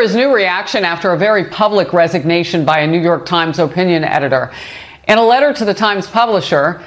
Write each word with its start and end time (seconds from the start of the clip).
There 0.00 0.08
is 0.08 0.16
new 0.16 0.34
reaction 0.34 0.82
after 0.82 1.12
a 1.12 1.18
very 1.18 1.44
public 1.44 1.92
resignation 1.92 2.64
by 2.64 2.78
a 2.78 2.86
New 2.86 3.02
York 3.02 3.26
Times 3.26 3.58
opinion 3.58 4.02
editor. 4.02 4.50
In 5.06 5.18
a 5.18 5.22
letter 5.22 5.52
to 5.52 5.62
the 5.66 5.74
Times 5.74 6.06
publisher, 6.06 6.82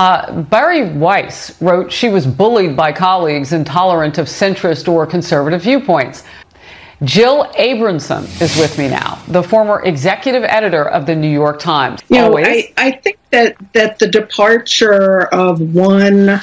uh, 0.00 0.42
Bari 0.42 0.90
Weiss 0.90 1.62
wrote 1.62 1.92
she 1.92 2.08
was 2.08 2.26
bullied 2.26 2.76
by 2.76 2.90
colleagues 2.90 3.52
intolerant 3.52 4.18
of 4.18 4.26
centrist 4.26 4.88
or 4.92 5.06
conservative 5.06 5.62
viewpoints. 5.62 6.24
Jill 7.04 7.44
Abramson 7.52 8.24
is 8.42 8.56
with 8.56 8.76
me 8.78 8.88
now, 8.88 9.22
the 9.28 9.44
former 9.44 9.84
executive 9.84 10.42
editor 10.42 10.88
of 10.88 11.06
the 11.06 11.14
New 11.14 11.30
York 11.30 11.60
Times. 11.60 12.00
You 12.08 12.16
know, 12.16 12.36
I, 12.36 12.72
I 12.76 12.90
think 12.90 13.18
that, 13.30 13.56
that 13.74 14.00
the 14.00 14.08
departure 14.08 15.26
of 15.26 15.60
one 15.60 16.40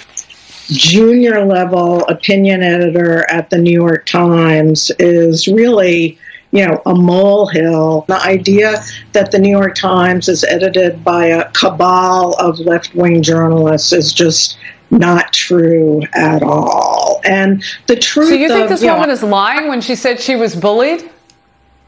junior 0.68 1.46
level 1.46 2.06
opinion 2.06 2.64
editor 2.64 3.30
at 3.30 3.50
the 3.50 3.58
New 3.58 3.72
York 3.72 4.06
Times 4.06 4.92
is 5.00 5.48
really, 5.48 6.18
you 6.52 6.66
know, 6.66 6.82
a 6.86 6.96
molehill. 6.96 8.06
The 8.08 8.22
idea 8.22 8.74
mm-hmm. 8.74 9.12
that 9.14 9.32
the 9.32 9.40
New 9.40 9.50
York 9.50 9.76
Times 9.76 10.30
is 10.30 10.44
edited 10.44 11.04
by 11.04 11.28
a 11.28 11.52
cabal 11.52 12.34
of 12.40 12.60
left 12.60 12.96
wing 12.96 13.22
journalists 13.22 13.94
is 13.94 14.14
just 14.14 14.58
not 14.90 15.34
true 15.34 16.04
at 16.14 16.44
all. 16.44 17.22
And 17.26 17.64
the 17.88 17.96
truth. 17.96 18.30
So 18.30 18.36
you 18.36 18.48
think 18.48 18.64
of, 18.64 18.70
this 18.70 18.82
you 18.82 18.90
woman 18.90 19.08
know, 19.08 19.14
is 19.14 19.24
lying 19.24 19.68
when 19.68 19.82
she 19.82 19.96
said 19.96 20.20
she 20.20 20.36
was 20.36 20.56
bullied? 20.56 21.10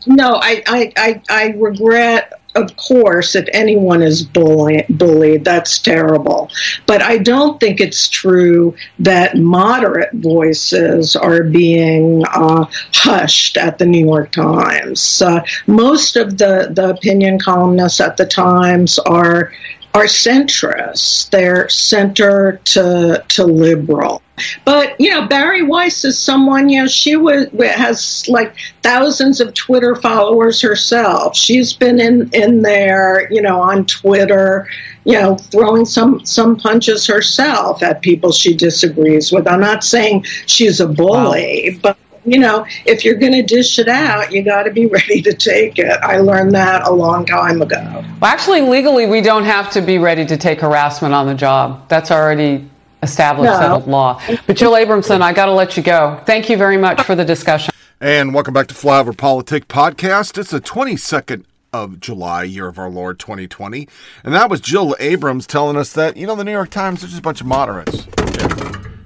No, 0.08 0.36
I, 0.36 0.64
I, 0.68 0.94
I, 0.98 1.22
I 1.30 1.48
regret 1.58 2.40
of 2.56 2.76
course, 2.78 3.36
if 3.36 3.48
anyone 3.54 4.02
is 4.02 4.24
bully, 4.24 4.86
bullied, 4.90 5.44
that's 5.44 5.80
terrible. 5.80 6.50
But 6.86 7.02
I 7.02 7.18
don't 7.18 7.60
think 7.60 7.80
it's 7.80 8.08
true 8.08 8.76
that 9.00 9.38
moderate 9.38 10.14
voices 10.14 11.16
are 11.16 11.44
being 11.44 12.24
uh, 12.28 12.66
hushed 12.94 13.58
at 13.58 13.78
the 13.78 13.86
New 13.86 14.06
York 14.06 14.32
Times. 14.32 15.22
Uh, 15.22 15.44
most 15.68 16.16
of 16.16 16.38
the, 16.38 16.72
the 16.74 16.90
opinion 16.90 17.40
columnists 17.40 18.00
at 18.00 18.18
the 18.18 18.26
Times 18.26 19.00
are 19.00 19.52
are 19.96 20.04
centrists. 20.04 21.30
They're 21.30 21.70
center 21.70 22.60
to 22.66 23.24
to 23.30 23.46
liberal. 23.46 24.22
But 24.66 25.00
you 25.00 25.10
know, 25.10 25.26
Bari 25.26 25.64
Weiss 25.64 26.04
is 26.04 26.20
someone. 26.20 26.68
You 26.68 26.82
know, 26.82 26.88
she 26.88 27.16
was 27.16 27.48
has 27.62 28.28
like 28.28 28.58
thousands 28.84 29.40
of 29.40 29.54
Twitter 29.54 29.96
followers 29.96 30.60
herself. 30.60 31.38
She's 31.38 31.72
been 31.72 32.02
in 32.02 32.30
in 32.34 32.62
there, 32.62 33.32
you 33.32 33.42
know, 33.42 33.62
on 33.62 33.86
Twitter, 33.86 34.68
you 35.06 35.14
know, 35.14 35.38
throwing 35.38 35.86
some 35.86 36.26
some 36.26 36.58
punches 36.58 37.08
herself 37.08 37.82
at 37.82 38.02
people 38.02 38.34
she 38.34 38.54
disagrees 38.54 39.32
with. 39.32 39.48
I'm 39.48 39.62
not 39.62 39.86
saying 39.86 40.26
she's 40.46 40.82
a 40.82 40.88
bully, 40.88 41.70
wow. 41.76 41.80
but 41.82 41.98
you 42.26 42.40
know, 42.40 42.66
if 42.86 43.06
you're 43.06 43.16
going 43.16 43.34
to 43.34 43.44
dish 43.44 43.78
it 43.80 43.88
out, 43.88 44.32
you 44.32 44.44
got 44.44 44.64
to 44.64 44.72
be 44.72 44.86
ready 44.88 45.22
to 45.22 45.34
take 45.34 45.78
it. 45.78 45.98
I 46.02 46.18
learned 46.18 46.54
that 46.54 46.88
a 46.88 46.92
long 46.92 47.26
time 47.26 47.62
ago. 47.62 47.82
Well, 48.22 48.32
actually, 48.32 48.62
legally, 48.62 49.06
we 49.06 49.22
don't 49.22 49.46
have 49.46 49.72
to 49.72 49.82
be 49.82 49.98
ready 49.98 50.26
to 50.26 50.38
take 50.38 50.62
harassment 50.62 51.14
on 51.14 51.28
the 51.28 51.36
job. 51.36 51.88
That's 51.88 52.12
already 52.12 52.70
established 53.04 53.54
no. 53.54 53.60
settled 53.60 53.88
law. 53.88 54.22
But 54.48 54.58
Jill 54.58 54.72
Abramson, 54.72 55.22
I 55.22 55.34
got 55.34 55.46
to 55.46 55.54
let 55.54 55.78
you 55.78 55.84
go. 55.84 56.22
Thank 56.26 56.50
you 56.50 56.58
very 56.58 56.78
much 56.78 57.02
for 57.04 57.16
the 57.16 57.26
discussion. 57.26 57.74
And 58.02 58.34
welcome 58.34 58.54
back 58.54 58.68
to 58.68 58.74
Flyover 58.74 59.16
Politic 59.16 59.68
Podcast. 59.68 60.38
It's 60.38 60.52
the 60.52 60.60
22nd 60.60 61.46
of 61.72 62.00
July, 62.00 62.44
year 62.44 62.68
of 62.68 62.80
our 62.80 62.90
Lord 62.90 63.20
2020. 63.20 63.88
And 64.24 64.34
that 64.34 64.50
was 64.50 64.62
Jill 64.62 64.96
Abrams 65.00 65.46
telling 65.46 65.78
us 65.78 65.94
that, 65.94 66.18
you 66.18 66.26
know, 66.26 66.36
the 66.36 66.44
New 66.44 66.52
York 66.52 66.70
Times 66.70 67.04
are 67.04 67.08
just 67.08 67.20
a 67.20 67.22
bunch 67.22 67.42
of 67.42 67.48
moderates. 67.48 68.08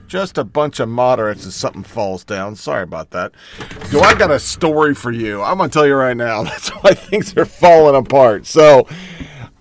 Just 0.10 0.40
a 0.40 0.44
bunch 0.44 0.80
of 0.80 0.90
moderates 0.90 1.44
and 1.44 1.54
something 1.54 1.84
falls 1.84 2.24
down. 2.24 2.56
Sorry 2.56 2.82
about 2.82 3.12
that. 3.12 3.32
Do 3.92 4.00
I 4.00 4.16
got 4.16 4.32
a 4.32 4.40
story 4.40 4.96
for 4.96 5.12
you? 5.12 5.44
I'm 5.44 5.60
going 5.60 5.70
to 5.70 5.74
tell 5.74 5.86
you 5.86 5.94
right 5.94 6.18
now. 6.18 6.42
That's 6.46 6.70
why 6.70 6.96
things 6.96 7.38
are 7.38 7.46
falling 7.46 7.96
apart. 7.96 8.48
So 8.48 8.88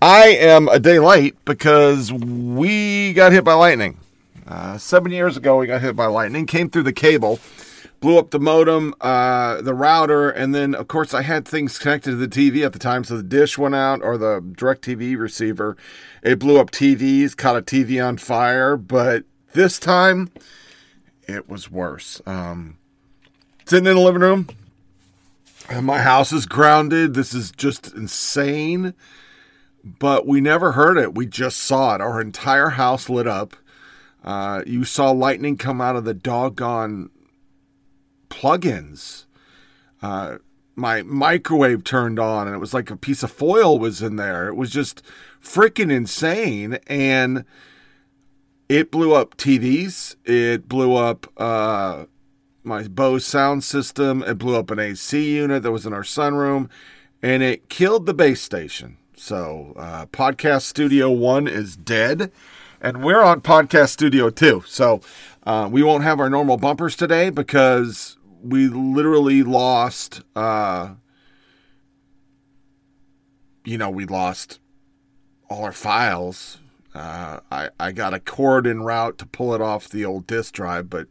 I 0.00 0.28
am 0.28 0.66
a 0.68 0.80
day 0.80 1.00
late 1.00 1.36
because 1.44 2.10
we 2.10 3.12
got 3.12 3.32
hit 3.32 3.44
by 3.44 3.52
lightning. 3.52 3.98
Uh, 4.46 4.78
seven 4.78 5.12
years 5.12 5.36
ago, 5.36 5.58
we 5.58 5.66
got 5.66 5.82
hit 5.82 5.94
by 5.94 6.06
lightning, 6.06 6.46
came 6.46 6.70
through 6.70 6.84
the 6.84 6.94
cable, 6.94 7.38
blew 8.00 8.16
up 8.16 8.30
the 8.30 8.40
modem, 8.40 8.94
uh, 9.02 9.60
the 9.60 9.74
router, 9.74 10.30
and 10.30 10.54
then, 10.54 10.74
of 10.74 10.88
course, 10.88 11.12
I 11.12 11.20
had 11.20 11.46
things 11.46 11.78
connected 11.78 12.12
to 12.12 12.16
the 12.16 12.26
TV 12.26 12.64
at 12.64 12.72
the 12.72 12.78
time. 12.78 13.04
So 13.04 13.18
the 13.18 13.22
dish 13.22 13.58
went 13.58 13.74
out 13.74 14.00
or 14.00 14.16
the 14.16 14.40
DirecTV 14.40 15.18
receiver. 15.18 15.76
It 16.22 16.38
blew 16.38 16.58
up 16.58 16.70
TVs, 16.70 17.36
caught 17.36 17.58
a 17.58 17.60
TV 17.60 18.02
on 18.02 18.16
fire. 18.16 18.78
But 18.78 19.24
this 19.58 19.80
time, 19.80 20.30
it 21.26 21.48
was 21.48 21.68
worse. 21.68 22.22
Um, 22.24 22.78
sitting 23.64 23.86
in 23.86 23.96
the 23.96 24.00
living 24.00 24.22
room, 24.22 24.48
my 25.82 25.98
house 25.98 26.32
is 26.32 26.46
grounded. 26.46 27.14
This 27.14 27.34
is 27.34 27.50
just 27.50 27.92
insane. 27.92 28.94
But 29.82 30.28
we 30.28 30.40
never 30.40 30.72
heard 30.72 30.96
it. 30.96 31.16
We 31.16 31.26
just 31.26 31.58
saw 31.58 31.96
it. 31.96 32.00
Our 32.00 32.20
entire 32.20 32.70
house 32.70 33.08
lit 33.08 33.26
up. 33.26 33.56
Uh, 34.22 34.62
you 34.64 34.84
saw 34.84 35.10
lightning 35.10 35.56
come 35.56 35.80
out 35.80 35.96
of 35.96 36.04
the 36.04 36.14
doggone 36.14 37.10
plugins. 38.30 39.24
Uh, 40.00 40.38
my 40.76 41.02
microwave 41.02 41.82
turned 41.82 42.20
on, 42.20 42.46
and 42.46 42.54
it 42.54 42.60
was 42.60 42.74
like 42.74 42.90
a 42.90 42.96
piece 42.96 43.24
of 43.24 43.32
foil 43.32 43.78
was 43.80 44.02
in 44.02 44.14
there. 44.14 44.46
It 44.46 44.54
was 44.54 44.70
just 44.70 45.02
freaking 45.42 45.90
insane, 45.90 46.78
and 46.86 47.44
it 48.68 48.90
blew 48.90 49.14
up 49.14 49.36
TVs. 49.36 50.16
It 50.24 50.68
blew 50.68 50.94
up 50.94 51.26
uh, 51.36 52.06
my 52.62 52.88
Bose 52.88 53.24
sound 53.24 53.64
system. 53.64 54.22
It 54.22 54.38
blew 54.38 54.56
up 54.56 54.70
an 54.70 54.78
AC 54.78 55.36
unit 55.36 55.62
that 55.62 55.72
was 55.72 55.86
in 55.86 55.92
our 55.92 56.02
sunroom, 56.02 56.68
and 57.22 57.42
it 57.42 57.68
killed 57.68 58.06
the 58.06 58.14
base 58.14 58.42
station. 58.42 58.96
So, 59.16 59.74
uh, 59.76 60.06
Podcast 60.06 60.62
Studio 60.62 61.10
One 61.10 61.48
is 61.48 61.76
dead 61.76 62.30
and 62.80 63.02
we're 63.02 63.22
on 63.22 63.40
podcast 63.40 63.90
studio 63.90 64.30
Two. 64.30 64.62
So 64.66 65.00
uh, 65.44 65.68
we 65.70 65.82
won't 65.82 66.04
have 66.04 66.20
our 66.20 66.30
normal 66.30 66.56
bumpers 66.56 66.96
today 66.96 67.30
because 67.30 68.16
we 68.42 68.68
literally 68.68 69.42
lost. 69.42 70.22
Uh, 70.36 70.94
you 73.64 73.78
know, 73.78 73.90
we 73.90 74.06
lost 74.06 74.60
all 75.50 75.64
our 75.64 75.72
files. 75.72 76.58
Uh, 76.98 77.38
I 77.52 77.70
I 77.78 77.92
got 77.92 78.12
a 78.12 78.18
cord 78.18 78.66
en 78.66 78.82
route 78.82 79.18
to 79.18 79.26
pull 79.26 79.54
it 79.54 79.60
off 79.60 79.88
the 79.88 80.04
old 80.04 80.26
disk 80.26 80.54
drive, 80.54 80.90
but 80.90 81.06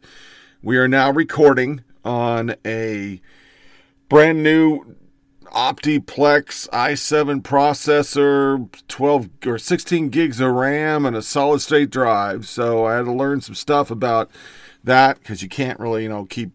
we 0.62 0.76
are 0.76 0.86
now 0.86 1.10
recording 1.10 1.82
on 2.04 2.54
a 2.66 3.22
brand 4.10 4.42
new 4.42 4.96
Optiplex 5.46 6.68
i7 6.68 7.40
processor, 7.40 8.68
12 8.88 9.30
or 9.46 9.58
16 9.58 10.10
gigs 10.10 10.40
of 10.40 10.52
RAM, 10.52 11.06
and 11.06 11.16
a 11.16 11.22
solid 11.22 11.60
state 11.60 11.88
drive. 11.88 12.46
So 12.46 12.84
I 12.84 12.96
had 12.96 13.06
to 13.06 13.12
learn 13.12 13.40
some 13.40 13.54
stuff 13.54 13.90
about 13.90 14.30
that 14.84 15.18
because 15.20 15.42
you 15.42 15.48
can't 15.48 15.80
really, 15.80 16.02
you 16.02 16.10
know, 16.10 16.26
keep 16.26 16.50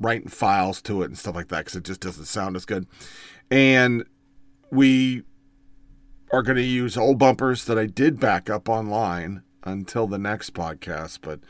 writing 0.00 0.28
files 0.28 0.80
to 0.82 1.02
it 1.02 1.06
and 1.06 1.18
stuff 1.18 1.34
like 1.34 1.48
that 1.48 1.66
because 1.66 1.76
it 1.76 1.84
just 1.84 2.00
doesn't 2.00 2.24
sound 2.24 2.56
as 2.56 2.64
good. 2.64 2.86
And 3.50 4.06
we 4.70 5.24
are 6.32 6.42
going 6.42 6.56
to 6.56 6.62
use 6.62 6.96
old 6.96 7.18
bumpers 7.18 7.66
that 7.66 7.78
I 7.78 7.86
did 7.86 8.18
back 8.18 8.48
up 8.48 8.68
online 8.68 9.42
until 9.64 10.06
the 10.06 10.18
next 10.18 10.54
podcast, 10.54 11.18
but 11.20 11.40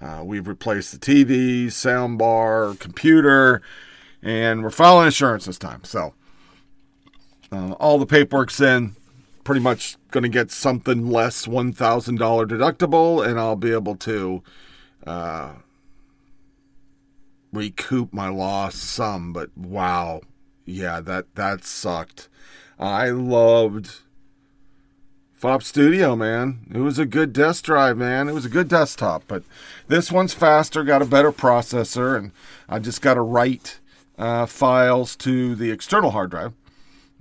uh, 0.00 0.22
we've 0.22 0.46
replaced 0.46 0.92
the 0.92 0.98
TV, 0.98 1.66
soundbar, 1.66 2.78
computer, 2.78 3.62
and 4.22 4.62
we're 4.62 4.70
filing 4.70 5.06
insurance 5.06 5.46
this 5.46 5.58
time. 5.58 5.82
So 5.84 6.14
uh, 7.50 7.72
all 7.72 7.98
the 7.98 8.06
paperwork's 8.06 8.60
in. 8.60 8.94
Pretty 9.44 9.62
much 9.62 9.96
going 10.10 10.24
to 10.24 10.28
get 10.28 10.50
something 10.50 11.08
less 11.08 11.46
$1,000 11.46 11.74
deductible, 12.18 13.26
and 13.26 13.40
I'll 13.40 13.56
be 13.56 13.72
able 13.72 13.96
to 13.96 14.42
uh, 15.06 15.52
recoup 17.50 18.12
my 18.12 18.28
loss 18.28 18.74
some. 18.74 19.32
But 19.32 19.56
wow, 19.56 20.20
yeah, 20.66 21.00
that 21.00 21.34
that 21.36 21.64
sucked. 21.64 22.28
I 22.78 23.08
loved 23.08 24.02
FOP 25.40 25.62
Studio, 25.62 26.16
man. 26.16 26.66
It 26.74 26.78
was 26.78 26.98
a 26.98 27.06
good 27.06 27.32
desk 27.32 27.64
drive, 27.64 27.96
man. 27.96 28.28
It 28.28 28.34
was 28.34 28.44
a 28.44 28.48
good 28.48 28.66
desktop, 28.66 29.22
but 29.28 29.44
this 29.86 30.10
one's 30.10 30.34
faster, 30.34 30.82
got 30.82 31.00
a 31.00 31.06
better 31.06 31.30
processor, 31.30 32.16
and 32.18 32.32
I 32.68 32.80
just 32.80 33.00
got 33.00 33.14
to 33.14 33.20
write 33.20 33.78
uh, 34.18 34.46
files 34.46 35.14
to 35.16 35.54
the 35.54 35.70
external 35.70 36.10
hard 36.10 36.30
drive 36.30 36.54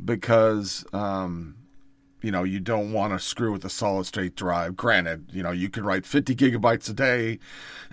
because 0.03 0.83
um, 0.93 1.57
you 2.23 2.31
know 2.31 2.43
you 2.43 2.59
don't 2.59 2.91
want 2.91 3.13
to 3.13 3.19
screw 3.19 3.51
with 3.51 3.63
a 3.65 3.69
solid 3.69 4.07
state 4.07 4.35
drive. 4.35 4.75
Granted, 4.75 5.27
you 5.31 5.43
know 5.43 5.51
you 5.51 5.69
can 5.69 5.83
write 5.83 6.07
50 6.07 6.35
gigabytes 6.35 6.89
a 6.89 6.93
day 6.93 7.37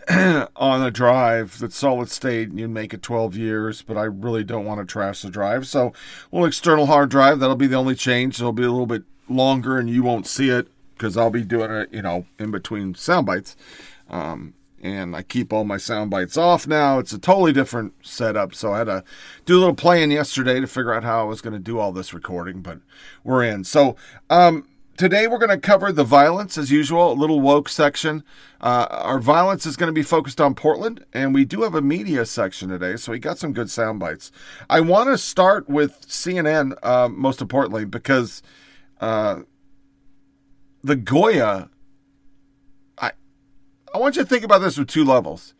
on 0.56 0.82
a 0.82 0.90
drive 0.90 1.58
that's 1.58 1.76
solid 1.76 2.08
state 2.08 2.48
and 2.48 2.58
you 2.58 2.66
make 2.66 2.94
it 2.94 3.02
12 3.02 3.36
years, 3.36 3.82
but 3.82 3.98
I 3.98 4.04
really 4.04 4.42
don't 4.42 4.64
want 4.64 4.80
to 4.80 4.90
trash 4.90 5.20
the 5.20 5.28
drive. 5.28 5.66
So, 5.66 5.92
well, 6.30 6.46
external 6.46 6.86
hard 6.86 7.10
drive 7.10 7.40
that'll 7.40 7.56
be 7.56 7.66
the 7.66 7.76
only 7.76 7.94
change. 7.94 8.40
It'll 8.40 8.54
be 8.54 8.64
a 8.64 8.70
little 8.70 8.86
bit 8.86 9.02
longer 9.28 9.78
and 9.78 9.88
you 9.88 10.02
won't 10.02 10.26
see 10.26 10.50
it 10.50 10.68
because 10.94 11.16
I'll 11.16 11.30
be 11.30 11.42
doing 11.42 11.70
it, 11.70 11.92
you 11.92 12.02
know, 12.02 12.26
in 12.38 12.50
between 12.50 12.94
sound 12.94 13.26
bites. 13.26 13.56
Um, 14.08 14.54
and 14.84 15.16
I 15.16 15.22
keep 15.22 15.52
all 15.52 15.64
my 15.64 15.78
sound 15.78 16.10
bites 16.10 16.36
off 16.36 16.66
now. 16.66 16.98
It's 16.98 17.12
a 17.12 17.18
totally 17.18 17.54
different 17.54 17.94
setup. 18.02 18.54
So 18.54 18.74
I 18.74 18.78
had 18.78 18.84
to 18.84 19.04
do 19.46 19.56
a 19.56 19.60
little 19.60 19.74
playing 19.74 20.10
yesterday 20.10 20.60
to 20.60 20.66
figure 20.66 20.92
out 20.92 21.04
how 21.04 21.20
I 21.20 21.24
was 21.24 21.40
going 21.40 21.54
to 21.54 21.58
do 21.58 21.78
all 21.78 21.90
this 21.90 22.12
recording, 22.12 22.60
but 22.60 22.80
we're 23.24 23.42
in. 23.42 23.64
So, 23.64 23.96
um, 24.28 24.68
today 24.96 25.26
we're 25.26 25.38
going 25.38 25.50
to 25.50 25.58
cover 25.58 25.90
the 25.90 26.04
violence 26.04 26.56
as 26.58 26.70
usual, 26.70 27.12
a 27.12 27.14
little 27.14 27.40
woke 27.40 27.68
section. 27.68 28.22
Uh, 28.60 28.86
our 28.90 29.18
violence 29.18 29.66
is 29.66 29.76
going 29.76 29.88
to 29.88 29.92
be 29.92 30.02
focused 30.02 30.40
on 30.40 30.54
Portland, 30.54 31.04
and 31.12 31.34
we 31.34 31.44
do 31.44 31.62
have 31.62 31.74
a 31.74 31.82
media 31.82 32.24
section 32.24 32.68
today, 32.68 32.96
so 32.96 33.12
we 33.12 33.18
got 33.18 33.38
some 33.38 33.52
good 33.52 33.70
sound 33.70 33.98
bites. 33.98 34.30
I 34.70 34.80
want 34.80 35.08
to 35.08 35.18
start 35.18 35.68
with 35.68 36.06
CNN, 36.06 36.74
uh, 36.82 37.08
most 37.08 37.40
importantly, 37.40 37.84
because 37.84 38.42
uh, 39.00 39.40
the 40.82 40.96
Goya 40.96 41.70
I 43.94 43.98
want 43.98 44.16
you 44.16 44.22
to 44.22 44.28
think 44.28 44.44
about 44.44 44.58
this 44.58 44.76
with 44.76 44.88
two 44.88 45.04
levels. 45.04 45.54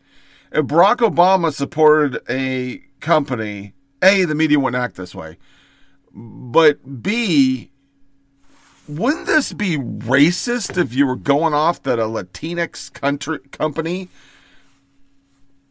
If 0.51 0.65
Barack 0.65 0.97
Obama 0.97 1.53
supported 1.53 2.21
a 2.29 2.83
company, 2.99 3.73
A, 4.01 4.25
the 4.25 4.35
media 4.35 4.59
wouldn't 4.59 4.81
act 4.81 4.97
this 4.97 5.15
way. 5.15 5.37
But 6.13 7.01
B, 7.01 7.71
wouldn't 8.89 9.25
this 9.25 9.53
be 9.53 9.77
racist 9.77 10.77
if 10.77 10.93
you 10.93 11.07
were 11.07 11.15
going 11.15 11.53
off 11.53 11.81
that 11.83 11.97
a 11.97 12.03
Latinx 12.03 12.91
country 12.91 13.39
company 13.51 14.09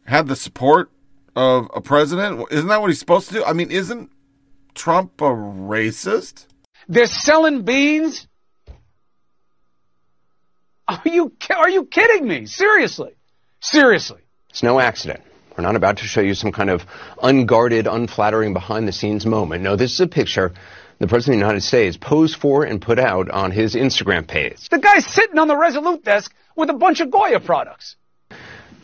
had 0.07 0.27
the 0.27 0.35
support 0.35 0.89
of 1.35 1.69
a 1.75 1.81
president? 1.81 2.47
Isn't 2.49 2.67
that 2.67 2.81
what 2.81 2.89
he's 2.89 2.99
supposed 2.99 3.27
to 3.27 3.35
do? 3.35 3.43
I 3.43 3.53
mean, 3.53 3.69
isn't 3.69 4.09
Trump 4.73 5.21
a 5.21 5.25
racist? 5.25 6.47
They're 6.87 7.07
selling 7.07 7.63
beans 7.63 8.27
are 10.87 11.01
you 11.05 11.31
are 11.55 11.69
you 11.69 11.85
kidding 11.85 12.27
me? 12.27 12.45
Seriously, 12.45 13.15
seriously. 13.59 14.21
It's 14.49 14.63
no 14.63 14.79
accident. 14.79 15.21
We're 15.57 15.63
not 15.63 15.75
about 15.75 15.97
to 15.97 16.03
show 16.03 16.21
you 16.21 16.35
some 16.35 16.51
kind 16.51 16.69
of 16.69 16.85
unguarded, 17.21 17.87
unflattering 17.87 18.53
behind 18.53 18.87
the 18.87 18.91
scenes 18.91 19.25
moment. 19.25 19.63
No, 19.63 19.75
this 19.75 19.93
is 19.93 20.01
a 20.01 20.07
picture 20.07 20.53
the 20.99 21.07
President 21.07 21.35
of 21.35 21.39
the 21.39 21.45
United 21.45 21.65
States 21.65 21.97
posed 21.97 22.37
for 22.37 22.63
and 22.63 22.81
put 22.81 22.99
out 22.99 23.29
on 23.29 23.51
his 23.51 23.75
Instagram 23.75 24.27
page. 24.27 24.69
The 24.69 24.79
guy's 24.79 25.05
sitting 25.05 25.37
on 25.37 25.47
the 25.47 25.57
Resolute 25.57 26.05
desk 26.05 26.33
with 26.55 26.69
a 26.69 26.73
bunch 26.73 27.01
of 27.01 27.11
Goya 27.11 27.39
products. 27.39 27.95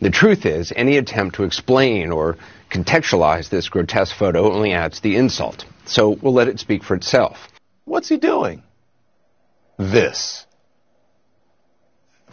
The 0.01 0.09
truth 0.09 0.45
is, 0.45 0.73
any 0.75 0.97
attempt 0.97 1.35
to 1.35 1.43
explain 1.43 2.11
or 2.11 2.37
contextualize 2.69 3.49
this 3.49 3.69
grotesque 3.69 4.15
photo 4.15 4.51
only 4.51 4.73
adds 4.73 4.99
the 4.99 5.15
insult. 5.15 5.65
So 5.85 6.09
we'll 6.09 6.33
let 6.33 6.47
it 6.47 6.59
speak 6.59 6.83
for 6.83 6.95
itself. 6.95 7.47
What's 7.85 8.09
he 8.09 8.17
doing? 8.17 8.63
This. 9.77 10.45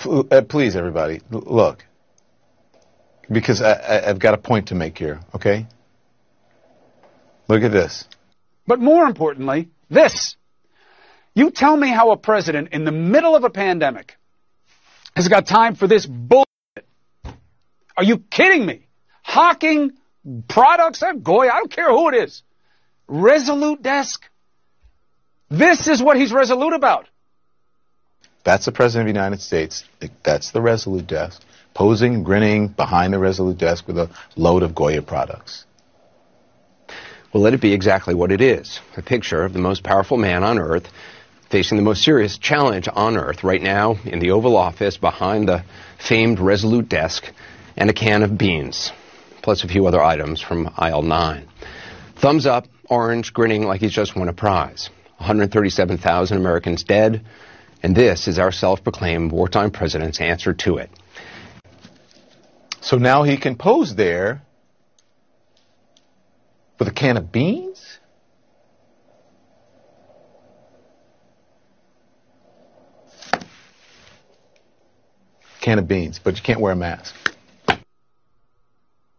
Uh, 0.04 0.42
please, 0.48 0.76
everybody, 0.76 1.20
look. 1.30 1.84
Because 3.30 3.60
I, 3.60 4.06
have 4.06 4.18
got 4.18 4.34
a 4.34 4.38
point 4.38 4.68
to 4.68 4.74
make 4.74 4.96
here, 4.98 5.20
okay? 5.34 5.66
Look 7.48 7.62
at 7.62 7.72
this. 7.72 8.04
But 8.66 8.80
more 8.80 9.06
importantly, 9.06 9.68
this. 9.90 10.36
You 11.34 11.50
tell 11.50 11.76
me 11.76 11.88
how 11.88 12.10
a 12.10 12.16
president 12.16 12.68
in 12.72 12.84
the 12.84 12.92
middle 12.92 13.34
of 13.34 13.44
a 13.44 13.50
pandemic 13.50 14.16
has 15.14 15.28
got 15.28 15.46
time 15.46 15.74
for 15.74 15.86
this 15.86 16.06
bullshit. 16.06 16.46
Are 17.96 18.04
you 18.04 18.18
kidding 18.18 18.64
me? 18.64 18.86
Hawking 19.22 19.92
products, 20.48 21.02
Goya, 21.22 21.50
I 21.50 21.58
don't 21.58 21.70
care 21.70 21.90
who 21.90 22.08
it 22.08 22.14
is. 22.14 22.42
Resolute 23.08 23.82
desk. 23.82 24.28
This 25.50 25.88
is 25.88 26.02
what 26.02 26.16
he's 26.16 26.32
resolute 26.32 26.74
about. 26.74 27.08
That's 28.44 28.66
the 28.66 28.72
President 28.72 29.08
of 29.08 29.14
the 29.14 29.18
United 29.18 29.40
States. 29.40 29.84
That's 30.22 30.52
the 30.52 30.60
Resolute 30.60 31.06
desk, 31.06 31.42
posing, 31.74 32.22
grinning 32.22 32.68
behind 32.68 33.12
the 33.12 33.18
Resolute 33.18 33.58
desk 33.58 33.86
with 33.86 33.98
a 33.98 34.10
load 34.36 34.62
of 34.62 34.74
Goya 34.74 35.02
products. 35.02 35.64
Well, 37.32 37.42
let 37.42 37.52
it 37.52 37.60
be 37.60 37.74
exactly 37.74 38.14
what 38.14 38.32
it 38.32 38.40
is 38.40 38.80
a 38.96 39.02
picture 39.02 39.44
of 39.44 39.52
the 39.52 39.58
most 39.58 39.82
powerful 39.82 40.16
man 40.16 40.44
on 40.44 40.58
earth 40.58 40.88
facing 41.50 41.76
the 41.76 41.84
most 41.84 42.02
serious 42.02 42.38
challenge 42.38 42.88
on 42.92 43.16
earth 43.16 43.42
right 43.42 43.62
now 43.62 43.96
in 44.04 44.18
the 44.18 44.30
Oval 44.30 44.56
Office 44.56 44.96
behind 44.96 45.48
the 45.48 45.64
famed 45.98 46.38
Resolute 46.38 46.88
desk 46.88 47.24
and 47.76 47.88
a 47.88 47.92
can 47.92 48.22
of 48.22 48.36
beans, 48.36 48.92
plus 49.42 49.64
a 49.64 49.68
few 49.68 49.86
other 49.86 50.02
items 50.02 50.40
from 50.40 50.70
aisle 50.76 51.02
9. 51.02 51.48
Thumbs 52.16 52.46
up, 52.46 52.66
orange, 52.88 53.32
grinning 53.32 53.66
like 53.66 53.80
he's 53.80 53.92
just 53.92 54.16
won 54.16 54.28
a 54.28 54.32
prize. 54.32 54.90
137,000 55.18 56.36
Americans 56.36 56.84
dead, 56.84 57.24
and 57.82 57.94
this 57.94 58.28
is 58.28 58.38
our 58.38 58.52
self 58.52 58.82
proclaimed 58.82 59.32
wartime 59.32 59.70
president's 59.70 60.20
answer 60.20 60.54
to 60.54 60.78
it. 60.78 60.90
So 62.80 62.96
now 62.96 63.24
he 63.24 63.36
can 63.36 63.56
pose 63.56 63.94
there 63.94 64.42
with 66.78 66.88
a 66.88 66.92
can 66.92 67.16
of 67.16 67.32
beans? 67.32 67.98
Can 75.60 75.80
of 75.80 75.88
beans, 75.88 76.20
but 76.22 76.36
you 76.36 76.42
can't 76.42 76.60
wear 76.60 76.72
a 76.72 76.76
mask. 76.76 77.14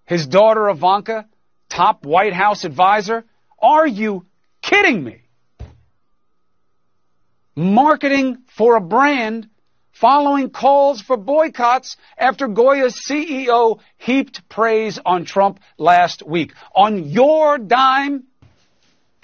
His 0.05 0.25
daughter 0.25 0.69
Ivanka, 0.69 1.27
top 1.67 2.05
White 2.05 2.33
House 2.33 2.63
advisor? 2.63 3.25
Are 3.61 3.85
you 3.85 4.25
kidding 4.61 5.03
me? 5.03 5.21
Marketing 7.59 8.37
for 8.47 8.77
a 8.77 8.81
brand 8.81 9.49
following 9.91 10.49
calls 10.49 11.01
for 11.01 11.17
boycotts 11.17 11.97
after 12.17 12.47
Goya's 12.47 12.95
CEO 12.95 13.79
heaped 13.97 14.47
praise 14.47 14.97
on 15.05 15.25
Trump 15.25 15.59
last 15.77 16.25
week. 16.25 16.53
On 16.73 17.09
your 17.09 17.57
dime? 17.57 18.23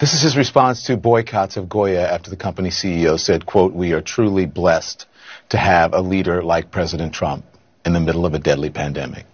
this 0.00 0.12
is 0.12 0.22
his 0.22 0.36
response 0.36 0.86
to 0.86 0.96
boycotts 0.96 1.56
of 1.56 1.68
Goya 1.68 2.02
after 2.02 2.30
the 2.30 2.36
company 2.36 2.70
CEO 2.70 3.18
said, 3.18 3.46
quote, 3.46 3.72
we 3.72 3.92
are 3.92 4.00
truly 4.00 4.46
blessed 4.46 5.06
to 5.50 5.56
have 5.56 5.94
a 5.94 6.00
leader 6.00 6.42
like 6.42 6.72
President 6.72 7.14
Trump 7.14 7.44
in 7.86 7.92
the 7.92 8.00
middle 8.00 8.26
of 8.26 8.34
a 8.34 8.40
deadly 8.40 8.70
pandemic. 8.70 9.24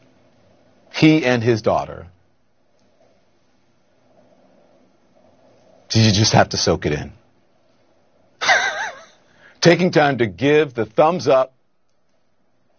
He 0.93 1.25
and 1.25 1.43
his 1.43 1.63
daughter 1.63 2.09
Did 5.91 6.07
you 6.07 6.13
just 6.13 6.33
have 6.35 6.51
to 6.51 6.57
soak 6.57 6.87
it 6.87 6.93
in? 6.93 7.13
Taking 9.61 9.91
time 9.91 10.19
to 10.19 10.27
give 10.29 10.73
the 10.73 10.87
thumbs 10.87 11.27
up 11.27 11.53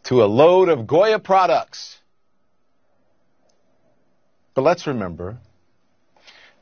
to 0.06 0.24
a 0.24 0.26
load 0.26 0.70
of 0.70 0.88
Goya 0.88 1.20
products. 1.20 2.00
But 4.54 4.62
let's 4.62 4.88
remember, 4.88 5.38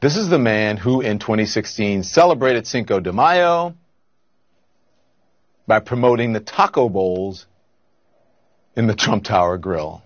this 0.02 0.18
is 0.18 0.28
the 0.28 0.40
man 0.40 0.78
who 0.78 1.02
in 1.02 1.20
2016 1.20 2.02
celebrated 2.02 2.66
Cinco 2.66 3.00
de 3.00 3.14
Mayo 3.14 3.76
by 5.68 5.80
promoting 5.80 6.34
the 6.34 6.40
taco 6.40 6.90
bowls 6.90 7.46
in 8.76 8.88
the 8.88 8.96
Trump 8.96 9.24
Tower 9.24 9.60
grill, 9.60 10.02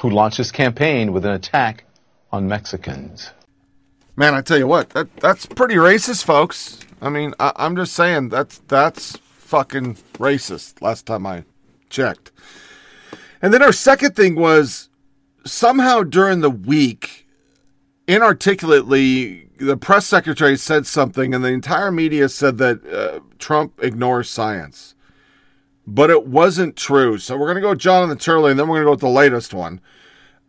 who 0.00 0.10
launched 0.10 0.36
his 0.36 0.52
campaign 0.52 1.12
with 1.12 1.24
an 1.24 1.32
attack 1.32 1.84
on 2.30 2.46
Mexicans. 2.46 3.30
Man, 4.14 4.34
I 4.34 4.42
tell 4.42 4.58
you 4.58 4.66
what, 4.66 4.90
that 4.90 5.14
that's 5.16 5.46
pretty 5.46 5.76
racist, 5.76 6.24
folks. 6.24 6.80
I 7.00 7.08
mean, 7.08 7.34
I, 7.40 7.52
I'm 7.56 7.74
just 7.76 7.94
saying 7.94 8.28
that's 8.28 8.58
that's 8.68 9.16
fucking 9.16 9.94
racist. 10.14 10.82
Last 10.82 11.06
time 11.06 11.26
I 11.26 11.44
checked. 11.88 12.30
And 13.40 13.54
then 13.54 13.62
our 13.62 13.72
second 13.72 14.14
thing 14.14 14.34
was 14.34 14.90
somehow 15.44 16.02
during 16.02 16.40
the 16.40 16.50
week, 16.50 17.26
inarticulately, 18.06 19.48
the 19.56 19.76
press 19.76 20.06
secretary 20.06 20.56
said 20.56 20.86
something, 20.86 21.34
and 21.34 21.42
the 21.42 21.48
entire 21.48 21.90
media 21.90 22.28
said 22.28 22.58
that 22.58 22.86
uh, 22.86 23.20
Trump 23.38 23.82
ignores 23.82 24.28
science. 24.28 24.94
But 25.86 26.10
it 26.10 26.26
wasn't 26.26 26.76
true. 26.76 27.18
So 27.18 27.36
we're 27.36 27.46
going 27.46 27.56
to 27.56 27.62
go 27.62 27.70
with 27.70 27.78
Jonathan 27.78 28.18
Turley, 28.18 28.50
and 28.50 28.60
then 28.60 28.68
we're 28.68 28.76
going 28.76 28.84
to 28.84 28.86
go 28.86 28.92
with 28.92 29.00
the 29.00 29.08
latest 29.08 29.52
one. 29.54 29.80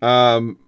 Um, 0.02 0.60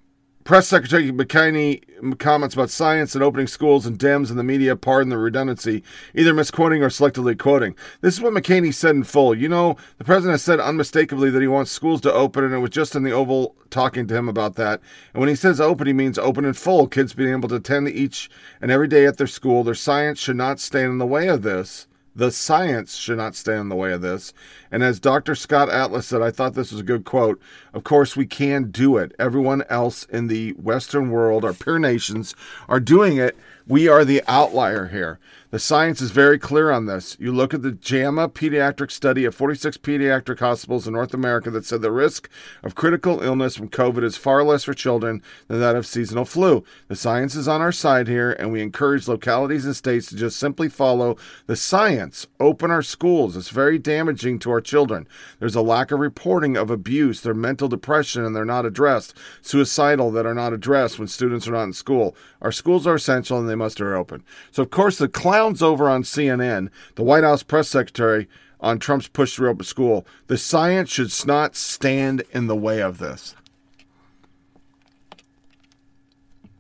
Press 0.46 0.68
Secretary 0.68 1.12
McEnany 1.12 2.20
comments 2.20 2.54
about 2.54 2.70
science 2.70 3.16
and 3.16 3.24
opening 3.24 3.48
schools 3.48 3.88
and 3.88 3.98
Dems 3.98 4.30
and 4.30 4.38
the 4.38 4.44
media, 4.44 4.76
pardon 4.76 5.10
the 5.10 5.18
redundancy, 5.18 5.82
either 6.14 6.36
misquoting 6.36 6.84
or 6.84 6.90
selectively 6.90 7.36
quoting. 7.36 7.76
This 8.02 8.14
is 8.14 8.22
what 8.22 8.32
McEnany 8.32 8.72
said 8.72 8.96
in 8.96 9.06
full. 9.06 9.36
You 9.36 9.50
know, 9.50 9.76
the 9.98 10.04
president 10.04 10.34
has 10.34 10.44
said 10.44 10.60
unmistakably 10.60 11.32
that 11.32 11.42
he 11.42 11.48
wants 11.48 11.72
schools 11.72 12.00
to 12.02 12.14
open, 12.14 12.44
and 12.44 12.54
it 12.54 12.60
was 12.60 12.70
just 12.70 12.96
in 12.96 13.02
the 13.02 13.12
Oval 13.12 13.56
talking 13.72 14.06
to 14.06 14.16
him 14.16 14.30
about 14.30 14.54
that. 14.54 14.82
And 15.16 15.20
when 15.20 15.30
he 15.30 15.36
says 15.36 15.60
open, 15.60 15.88
he 15.88 15.94
means 15.94 16.20
open 16.20 16.46
in 16.46 16.54
full. 16.54 16.88
Kids 16.88 17.14
being 17.14 17.32
able 17.32 17.50
to 17.50 17.56
attend 17.56 17.90
each 17.90 18.30
and 18.62 18.70
every 18.70 18.88
day 18.88 19.08
at 19.08 19.18
their 19.18 19.26
school. 19.26 19.64
Their 19.64 19.74
science 19.74 20.20
should 20.20 20.38
not 20.38 20.60
stand 20.60 20.92
in 20.92 20.98
the 21.00 21.08
way 21.08 21.28
of 21.28 21.42
this. 21.42 21.88
The 22.16 22.32
science 22.32 22.96
should 22.96 23.18
not 23.18 23.36
stand 23.36 23.62
in 23.62 23.70
the 23.70 23.76
way 23.76 23.92
of 23.92 24.02
this. 24.02 24.34
And 24.72 24.84
as 24.84 25.02
Dr. 25.02 25.36
Scott 25.36 25.70
Atlas 25.70 26.08
said, 26.08 26.22
I 26.22 26.32
thought 26.32 26.54
this 26.54 26.72
was 26.72 26.80
a 26.80 26.86
good 26.86 27.04
quote. 27.04 27.42
Of 27.74 27.84
course, 27.84 28.16
we 28.16 28.26
can 28.26 28.72
do 28.72 28.96
it. 28.96 29.14
Everyone 29.20 29.64
else 29.70 30.06
in 30.06 30.28
the 30.28 30.52
Western 30.54 31.12
world, 31.12 31.44
our 31.44 31.54
peer 31.54 31.78
nations, 31.78 32.34
are 32.70 32.80
doing 32.80 33.18
it. 33.18 33.38
We 33.68 33.88
are 33.88 34.06
the 34.06 34.22
outlier 34.28 34.90
here. 34.90 35.20
The 35.50 35.60
science 35.60 36.02
is 36.02 36.12
very 36.12 36.38
clear 36.38 36.70
on 36.70 36.86
this. 36.86 37.16
You 37.18 37.32
look 37.32 37.54
at 37.54 37.62
the 37.62 37.72
JAMA 37.72 38.30
pediatric 38.30 38.92
study 38.92 39.24
of 39.24 39.34
46 39.34 39.78
pediatric 39.78 40.40
hospitals 40.40 40.86
in 40.86 40.94
North 40.94 41.14
America 41.14 41.50
that 41.52 41.66
said 41.66 41.82
the 41.82 41.92
risk 41.92 42.30
of 42.62 42.76
critical 42.76 43.22
illness 43.24 43.56
from 43.56 43.70
COVID 43.70 44.04
is 44.04 44.18
far 44.18 44.44
less 44.44 44.66
for 44.66 44.74
children 44.74 45.24
than 45.48 45.62
that 45.62 45.78
of 45.78 45.88
seasonal 45.88 46.26
flu. 46.26 46.64
The 46.90 46.96
science 46.96 47.36
is 47.36 47.48
on 47.48 47.62
our 47.62 47.72
side 47.72 48.10
here, 48.10 48.34
and 48.34 48.52
we 48.52 48.62
encourage 48.62 49.08
localities 49.08 49.66
and 49.66 49.76
states 49.76 50.08
to 50.08 50.18
just 50.18 50.38
simply 50.38 50.68
follow 50.68 51.16
the 51.48 51.56
science. 51.56 52.28
Open 52.40 52.70
our 52.70 52.84
schools. 52.84 53.38
It's 53.38 53.50
very 53.50 53.80
damaging 53.80 54.40
to 54.40 54.52
our 54.52 54.62
children. 54.62 55.08
There's 55.40 55.56
a 55.56 55.62
lack 55.62 55.92
of 55.92 56.02
reporting 56.02 56.58
of 56.58 56.70
abuse, 56.70 57.22
their 57.22 57.34
mental 57.34 57.70
depression, 57.70 58.26
and 58.26 58.36
they're 58.36 58.46
not 58.46 58.66
addressed. 58.66 59.16
Suicidal 59.42 60.12
that 60.12 60.26
are 60.26 60.36
not 60.36 60.54
addressed 60.54 61.00
when 61.00 61.08
students 61.08 61.48
are 61.48 61.54
not 61.54 61.64
in 61.64 61.74
school. 61.74 62.14
Our 62.42 62.52
schools 62.52 62.86
are 62.86 62.96
essential 62.96 63.40
and 63.40 63.48
they 63.48 63.55
must 63.56 63.78
be 63.78 63.84
open. 63.86 64.24
So, 64.52 64.64
of 64.64 64.70
course, 64.70 64.98
the 64.98 65.08
clown's 65.08 65.62
over 65.62 65.90
on 65.90 66.04
CNN, 66.04 66.70
the 66.96 67.04
White 67.04 67.24
House 67.24 67.44
press 67.44 67.68
secretary, 67.68 68.28
on 68.60 68.80
Trump's 68.80 69.08
push 69.08 69.36
to 69.36 69.44
reopen 69.44 69.66
school. 69.66 70.06
The 70.28 70.38
science 70.38 70.90
should 70.90 71.12
not 71.28 71.56
stand 71.56 72.24
in 72.32 72.48
the 72.48 72.56
way 72.56 72.82
of 72.82 72.98
this. 72.98 73.36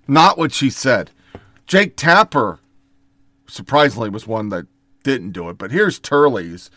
Not 0.07 0.37
what 0.37 0.51
she 0.51 0.69
said. 0.69 1.11
Jake 1.65 1.95
Tapper, 1.95 2.59
surprisingly, 3.47 4.09
was 4.09 4.27
one 4.27 4.49
that 4.49 4.67
didn't 5.03 5.31
do 5.31 5.49
it. 5.49 5.57
But 5.57 5.71
here's 5.71 5.99
Turley's. 5.99 6.69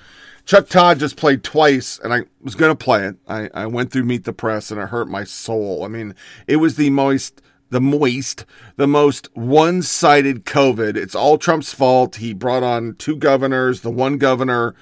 Chuck 0.45 0.69
Todd 0.69 0.99
just 0.99 1.17
played 1.17 1.43
twice, 1.45 1.99
and 2.03 2.15
I 2.15 2.23
was 2.41 2.55
going 2.55 2.71
to 2.71 2.85
play 2.85 3.05
it. 3.05 3.17
I, 3.29 3.51
I 3.53 3.67
went 3.67 3.93
through 3.93 4.05
Meet 4.05 4.25
the 4.25 4.33
Press, 4.33 4.71
and 4.71 4.81
it 4.81 4.89
hurt 4.89 5.09
my 5.09 5.25
soul. 5.25 5.85
I 5.85 5.89
mean, 5.89 6.15
it 6.47 6.57
was 6.57 6.77
the 6.77 6.89
most 6.89 7.43
the 7.71 7.81
moist, 7.81 8.45
the 8.77 8.87
most 8.87 9.29
one 9.37 9.83
sided 9.83 10.45
COVID. 10.45 10.97
It's 10.97 11.15
all 11.15 11.39
Trump's 11.39 11.73
fault. 11.73 12.17
He 12.17 12.33
brought 12.33 12.63
on 12.63 12.95
two 12.95 13.17
governors. 13.17 13.83
The 13.83 13.91
one 13.91 14.19
governor 14.19 14.75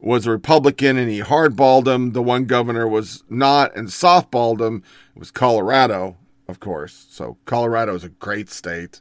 was 0.00 0.26
a 0.26 0.30
Republican 0.30 0.96
and 0.96 1.10
he 1.10 1.20
hardballed 1.20 1.86
him. 1.86 2.12
The 2.12 2.22
one 2.22 2.44
governor 2.44 2.86
was 2.86 3.24
not 3.28 3.76
and 3.76 3.88
softballed 3.88 4.60
him. 4.60 4.82
It 5.14 5.18
was 5.18 5.30
Colorado, 5.30 6.16
of 6.46 6.60
course. 6.60 7.06
So 7.10 7.36
Colorado 7.44 7.94
is 7.94 8.04
a 8.04 8.10
great 8.10 8.50
state. 8.50 9.00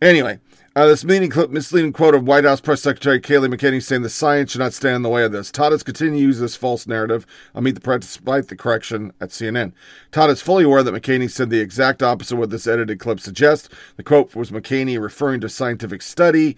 Anyway, 0.00 0.38
uh, 0.76 0.86
this 0.86 1.04
misleading 1.04 1.92
quote 1.92 2.16
of 2.16 2.26
White 2.26 2.44
House 2.44 2.60
Press 2.60 2.82
Secretary 2.82 3.20
Kayleigh 3.20 3.54
McEnany 3.54 3.80
saying 3.80 4.02
the 4.02 4.08
science 4.08 4.50
should 4.50 4.58
not 4.58 4.74
stand 4.74 4.96
in 4.96 5.02
the 5.02 5.08
way 5.08 5.22
of 5.22 5.30
this. 5.30 5.52
Todd 5.52 5.70
has 5.70 5.84
continued 5.84 6.18
to 6.18 6.22
use 6.22 6.40
this 6.40 6.56
false 6.56 6.88
narrative. 6.88 7.24
Meet 7.54 7.76
the 7.76 7.80
press 7.80 8.00
despite 8.00 8.48
the 8.48 8.56
correction 8.56 9.12
at 9.20 9.28
CNN. 9.28 9.72
Todd 10.10 10.30
is 10.30 10.42
fully 10.42 10.64
aware 10.64 10.82
that 10.82 10.92
McEnany 10.92 11.30
said 11.30 11.50
the 11.50 11.60
exact 11.60 12.02
opposite 12.02 12.34
of 12.34 12.40
what 12.40 12.50
this 12.50 12.66
edited 12.66 12.98
clip 12.98 13.20
suggests. 13.20 13.68
The 13.96 14.02
quote 14.02 14.34
was 14.34 14.50
McEnany 14.50 15.00
referring 15.00 15.40
to 15.42 15.48
scientific 15.48 16.02
study. 16.02 16.56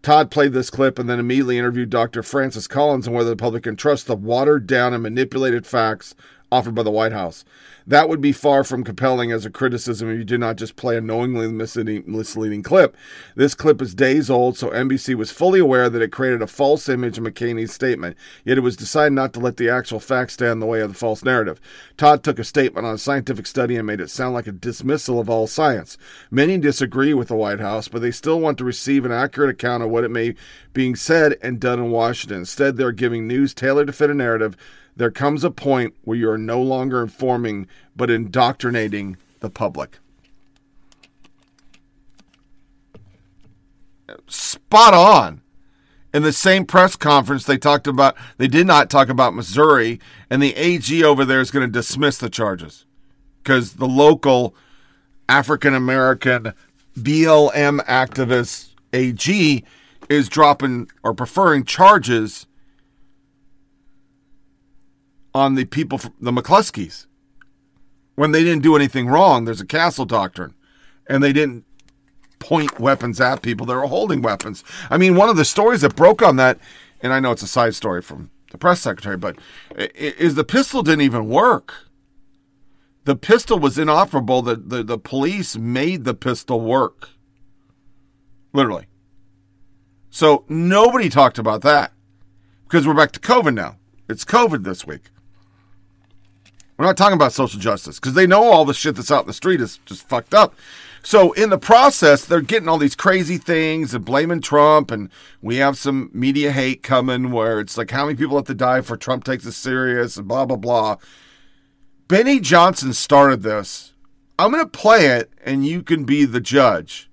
Todd 0.00 0.30
played 0.30 0.54
this 0.54 0.70
clip 0.70 0.98
and 0.98 1.06
then 1.06 1.18
immediately 1.18 1.58
interviewed 1.58 1.90
Dr. 1.90 2.22
Francis 2.22 2.68
Collins 2.68 3.06
on 3.06 3.12
whether 3.12 3.30
the 3.30 3.36
public 3.36 3.64
can 3.64 3.76
trust 3.76 4.06
the 4.06 4.16
watered 4.16 4.66
down 4.66 4.94
and 4.94 5.02
manipulated 5.02 5.66
facts 5.66 6.14
offered 6.50 6.74
by 6.74 6.82
the 6.82 6.90
White 6.90 7.12
House. 7.12 7.44
That 7.86 8.08
would 8.10 8.20
be 8.20 8.32
far 8.32 8.64
from 8.64 8.84
compelling 8.84 9.32
as 9.32 9.46
a 9.46 9.50
criticism 9.50 10.10
if 10.10 10.18
you 10.18 10.24
did 10.24 10.40
not 10.40 10.56
just 10.56 10.76
play 10.76 10.98
a 10.98 11.00
knowingly 11.00 11.48
misleading, 11.48 12.62
clip. 12.62 12.94
This 13.34 13.54
clip 13.54 13.80
is 13.80 13.94
days 13.94 14.28
old, 14.28 14.58
so 14.58 14.68
NBC 14.68 15.14
was 15.14 15.30
fully 15.30 15.58
aware 15.58 15.88
that 15.88 16.02
it 16.02 16.12
created 16.12 16.42
a 16.42 16.46
false 16.46 16.88
image 16.90 17.16
of 17.16 17.24
McEnany's 17.24 17.72
statement, 17.72 18.14
yet 18.44 18.58
it 18.58 18.62
was 18.62 18.76
decided 18.76 19.14
not 19.14 19.32
to 19.32 19.40
let 19.40 19.56
the 19.56 19.70
actual 19.70 20.00
facts 20.00 20.34
stand 20.34 20.52
in 20.52 20.60
the 20.60 20.66
way 20.66 20.82
of 20.82 20.90
the 20.90 20.98
false 20.98 21.24
narrative. 21.24 21.60
Todd 21.96 22.22
took 22.22 22.38
a 22.38 22.44
statement 22.44 22.86
on 22.86 22.94
a 22.94 22.98
scientific 22.98 23.46
study 23.46 23.76
and 23.76 23.86
made 23.86 24.00
it 24.00 24.10
sound 24.10 24.34
like 24.34 24.46
a 24.46 24.52
dismissal 24.52 25.18
of 25.18 25.30
all 25.30 25.46
science. 25.46 25.96
Many 26.30 26.58
disagree 26.58 27.14
with 27.14 27.28
the 27.28 27.36
White 27.36 27.60
House, 27.60 27.88
but 27.88 28.02
they 28.02 28.10
still 28.10 28.38
want 28.38 28.58
to 28.58 28.64
receive 28.64 29.06
an 29.06 29.12
accurate 29.12 29.50
account 29.50 29.82
of 29.82 29.88
what 29.88 30.04
it 30.04 30.10
may 30.10 30.34
being 30.74 30.94
said 30.94 31.36
and 31.42 31.58
done 31.58 31.78
in 31.78 31.90
Washington. 31.90 32.40
Instead, 32.40 32.76
they're 32.76 32.92
giving 32.92 33.26
news 33.26 33.54
tailored 33.54 33.86
to 33.86 33.92
fit 33.94 34.10
a 34.10 34.14
narrative 34.14 34.56
there 34.98 35.12
comes 35.12 35.44
a 35.44 35.50
point 35.50 35.94
where 36.02 36.18
you 36.18 36.28
are 36.28 36.36
no 36.36 36.60
longer 36.60 37.00
informing 37.00 37.68
but 37.94 38.10
indoctrinating 38.10 39.16
the 39.38 39.48
public. 39.48 40.00
Spot 44.26 44.92
on. 44.92 45.40
In 46.12 46.24
the 46.24 46.32
same 46.32 46.64
press 46.64 46.96
conference, 46.96 47.44
they 47.44 47.58
talked 47.58 47.86
about, 47.86 48.16
they 48.38 48.48
did 48.48 48.66
not 48.66 48.90
talk 48.90 49.08
about 49.08 49.34
Missouri, 49.34 50.00
and 50.28 50.42
the 50.42 50.56
AG 50.56 51.04
over 51.04 51.24
there 51.24 51.40
is 51.40 51.52
going 51.52 51.66
to 51.66 51.72
dismiss 51.72 52.18
the 52.18 52.28
charges 52.28 52.84
because 53.42 53.74
the 53.74 53.86
local 53.86 54.52
African 55.28 55.74
American 55.74 56.54
BLM 56.98 57.84
activist 57.84 58.70
AG 58.92 59.64
is 60.08 60.28
dropping 60.28 60.90
or 61.04 61.14
preferring 61.14 61.64
charges 61.64 62.47
on 65.38 65.54
the 65.54 65.64
people, 65.64 65.98
the 66.20 66.32
McCloskeys, 66.32 67.06
when 68.16 68.32
they 68.32 68.42
didn't 68.42 68.62
do 68.62 68.74
anything 68.74 69.06
wrong. 69.06 69.44
There's 69.44 69.60
a 69.60 69.66
castle 69.66 70.04
doctrine, 70.04 70.54
and 71.08 71.22
they 71.22 71.32
didn't 71.32 71.64
point 72.40 72.80
weapons 72.80 73.20
at 73.20 73.40
people. 73.42 73.64
They 73.64 73.74
were 73.74 73.86
holding 73.86 74.20
weapons. 74.20 74.64
I 74.90 74.98
mean, 74.98 75.14
one 75.14 75.28
of 75.28 75.36
the 75.36 75.44
stories 75.44 75.82
that 75.82 75.94
broke 75.94 76.22
on 76.22 76.36
that, 76.36 76.58
and 77.00 77.12
I 77.12 77.20
know 77.20 77.30
it's 77.30 77.42
a 77.42 77.48
side 77.48 77.76
story 77.76 78.02
from 78.02 78.30
the 78.50 78.58
press 78.58 78.80
secretary, 78.80 79.16
but 79.16 79.36
is 79.76 80.34
the 80.34 80.44
pistol 80.44 80.82
didn't 80.82 81.02
even 81.02 81.28
work. 81.28 81.86
The 83.04 83.16
pistol 83.16 83.58
was 83.58 83.78
inoperable. 83.78 84.42
The, 84.42 84.56
the, 84.56 84.82
the 84.82 84.98
police 84.98 85.56
made 85.56 86.04
the 86.04 86.14
pistol 86.14 86.60
work. 86.60 87.10
Literally. 88.52 88.86
So 90.10 90.44
nobody 90.48 91.08
talked 91.08 91.38
about 91.38 91.62
that 91.62 91.92
because 92.64 92.86
we're 92.86 92.94
back 92.94 93.12
to 93.12 93.20
COVID 93.20 93.54
now. 93.54 93.76
It's 94.08 94.24
COVID 94.24 94.64
this 94.64 94.86
week. 94.86 95.10
We're 96.78 96.86
not 96.86 96.96
talking 96.96 97.16
about 97.16 97.32
social 97.32 97.58
justice 97.58 97.98
because 97.98 98.14
they 98.14 98.26
know 98.26 98.44
all 98.44 98.64
the 98.64 98.72
shit 98.72 98.94
that's 98.94 99.10
out 99.10 99.22
in 99.22 99.26
the 99.26 99.32
street 99.32 99.60
is 99.60 99.78
just 99.84 100.08
fucked 100.08 100.32
up. 100.32 100.54
So 101.02 101.32
in 101.32 101.50
the 101.50 101.58
process, 101.58 102.24
they're 102.24 102.40
getting 102.40 102.68
all 102.68 102.78
these 102.78 102.94
crazy 102.94 103.36
things 103.36 103.94
and 103.94 104.04
blaming 104.04 104.40
Trump, 104.40 104.92
and 104.92 105.10
we 105.42 105.56
have 105.56 105.76
some 105.76 106.10
media 106.12 106.52
hate 106.52 106.84
coming 106.84 107.32
where 107.32 107.58
it's 107.58 107.76
like 107.76 107.90
how 107.90 108.06
many 108.06 108.16
people 108.16 108.36
have 108.36 108.46
to 108.46 108.54
die 108.54 108.80
for 108.80 108.96
Trump 108.96 109.24
takes 109.24 109.44
it 109.44 109.52
serious 109.52 110.16
and 110.16 110.28
blah 110.28 110.44
blah 110.44 110.56
blah. 110.56 110.96
Benny 112.06 112.38
Johnson 112.38 112.92
started 112.92 113.42
this. 113.42 113.92
I'm 114.38 114.52
going 114.52 114.64
to 114.64 114.70
play 114.70 115.06
it, 115.06 115.32
and 115.44 115.66
you 115.66 115.82
can 115.82 116.04
be 116.04 116.24
the 116.24 116.40
judge. 116.40 117.10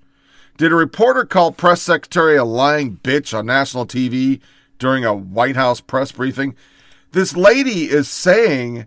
Did 0.58 0.72
a 0.72 0.76
reporter 0.76 1.26
call 1.26 1.52
press 1.52 1.82
secretary 1.82 2.38
a 2.38 2.46
lying 2.46 2.98
bitch 2.98 3.36
on 3.38 3.48
national 3.48 3.88
TV 3.88 4.40
during 4.78 5.04
a 5.04 5.14
White 5.14 5.56
House 5.56 5.82
press 5.82 6.12
briefing? 6.12 6.56
This 7.14 7.36
lady 7.36 7.90
is 7.90 8.08
saying 8.08 8.86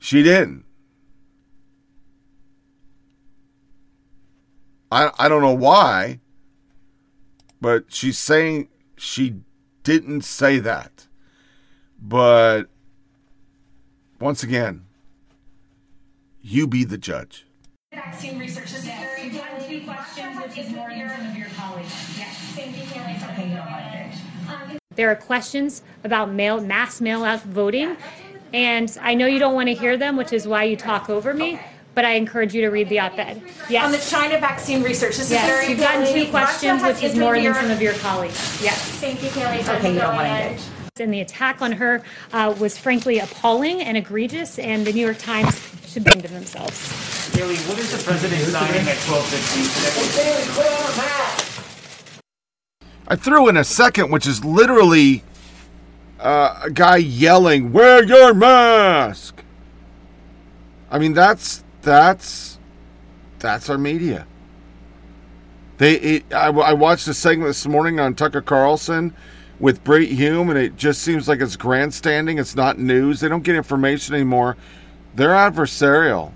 she 0.00 0.22
didn't. 0.24 0.64
I 4.90 5.12
I 5.18 5.28
don't 5.28 5.42
know 5.42 5.54
why, 5.54 6.18
but 7.60 7.84
she's 7.88 8.18
saying 8.18 8.68
she 8.96 9.36
didn't 9.84 10.22
say 10.22 10.58
that. 10.58 11.06
But 12.02 12.64
once 14.18 14.42
again, 14.42 14.86
you 16.40 16.66
be 16.66 16.84
the 16.84 16.98
judge. 16.98 17.46
Vaccine 17.92 18.38
research 18.38 18.72
is 18.72 18.84
very 18.84 19.30
done 19.30 19.68
two 19.68 19.82
questions, 19.84 20.36
which 20.42 20.58
is 20.58 20.70
more 20.70 20.88
than 20.88 21.08
some 21.10 21.26
of 21.28 21.36
your 21.36 21.48
colleagues. 21.50 22.18
Yes. 22.18 22.36
Thank 22.56 22.76
you, 22.76 22.84
Kayleigh. 22.84 24.68
Okay, 24.68 24.78
There 24.94 25.10
are 25.10 25.16
questions 25.16 25.82
about 26.04 26.30
mail 26.32 26.60
mass 26.60 27.00
mail 27.00 27.22
out 27.22 27.42
voting 27.42 27.96
and 28.52 28.96
I 29.00 29.14
know 29.14 29.26
you 29.26 29.38
don't 29.38 29.54
want 29.54 29.68
to 29.68 29.74
hear 29.74 29.96
them, 29.96 30.16
which 30.16 30.32
is 30.32 30.46
why 30.46 30.64
you 30.64 30.76
talk 30.76 31.08
over 31.10 31.32
me. 31.34 31.60
But 31.92 32.04
I 32.04 32.12
encourage 32.12 32.54
you 32.54 32.60
to 32.62 32.68
read 32.68 32.88
the 32.88 33.00
op-ed. 33.00 33.42
Yes. 33.68 33.84
On 33.84 33.90
the 33.90 33.98
China 33.98 34.38
vaccine 34.38 34.80
research, 34.82 35.16
this 35.16 35.28
yes. 35.28 35.42
is 35.44 35.50
very 35.50 35.68
You've 35.70 35.80
gotten 35.80 36.06
two 36.12 36.30
questions, 36.30 36.84
which 36.84 37.02
is 37.02 37.16
more 37.18 37.34
than 37.34 37.52
some 37.52 37.70
of 37.70 37.82
your 37.82 37.94
colleagues. 37.94 38.62
Yes. 38.62 38.80
Thank 39.00 39.24
you, 39.24 39.28
Kayleigh. 39.30 39.68
Okay, 39.76 39.94
you 39.94 39.98
don't 39.98 40.14
want 40.14 40.28
to 40.28 40.50
engage. 40.50 40.62
And 41.00 41.12
the 41.12 41.20
attack 41.20 41.62
on 41.62 41.72
her 41.72 42.02
uh, 42.32 42.54
was 42.60 42.78
frankly 42.78 43.18
appalling 43.18 43.80
and 43.80 43.96
egregious, 43.96 44.58
and 44.60 44.86
the 44.86 44.92
New 44.92 45.04
York 45.04 45.18
Times 45.18 45.58
should 45.88 46.04
be 46.04 46.12
to 46.12 46.28
themselves. 46.28 47.34
Haley, 47.34 47.56
what 47.56 47.78
is 47.78 47.90
the 47.90 47.98
president 48.04 48.40
signing 48.42 48.86
at 48.86 48.96
12:15 48.98 50.90
I 53.08 53.16
threw 53.16 53.48
in 53.48 53.56
a 53.56 53.64
second, 53.64 54.12
which 54.12 54.26
is 54.26 54.44
literally 54.44 55.24
uh, 56.20 56.60
a 56.64 56.70
guy 56.70 56.98
yelling, 56.98 57.72
"Wear 57.72 58.04
your 58.04 58.34
mask." 58.34 59.42
I 60.90 60.98
mean, 60.98 61.14
that's 61.14 61.64
that's 61.82 62.58
that's 63.38 63.70
our 63.70 63.78
media. 63.78 64.26
They, 65.78 65.94
it, 65.94 66.34
I, 66.34 66.48
I 66.48 66.72
watched 66.74 67.08
a 67.08 67.14
segment 67.14 67.48
this 67.48 67.66
morning 67.66 67.98
on 67.98 68.14
Tucker 68.14 68.42
Carlson 68.42 69.14
with 69.58 69.82
Brit 69.82 70.10
Hume, 70.10 70.50
and 70.50 70.58
it 70.58 70.76
just 70.76 71.00
seems 71.00 71.26
like 71.26 71.40
it's 71.40 71.56
grandstanding. 71.56 72.38
It's 72.38 72.54
not 72.54 72.78
news. 72.78 73.20
They 73.20 73.28
don't 73.28 73.42
get 73.42 73.56
information 73.56 74.14
anymore. 74.14 74.58
They're 75.14 75.30
adversarial. 75.30 76.32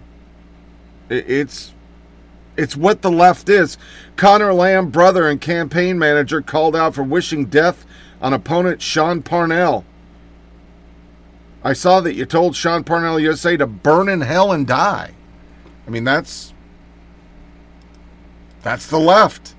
It, 1.10 1.28
it's 1.28 1.72
it's 2.56 2.76
what 2.76 3.02
the 3.02 3.10
left 3.10 3.48
is. 3.48 3.76
Conor 4.16 4.54
Lamb, 4.54 4.90
brother 4.90 5.28
and 5.28 5.40
campaign 5.40 5.98
manager, 5.98 6.40
called 6.40 6.76
out 6.76 6.94
for 6.94 7.02
wishing 7.02 7.46
death 7.46 7.84
on 8.25 8.33
opponent 8.33 8.81
Sean 8.81 9.21
Parnell. 9.23 9.85
I 11.62 11.75
saw 11.75 12.00
that 12.00 12.14
you 12.14 12.25
told 12.25 12.57
Sean 12.57 12.83
Parnell 12.83 13.21
USA 13.21 13.54
to 13.59 13.66
burn 13.66 14.09
in 14.09 14.23
hell 14.23 14.50
and 14.50 14.66
die. 14.66 15.12
I 15.87 15.90
mean, 15.90 16.04
that's 16.04 16.54
that's 18.62 18.87
the 18.87 18.99
left. 18.99 19.54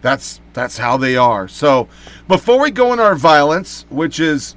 That's 0.00 0.40
that's 0.52 0.78
how 0.78 0.96
they 0.96 1.16
are. 1.16 1.48
So, 1.48 1.88
before 2.28 2.60
we 2.60 2.70
go 2.70 2.92
in 2.92 3.00
our 3.00 3.16
violence, 3.16 3.84
which 3.90 4.20
is 4.20 4.54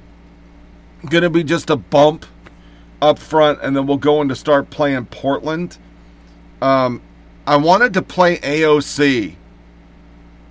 going 1.10 1.24
to 1.24 1.30
be 1.30 1.42
just 1.42 1.68
a 1.68 1.76
bump 1.76 2.26
up 3.02 3.18
front, 3.18 3.58
and 3.60 3.76
then 3.76 3.88
we'll 3.88 3.96
go 3.96 4.22
into 4.22 4.36
start 4.36 4.70
playing 4.70 5.06
Portland. 5.06 5.78
Um, 6.62 7.02
I 7.44 7.56
wanted 7.56 7.92
to 7.94 8.02
play 8.02 8.38
AOC. 8.38 9.34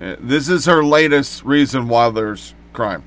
Uh, 0.02 0.18
This 0.20 0.50
is 0.50 0.66
her 0.66 0.84
latest 0.84 1.46
reason 1.46 1.88
why 1.88 2.10
there's 2.10 2.54
crime. 2.76 3.04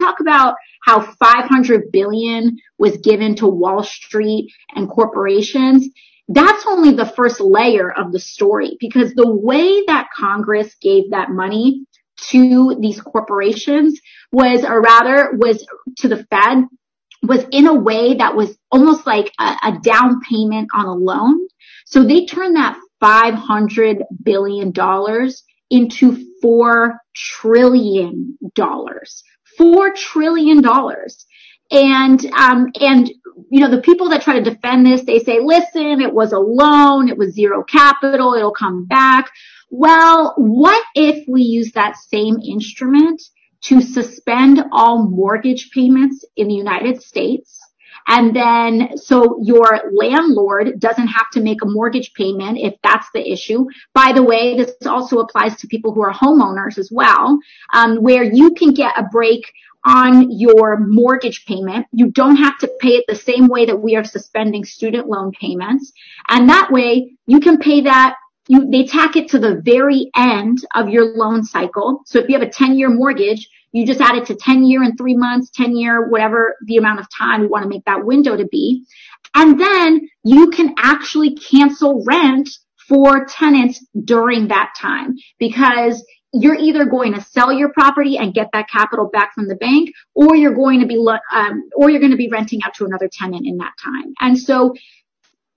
talk 0.00 0.20
about 0.20 0.56
how 0.82 1.00
500 1.00 1.92
billion 1.92 2.56
was 2.78 2.96
given 2.96 3.36
to 3.36 3.46
Wall 3.46 3.84
Street 3.84 4.52
and 4.74 4.88
corporations. 4.88 5.88
That's 6.28 6.66
only 6.66 6.92
the 6.92 7.06
first 7.06 7.40
layer 7.40 7.92
of 7.92 8.10
the 8.10 8.18
story 8.18 8.76
because 8.80 9.14
the 9.14 9.30
way 9.30 9.84
that 9.86 10.08
Congress 10.16 10.74
gave 10.80 11.10
that 11.10 11.30
money 11.30 11.84
to 12.30 12.76
these 12.80 13.00
corporations 13.00 14.00
was, 14.32 14.64
or 14.64 14.80
rather 14.80 15.32
was 15.36 15.66
to 15.98 16.08
the 16.08 16.24
Fed, 16.30 16.64
was 17.22 17.44
in 17.52 17.66
a 17.66 17.74
way 17.74 18.14
that 18.14 18.34
was 18.34 18.56
almost 18.70 19.06
like 19.06 19.32
a, 19.38 19.56
a 19.62 19.78
down 19.82 20.20
payment 20.28 20.68
on 20.74 20.86
a 20.86 20.94
loan. 20.94 21.46
So 21.86 22.04
they 22.04 22.26
turned 22.26 22.56
that 22.56 22.78
500 23.00 24.04
billion 24.22 24.72
dollars 24.72 25.44
into 25.72 26.24
four 26.42 27.00
trillion 27.16 28.38
dollars. 28.54 29.24
Four 29.56 29.92
trillion 29.94 30.60
dollars. 30.60 31.26
And, 31.70 32.22
um, 32.36 32.70
and, 32.78 33.08
you 33.50 33.60
know, 33.60 33.70
the 33.70 33.80
people 33.80 34.10
that 34.10 34.20
try 34.20 34.38
to 34.38 34.50
defend 34.50 34.84
this, 34.84 35.04
they 35.04 35.18
say, 35.20 35.40
listen, 35.40 36.02
it 36.02 36.12
was 36.12 36.32
a 36.32 36.38
loan. 36.38 37.08
It 37.08 37.16
was 37.16 37.34
zero 37.34 37.64
capital. 37.64 38.34
It'll 38.34 38.52
come 38.52 38.84
back. 38.84 39.30
Well, 39.70 40.34
what 40.36 40.84
if 40.94 41.24
we 41.26 41.40
use 41.42 41.72
that 41.72 41.96
same 41.96 42.36
instrument 42.46 43.22
to 43.62 43.80
suspend 43.80 44.62
all 44.70 45.08
mortgage 45.08 45.70
payments 45.70 46.26
in 46.36 46.48
the 46.48 46.54
United 46.54 47.00
States? 47.02 47.58
And 48.08 48.34
then, 48.34 48.96
so 48.96 49.38
your 49.42 49.92
landlord 49.92 50.80
doesn't 50.80 51.06
have 51.06 51.30
to 51.32 51.40
make 51.40 51.62
a 51.62 51.66
mortgage 51.66 52.12
payment 52.14 52.58
if 52.58 52.74
that's 52.82 53.08
the 53.14 53.30
issue. 53.30 53.66
By 53.94 54.12
the 54.12 54.22
way, 54.22 54.56
this 54.56 54.72
also 54.86 55.18
applies 55.18 55.56
to 55.56 55.66
people 55.66 55.92
who 55.92 56.02
are 56.02 56.12
homeowners 56.12 56.78
as 56.78 56.90
well, 56.92 57.38
um, 57.72 57.96
where 57.96 58.24
you 58.24 58.54
can 58.54 58.72
get 58.72 58.98
a 58.98 59.04
break 59.04 59.52
on 59.84 60.30
your 60.30 60.78
mortgage 60.78 61.44
payment. 61.46 61.86
You 61.92 62.10
don't 62.10 62.36
have 62.36 62.58
to 62.58 62.70
pay 62.80 62.96
it 62.96 63.04
the 63.08 63.16
same 63.16 63.48
way 63.48 63.66
that 63.66 63.80
we 63.80 63.96
are 63.96 64.04
suspending 64.04 64.64
student 64.64 65.08
loan 65.08 65.32
payments. 65.32 65.92
And 66.28 66.48
that 66.48 66.70
way 66.70 67.16
you 67.26 67.40
can 67.40 67.58
pay 67.58 67.82
that 67.82 68.14
you, 68.48 68.70
they 68.70 68.84
tack 68.84 69.16
it 69.16 69.28
to 69.30 69.38
the 69.38 69.60
very 69.64 70.10
end 70.16 70.58
of 70.74 70.88
your 70.88 71.16
loan 71.16 71.44
cycle. 71.44 72.02
So 72.06 72.18
if 72.18 72.28
you 72.28 72.38
have 72.38 72.46
a 72.46 72.50
10 72.50 72.76
year 72.76 72.90
mortgage, 72.90 73.48
you 73.72 73.86
just 73.86 74.00
add 74.00 74.16
it 74.16 74.26
to 74.26 74.36
10 74.36 74.64
year 74.64 74.82
and 74.82 74.96
three 74.96 75.16
months, 75.16 75.50
10 75.54 75.76
year, 75.76 76.08
whatever 76.08 76.56
the 76.66 76.76
amount 76.76 77.00
of 77.00 77.06
time 77.16 77.42
you 77.42 77.48
want 77.48 77.62
to 77.64 77.68
make 77.68 77.84
that 77.86 78.04
window 78.04 78.36
to 78.36 78.46
be. 78.46 78.84
And 79.34 79.58
then 79.58 80.08
you 80.24 80.50
can 80.50 80.74
actually 80.78 81.34
cancel 81.34 82.04
rent 82.06 82.48
for 82.88 83.24
tenants 83.26 83.84
during 84.04 84.48
that 84.48 84.74
time 84.78 85.16
because 85.38 86.04
you're 86.34 86.56
either 86.56 86.86
going 86.86 87.14
to 87.14 87.20
sell 87.20 87.52
your 87.52 87.72
property 87.72 88.16
and 88.16 88.34
get 88.34 88.48
that 88.52 88.68
capital 88.68 89.08
back 89.10 89.34
from 89.34 89.48
the 89.48 89.54
bank 89.54 89.90
or 90.14 90.34
you're 90.34 90.54
going 90.54 90.80
to 90.80 90.86
be, 90.86 90.96
um, 91.32 91.68
or 91.76 91.90
you're 91.90 92.00
going 92.00 92.12
to 92.12 92.16
be 92.16 92.28
renting 92.28 92.60
out 92.64 92.74
to 92.74 92.84
another 92.84 93.08
tenant 93.10 93.46
in 93.46 93.58
that 93.58 93.72
time. 93.82 94.14
And 94.20 94.38
so 94.38 94.74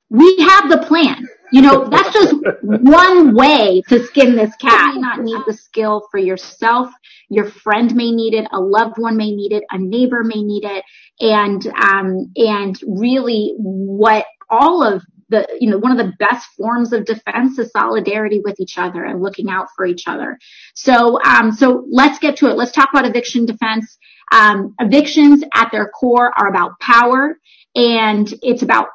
we 0.10 0.38
have 0.40 0.70
the 0.70 0.84
plan. 0.88 1.28
You 1.52 1.62
know, 1.62 1.88
that's 1.88 2.12
just 2.12 2.36
one 2.64 3.36
way 3.36 3.82
to 3.88 4.04
skin 4.04 4.36
this 4.36 4.56
cat. 4.58 4.96
You 4.96 5.02
may 5.02 5.02
not 5.02 5.20
need 5.22 5.42
the 5.46 5.54
skill 5.54 6.08
for 6.12 6.18
yourself. 6.18 6.90
Your 7.30 7.46
friend 7.46 7.94
may 7.96 8.12
need 8.12 8.34
it. 8.34 8.48
A 8.52 8.60
loved 8.60 8.98
one 8.98 9.16
may 9.16 9.32
need 9.32 9.52
it. 9.52 9.64
A 9.72 9.78
neighbor 9.78 10.24
may 10.24 10.42
need 10.42 10.66
it. 10.66 10.84
And, 11.20 11.66
um, 11.68 12.32
and 12.36 12.78
really 12.86 13.54
what 13.58 14.26
all 14.50 14.84
of 14.84 15.04
the, 15.30 15.48
you 15.60 15.70
know, 15.70 15.78
one 15.78 15.92
of 15.92 15.98
the 15.98 16.14
best 16.20 16.48
forms 16.58 16.94
of 16.94 17.06
defense 17.06 17.58
is 17.58 17.72
solidarity 17.72 18.42
with 18.44 18.60
each 18.60 18.78
other 18.78 19.04
and 19.04 19.22
looking 19.22 19.50
out 19.50 19.68
for 19.76 19.86
each 19.86 20.08
other. 20.08 20.38
So, 20.76 21.20
um, 21.24 21.52
so 21.52 21.86
let's 21.90 22.20
get 22.20 22.38
to 22.38 22.50
it. 22.50 22.58
Let's 22.58 22.72
talk 22.72 22.90
about 22.92 23.06
eviction 23.08 23.46
defense. 23.46 23.98
Um, 24.32 24.76
evictions 24.80 25.44
at 25.54 25.70
their 25.72 25.90
core 25.90 26.32
are 26.36 26.50
about 26.50 26.80
power 26.80 27.38
and 27.76 28.32
it's 28.42 28.62
about 28.62 28.88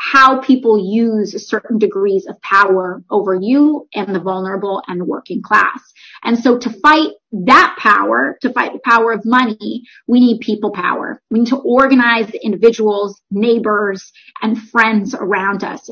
how 0.00 0.40
people 0.40 0.78
use 0.82 1.46
certain 1.46 1.78
degrees 1.78 2.26
of 2.26 2.40
power 2.40 3.02
over 3.10 3.34
you 3.34 3.86
and 3.94 4.14
the 4.14 4.18
vulnerable 4.18 4.82
and 4.88 4.98
the 4.98 5.04
working 5.04 5.42
class. 5.42 5.92
And 6.24 6.38
so 6.38 6.58
to 6.58 6.70
fight 6.70 7.10
that 7.32 7.76
power, 7.78 8.38
to 8.40 8.50
fight 8.50 8.72
the 8.72 8.80
power 8.82 9.12
of 9.12 9.26
money, 9.26 9.82
we 10.06 10.20
need 10.20 10.40
people 10.40 10.72
power. 10.72 11.20
We 11.30 11.40
need 11.40 11.48
to 11.48 11.58
organize 11.58 12.30
individuals, 12.30 13.20
neighbors, 13.30 14.10
and 14.40 14.58
friends 14.58 15.14
around 15.14 15.64
us. 15.64 15.90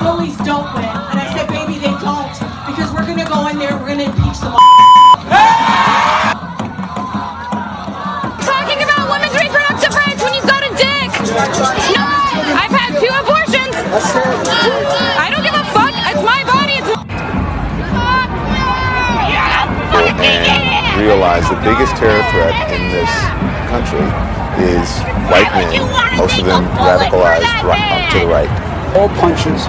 Bullies 0.00 0.36
don't 0.38 0.74
win. 0.74 0.84
And 0.84 1.20
I 1.20 1.34
said, 1.36 1.48
baby, 1.48 1.78
they 1.78 1.94
don't. 2.02 2.32
Because 2.66 2.92
we're 2.92 3.06
going 3.06 3.18
to 3.18 3.30
go 3.30 3.46
in 3.46 3.58
there, 3.58 3.76
we're 3.76 3.94
going 3.94 3.98
to 3.98 4.06
impeach 4.06 4.40
them 4.40 4.54
all. 4.54 4.59
I've 11.40 12.70
had 12.70 13.00
two 13.00 13.08
abortions. 13.08 13.74
I 15.16 15.32
don't 15.32 15.42
give 15.42 15.54
a 15.54 15.64
fuck. 15.72 15.94
It's 16.12 16.22
my 16.22 16.44
body. 16.44 16.74
It's 16.76 16.90
realize 21.00 21.48
the 21.48 21.56
biggest 21.56 21.96
terror 21.96 22.22
threat 22.30 22.52
in 22.70 22.92
this 22.92 23.10
country 23.72 24.04
is 24.68 24.88
white 25.30 25.50
men, 25.54 26.18
most 26.18 26.38
of 26.38 26.44
them 26.44 26.66
radicalized 26.76 27.62
right, 27.64 28.04
up 28.04 28.12
to 28.12 28.18
the 28.18 28.26
right. 28.26 28.50
All 28.96 29.08
punches 29.08 29.66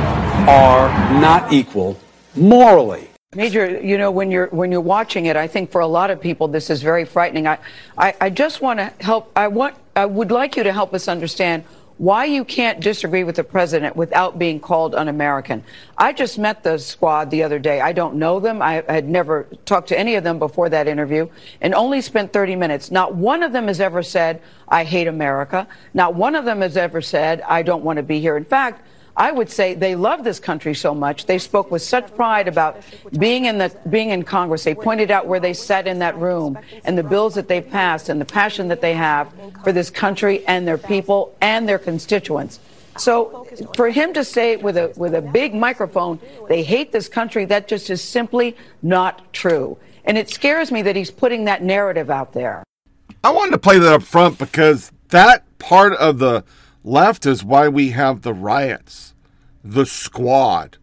are 0.49 0.89
not 1.21 1.53
equal 1.53 1.97
morally. 2.35 3.10
Major, 3.33 3.79
you 3.79 3.97
know, 3.97 4.11
when 4.11 4.29
you're 4.29 4.47
when 4.47 4.73
you're 4.73 4.81
watching 4.81 5.27
it, 5.27 5.37
I 5.37 5.47
think 5.47 5.71
for 5.71 5.79
a 5.79 5.87
lot 5.87 6.11
of 6.11 6.19
people 6.19 6.49
this 6.49 6.69
is 6.69 6.81
very 6.81 7.05
frightening. 7.05 7.47
I, 7.47 7.59
I, 7.97 8.13
I 8.19 8.29
just 8.29 8.59
want 8.59 8.79
to 8.79 8.91
help. 8.99 9.31
I 9.37 9.47
want. 9.47 9.77
I 9.95 10.05
would 10.05 10.31
like 10.31 10.57
you 10.57 10.63
to 10.63 10.73
help 10.73 10.93
us 10.93 11.07
understand 11.07 11.63
why 11.97 12.25
you 12.25 12.43
can't 12.43 12.81
disagree 12.81 13.23
with 13.23 13.37
the 13.37 13.43
president 13.45 13.95
without 13.95 14.37
being 14.37 14.59
called 14.59 14.95
un-American. 14.95 15.63
I 15.97 16.11
just 16.11 16.39
met 16.39 16.61
the 16.63 16.77
squad 16.77 17.31
the 17.31 17.43
other 17.43 17.57
day. 17.57 17.79
I 17.79 17.93
don't 17.93 18.15
know 18.15 18.41
them. 18.41 18.61
I 18.61 18.83
had 18.89 19.07
never 19.07 19.47
talked 19.63 19.87
to 19.89 19.97
any 19.97 20.15
of 20.15 20.25
them 20.25 20.37
before 20.37 20.67
that 20.67 20.89
interview, 20.89 21.29
and 21.61 21.73
only 21.73 22.01
spent 22.01 22.33
30 22.33 22.57
minutes. 22.57 22.91
Not 22.91 23.15
one 23.15 23.43
of 23.43 23.53
them 23.53 23.67
has 23.67 23.79
ever 23.79 24.03
said 24.03 24.41
I 24.67 24.83
hate 24.83 25.07
America. 25.07 25.69
Not 25.93 26.15
one 26.15 26.35
of 26.35 26.43
them 26.43 26.59
has 26.59 26.75
ever 26.75 27.01
said 27.01 27.39
I 27.43 27.61
don't 27.61 27.85
want 27.85 27.95
to 27.95 28.03
be 28.03 28.19
here. 28.19 28.35
In 28.35 28.43
fact. 28.43 28.85
I 29.15 29.31
would 29.31 29.49
say 29.49 29.73
they 29.73 29.95
love 29.95 30.23
this 30.23 30.39
country 30.39 30.73
so 30.73 30.95
much. 30.95 31.25
They 31.25 31.37
spoke 31.37 31.71
with 31.71 31.81
such 31.81 32.13
pride 32.15 32.47
about 32.47 32.81
being 33.17 33.45
in 33.45 33.57
the 33.57 33.75
being 33.89 34.09
in 34.09 34.23
Congress. 34.23 34.63
They 34.63 34.75
pointed 34.75 35.11
out 35.11 35.27
where 35.27 35.39
they 35.39 35.53
sat 35.53 35.87
in 35.87 35.99
that 35.99 36.17
room 36.17 36.57
and 36.85 36.97
the 36.97 37.03
bills 37.03 37.35
that 37.35 37.47
they 37.47 37.61
passed 37.61 38.09
and 38.09 38.21
the 38.21 38.25
passion 38.25 38.67
that 38.69 38.81
they 38.81 38.93
have 38.93 39.33
for 39.63 39.71
this 39.71 39.89
country 39.89 40.45
and 40.47 40.67
their 40.67 40.77
people 40.77 41.35
and 41.41 41.67
their 41.67 41.79
constituents. 41.79 42.59
So 42.97 43.47
for 43.75 43.89
him 43.89 44.13
to 44.13 44.23
say 44.23 44.55
with 44.57 44.77
a 44.77 44.93
with 44.95 45.13
a 45.15 45.21
big 45.21 45.53
microphone, 45.53 46.19
they 46.47 46.63
hate 46.63 46.91
this 46.91 47.07
country, 47.09 47.45
that 47.45 47.67
just 47.67 47.89
is 47.89 48.01
simply 48.01 48.55
not 48.81 49.33
true. 49.33 49.77
And 50.05 50.17
it 50.17 50.29
scares 50.29 50.71
me 50.71 50.81
that 50.83 50.95
he's 50.95 51.11
putting 51.11 51.45
that 51.45 51.63
narrative 51.63 52.09
out 52.09 52.33
there. 52.33 52.63
I 53.23 53.29
wanted 53.31 53.51
to 53.51 53.59
play 53.59 53.77
that 53.77 53.93
up 53.93 54.03
front 54.03 54.39
because 54.39 54.91
that 55.09 55.45
part 55.59 55.93
of 55.93 56.17
the 56.17 56.43
left 56.83 57.25
is 57.25 57.43
why 57.43 57.67
we 57.67 57.91
have 57.91 58.21
the 58.21 58.33
riots, 58.33 59.13
the 59.63 59.85
squad. 59.85 60.77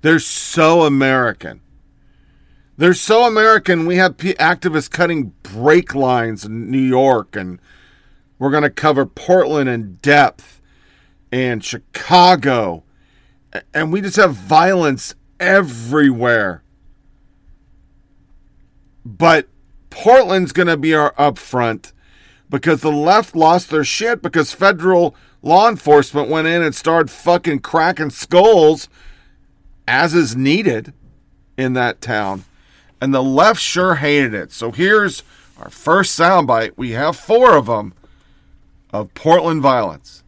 They're 0.00 0.18
so 0.18 0.82
American. 0.82 1.60
They're 2.76 2.94
so 2.94 3.24
American. 3.24 3.86
We 3.86 3.96
have 3.96 4.16
activists 4.16 4.90
cutting 4.90 5.34
brake 5.42 5.94
lines 5.94 6.44
in 6.44 6.70
New 6.70 6.78
York, 6.78 7.36
and 7.36 7.60
we're 8.38 8.50
going 8.50 8.62
to 8.62 8.70
cover 8.70 9.06
Portland 9.06 9.68
in 9.68 9.94
depth 10.02 10.60
and 11.30 11.64
Chicago. 11.64 12.82
And 13.72 13.92
we 13.92 14.00
just 14.00 14.16
have 14.16 14.34
violence 14.34 15.14
everywhere. 15.38 16.62
But 19.04 19.48
Portland's 19.90 20.52
going 20.52 20.68
to 20.68 20.76
be 20.76 20.94
our 20.94 21.12
upfront 21.14 21.92
because 22.48 22.80
the 22.80 22.92
left 22.92 23.36
lost 23.36 23.70
their 23.70 23.84
shit 23.84 24.22
because 24.22 24.52
federal 24.52 25.14
law 25.42 25.68
enforcement 25.68 26.28
went 26.28 26.46
in 26.46 26.62
and 26.62 26.74
started 26.74 27.10
fucking 27.10 27.60
cracking 27.60 28.10
skulls 28.10 28.88
as 29.86 30.14
is 30.14 30.36
needed 30.36 30.92
in 31.56 31.74
that 31.74 32.00
town. 32.00 32.44
And 33.00 33.12
the 33.12 33.22
left 33.22 33.60
sure 33.60 33.96
hated 33.96 34.32
it. 34.32 34.52
So 34.52 34.70
here's 34.70 35.22
our 35.58 35.70
first 35.70 36.18
soundbite. 36.18 36.72
We 36.76 36.92
have 36.92 37.16
four 37.16 37.56
of 37.56 37.66
them 37.66 37.94
of 38.92 39.12
Portland 39.14 39.60
violence. 39.60 40.22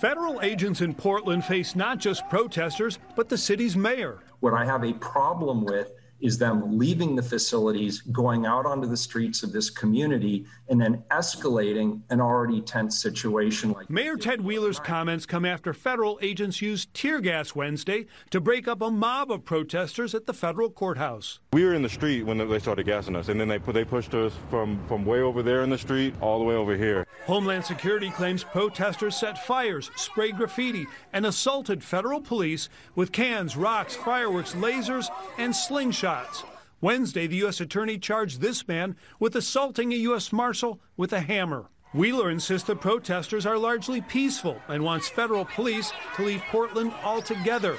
Federal 0.00 0.40
agents 0.42 0.80
in 0.80 0.94
Portland 0.94 1.44
face 1.44 1.74
not 1.74 1.98
just 1.98 2.28
protesters, 2.28 2.98
but 3.16 3.28
the 3.28 3.38
city's 3.38 3.76
mayor. 3.76 4.18
What 4.40 4.54
I 4.54 4.64
have 4.64 4.84
a 4.84 4.92
problem 4.94 5.64
with 5.64 5.92
is 6.20 6.38
them 6.38 6.78
leaving 6.78 7.14
the 7.14 7.22
facilities, 7.22 8.00
going 8.02 8.46
out 8.46 8.66
onto 8.66 8.88
the 8.88 8.96
streets 8.96 9.42
of 9.42 9.52
this 9.52 9.70
community, 9.70 10.44
and 10.68 10.80
then 10.80 11.02
escalating 11.10 12.00
an 12.10 12.20
already 12.20 12.60
tense 12.60 13.00
situation 13.00 13.72
like 13.72 13.88
Mayor 13.88 14.16
Ted 14.16 14.40
Wheeler's 14.40 14.80
comments 14.80 15.26
come 15.26 15.44
after 15.44 15.72
federal 15.72 16.18
agents 16.22 16.60
used 16.60 16.92
tear 16.92 17.20
gas 17.20 17.54
Wednesday 17.54 18.06
to 18.30 18.40
break 18.40 18.66
up 18.66 18.82
a 18.82 18.90
mob 18.90 19.30
of 19.30 19.44
protesters 19.44 20.14
at 20.14 20.26
the 20.26 20.34
federal 20.34 20.70
courthouse. 20.70 21.40
We 21.52 21.64
were 21.64 21.74
in 21.74 21.82
the 21.82 21.88
street 21.88 22.24
when 22.24 22.38
they 22.38 22.58
started 22.58 22.86
gassing 22.86 23.14
us, 23.14 23.28
and 23.28 23.40
then 23.40 23.48
they 23.48 23.58
they 23.58 23.84
pushed 23.84 24.14
us 24.14 24.32
from, 24.50 24.80
from 24.88 25.04
way 25.04 25.20
over 25.20 25.42
there 25.42 25.62
in 25.62 25.70
the 25.70 25.78
street 25.78 26.14
all 26.20 26.38
the 26.38 26.44
way 26.44 26.54
over 26.54 26.76
here. 26.76 27.06
Homeland 27.26 27.64
Security 27.64 28.10
claims 28.10 28.42
protesters 28.42 29.16
set 29.16 29.44
fires, 29.44 29.90
sprayed 29.96 30.36
graffiti, 30.36 30.86
and 31.12 31.26
assaulted 31.26 31.84
federal 31.84 32.20
police 32.20 32.68
with 32.94 33.12
cans, 33.12 33.56
rocks, 33.56 33.94
fireworks, 33.94 34.54
lasers, 34.54 35.08
and 35.36 35.52
slingshots. 35.52 36.07
Wednesday, 36.80 37.26
the 37.26 37.36
U.S. 37.36 37.60
Attorney 37.60 37.98
charged 37.98 38.40
this 38.40 38.66
man 38.68 38.96
with 39.18 39.34
assaulting 39.34 39.92
a 39.92 39.96
U.S. 39.96 40.32
Marshal 40.32 40.80
with 40.96 41.12
a 41.12 41.20
hammer. 41.20 41.66
Wheeler 41.92 42.30
insists 42.30 42.66
the 42.66 42.76
protesters 42.76 43.46
are 43.46 43.58
largely 43.58 44.00
peaceful 44.00 44.60
and 44.68 44.84
wants 44.84 45.08
federal 45.08 45.44
police 45.44 45.92
to 46.16 46.24
leave 46.24 46.42
Portland 46.50 46.92
altogether. 47.02 47.76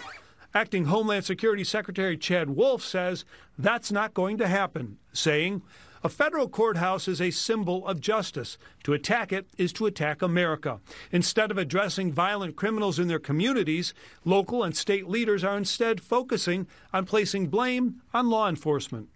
Acting 0.54 0.86
Homeland 0.86 1.26
Security 1.26 1.64
Secretary 1.64 2.18
Chad 2.18 2.50
Wolf 2.50 2.84
says 2.84 3.24
that's 3.58 3.92
not 3.92 4.14
going 4.14 4.38
to 4.40 4.48
happen, 4.48 4.98
saying, 5.14 5.62
a 6.04 6.10
federal 6.10 6.48
courthouse 6.48 7.08
is 7.08 7.22
a 7.22 7.32
symbol 7.32 7.86
of 7.88 8.00
justice. 8.00 8.58
To 8.84 8.94
attack 8.94 9.34
it 9.34 9.48
is 9.58 9.74
to 9.74 9.86
attack 9.86 10.22
America. 10.22 10.80
Instead 11.12 11.52
of 11.52 11.58
addressing 11.58 12.12
violent 12.12 12.56
criminals 12.56 13.00
in 13.00 13.08
their 13.08 13.20
communities, 13.20 13.94
local 14.24 14.64
and 14.64 14.76
state 14.76 15.08
leaders 15.08 15.44
are 15.44 15.58
instead 15.58 16.02
focusing 16.02 16.68
on 16.94 17.06
placing 17.06 17.48
blame 17.48 18.02
on 18.14 18.30
law 18.30 18.48
enforcement. 18.48 19.10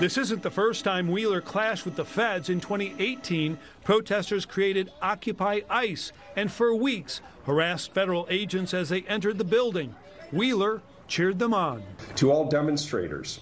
This 0.00 0.16
isn't 0.16 0.42
the 0.42 0.50
first 0.50 0.82
time 0.82 1.08
Wheeler 1.08 1.42
clashed 1.42 1.84
with 1.84 1.94
the 1.94 2.06
feds. 2.06 2.48
In 2.48 2.58
2018, 2.58 3.58
protesters 3.84 4.46
created 4.46 4.90
Occupy 5.02 5.60
ICE 5.68 6.12
and 6.36 6.50
for 6.50 6.74
weeks 6.74 7.20
harassed 7.44 7.92
federal 7.92 8.26
agents 8.30 8.72
as 8.72 8.88
they 8.88 9.02
entered 9.02 9.36
the 9.36 9.44
building. 9.44 9.94
Wheeler 10.32 10.80
cheered 11.06 11.38
them 11.38 11.52
on. 11.52 11.82
To 12.14 12.32
all 12.32 12.48
demonstrators, 12.48 13.40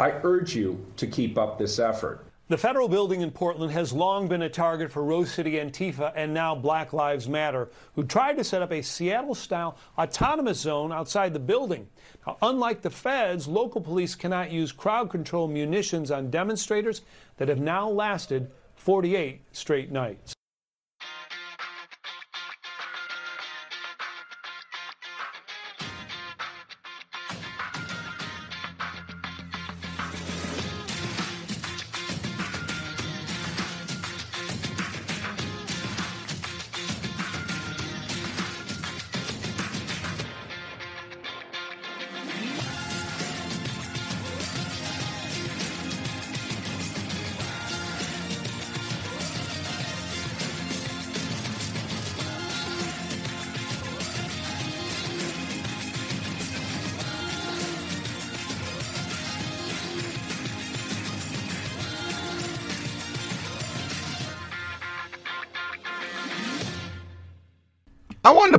I 0.00 0.18
urge 0.22 0.56
you 0.56 0.86
to 0.96 1.06
keep 1.06 1.36
up 1.36 1.58
this 1.58 1.78
effort. 1.78 2.24
The 2.48 2.56
federal 2.56 2.88
building 2.88 3.20
in 3.20 3.30
Portland 3.30 3.70
has 3.72 3.92
long 3.92 4.28
been 4.28 4.40
a 4.40 4.48
target 4.48 4.90
for 4.90 5.04
Rose 5.04 5.30
City 5.30 5.52
Antifa 5.52 6.10
and 6.16 6.32
now 6.32 6.54
Black 6.54 6.94
Lives 6.94 7.28
Matter, 7.28 7.68
who 7.94 8.04
tried 8.04 8.38
to 8.38 8.42
set 8.42 8.62
up 8.62 8.72
a 8.72 8.80
Seattle 8.80 9.34
style 9.34 9.76
autonomous 9.98 10.58
zone 10.58 10.90
outside 10.90 11.34
the 11.34 11.38
building. 11.38 11.86
Now, 12.26 12.38
unlike 12.40 12.80
the 12.80 12.88
feds, 12.88 13.46
local 13.46 13.82
police 13.82 14.14
cannot 14.14 14.50
use 14.50 14.72
crowd 14.72 15.10
control 15.10 15.48
munitions 15.48 16.10
on 16.10 16.30
demonstrators 16.30 17.02
that 17.36 17.50
have 17.50 17.60
now 17.60 17.86
lasted 17.86 18.50
48 18.76 19.42
straight 19.52 19.92
nights. 19.92 20.34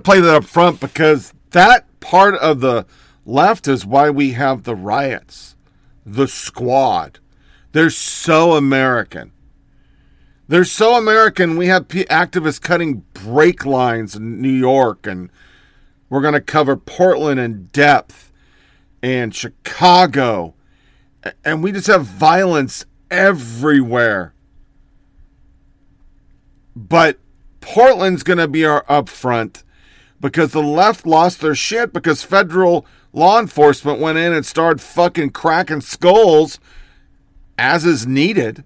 To 0.04 0.10
play 0.10 0.20
that 0.20 0.36
up 0.36 0.46
front 0.46 0.80
because 0.80 1.34
that 1.52 1.86
part 2.00 2.36
of 2.36 2.62
the 2.62 2.86
left 3.26 3.68
is 3.68 3.86
why 3.86 4.10
we 4.10 4.32
have 4.32 4.64
the 4.64 4.76
riots, 4.76 5.56
the 6.06 6.28
squad. 6.28 7.20
They're 7.72 7.90
so 7.90 8.54
American. 8.54 9.32
They're 10.48 10.66
so 10.66 10.96
American. 10.96 11.56
We 11.56 11.68
have 11.68 11.88
p- 11.88 12.06
activists 12.06 12.62
cutting 12.62 13.06
brake 13.14 13.66
lines 13.66 14.16
in 14.16 14.42
New 14.42 14.50
York, 14.50 15.08
and 15.08 15.30
we're 16.10 16.22
going 16.22 16.34
to 16.34 16.42
cover 16.42 16.76
Portland 16.76 17.40
in 17.40 17.68
depth 17.68 18.34
and 19.02 19.34
Chicago. 19.34 20.56
And 21.46 21.64
we 21.64 21.72
just 21.72 21.88
have 21.88 22.06
violence 22.06 22.86
everywhere. 23.10 24.34
But 26.76 27.20
Portland's 27.62 28.24
going 28.24 28.40
to 28.40 28.48
be 28.48 28.66
our 28.66 28.84
upfront 28.86 29.64
because 30.22 30.52
the 30.52 30.62
left 30.62 31.06
lost 31.06 31.42
their 31.42 31.56
shit 31.56 31.92
because 31.92 32.24
federal 32.24 32.86
law 33.12 33.40
enforcement 33.40 34.00
went 34.00 34.18
in 34.18 34.32
and 34.32 34.46
started 34.46 34.80
fucking 34.80 35.32
cracking 35.32 35.82
skulls 35.82 36.60
as 37.58 37.86
is 37.86 38.08
needed 38.08 38.64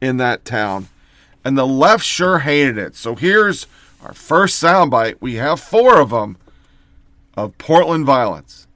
in 0.00 0.16
that 0.16 0.44
town. 0.44 0.88
And 1.44 1.58
the 1.58 1.66
left 1.66 2.04
sure 2.04 2.38
hated 2.38 2.78
it. 2.78 2.96
So 2.96 3.14
here's 3.14 3.66
our 4.02 4.14
first 4.14 4.62
soundbite. 4.62 5.16
We 5.20 5.34
have 5.34 5.60
four 5.60 6.00
of 6.00 6.10
them 6.10 6.38
of 7.36 7.58
Portland 7.58 8.06
violence. 8.06 8.66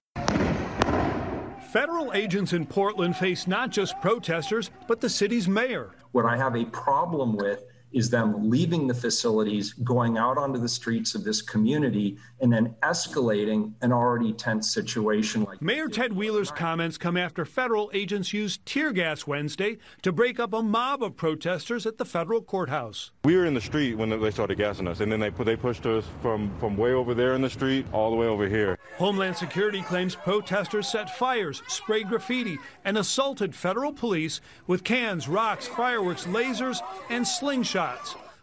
Federal 1.72 2.12
agents 2.14 2.52
in 2.52 2.66
Portland 2.66 3.16
face 3.16 3.46
not 3.46 3.70
just 3.70 4.00
protesters, 4.00 4.70
but 4.86 5.00
the 5.00 5.08
city's 5.08 5.48
mayor. 5.48 5.90
What 6.12 6.24
I 6.24 6.36
have 6.36 6.56
a 6.56 6.64
problem 6.66 7.36
with 7.36 7.64
is 7.92 8.10
them 8.10 8.50
leaving 8.50 8.86
the 8.86 8.94
facilities, 8.94 9.72
going 9.72 10.18
out 10.18 10.38
onto 10.38 10.60
the 10.60 10.68
streets 10.68 11.14
of 11.14 11.24
this 11.24 11.40
community, 11.40 12.16
and 12.40 12.52
then 12.52 12.74
escalating 12.82 13.72
an 13.82 13.92
already 13.92 14.32
tense 14.32 14.70
situation 14.70 15.44
like 15.44 15.62
Mayor 15.62 15.88
Ted 15.88 16.12
Wheeler's 16.12 16.50
comments 16.50 16.98
come 16.98 17.16
after 17.16 17.44
federal 17.44 17.90
agents 17.94 18.32
used 18.32 18.64
tear 18.66 18.92
gas 18.92 19.26
Wednesday 19.26 19.78
to 20.02 20.12
break 20.12 20.38
up 20.38 20.52
a 20.52 20.62
mob 20.62 21.02
of 21.02 21.16
protesters 21.16 21.86
at 21.86 21.98
the 21.98 22.04
federal 22.04 22.42
courthouse. 22.42 23.10
We 23.24 23.36
were 23.36 23.46
in 23.46 23.54
the 23.54 23.60
street 23.60 23.94
when 23.94 24.10
they 24.10 24.30
started 24.30 24.58
gassing 24.58 24.86
us, 24.86 25.00
and 25.00 25.10
then 25.10 25.20
they 25.20 25.30
they 25.30 25.56
pushed 25.56 25.86
us 25.86 26.04
from, 26.20 26.50
from 26.58 26.76
way 26.76 26.92
over 26.92 27.14
there 27.14 27.34
in 27.34 27.40
the 27.40 27.50
street 27.50 27.86
all 27.92 28.10
the 28.10 28.16
way 28.16 28.26
over 28.26 28.46
here. 28.46 28.78
Homeland 28.96 29.36
Security 29.36 29.80
claims 29.82 30.14
protesters 30.14 30.88
set 30.88 31.16
fires, 31.16 31.62
sprayed 31.68 32.08
graffiti, 32.08 32.58
and 32.84 32.98
assaulted 32.98 33.54
federal 33.54 33.92
police 33.92 34.40
with 34.66 34.84
cans, 34.84 35.28
rocks, 35.28 35.66
fireworks, 35.66 36.26
lasers, 36.26 36.80
and 37.08 37.24
slingshots. 37.24 37.77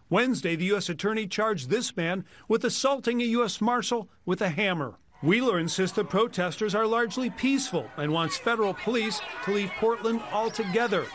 Wednesday, 0.10 0.56
the 0.56 0.66
U.S. 0.66 0.88
Attorney 0.88 1.28
charged 1.28 1.70
this 1.70 1.98
man 1.98 2.24
with 2.48 2.64
assaulting 2.64 3.22
a 3.22 3.26
U.S. 3.26 3.60
Marshal 3.60 4.08
with 4.26 4.42
a 4.42 4.50
hammer. 4.50 4.96
Wheeler 5.22 5.60
insists 5.60 5.96
the 5.96 6.06
protesters 6.06 6.76
are 6.76 6.88
largely 6.88 7.30
peaceful 7.30 7.90
and 7.98 8.14
wants 8.14 8.38
federal 8.38 8.74
police 8.74 9.20
to 9.44 9.52
leave 9.52 9.72
Portland 9.80 10.22
altogether. 10.32 11.06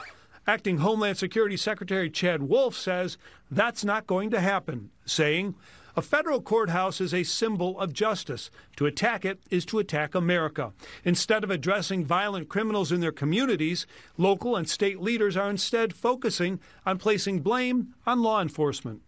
Acting 0.47 0.79
Homeland 0.79 1.17
Security 1.17 1.57
Secretary 1.57 2.11
Chad 2.11 2.43
Wolf 2.43 2.77
says 2.77 3.17
that's 3.51 3.85
not 3.85 4.07
going 4.07 4.31
to 4.31 4.41
happen, 4.41 4.91
saying, 5.07 5.55
a 5.97 6.03
federal 6.03 6.41
courthouse 6.41 7.01
is 7.01 7.13
a 7.13 7.23
symbol 7.23 7.79
of 7.81 7.93
justice. 7.93 8.51
To 8.77 8.87
attack 8.87 9.25
it 9.25 9.41
is 9.51 9.65
to 9.67 9.79
attack 9.79 10.15
America. 10.15 10.73
Instead 11.05 11.45
of 11.45 11.51
addressing 11.51 12.05
violent 12.05 12.49
criminals 12.49 12.93
in 12.93 13.01
their 13.01 13.13
communities, 13.13 13.87
local 14.17 14.57
and 14.57 14.69
state 14.69 15.01
leaders 15.01 15.37
are 15.37 15.51
instead 15.51 15.95
focusing 15.95 16.61
on 16.87 16.99
placing 16.99 17.41
blame 17.41 17.95
on 18.07 18.23
law 18.23 18.41
enforcement. 18.41 19.03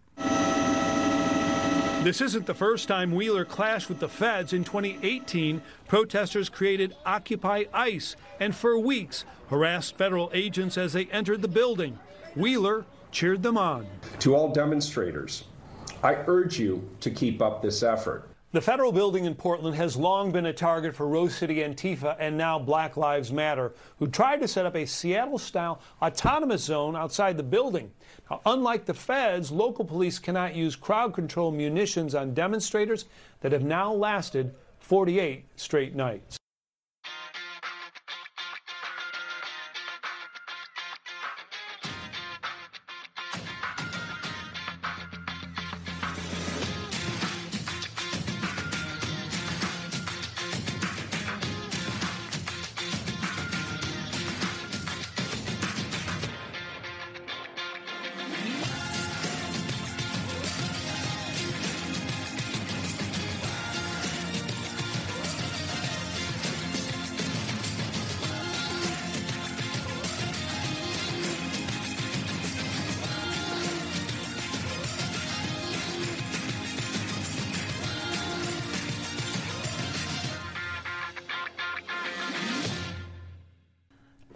This 2.03 2.21
isn't 2.21 2.47
the 2.47 2.55
first 2.55 2.89
time 2.89 3.13
Wheeler 3.13 3.45
clashed 3.45 3.89
with 3.89 4.01
the 4.01 4.09
feds. 4.09 4.53
In 4.53 4.65
2018, 4.65 5.63
protesters 5.87 6.49
created 6.49 6.97
Occupy 7.07 7.65
ICE 7.73 8.17
and 8.41 8.57
for 8.57 8.77
weeks 8.77 9.25
harassed 9.49 9.97
federal 9.97 10.29
agents 10.35 10.77
as 10.77 10.95
they 10.95 11.05
entered 11.07 11.43
the 11.43 11.49
building. 11.49 11.97
Wheeler 12.35 12.87
cheered 13.13 13.45
them 13.45 13.57
on. 13.57 13.87
To 14.21 14.35
all 14.35 14.53
demonstrators, 14.53 15.45
I 16.03 16.15
urge 16.27 16.59
you 16.59 16.89
to 17.01 17.11
keep 17.11 17.41
up 17.41 17.63
this 17.63 17.83
effort. 17.83 18.29
The 18.51 18.61
federal 18.61 18.93
building 18.93 19.25
in 19.25 19.35
Portland 19.35 19.77
has 19.77 19.97
long 19.97 20.31
been 20.31 20.45
a 20.45 20.53
target 20.53 20.95
for 20.95 21.07
Rose 21.07 21.35
City 21.35 21.57
Antifa 21.57 22.17
and 22.19 22.37
now 22.37 22.59
Black 22.59 22.99
Lives 22.99 23.33
Matter, 23.33 23.73
who 23.99 24.09
tried 24.09 24.41
to 24.43 24.49
set 24.49 24.67
up 24.67 24.75
a 24.75 24.85
Seattle 24.85 25.39
style 25.39 25.81
autonomous 26.03 26.65
zone 26.65 26.97
outside 26.97 27.37
the 27.39 27.43
building. 27.43 27.93
Now, 28.31 28.43
unlike 28.45 28.85
the 28.85 28.95
feds, 28.95 29.51
local 29.51 29.85
police 29.85 30.19
cannot 30.19 30.55
use 30.55 30.77
crowd 30.77 31.15
control 31.15 31.51
munitions 31.51 32.15
on 32.15 32.35
demonstrators 32.35 33.07
that 33.41 33.53
have 33.53 33.65
now 33.65 33.93
lasted 33.93 34.55
48 34.81 35.47
straight 35.57 35.95
nights. 35.95 36.37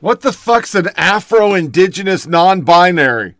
What 0.06 0.20
the 0.20 0.32
fuck's 0.32 0.76
an 0.76 0.90
Afro 0.96 1.52
Indigenous 1.54 2.28
non 2.28 2.60
binary? 2.60 3.34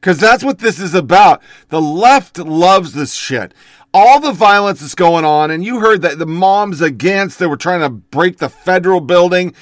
Because 0.00 0.18
that's 0.18 0.42
what 0.42 0.58
this 0.58 0.80
is 0.80 0.96
about. 0.96 1.40
The 1.68 1.80
left 1.80 2.38
loves 2.38 2.92
this 2.92 3.14
shit. 3.14 3.54
All 3.94 4.18
the 4.18 4.32
violence 4.32 4.80
that's 4.80 4.96
going 4.96 5.24
on, 5.24 5.52
and 5.52 5.64
you 5.64 5.78
heard 5.78 6.02
that 6.02 6.18
the 6.18 6.26
moms 6.26 6.80
against, 6.80 7.38
they 7.38 7.46
were 7.46 7.56
trying 7.56 7.82
to 7.82 7.88
break 7.88 8.38
the 8.38 8.48
federal 8.48 9.00
building. 9.00 9.54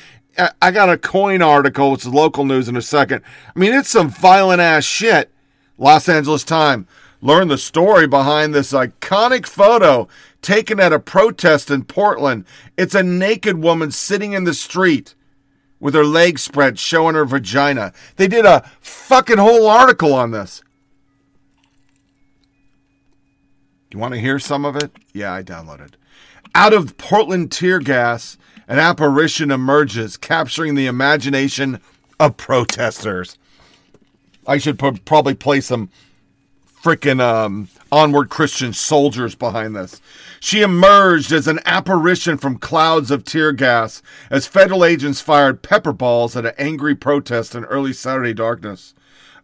I- 0.63 0.71
got 0.71 0.89
a 0.89 0.97
KOIN 0.97 1.43
article, 1.43 1.91
which 1.91 2.07
is 2.07 2.09
local 2.09 2.47
news 2.47 2.71
in 2.71 2.77
a 2.79 2.81
second. 2.81 3.21
I 3.55 3.59
mean, 3.59 3.75
it's 3.75 3.91
some 3.91 4.09
violent 4.09 4.63
ass 4.63 4.85
shit. 4.85 5.31
Los 5.77 6.09
Angeles 6.09 6.43
Time. 6.43 6.87
Learn 7.21 7.49
the 7.49 7.59
story 7.59 8.07
behind 8.07 8.55
this 8.55 8.73
iconic 8.73 9.45
photo 9.45 10.09
taken 10.41 10.81
at 10.81 10.95
a 10.95 11.01
protest 11.01 11.71
in 11.71 11.85
Portland. 11.85 12.47
It's 12.79 12.95
a 12.95 13.03
naked 13.03 13.59
woman 13.59 13.91
sitting 13.91 14.33
in 14.33 14.45
the 14.45 14.55
street 14.55 15.15
with 15.81 15.95
her 15.95 16.05
legs 16.05 16.43
spread 16.43 16.79
showing 16.79 17.15
her 17.15 17.25
vagina. 17.25 17.93
They 18.17 18.29
did 18.29 18.45
a 18.45 18.71
fucking 18.81 19.39
whole 19.39 19.67
article 19.67 20.13
on 20.13 20.31
this. 20.31 20.63
You 23.91 23.99
want 23.99 24.15
to 24.15 24.21
hear 24.21 24.39
some 24.39 24.65
of 24.65 24.77
it? 24.77 24.93
Yeah, 25.13 25.33
I 25.33 25.43
downloaded. 25.43 25.95
Out 26.55 26.73
of 26.73 26.97
Portland 26.97 27.51
tear 27.51 27.81
gas, 27.81 28.37
an 28.69 28.79
apparition 28.79 29.51
emerges, 29.51 30.17
capturing 30.17 30.77
the 30.77 30.87
imagination 30.87 31.81
of 32.21 32.37
protesters. 32.37 33.37
I 34.47 34.59
should 34.59 34.79
pro- 34.79 34.93
probably 34.93 35.35
play 35.35 35.61
some 35.61 35.91
freaking 36.83 37.21
um, 37.21 37.69
onward 37.93 38.29
Christian 38.29 38.73
soldiers 38.73 39.35
behind 39.35 39.75
this. 39.75 40.01
She 40.39 40.63
emerged 40.63 41.33
as 41.33 41.47
an 41.47 41.61
apparition 41.65 42.39
from 42.39 42.59
clouds 42.59 43.11
of 43.11 43.25
tear 43.25 43.53
gas 43.53 44.03
as 44.31 44.47
federal 44.47 44.85
agents 44.85 45.21
fired 45.21 45.63
pepper 45.63 45.93
balls 45.93 46.37
at 46.37 46.47
an 46.47 46.55
angry 46.59 46.95
protest 46.95 47.55
in 47.55 47.65
early 47.65 47.93
Saturday 47.93 48.35
darkness. 48.35 48.95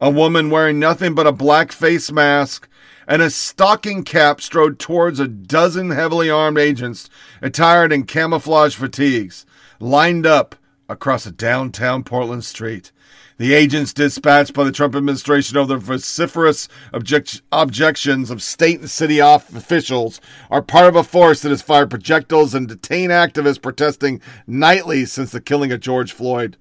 A 0.01 0.11
woman 0.11 0.51
wearing 0.51 0.79
nothing 0.79 1.15
but 1.15 1.27
a 1.27 1.33
black 1.33 1.73
face 1.73 2.13
mask 2.13 2.69
and 3.07 3.23
a 3.23 3.31
stocking 3.31 4.03
cap 4.03 4.41
strode 4.41 4.79
towards 4.79 5.21
a 5.21 5.29
dozen 5.29 5.91
heavily 5.91 6.29
armed 6.29 6.59
agents 6.59 7.09
attired 7.41 7.93
in 7.93 8.05
camouflage 8.05 8.75
fatigues, 8.75 9.47
lined 9.79 10.27
up 10.27 10.57
across 10.89 11.27
a 11.27 11.31
downtown 11.31 12.03
Portland 12.03 12.45
street. 12.45 12.93
The 13.39 13.53
agents 13.53 13.93
dispatched 13.93 14.55
by 14.55 14.65
the 14.65 14.73
Trump 14.73 14.95
administration 14.95 15.59
over 15.59 15.75
the 15.75 15.79
vociferous 15.79 16.69
object- 16.95 17.43
objections 17.53 18.31
of 18.31 18.43
state 18.43 18.81
and 18.81 18.91
city 18.91 19.21
off- 19.21 19.55
officials 19.55 20.23
are 20.51 20.63
part 20.63 20.87
of 20.87 20.97
a 20.97 21.05
force 21.05 21.43
that 21.43 21.51
has 21.51 21.61
fired 21.61 21.91
projectiles 21.91 22.55
and 22.55 22.67
detained 22.67 23.13
activists 23.13 23.61
protesting 23.61 24.23
nightly 24.47 25.05
since 25.05 25.33
the 25.33 25.41
killing 25.43 25.71
of 25.71 25.81
George 25.81 26.13
Floyd. 26.13 26.57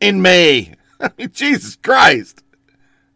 In 0.00 0.20
May. 0.20 0.74
I 1.00 1.10
mean, 1.16 1.30
Jesus 1.32 1.76
Christ. 1.76 2.42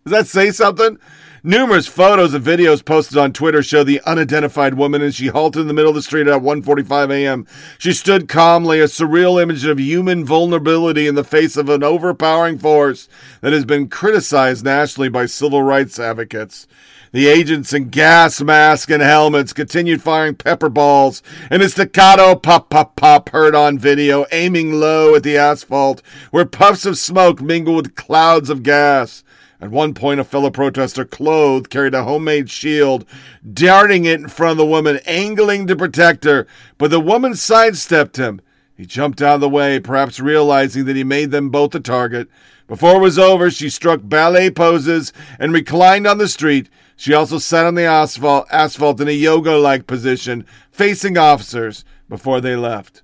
Does 0.04 0.12
that 0.12 0.26
say 0.28 0.52
something? 0.52 0.98
Numerous 1.46 1.86
photos 1.86 2.32
and 2.32 2.42
videos 2.42 2.82
posted 2.82 3.18
on 3.18 3.34
Twitter 3.34 3.62
show 3.62 3.84
the 3.84 4.00
unidentified 4.06 4.72
woman 4.72 5.02
as 5.02 5.14
she 5.14 5.26
halted 5.26 5.60
in 5.60 5.66
the 5.66 5.74
middle 5.74 5.90
of 5.90 5.94
the 5.94 6.00
street 6.00 6.26
at 6.26 6.40
1:45 6.40 7.12
a.m. 7.12 7.46
She 7.76 7.92
stood 7.92 8.30
calmly, 8.30 8.80
a 8.80 8.84
surreal 8.84 9.42
image 9.42 9.66
of 9.66 9.78
human 9.78 10.24
vulnerability 10.24 11.06
in 11.06 11.16
the 11.16 11.22
face 11.22 11.58
of 11.58 11.68
an 11.68 11.82
overpowering 11.82 12.56
force 12.56 13.10
that 13.42 13.52
has 13.52 13.66
been 13.66 13.88
criticized 13.88 14.64
nationally 14.64 15.10
by 15.10 15.26
civil 15.26 15.62
rights 15.62 15.98
advocates. 15.98 16.66
The 17.12 17.28
agents 17.28 17.74
in 17.74 17.90
gas 17.90 18.40
masks 18.40 18.90
and 18.90 19.02
helmets 19.02 19.52
continued 19.52 20.00
firing 20.00 20.36
pepper 20.36 20.70
balls, 20.70 21.22
and 21.50 21.60
a 21.60 21.68
staccato 21.68 22.36
pop 22.36 22.70
pop 22.70 22.96
pop 22.96 23.28
heard 23.28 23.54
on 23.54 23.78
video, 23.78 24.24
aiming 24.32 24.80
low 24.80 25.14
at 25.14 25.22
the 25.22 25.36
asphalt, 25.36 26.00
where 26.30 26.46
puffs 26.46 26.86
of 26.86 26.96
smoke 26.96 27.42
mingled 27.42 27.76
with 27.76 27.96
clouds 27.96 28.48
of 28.48 28.62
gas. 28.62 29.22
At 29.60 29.70
one 29.70 29.94
point, 29.94 30.20
a 30.20 30.24
fellow 30.24 30.50
protester, 30.50 31.04
clothed, 31.04 31.70
carried 31.70 31.94
a 31.94 32.04
homemade 32.04 32.50
shield, 32.50 33.06
darting 33.50 34.04
it 34.04 34.20
in 34.20 34.28
front 34.28 34.52
of 34.52 34.56
the 34.58 34.66
woman, 34.66 34.98
angling 35.06 35.66
to 35.68 35.76
protect 35.76 36.24
her, 36.24 36.46
but 36.76 36.90
the 36.90 37.00
woman 37.00 37.34
sidestepped 37.34 38.16
him. 38.16 38.40
He 38.76 38.84
jumped 38.84 39.22
out 39.22 39.36
of 39.36 39.40
the 39.40 39.48
way, 39.48 39.78
perhaps 39.78 40.18
realizing 40.18 40.84
that 40.86 40.96
he 40.96 41.04
made 41.04 41.30
them 41.30 41.50
both 41.50 41.74
a 41.74 41.80
target. 41.80 42.28
Before 42.66 42.96
it 42.96 43.02
was 43.02 43.18
over, 43.18 43.50
she 43.50 43.70
struck 43.70 44.00
ballet 44.02 44.50
poses 44.50 45.12
and 45.38 45.52
reclined 45.52 46.06
on 46.06 46.18
the 46.18 46.28
street. 46.28 46.68
She 46.96 47.14
also 47.14 47.38
sat 47.38 47.66
on 47.66 47.76
the 47.76 47.84
asphalt, 47.84 48.46
asphalt 48.50 49.00
in 49.00 49.08
a 49.08 49.12
yoga 49.12 49.56
like 49.56 49.86
position, 49.86 50.44
facing 50.72 51.16
officers 51.16 51.84
before 52.08 52.40
they 52.40 52.56
left. 52.56 53.02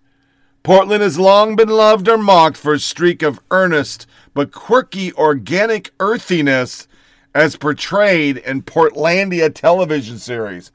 Portland 0.62 1.02
has 1.02 1.18
long 1.18 1.56
been 1.56 1.70
loved 1.70 2.06
or 2.06 2.18
mocked 2.18 2.56
for 2.56 2.74
a 2.74 2.78
streak 2.78 3.22
of 3.22 3.40
earnest 3.50 4.06
but 4.34 4.52
quirky 4.52 5.12
organic 5.14 5.90
earthiness 5.98 6.86
as 7.34 7.56
portrayed 7.56 8.36
in 8.38 8.62
Portlandia 8.62 9.54
television 9.54 10.18
series. 10.18 10.70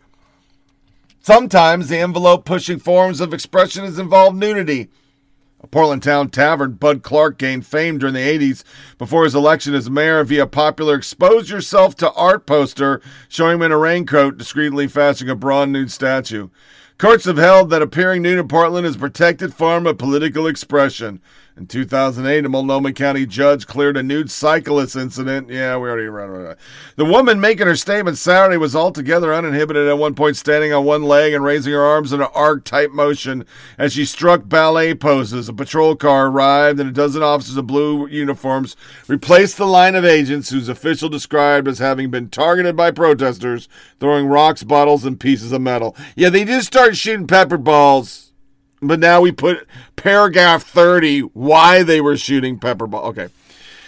Sometimes 1.21 1.87
the 1.87 1.97
envelope 1.97 2.45
pushing 2.45 2.79
forms 2.79 3.19
of 3.19 3.33
expression 3.33 3.83
has 3.83 3.99
involved 3.99 4.37
nudity. 4.37 4.89
A 5.61 5.67
Portland 5.67 6.03
town 6.03 6.29
tavern, 6.29 6.73
Bud 6.73 7.01
Clark 7.01 7.37
gained 7.37 7.65
fame 7.65 7.97
during 7.97 8.13
the 8.13 8.19
80s 8.19 8.63
before 8.97 9.23
his 9.23 9.33
election 9.33 9.73
as 9.73 9.89
mayor 9.89 10.23
via 10.23 10.45
popular 10.45 10.95
expose 10.95 11.49
yourself 11.49 11.95
to 11.95 12.11
art 12.13 12.45
poster 12.45 13.01
showing 13.27 13.55
him 13.55 13.63
in 13.63 13.71
a 13.71 13.77
raincoat 13.77 14.37
discreetly 14.37 14.87
fashioning 14.87 15.31
a 15.31 15.35
bronze 15.35 15.71
nude 15.71 15.91
statue. 15.91 16.49
Courts 16.97 17.25
have 17.25 17.37
held 17.37 17.69
that 17.71 17.81
appearing 17.81 18.21
nude 18.21 18.39
in 18.39 18.47
Portland 18.47 18.87
is 18.87 18.95
protected 18.95 19.53
form 19.53 19.85
of 19.85 19.97
political 19.97 20.47
expression. 20.47 21.21
In 21.57 21.67
2008, 21.67 22.43
a 22.43 22.49
Multnomah 22.49 22.91
County 22.91 23.25
judge 23.25 23.65
cleared 23.65 23.95
a 23.95 24.03
nude 24.03 24.29
cyclist 24.29 24.97
incident. 24.97 25.49
Yeah, 25.49 25.77
we 25.77 25.87
already 25.87 26.09
that. 26.09 26.57
The 26.97 27.05
woman 27.05 27.39
making 27.39 27.67
her 27.67 27.77
statement 27.77 28.17
Saturday 28.17 28.57
was 28.57 28.75
altogether 28.75 29.33
uninhibited 29.33 29.87
at 29.87 29.97
one 29.97 30.15
point, 30.15 30.35
standing 30.35 30.73
on 30.73 30.83
one 30.83 31.03
leg 31.03 31.31
and 31.31 31.45
raising 31.45 31.71
her 31.71 31.81
arms 31.81 32.11
in 32.11 32.19
an 32.19 32.27
arc 32.35 32.65
type 32.65 32.91
motion 32.91 33.45
as 33.77 33.93
she 33.93 34.03
struck 34.03 34.49
ballet 34.49 34.95
poses. 34.95 35.47
A 35.47 35.53
patrol 35.53 35.95
car 35.95 36.27
arrived 36.27 36.77
and 36.81 36.89
a 36.89 36.93
dozen 36.93 37.23
officers 37.23 37.55
in 37.55 37.65
blue 37.65 38.05
uniforms 38.07 38.75
replaced 39.07 39.55
the 39.55 39.65
line 39.65 39.95
of 39.95 40.03
agents 40.03 40.49
whose 40.49 40.67
official 40.67 41.07
described 41.07 41.69
as 41.69 41.79
having 41.79 42.11
been 42.11 42.27
targeted 42.27 42.75
by 42.75 42.91
protesters 42.91 43.69
throwing 44.01 44.27
rocks, 44.27 44.63
bottles, 44.63 45.05
and 45.05 45.21
pieces 45.21 45.53
of 45.53 45.61
metal. 45.61 45.95
Yeah, 46.17 46.27
they 46.27 46.43
did 46.43 46.65
start 46.65 46.97
shooting 46.97 47.27
pepper 47.27 47.57
balls. 47.57 48.24
But 48.87 48.99
now 48.99 49.21
we 49.21 49.31
put 49.31 49.67
paragraph 49.95 50.63
30 50.63 51.21
why 51.21 51.83
they 51.83 52.01
were 52.01 52.17
shooting 52.17 52.59
pepper 52.59 52.87
ball. 52.87 53.05
Okay. 53.05 53.29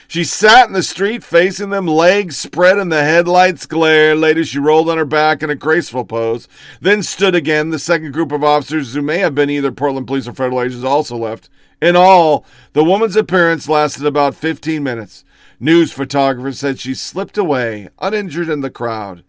She 0.09 0.23
sat 0.23 0.67
in 0.67 0.73
the 0.73 0.83
street 0.83 1.21
facing 1.21 1.69
them, 1.69 1.85
legs 1.85 2.37
spread 2.37 2.77
in 2.77 2.87
the 2.87 3.03
headlights 3.03 3.65
glare. 3.65 4.15
Later, 4.15 4.45
she 4.45 4.57
rolled 4.57 4.89
on 4.89 4.97
her 4.97 5.03
back 5.03 5.43
in 5.43 5.49
a 5.49 5.55
graceful 5.55 6.05
pose, 6.05 6.47
then 6.79 7.03
stood 7.03 7.35
again. 7.35 7.71
The 7.71 7.79
second 7.79 8.13
group 8.13 8.31
of 8.31 8.41
officers, 8.41 8.93
who 8.93 9.01
may 9.01 9.17
have 9.17 9.35
been 9.35 9.49
either 9.49 9.71
Portland 9.71 10.07
police 10.07 10.25
or 10.25 10.33
federal 10.33 10.61
agents, 10.61 10.85
also 10.85 11.17
left. 11.17 11.49
In 11.81 11.97
all, 11.97 12.45
the 12.71 12.85
woman's 12.85 13.17
appearance 13.17 13.67
lasted 13.67 14.05
about 14.05 14.33
15 14.33 14.81
minutes. 14.81 15.25
News 15.59 15.91
photographers 15.91 16.57
said 16.57 16.79
she 16.79 16.93
slipped 16.93 17.37
away, 17.37 17.89
uninjured 17.99 18.47
in 18.47 18.61
the 18.61 18.69
crowd. 18.69 19.23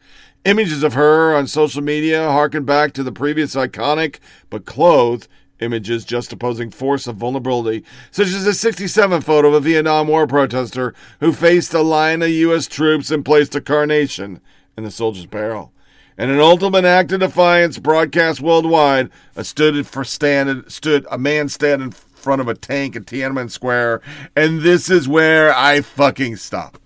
Images 0.45 0.85
of 0.85 0.95
her 0.95 1.35
on 1.35 1.49
social 1.49 1.83
media 1.83 2.31
harken 2.31 2.65
back 2.65 2.93
to 2.93 3.03
the 3.03 3.13
previous 3.13 3.57
iconic 3.57 4.19
but 4.49 4.65
clothed 4.65 5.27
images 5.61 6.05
juxtaposing 6.05 6.73
force 6.73 7.07
of 7.07 7.17
vulnerability, 7.17 7.85
such 8.11 8.29
as 8.29 8.47
a 8.47 8.55
67 8.55 9.21
photo 9.23 9.49
of 9.49 9.55
a 9.55 9.61
Vietnam 9.61 10.09
War 10.09 10.27
protester 10.27 10.95
who 11.21 11.33
faced 11.33 11.75
a 11.75 11.83
line 11.83 12.23
of 12.23 12.29
U.S. 12.29 12.67
troops 12.67 13.11
and 13.11 13.25
placed 13.25 13.55
a 13.55 13.61
carnation 13.61 14.41
in 14.77 14.85
the 14.85 14.91
soldier's 14.91 15.27
barrel. 15.27 15.73
In 16.17 16.31
an 16.31 16.41
ultimate 16.41 16.85
act 16.85 17.13
of 17.13 17.21
defiance 17.21 17.79
broadcast 17.79 18.41
worldwide, 18.41 19.11
a 19.37 19.45
stood 19.45 19.87
for 19.87 20.03
stand 20.05 20.65
stood 20.71 21.07
a 21.11 21.19
man 21.19 21.49
stand 21.49 21.81
in 21.81 21.93
front 21.93 22.41
of 22.41 22.49
a 22.49 22.55
tank 22.55 22.97
at 22.97 23.05
Tiananmen 23.05 23.51
Square, 23.51 24.03
and 24.35 24.63
this 24.63 24.91
is 24.91 25.09
where 25.09 25.55
I 25.55 25.81
fucking 25.81 26.37
stop. 26.37 26.79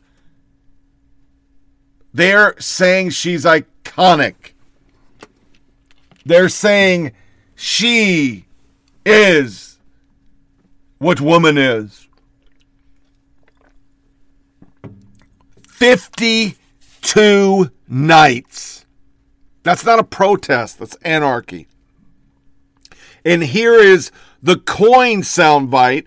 They're 2.13 2.55
saying 2.59 3.11
she's 3.11 3.45
iconic. 3.45 4.53
They're 6.27 6.51
saying 6.51 7.13
she 7.55 8.45
is 9.05 9.79
what 10.99 11.21
woman 11.21 11.59
is. 11.59 12.07
52 15.67 17.71
nights. 17.89 18.87
That's 19.65 19.85
not 19.85 19.99
a 19.99 20.05
protest, 20.05 20.79
that's 20.79 20.95
anarchy. 21.03 21.67
And 23.25 23.43
here 23.43 23.75
is 23.75 24.13
the 24.43 24.57
KOIN 24.57 25.23
soundbite, 25.23 26.07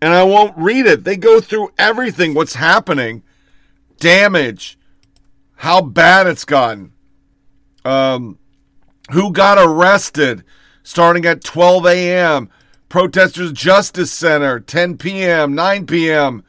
and 0.00 0.12
I 0.12 0.24
won't 0.24 0.56
read 0.56 0.86
it. 0.86 1.04
They 1.04 1.16
go 1.16 1.40
through 1.40 1.72
everything, 1.78 2.34
what's 2.34 2.54
happening, 2.54 3.22
damage, 3.98 4.78
how 5.56 5.80
bad 5.80 6.26
it's 6.26 6.44
gotten, 6.44 6.92
um, 7.84 8.38
who 9.12 9.32
got 9.32 9.58
arrested 9.58 10.44
starting 10.84 11.26
at 11.26 11.42
12 11.42 11.86
a.m. 11.86 12.48
Protesters 12.88 13.50
Justice 13.50 14.12
Center, 14.12 14.60
10 14.60 14.98
p.m., 14.98 15.52
9 15.56 15.86
p.m. 15.86 16.44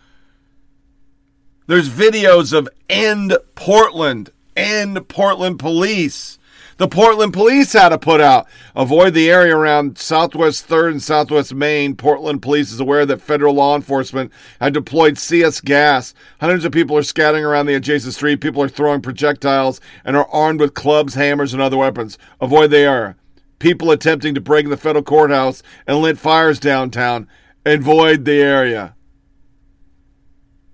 There's 1.66 1.90
videos 1.90 2.54
of 2.54 2.70
End 2.88 3.36
Portland, 3.56 4.30
End 4.56 5.08
Portland 5.08 5.58
Police. 5.58 6.38
The 6.78 6.90
Portland 6.90 7.32
Police 7.32 7.72
had 7.72 7.90
to 7.90 7.98
put 7.98 8.20
out 8.20 8.48
avoid 8.76 9.14
the 9.14 9.32
area 9.32 9.56
around 9.56 9.98
Southwest 9.98 10.68
3rd 10.68 10.92
and 10.92 11.02
Southwest 11.02 11.54
Main. 11.56 11.96
Portland 11.96 12.42
Police 12.42 12.74
is 12.74 12.82
aware 12.82 13.06
that 13.06 13.22
federal 13.22 13.56
law 13.56 13.78
enforcement 13.78 14.30
had 14.60 14.74
deployed 14.74 15.18
CS 15.18 15.62
gas. 15.62 16.14
Hundreds 16.42 16.66
of 16.66 16.74
people 16.74 16.98
are 16.98 17.04
scattering 17.04 17.46
around 17.46 17.68
the 17.68 17.76
adjacent 17.76 18.14
street. 18.14 18.42
People 18.42 18.62
are 18.62 18.68
throwing 18.68 19.02
projectiles 19.02 19.80
and 20.04 20.18
are 20.18 20.28
armed 20.28 20.60
with 20.60 20.74
clubs, 20.74 21.14
hammers, 21.14 21.54
and 21.54 21.62
other 21.62 21.78
weapons. 21.78 22.18
Avoid 22.42 22.72
the 22.72 22.80
area 22.80 23.16
people 23.60 23.92
attempting 23.92 24.36
to 24.36 24.42
break 24.42 24.70
the 24.70 24.78
federal 24.78 25.04
courthouse 25.04 25.64
and 25.88 25.98
lit 25.98 26.18
fires 26.18 26.60
downtown 26.60 27.28
and 27.66 27.82
void 27.84 28.26
the 28.26 28.42
area. 28.42 28.96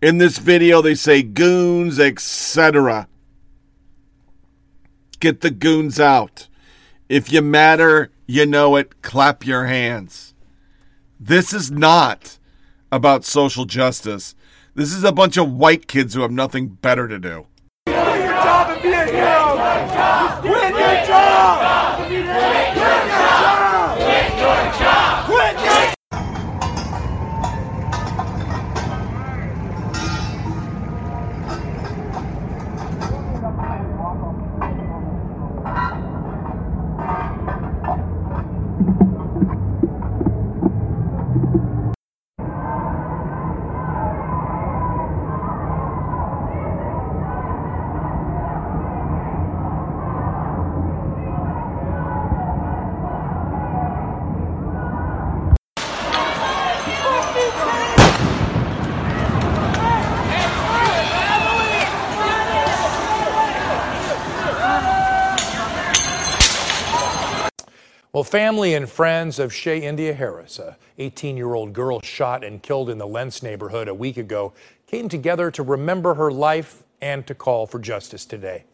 In 0.02 0.17
this 0.17 0.39
video, 0.39 0.82
they 0.82 0.96
say 0.96 1.22
goons, 1.22 2.00
etc. 2.00 3.08
Get 5.20 5.41
the 5.41 5.52
goons 5.52 6.00
out. 6.00 6.48
If 7.08 7.32
you 7.32 7.41
matter, 7.41 8.12
you 8.26 8.46
know 8.46 8.76
it. 8.78 9.02
Clap 9.02 9.46
your 9.46 9.65
hands. 9.65 10.34
This 11.20 11.54
is 11.54 11.70
not 11.70 12.39
about 12.91 13.24
social 13.24 13.65
justice. 13.65 14.34
This 14.74 14.91
is 14.91 15.04
a 15.04 15.12
bunch 15.12 15.38
of 15.38 15.52
white 15.52 15.88
kids 15.88 16.13
who 16.13 16.22
have 16.22 16.32
nothing 16.32 16.70
better 16.70 17.08
to 17.08 17.20
do. 17.20 17.46
Quit 18.82 18.94
your 18.94 19.06
job 21.06 22.00
a 22.00 22.10
hero! 22.10 22.81
Well, 68.22 68.30
family 68.30 68.76
and 68.76 68.88
friends 68.88 69.40
of 69.40 69.52
Shai'India 69.52 70.16
Harris, 70.16 70.60
a 70.60 70.78
18-year-old 71.00 71.74
girl 71.74 72.02
shot 72.02 72.44
and 72.44 72.62
killed 72.62 72.92
in 72.92 73.00
the 73.00 73.08
Lents 73.08 73.42
neighborhood 73.42 73.88
a 73.88 73.96
week 73.96 74.18
ago, 74.18 74.54
came 74.86 75.10
together 75.10 75.50
to 75.50 75.64
remember 75.64 76.14
her 76.14 76.32
life 76.32 76.84
and 77.02 77.26
to 77.26 77.34
call 77.34 77.66
for 77.66 77.80
justice 77.80 78.24
today. 78.28 78.66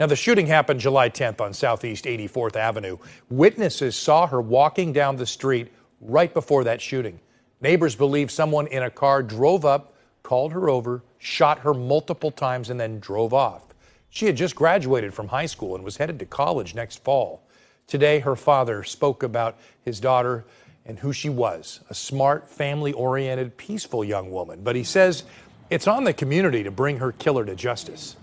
Now, 0.00 0.06
the 0.06 0.16
shooting 0.16 0.46
happened 0.46 0.80
July 0.80 1.10
10th 1.10 1.42
on 1.42 1.52
Southeast 1.52 2.06
84th 2.06 2.56
Avenue. 2.56 2.96
Witnesses 3.28 3.94
saw 3.94 4.26
her 4.26 4.40
walking 4.40 4.94
down 4.94 5.16
the 5.16 5.26
street 5.26 5.70
right 6.00 6.32
before 6.32 6.64
that 6.64 6.80
shooting. 6.80 7.20
Neighbors 7.60 7.94
believe 7.94 8.30
someone 8.30 8.68
in 8.68 8.84
a 8.84 8.90
car 8.90 9.22
drove 9.22 9.66
up, 9.66 9.92
called 10.22 10.54
her 10.54 10.70
over, 10.70 11.02
shot 11.18 11.58
her 11.58 11.74
multiple 11.74 12.30
times, 12.30 12.70
and 12.70 12.80
then 12.80 13.00
drove 13.00 13.34
off. 13.34 13.64
She 14.08 14.24
had 14.24 14.36
just 14.38 14.56
graduated 14.56 15.12
from 15.12 15.28
high 15.28 15.44
school 15.44 15.74
and 15.74 15.84
was 15.84 15.98
headed 15.98 16.18
to 16.20 16.24
college 16.24 16.74
next 16.74 17.04
fall. 17.04 17.43
Today, 17.86 18.20
her 18.20 18.34
father 18.34 18.82
spoke 18.82 19.22
about 19.22 19.56
his 19.82 20.00
daughter 20.00 20.44
and 20.86 20.98
who 20.98 21.12
she 21.12 21.28
was 21.28 21.80
a 21.88 21.94
smart, 21.94 22.48
family 22.48 22.92
oriented, 22.92 23.56
peaceful 23.56 24.04
young 24.04 24.30
woman. 24.30 24.62
But 24.62 24.76
he 24.76 24.84
says 24.84 25.24
it's 25.70 25.86
on 25.86 26.04
the 26.04 26.12
community 26.12 26.62
to 26.62 26.70
bring 26.70 26.98
her 26.98 27.12
killer 27.12 27.44
to 27.44 27.54
justice. 27.54 28.16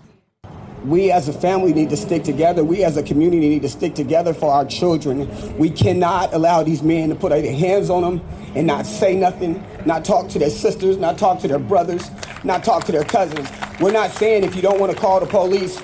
We 0.84 1.12
as 1.12 1.28
a 1.28 1.32
family 1.32 1.72
need 1.72 1.90
to 1.90 1.96
stick 1.96 2.24
together. 2.24 2.64
We 2.64 2.82
as 2.82 2.96
a 2.96 3.04
community 3.04 3.48
need 3.48 3.62
to 3.62 3.68
stick 3.68 3.94
together 3.94 4.34
for 4.34 4.52
our 4.52 4.64
children. 4.64 5.28
We 5.56 5.70
cannot 5.70 6.34
allow 6.34 6.64
these 6.64 6.82
men 6.82 7.08
to 7.10 7.14
put 7.14 7.30
their 7.30 7.54
hands 7.54 7.88
on 7.88 8.02
them 8.02 8.28
and 8.56 8.66
not 8.66 8.84
say 8.84 9.14
nothing, 9.14 9.64
not 9.86 10.04
talk 10.04 10.28
to 10.30 10.40
their 10.40 10.50
sisters, 10.50 10.96
not 10.96 11.18
talk 11.18 11.38
to 11.40 11.48
their 11.48 11.60
brothers, 11.60 12.10
not 12.42 12.64
talk 12.64 12.84
to 12.84 12.92
their 12.92 13.04
cousins. 13.04 13.48
We're 13.80 13.92
not 13.92 14.10
saying 14.10 14.42
if 14.42 14.56
you 14.56 14.62
don't 14.62 14.80
want 14.80 14.92
to 14.92 14.98
call 14.98 15.20
the 15.20 15.26
police, 15.26 15.80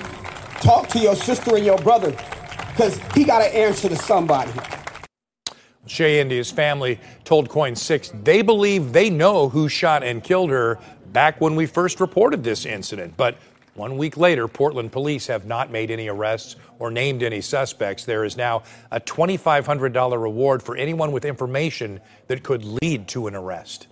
talk 0.61 0.89
to 0.89 0.99
your 0.99 1.15
sister 1.15 1.55
and 1.55 1.65
your 1.65 1.77
brother 1.77 2.13
because 2.79 2.97
he 3.13 3.25
got 3.25 3.39
to 3.39 3.53
answer 3.53 3.89
to 3.89 3.95
somebody. 3.97 4.53
Shai'India's 5.85 6.49
family 6.49 6.97
told 7.25 7.49
KOIN 7.49 7.75
6 7.75 8.11
they 8.23 8.41
believe 8.41 8.93
they 8.93 9.09
know 9.09 9.49
who 9.49 9.67
shot 9.67 10.01
and 10.01 10.23
killed 10.23 10.49
her 10.49 10.79
back 11.07 11.41
when 11.41 11.57
we 11.57 11.65
first 11.65 11.99
reported 11.99 12.41
this 12.41 12.65
incident. 12.65 13.15
But 13.17 13.35
one 13.73 13.97
week 13.97 14.15
later, 14.15 14.47
Portland 14.47 14.93
police 14.93 15.27
have 15.27 15.45
not 15.45 15.69
made 15.69 15.91
any 15.91 16.07
arrests 16.07 16.55
or 16.79 16.89
named 16.89 17.21
any 17.21 17.41
suspects. 17.41 18.05
There 18.05 18.23
is 18.23 18.37
now 18.37 18.63
a 18.91 19.01
$2,500 19.01 20.21
reward 20.21 20.63
for 20.63 20.77
anyone 20.77 21.11
with 21.11 21.25
information 21.25 21.99
that 22.27 22.43
could 22.43 22.63
lead 22.81 23.09
to 23.09 23.27
an 23.27 23.35
arrest. 23.35 23.87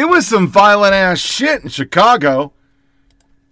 It 0.00 0.08
was 0.08 0.26
some 0.26 0.48
violent 0.48 0.94
ass 0.94 1.18
shit 1.18 1.62
in 1.62 1.68
Chicago. 1.68 2.54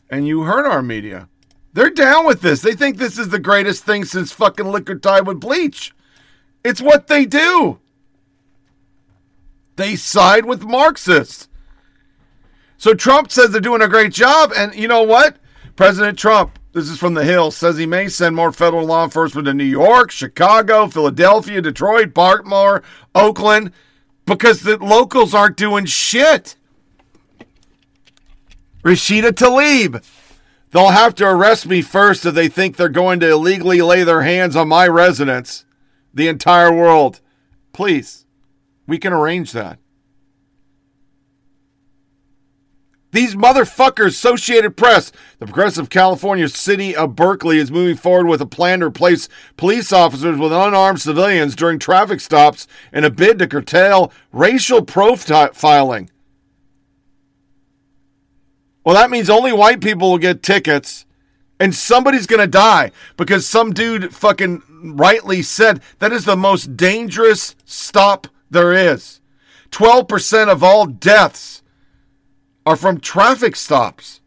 And 0.09 0.27
you 0.27 0.45
heard 0.45 0.65
our 0.65 0.81
media. 0.81 1.29
They're 1.75 1.91
down 1.91 2.25
with 2.25 2.41
this. 2.41 2.63
They 2.63 2.73
think 2.73 2.97
this 2.97 3.19
is 3.19 3.29
the 3.29 3.39
greatest 3.39 3.85
thing 3.85 4.07
since 4.07 4.33
fucking 4.33 4.65
liquor 4.65 4.95
tied 4.95 5.27
with 5.27 5.41
bleach. 5.41 5.95
It's 6.65 6.81
what 6.81 7.07
they 7.07 7.27
do. 7.27 7.81
They 9.77 9.95
side 9.95 10.47
with 10.47 10.65
Marxists. 10.65 11.49
So 12.79 12.95
Trump 12.95 13.31
says 13.31 13.51
they're 13.51 13.61
doing 13.61 13.83
a 13.83 13.87
great 13.87 14.15
job. 14.15 14.51
And 14.57 14.75
you 14.75 14.89
know 14.89 15.03
what? 15.03 15.37
President 15.77 16.19
Trump, 16.19 16.59
this 16.73 16.89
is 16.89 16.99
from 16.99 17.13
the 17.13 17.25
Hill, 17.25 17.51
says 17.51 17.77
he 17.77 17.85
may 17.85 18.09
send 18.09 18.35
more 18.35 18.53
federal 18.53 18.87
law 18.87 19.05
enforcement 19.05 19.45
to 19.49 19.53
New 19.53 19.65
York, 19.65 20.11
Chicago, 20.11 20.89
Philadelphia, 20.89 21.61
Detroit, 21.61 22.15
Baltimore, 22.15 22.83
Oakland 23.15 23.71
because 24.29 24.61
the 24.61 24.76
locals 24.76 25.35
aren't 25.35 25.57
doing 25.57 25.87
shit. 25.87 26.57
Rashida 28.83 29.31
Tlaib. 29.31 30.05
They'll 30.70 30.91
have 30.91 31.14
to 31.16 31.26
arrest 31.26 31.66
me 31.66 31.81
first 31.83 32.26
if 32.26 32.35
they 32.35 32.49
think 32.49 32.76
they're 32.76 32.91
going 32.91 33.20
to 33.20 33.31
illegally 33.31 33.81
lay 33.81 34.05
their 34.05 34.22
hands 34.22 34.55
on 34.55 34.68
my 34.68 34.87
residents. 34.87 35.64
The 36.12 36.29
entire 36.29 36.72
world. 36.72 37.20
Please, 37.72 38.26
we 38.87 38.99
can 38.99 39.12
arrange 39.12 39.53
that. 39.53 39.79
These 43.19 43.35
motherfuckers, 43.35 44.11
Associated 44.11 44.77
Press, 44.77 45.11
the 45.41 45.47
Progressive 45.47 45.91
California 45.91 46.49
City 46.49 46.95
of 46.95 47.16
Berkeley 47.16 47.59
is 47.59 47.69
moving 47.69 47.97
forward 47.97 48.29
with 48.29 48.41
a 48.41 48.47
plan 48.47 48.79
to 48.79 48.87
replace 48.87 49.29
police 49.57 49.93
officers 49.93 50.39
with 50.39 50.53
unarmed 50.53 51.01
civilians 51.01 51.57
during 51.57 51.81
traffic 51.81 52.21
stops 52.21 52.69
in 52.93 53.03
a 53.03 53.11
bid 53.11 53.41
to 53.41 53.49
curtail 53.49 54.12
racial 54.31 54.87
profiling. 54.87 56.11
Well, 58.85 58.95
that 58.95 59.11
means 59.11 59.29
only 59.29 59.53
white 59.53 59.81
people 59.81 60.12
will 60.12 60.19
get 60.19 60.41
tickets 60.41 61.05
and 61.59 61.75
somebody's 61.75 62.29
going 62.29 62.39
to 62.39 62.47
die 62.47 62.93
because 63.16 63.49
some 63.49 63.73
dude 63.73 64.14
fucking 64.14 64.62
rightly 64.95 65.43
said 65.43 65.83
that 65.99 66.12
is 66.12 66.25
the 66.25 66.37
most 66.37 66.77
dangerous 66.77 67.57
stop 67.64 68.29
there 68.49 68.73
is. 68.73 69.21
12% 69.73 70.47
of 70.47 70.62
all 70.62 70.87
deaths 70.87 71.64
are 72.69 72.77
from 72.77 73.01
traffic 73.01 73.57
stops. 73.57 74.21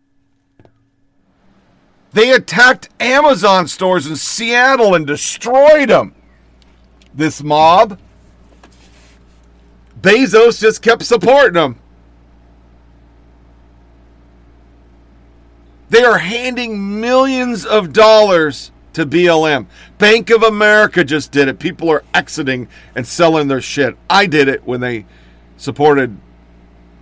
They 2.12 2.32
attacked 2.32 2.90
Amazon 3.00 3.68
stores 3.68 4.08
in 4.08 4.16
Seattle 4.16 4.96
and 4.96 5.06
destroyed 5.06 5.90
them. 5.90 6.16
This 7.14 7.44
mob. 7.44 8.00
Bezos 10.02 10.60
just 10.60 10.82
kept 10.82 11.04
supporting 11.04 11.54
them. 11.54 11.80
They 15.92 16.04
are 16.04 16.18
handing 16.18 17.00
millions 17.00 17.64
of 17.64 17.94
dollars 17.94 18.72
to 18.94 19.06
BLM. 19.06 19.68
Bank 20.00 20.32
of 20.32 20.42
America 20.42 21.04
just 21.04 21.32
did 21.32 21.48
it. 21.48 21.60
People 21.60 21.92
are 21.92 22.04
exiting 22.16 22.70
and 22.96 23.06
selling 23.06 23.50
their 23.50 23.62
shit. 23.62 23.96
I 24.10 24.26
did 24.26 24.48
it 24.48 24.66
when 24.66 24.82
they 24.82 25.06
supported 25.58 26.18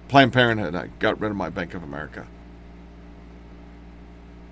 Planned 0.09 0.33
Parenthood. 0.33 0.75
I 0.75 0.87
got 0.99 1.21
rid 1.21 1.31
of 1.31 1.37
my 1.37 1.49
Bank 1.49 1.73
of 1.73 1.83
America. 1.83 2.27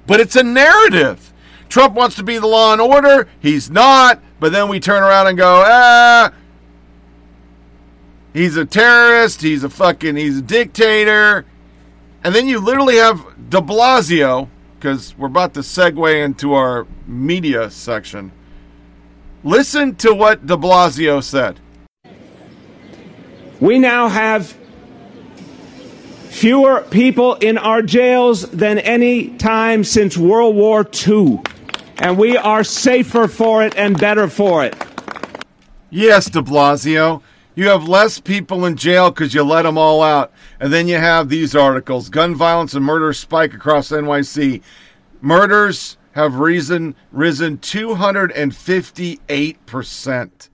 But 0.05 0.21
it's 0.21 0.37
a 0.37 0.43
narrative. 0.43 1.33
Trump 1.67 1.95
wants 1.95 2.15
to 2.15 2.23
be 2.23 2.37
the 2.37 2.47
law 2.47 2.71
and 2.71 2.79
order. 2.79 3.27
He's 3.41 3.69
not. 3.69 4.21
But 4.39 4.53
then 4.53 4.69
we 4.69 4.79
turn 4.79 5.03
around 5.03 5.27
and 5.27 5.37
go, 5.37 5.63
ah, 5.65 6.31
he's 8.33 8.55
a 8.55 8.65
terrorist. 8.65 9.41
He's 9.41 9.63
a 9.63 9.69
fucking, 9.69 10.15
he's 10.15 10.37
a 10.37 10.41
dictator. 10.41 11.45
And 12.23 12.33
then 12.33 12.47
you 12.47 12.59
literally 12.59 12.95
have 12.97 13.49
de 13.49 13.59
Blasio, 13.59 14.49
because 14.79 15.17
we're 15.17 15.27
about 15.27 15.55
to 15.55 15.61
segue 15.61 16.23
into 16.23 16.53
our 16.53 16.85
media 17.07 17.71
section. 17.71 18.31
Listen 19.43 19.95
to 19.95 20.13
what 20.13 20.45
de 20.45 20.55
Blasio 20.55 21.23
said. 21.23 21.59
We 23.59 23.79
now 23.79 24.07
have 24.07 24.55
fewer 26.27 26.81
people 26.89 27.35
in 27.35 27.57
our 27.57 27.81
jails 27.81 28.49
than 28.51 28.79
any 28.79 29.29
time 29.37 29.83
since 29.83 30.17
World 30.17 30.55
War 30.55 30.87
II. 31.07 31.41
And 31.97 32.17
we 32.17 32.37
are 32.37 32.63
safer 32.63 33.27
for 33.27 33.63
it 33.63 33.75
and 33.75 33.99
better 33.99 34.27
for 34.27 34.63
it. 34.63 34.75
Yes, 35.89 36.29
de 36.29 36.41
Blasio. 36.41 37.21
You 37.55 37.69
have 37.69 37.87
less 37.87 38.19
people 38.19 38.65
in 38.65 38.75
jail 38.75 39.09
because 39.09 39.33
you 39.33 39.41
let 39.41 39.63
them 39.63 39.79
all 39.79 40.03
out. 40.03 40.31
And 40.59 40.71
then 40.71 40.87
you 40.87 40.97
have 40.97 41.29
these 41.29 41.55
articles 41.55 42.09
gun 42.09 42.35
violence 42.35 42.75
and 42.75 42.85
murder 42.85 43.11
spike 43.13 43.55
across 43.55 43.89
NYC. 43.89 44.61
Murders 45.21 45.97
have 46.11 46.35
risen, 46.35 46.93
risen 47.11 47.57
258%. 47.57 50.49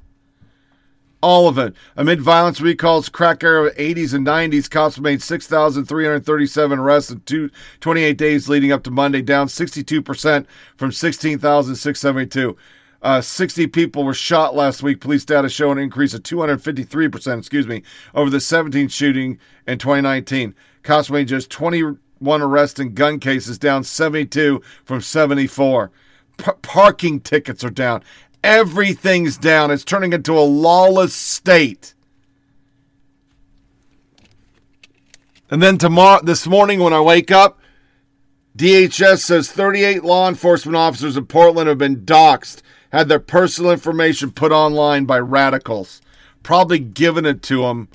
All 1.23 1.47
of 1.47 1.57
it. 1.57 1.73
Amid 1.95 2.19
violence 2.19 2.59
recalls, 2.59 3.07
crack 3.07 3.45
era 3.45 3.73
80s 3.75 4.13
and 4.13 4.27
90s, 4.27 4.69
cops 4.69 4.99
made 4.99 5.21
6,337 5.21 6.79
arrests 6.79 7.11
in 7.11 7.21
two, 7.21 7.49
28 7.79 8.17
days 8.17 8.49
leading 8.49 8.73
up 8.73 8.83
to 8.83 8.91
Monday, 8.91 9.21
down 9.21 9.47
62% 9.47 10.45
from 10.75 10.91
16,672. 10.91 12.57
Uh, 13.01 13.21
60 13.21 13.67
people 13.67 14.03
were 14.03 14.13
shot 14.13 14.53
last 14.53 14.83
week. 14.83 14.99
Police 14.99 15.23
data 15.23 15.47
show 15.47 15.71
an 15.71 15.77
increase 15.77 16.13
of 16.13 16.23
253%, 16.23 17.37
excuse 17.39 17.67
me, 17.67 17.83
over 18.13 18.29
the 18.29 18.39
17th 18.39 18.91
shooting 18.91 19.39
in 19.65 19.79
2019. 19.79 20.53
Cops 20.83 21.09
made 21.09 21.29
just 21.29 21.49
21 21.49 22.41
arrests 22.41 22.81
in 22.81 22.93
gun 22.93 23.21
cases, 23.21 23.57
down 23.57 23.85
72 23.85 24.61
from 24.83 24.99
74. 24.99 25.89
P- 26.35 26.51
parking 26.61 27.21
tickets 27.21 27.63
are 27.63 27.69
down. 27.69 28.03
Everything's 28.43 29.37
down. 29.37 29.71
It's 29.71 29.85
turning 29.85 30.11
into 30.11 30.37
a 30.37 30.41
lawless 30.41 31.13
state. 31.13 31.93
And 35.49 35.61
then 35.61 35.77
tomorrow, 35.77 36.21
this 36.23 36.47
morning, 36.47 36.79
when 36.79 36.93
I 36.93 37.01
wake 37.01 37.31
up, 37.31 37.59
DHS 38.57 39.19
says 39.19 39.51
38 39.51 40.03
law 40.03 40.27
enforcement 40.27 40.75
officers 40.75 41.15
in 41.15 41.25
Portland 41.25 41.69
have 41.69 41.77
been 41.77 42.05
doxxed, 42.05 42.61
had 42.91 43.07
their 43.07 43.19
personal 43.19 43.71
information 43.71 44.31
put 44.31 44.51
online 44.51 45.05
by 45.05 45.19
radicals, 45.19 46.01
probably 46.43 46.79
given 46.79 47.25
it 47.25 47.41
to 47.43 47.61
them 47.61 47.87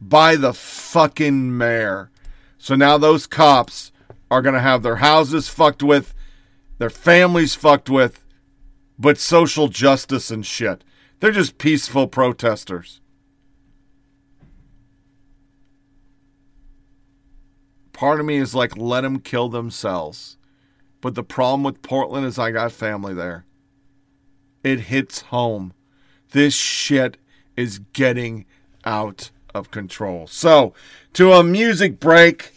by 0.00 0.36
the 0.36 0.52
fucking 0.52 1.56
mayor. 1.56 2.10
So 2.58 2.74
now 2.74 2.98
those 2.98 3.26
cops 3.26 3.92
are 4.30 4.42
going 4.42 4.54
to 4.54 4.60
have 4.60 4.82
their 4.82 4.96
houses 4.96 5.48
fucked 5.48 5.82
with, 5.82 6.14
their 6.78 6.90
families 6.90 7.54
fucked 7.54 7.88
with, 7.88 8.22
but 8.98 9.18
social 9.18 9.68
justice 9.68 10.30
and 10.30 10.44
shit. 10.44 10.82
They're 11.20 11.32
just 11.32 11.58
peaceful 11.58 12.06
protesters. 12.08 13.00
Part 17.92 18.20
of 18.20 18.26
me 18.26 18.36
is 18.36 18.54
like, 18.54 18.76
let 18.76 19.00
them 19.02 19.20
kill 19.20 19.48
themselves. 19.48 20.36
But 21.00 21.14
the 21.14 21.22
problem 21.22 21.62
with 21.62 21.82
Portland 21.82 22.26
is 22.26 22.38
I 22.38 22.50
got 22.50 22.72
family 22.72 23.14
there. 23.14 23.46
It 24.62 24.80
hits 24.80 25.22
home. 25.22 25.72
This 26.32 26.54
shit 26.54 27.16
is 27.56 27.78
getting 27.92 28.44
out 28.84 29.30
of 29.54 29.70
control. 29.70 30.26
So, 30.26 30.74
to 31.14 31.32
a 31.32 31.42
music 31.42 31.98
break, 31.98 32.52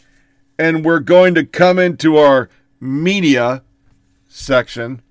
and 0.58 0.84
we're 0.84 1.00
going 1.00 1.36
to 1.36 1.46
come 1.46 1.80
into 1.80 2.18
our 2.18 2.50
media 2.82 3.64
section 4.28 5.02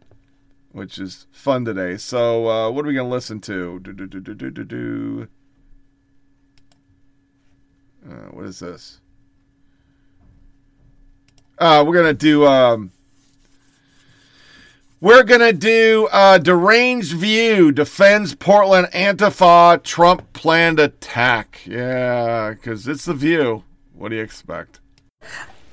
which 0.78 0.98
is 0.98 1.26
fun 1.32 1.64
today. 1.64 1.96
So, 1.96 2.48
uh, 2.48 2.70
what 2.70 2.84
are 2.84 2.88
we 2.88 2.94
going 2.94 3.08
to 3.08 3.14
listen 3.14 3.40
to? 3.42 3.80
Do, 3.80 3.92
do, 3.92 4.06
do, 4.06 4.20
do, 4.20 4.34
do, 4.34 4.50
do, 4.50 4.64
do. 4.64 5.28
Uh, 8.08 8.28
what 8.30 8.46
is 8.46 8.60
this? 8.60 9.00
Uh, 11.58 11.84
we're 11.86 11.94
going 11.94 12.06
to 12.06 12.14
do 12.14 12.46
um, 12.46 12.92
We're 15.00 15.22
going 15.22 15.40
to 15.40 15.52
do 15.52 16.08
a 16.12 16.40
deranged 16.40 17.12
view 17.12 17.70
defends 17.70 18.34
Portland 18.34 18.88
Antifa 18.92 19.80
Trump 19.84 20.32
planned 20.32 20.80
attack. 20.80 21.60
Yeah, 21.66 22.50
because 22.50 22.88
it's 22.88 23.04
the 23.04 23.14
view. 23.14 23.62
What 23.94 24.08
do 24.08 24.16
you 24.16 24.22
expect? 24.22 24.80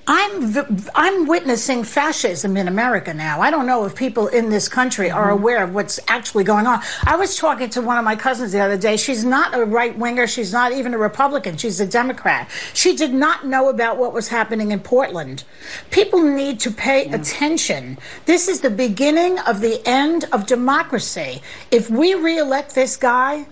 I'm 0.07 0.55
I'm 0.93 1.25
witnessing 1.25 1.83
fascism 1.83 2.57
in 2.57 2.67
America 2.67 3.11
now. 3.13 3.41
I 3.41 3.49
don't 3.49 3.65
know 3.65 3.85
if 3.85 3.95
people 3.95 4.27
in 4.27 4.49
this 4.49 4.69
country 4.69 5.09
are 5.09 5.31
mm-hmm. 5.31 5.41
aware 5.41 5.63
of 5.63 5.73
what's 5.73 5.99
actually 6.07 6.43
going 6.43 6.67
on. 6.67 6.81
I 7.05 7.15
was 7.15 7.37
talking 7.37 7.69
to 7.71 7.81
one 7.81 7.97
of 7.97 8.05
my 8.05 8.15
cousins 8.15 8.51
the 8.51 8.59
other 8.59 8.77
day. 8.77 8.97
She's 8.97 9.25
not 9.25 9.55
a 9.55 9.65
right 9.65 9.97
winger. 9.97 10.27
She's 10.27 10.53
not 10.53 10.73
even 10.73 10.93
a 10.93 10.97
Republican. 10.99 11.57
She's 11.57 11.79
a 11.79 11.87
Democrat. 11.87 12.51
She 12.75 12.95
did 12.95 13.13
not 13.13 13.47
know 13.47 13.69
about 13.69 13.97
what 13.97 14.13
was 14.13 14.27
happening 14.27 14.71
in 14.71 14.79
Portland. 14.79 15.43
People 15.89 16.21
need 16.21 16.59
to 16.59 16.71
pay 16.71 17.09
attention. 17.11 17.97
This 18.25 18.47
is 18.47 18.61
the 18.61 18.69
beginning 18.69 19.39
of 19.39 19.59
the 19.59 19.81
end 19.87 20.25
of 20.31 20.45
democracy. 20.45 21.41
If 21.71 21.89
we 21.89 22.13
reelect 22.13 22.75
this 22.75 22.95
guy, 22.95 23.47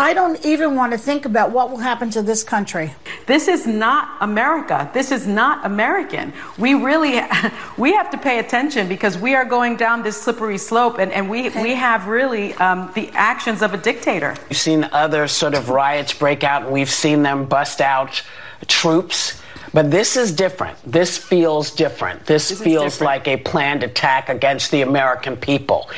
I 0.00 0.14
don't 0.14 0.42
even 0.46 0.76
want 0.76 0.92
to 0.92 0.98
think 0.98 1.26
about 1.26 1.50
what 1.50 1.70
will 1.70 1.76
happen 1.76 2.08
to 2.12 2.22
this 2.22 2.42
country. 2.42 2.94
This 3.26 3.48
is 3.48 3.66
not 3.66 4.16
America. 4.22 4.90
This 4.94 5.12
is 5.12 5.26
not 5.26 5.66
American. 5.66 6.32
We 6.56 6.72
really, 6.72 7.20
we 7.76 7.92
have 7.92 8.08
to 8.12 8.16
pay 8.16 8.38
attention 8.38 8.88
because 8.88 9.18
we 9.18 9.34
are 9.34 9.44
going 9.44 9.76
down 9.76 10.02
this 10.02 10.18
slippery 10.18 10.56
slope 10.56 10.98
and, 10.98 11.12
and 11.12 11.28
we, 11.28 11.50
we 11.50 11.74
have 11.74 12.06
really 12.06 12.54
um, 12.54 12.90
the 12.94 13.10
actions 13.10 13.60
of 13.60 13.74
a 13.74 13.76
dictator. 13.76 14.34
We've 14.48 14.56
seen 14.56 14.88
other 14.90 15.28
sort 15.28 15.52
of 15.52 15.68
riots 15.68 16.14
break 16.14 16.44
out 16.44 16.70
we've 16.70 16.88
seen 16.88 17.22
them 17.22 17.44
bust 17.44 17.82
out 17.82 18.22
troops. 18.68 19.39
But 19.72 19.90
this 19.90 20.16
is 20.16 20.32
different. 20.32 20.76
This 20.84 21.16
feels 21.16 21.70
different. 21.70 22.26
This, 22.26 22.48
This 22.48 22.60
feels 22.60 22.94
different. 22.94 23.06
like 23.12 23.28
a 23.28 23.36
planned 23.36 23.82
attack 23.82 24.28
against 24.28 24.70
the 24.70 24.82
American 24.82 25.36
people. 25.36 25.88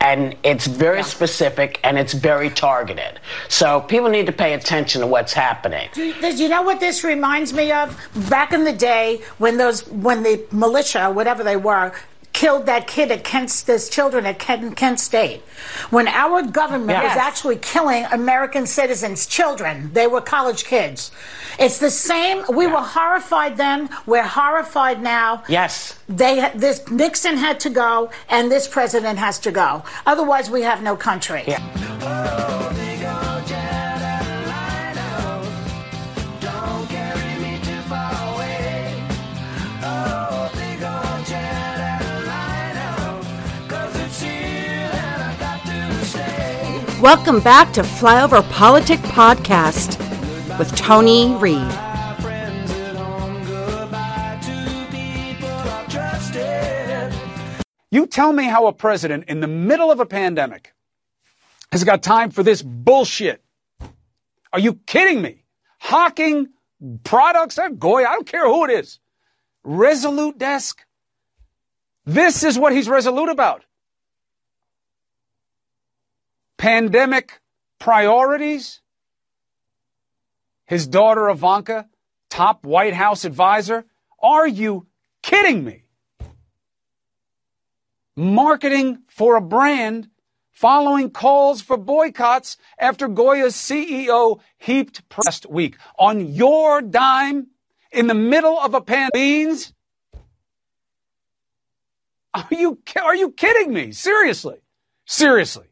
And 0.00 0.36
it's 0.44 0.66
very 0.66 1.02
specific 1.02 1.80
and 1.82 1.98
it's 1.98 2.12
very 2.12 2.50
targeted. 2.50 3.18
So 3.48 3.80
people 3.80 4.08
need 4.08 4.26
to 4.26 4.32
pay 4.32 4.54
attention 4.54 5.00
to 5.00 5.06
what's 5.08 5.32
happening. 5.32 5.88
Do 5.92 6.04
you, 6.04 6.14
do 6.20 6.28
you 6.36 6.48
know 6.48 6.62
what 6.62 6.78
this 6.78 7.02
reminds 7.02 7.52
me 7.52 7.72
of? 7.72 7.96
Back 8.30 8.52
in 8.52 8.62
the 8.64 8.72
day 8.72 9.22
when 9.38 9.56
those 9.56 9.86
when 9.88 10.22
the 10.22 10.44
militia, 10.52 11.10
whatever 11.10 11.42
they 11.42 11.56
were, 11.56 11.92
killed 12.36 12.66
that 12.66 12.86
kid 12.86 13.10
at 13.10 13.24
Kent, 13.24 13.64
those 13.66 13.88
children 13.88 14.26
at 14.26 14.38
Kent, 14.38 14.76
Kent 14.76 15.00
State. 15.00 15.40
When 15.88 16.06
our 16.06 16.42
government 16.42 16.98
was 17.02 17.14
Yes. 17.14 17.16
actually 17.16 17.56
killing 17.56 18.04
American 18.12 18.66
citizens, 18.66 19.26
children, 19.26 19.90
they 19.94 20.06
were 20.06 20.20
college 20.20 20.66
kids. 20.66 21.10
It's 21.58 21.78
the 21.78 21.90
same. 21.90 22.44
We 22.50 22.66
were 22.66 22.86
horrified 22.98 23.56
then. 23.56 23.88
We're 24.04 24.30
horrified 24.40 25.02
now. 25.02 25.44
Yes. 25.48 25.94
They 26.10 26.34
this 26.54 26.78
Nixon 26.90 27.38
had 27.38 27.58
to 27.60 27.70
go, 27.70 28.10
and 28.28 28.52
this 28.52 28.68
president 28.68 29.18
has 29.18 29.38
to 29.46 29.50
go. 29.50 29.82
Otherwise, 30.04 30.50
we 30.50 30.60
have 30.60 30.82
no 30.82 30.94
country. 30.94 31.44
Oh, 32.02 33.25
Welcome 47.02 47.40
back 47.40 47.74
to 47.74 47.82
Flyover 47.82 48.42
Politic 48.52 48.98
Podcast 49.00 49.98
with 50.58 50.74
Tony 50.74 51.34
Reed. 51.34 51.60
You 57.90 58.06
tell 58.06 58.32
me 58.32 58.44
how 58.44 58.66
a 58.66 58.72
president 58.72 59.24
in 59.28 59.40
the 59.40 59.46
middle 59.46 59.90
of 59.90 60.00
a 60.00 60.06
pandemic 60.06 60.72
has 61.70 61.84
got 61.84 62.02
time 62.02 62.30
for 62.30 62.42
this 62.42 62.62
bullshit. 62.62 63.44
Are 64.54 64.58
you 64.58 64.80
kidding 64.86 65.20
me? 65.20 65.44
Hawking 65.78 66.48
products 67.04 67.58
eh, 67.58 67.66
at 67.66 67.78
Goya, 67.78 68.06
I 68.08 68.14
don't 68.14 68.26
care 68.26 68.46
who 68.46 68.64
it 68.64 68.70
is. 68.70 69.00
Resolute 69.64 70.38
desk. 70.38 70.82
This 72.06 72.42
is 72.42 72.58
what 72.58 72.72
he's 72.72 72.88
resolute 72.88 73.28
about. 73.28 73.66
Pandemic 76.56 77.40
priorities. 77.78 78.80
His 80.66 80.86
daughter 80.86 81.28
Ivanka, 81.28 81.88
top 82.28 82.64
White 82.64 82.94
House 82.94 83.24
advisor. 83.24 83.84
Are 84.20 84.48
you 84.48 84.86
kidding 85.22 85.64
me? 85.64 85.86
marketing 88.16 89.02
for 89.08 89.36
a 89.36 89.40
brand 89.40 90.08
following 90.50 91.10
calls 91.10 91.60
for 91.60 91.76
boycotts 91.76 92.56
after 92.78 93.08
Goya's 93.08 93.54
CEO 93.54 94.40
heaped 94.56 95.06
press 95.08 95.46
week 95.46 95.76
on 95.98 96.32
your 96.32 96.80
dime 96.80 97.48
in 97.92 98.06
the 98.06 98.14
middle 98.14 98.58
of 98.58 98.74
a 98.74 98.80
pandemic. 98.80 99.66
Are 102.34 102.48
you 102.50 102.78
are 103.02 103.14
you 103.14 103.30
kidding 103.30 103.72
me? 103.72 103.92
Seriously. 103.92 104.56
Seriously. 105.04 105.66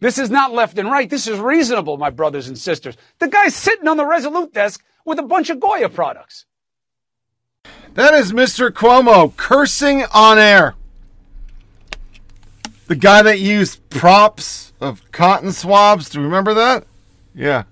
This 0.00 0.18
is 0.18 0.30
not 0.30 0.52
left 0.52 0.78
and 0.78 0.90
right. 0.90 1.08
This 1.08 1.26
is 1.26 1.38
reasonable, 1.38 1.98
my 1.98 2.10
brothers 2.10 2.48
and 2.48 2.58
sisters. 2.58 2.96
The 3.18 3.28
guy's 3.28 3.54
sitting 3.54 3.86
on 3.86 3.98
the 3.98 4.06
Resolute 4.06 4.52
desk 4.52 4.82
with 5.04 5.18
a 5.18 5.22
bunch 5.22 5.50
of 5.50 5.60
Goya 5.60 5.90
products. 5.90 6.46
That 7.94 8.14
is 8.14 8.32
Mr. 8.32 8.70
Cuomo 8.70 9.36
cursing 9.36 10.04
on 10.14 10.38
air. 10.38 10.74
The 12.86 12.96
guy 12.96 13.22
that 13.22 13.38
used 13.38 13.88
props 13.90 14.72
of 14.80 15.10
cotton 15.12 15.52
swabs. 15.52 16.08
Do 16.08 16.18
you 16.18 16.24
remember 16.24 16.54
that? 16.54 16.86
Yeah. 17.34 17.64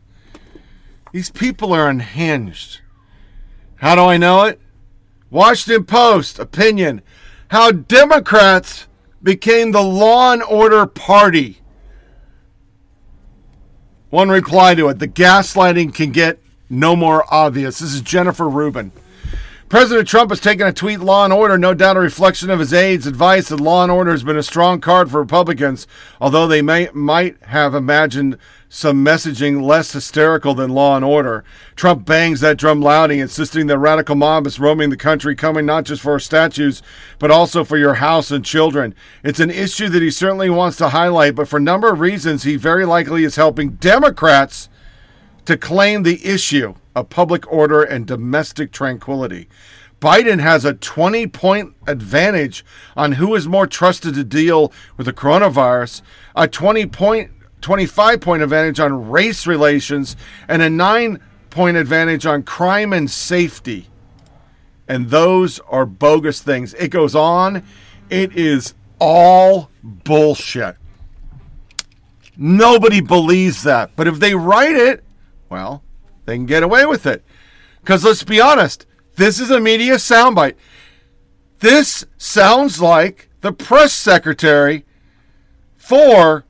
These 1.13 1.31
people 1.31 1.73
are 1.73 1.89
unhinged. 1.89 2.81
How 3.77 3.95
do 3.95 4.03
I 4.03 4.17
know 4.19 4.45
it? 4.45 4.61
Washington 5.31 5.85
Post 5.85 6.39
opinion. 6.39 7.01
How 7.49 7.73
Democrats 7.73 8.87
became 9.23 9.73
the 9.73 9.83
law 9.83 10.33
and 10.33 10.43
order 10.43 10.85
party. 10.87 11.61
One 14.11 14.31
reply 14.31 14.75
to 14.75 14.89
it. 14.89 15.01
The 15.01 15.09
gaslighting 15.09 15.95
can 15.95 16.13
get 16.13 16.39
no 16.71 16.97
more 16.97 17.25
obvious. 17.33 17.81
This 17.81 17.93
is 17.93 18.01
Jennifer 18.01 18.49
Rubin. 18.49 18.91
President 19.69 20.09
Trump 20.09 20.31
has 20.31 20.41
taken 20.41 20.67
a 20.67 20.73
tweet 20.73 21.01
law 21.01 21.25
and 21.25 21.33
order, 21.33 21.59
no 21.59 21.75
doubt 21.75 21.99
a 21.99 22.01
reflection 22.01 22.49
of 22.49 22.59
his 22.59 22.73
aides' 22.73 23.07
advice 23.07 23.49
that 23.49 23.61
law 23.61 23.83
and 23.83 23.93
order 23.93 24.13
has 24.13 24.23
been 24.23 24.39
a 24.39 24.43
strong 24.43 24.81
card 24.81 25.11
for 25.11 25.21
Republicans, 25.21 25.87
although 26.23 26.47
they 26.47 26.63
may 26.63 26.89
might 26.95 27.37
have 27.43 27.75
imagined 27.75 28.39
some 28.69 29.05
messaging 29.05 29.63
less 29.63 29.93
hysterical 29.93 30.55
than 30.55 30.71
law 30.71 30.95
and 30.97 31.05
order. 31.05 31.43
Trump 31.75 32.05
bangs 32.05 32.41
that 32.41 32.59
drum 32.59 32.81
loudly, 32.81 33.19
insisting 33.19 33.67
that 33.67 33.79
radical 33.79 34.15
mob 34.15 34.47
is 34.47 34.61
roaming 34.61 34.91
the 34.91 34.97
country, 34.97 35.35
coming 35.35 35.65
not 35.65 35.85
just 35.85 36.03
for 36.03 36.19
statues, 36.19 36.83
but 37.19 37.31
also 37.31 37.65
for 37.65 37.79
your 37.79 37.95
house 37.95 38.31
and 38.31 38.45
children. 38.45 38.95
It's 39.25 39.41
an 39.41 39.51
issue 39.51 39.89
that 39.89 40.03
he 40.03 40.11
certainly 40.11 40.51
wants 40.51 40.77
to 40.79 40.91
highlight, 40.91 41.35
but 41.35 41.49
for 41.49 41.57
a 41.57 41.61
number 41.61 41.91
of 41.91 42.01
reasons, 42.01 42.43
he 42.43 42.57
very 42.57 42.85
likely 42.85 43.25
is 43.25 43.37
helping 43.37 43.71
Democrats 43.71 44.69
to 45.47 45.57
claim 45.57 46.03
the 46.03 46.25
issue 46.27 46.75
of 46.95 47.09
public 47.09 47.51
order 47.51 47.83
and 47.83 48.07
domestic 48.07 48.71
tranquility. 48.71 49.49
Biden 50.01 50.41
has 50.41 50.65
a 50.65 50.75
20 50.75 51.27
point 51.29 51.75
advantage 51.87 52.65
on 52.97 53.13
who 53.13 53.35
is 53.35 53.49
more 53.49 53.67
trusted 53.67 54.15
to 54.15 54.25
deal 54.25 54.73
with 54.97 55.07
the 55.07 55.13
coronavirus, 55.13 56.03
a 56.37 56.47
20 56.47 56.87
point 56.87 57.31
25 57.61 58.21
point 58.21 58.43
advantage 58.43 58.81
on 58.81 59.11
race 59.11 59.47
relations, 59.47 60.17
and 60.49 60.63
a 60.63 60.71
9 60.71 61.21
point 61.51 61.77
advantage 61.77 62.27
on 62.27 62.43
crime 62.43 62.93
and 62.93 63.11
safety. 63.11 63.89
And 64.87 65.11
those 65.11 65.61
are 65.69 65.85
bogus 65.85 66.41
things. 66.41 66.75
It 66.75 66.89
goes 66.89 67.15
on. 67.15 67.63
It 68.09 68.37
is 68.37 68.75
all 68.99 69.71
bullshit. 69.83 70.77
Nobody 72.37 73.01
believes 73.01 73.65
that. 73.65 73.91
But 73.97 74.07
if 74.07 74.21
they 74.21 74.35
write 74.35 74.77
it, 74.77 75.05
well, 75.49 75.83
they 76.25 76.37
can 76.37 76.47
get 76.47 76.63
away 76.63 76.87
with 76.87 77.05
it. 77.07 77.25
Because 77.81 78.05
let's 78.05 78.23
be 78.23 78.41
honest, 78.41 78.87
this 79.17 79.41
is 79.41 79.51
a 79.51 79.61
media 79.61 79.95
soundbite. 79.95 80.55
This 81.59 82.07
sounds 82.17 82.81
like 82.81 83.29
the 83.41 83.53
press 83.53 83.93
secretary 83.93 84.85
for 85.77 86.45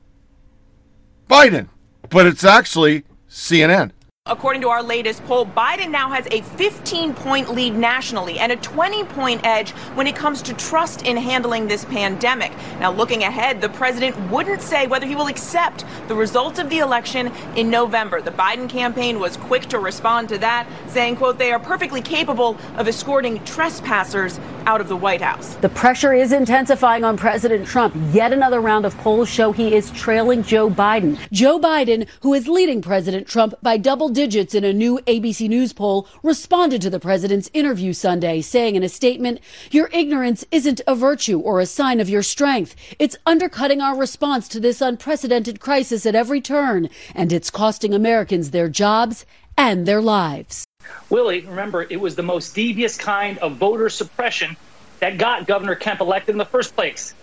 Biden, 1.29 1.69
but 2.09 2.25
it's 2.25 2.43
actually 2.43 3.03
CNN. 3.29 3.91
According 4.29 4.61
to 4.61 4.69
our 4.69 4.83
latest 4.83 5.25
poll, 5.25 5.43
Biden 5.43 5.89
now 5.89 6.11
has 6.11 6.27
a 6.29 6.41
15 6.41 7.15
point 7.15 7.51
lead 7.51 7.73
nationally 7.73 8.37
and 8.37 8.51
a 8.51 8.57
20 8.57 9.03
point 9.05 9.41
edge 9.43 9.71
when 9.95 10.05
it 10.05 10.15
comes 10.15 10.43
to 10.43 10.53
trust 10.53 11.01
in 11.01 11.17
handling 11.17 11.67
this 11.67 11.83
pandemic. 11.85 12.51
Now, 12.79 12.91
looking 12.91 13.23
ahead, 13.23 13.59
the 13.59 13.69
president 13.69 14.15
wouldn't 14.29 14.61
say 14.61 14.85
whether 14.85 15.07
he 15.07 15.15
will 15.15 15.27
accept 15.27 15.83
the 16.07 16.13
results 16.13 16.59
of 16.59 16.69
the 16.69 16.77
election 16.77 17.31
in 17.55 17.71
November. 17.71 18.21
The 18.21 18.29
Biden 18.29 18.69
campaign 18.69 19.19
was 19.19 19.35
quick 19.35 19.63
to 19.69 19.79
respond 19.79 20.29
to 20.29 20.37
that, 20.37 20.69
saying, 20.89 21.15
quote, 21.15 21.39
they 21.39 21.51
are 21.51 21.59
perfectly 21.59 22.01
capable 22.01 22.55
of 22.75 22.87
escorting 22.87 23.43
trespassers 23.45 24.39
out 24.67 24.79
of 24.79 24.89
the 24.89 24.95
White 24.95 25.21
House. 25.21 25.55
The 25.55 25.69
pressure 25.69 26.13
is 26.13 26.31
intensifying 26.31 27.03
on 27.03 27.17
President 27.17 27.65
Trump. 27.65 27.95
Yet 28.11 28.31
another 28.31 28.59
round 28.61 28.85
of 28.85 28.95
polls 28.97 29.27
show 29.27 29.51
he 29.51 29.73
is 29.73 29.89
trailing 29.91 30.43
Joe 30.43 30.69
Biden. 30.69 31.17
Joe 31.31 31.59
Biden, 31.59 32.07
who 32.21 32.35
is 32.35 32.47
leading 32.47 32.81
President 32.81 33.27
Trump 33.27 33.55
by 33.63 33.77
double 33.77 34.08
digits 34.09 34.53
in 34.53 34.63
a 34.63 34.73
new 34.73 34.99
ABC 35.07 35.47
News 35.47 35.73
poll, 35.73 36.07
responded 36.23 36.81
to 36.81 36.89
the 36.89 36.99
president's 36.99 37.49
interview 37.53 37.93
Sunday, 37.93 38.41
saying 38.41 38.75
in 38.75 38.83
a 38.83 38.89
statement, 38.89 39.39
Your 39.71 39.89
ignorance 39.93 40.45
isn't 40.51 40.81
a 40.87 40.95
virtue 40.95 41.39
or 41.39 41.59
a 41.59 41.65
sign 41.65 41.99
of 41.99 42.09
your 42.09 42.23
strength. 42.23 42.75
It's 42.97 43.17
undercutting 43.25 43.81
our 43.81 43.95
response 43.95 44.47
to 44.49 44.59
this 44.59 44.81
unprecedented 44.81 45.59
crisis 45.59 46.05
at 46.05 46.15
every 46.15 46.41
turn, 46.41 46.89
and 47.13 47.31
it's 47.31 47.49
costing 47.49 47.93
Americans 47.93 48.51
their 48.51 48.69
jobs 48.69 49.25
and 49.57 49.85
their 49.85 50.01
lives. 50.01 50.65
Willie, 51.09 51.41
remember, 51.41 51.83
it 51.83 51.99
was 51.99 52.15
the 52.15 52.23
most 52.23 52.55
devious 52.55 52.97
kind 52.97 53.37
of 53.39 53.57
voter 53.57 53.89
suppression 53.89 54.57
that 54.99 55.17
got 55.17 55.47
Governor 55.47 55.75
Kemp 55.75 56.01
elected 56.01 56.33
in 56.33 56.37
the 56.37 56.45
first 56.45 56.75
place. 56.75 57.13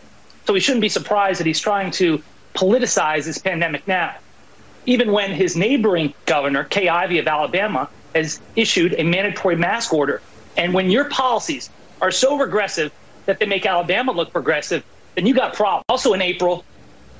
So 0.46 0.52
we 0.52 0.60
shouldn't 0.60 0.82
be 0.82 0.88
surprised 0.88 1.40
that 1.40 1.46
he's 1.46 1.60
trying 1.60 1.90
to 1.92 2.22
politicize 2.54 3.24
this 3.24 3.38
pandemic 3.38 3.86
now. 3.88 4.16
Even 4.86 5.12
when 5.12 5.32
his 5.32 5.56
neighboring 5.56 6.14
governor, 6.24 6.64
Kay 6.64 6.88
Ivey 6.88 7.18
of 7.18 7.26
Alabama, 7.26 7.88
has 8.14 8.40
issued 8.54 8.94
a 8.98 9.02
mandatory 9.02 9.56
mask 9.56 9.92
order. 9.92 10.22
And 10.56 10.72
when 10.72 10.90
your 10.90 11.04
policies 11.06 11.68
are 12.00 12.10
so 12.10 12.38
regressive 12.38 12.92
that 13.26 13.38
they 13.38 13.46
make 13.46 13.66
Alabama 13.66 14.12
look 14.12 14.32
progressive, 14.32 14.84
then 15.14 15.26
you 15.26 15.34
got 15.34 15.54
problems. 15.54 15.84
Also 15.88 16.12
in 16.12 16.22
April, 16.22 16.64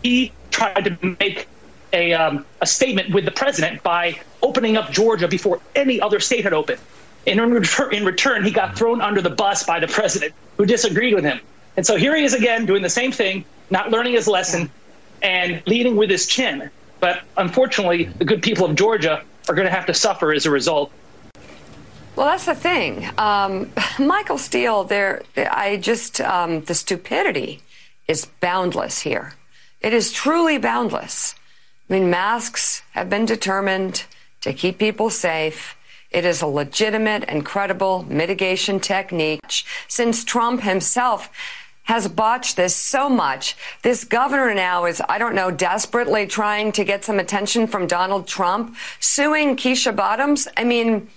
he 0.02 0.32
tried 0.50 0.84
to 0.84 1.16
make 1.20 1.48
a, 1.92 2.12
um, 2.12 2.46
a 2.60 2.66
statement 2.66 3.12
with 3.12 3.24
the 3.24 3.30
president 3.30 3.82
by 3.82 4.20
opening 4.42 4.76
up 4.76 4.90
Georgia 4.90 5.28
before 5.28 5.60
any 5.74 6.00
other 6.00 6.20
state 6.20 6.44
had 6.44 6.52
opened. 6.52 6.80
And 7.26 7.40
in, 7.40 7.50
return, 7.50 7.94
in 7.94 8.04
return, 8.04 8.44
he 8.44 8.52
got 8.52 8.76
thrown 8.76 9.00
under 9.00 9.20
the 9.20 9.30
bus 9.30 9.64
by 9.64 9.80
the 9.80 9.88
president 9.88 10.34
who 10.56 10.64
disagreed 10.64 11.14
with 11.14 11.24
him. 11.24 11.40
And 11.76 11.84
so 11.84 11.96
here 11.96 12.14
he 12.14 12.24
is 12.24 12.34
again 12.34 12.66
doing 12.66 12.82
the 12.82 12.90
same 12.90 13.12
thing, 13.12 13.44
not 13.70 13.90
learning 13.90 14.12
his 14.12 14.28
lesson, 14.28 14.70
and 15.22 15.62
leading 15.66 15.96
with 15.96 16.10
his 16.10 16.26
chin. 16.26 16.70
But 17.00 17.22
unfortunately, 17.36 18.04
the 18.04 18.24
good 18.24 18.42
people 18.42 18.66
of 18.66 18.74
Georgia 18.74 19.22
are 19.48 19.54
going 19.54 19.66
to 19.66 19.74
have 19.74 19.86
to 19.86 19.94
suffer 19.94 20.32
as 20.32 20.46
a 20.46 20.50
result. 20.50 20.90
Well, 22.16 22.26
that's 22.26 22.46
the 22.46 22.54
thing. 22.54 23.08
Um, 23.18 23.70
Michael 23.98 24.38
Steele, 24.38 24.84
there, 24.84 25.22
I 25.36 25.76
just, 25.76 26.20
um, 26.20 26.62
the 26.62 26.74
stupidity 26.74 27.60
is 28.08 28.26
boundless 28.40 29.00
here. 29.00 29.34
It 29.80 29.92
is 29.92 30.12
truly 30.12 30.58
boundless. 30.58 31.34
I 31.88 31.92
mean, 31.92 32.10
masks 32.10 32.82
have 32.92 33.10
been 33.10 33.26
determined 33.26 34.04
to 34.40 34.52
keep 34.52 34.78
people 34.78 35.10
safe. 35.10 35.76
It 36.10 36.24
is 36.24 36.40
a 36.40 36.46
legitimate 36.46 37.24
and 37.28 37.44
credible 37.44 38.04
mitigation 38.08 38.80
technique. 38.80 39.40
Since 39.86 40.24
Trump 40.24 40.62
himself 40.62 41.30
has 41.86 42.08
botched 42.08 42.56
this 42.56 42.74
so 42.76 43.08
much, 43.08 43.56
this 43.82 44.04
governor 44.04 44.54
now 44.54 44.84
is, 44.84 45.00
I 45.08 45.18
don't 45.18 45.34
know, 45.34 45.50
desperately 45.50 46.26
trying 46.26 46.72
to 46.72 46.84
get 46.84 47.04
some 47.04 47.18
attention 47.18 47.66
from 47.66 47.86
Donald 47.86 48.26
Trump, 48.26 48.76
suing 49.00 49.56
Keisha 49.56 49.94
Bottoms. 49.94 50.48
I 50.56 50.64
mean, 50.64 51.08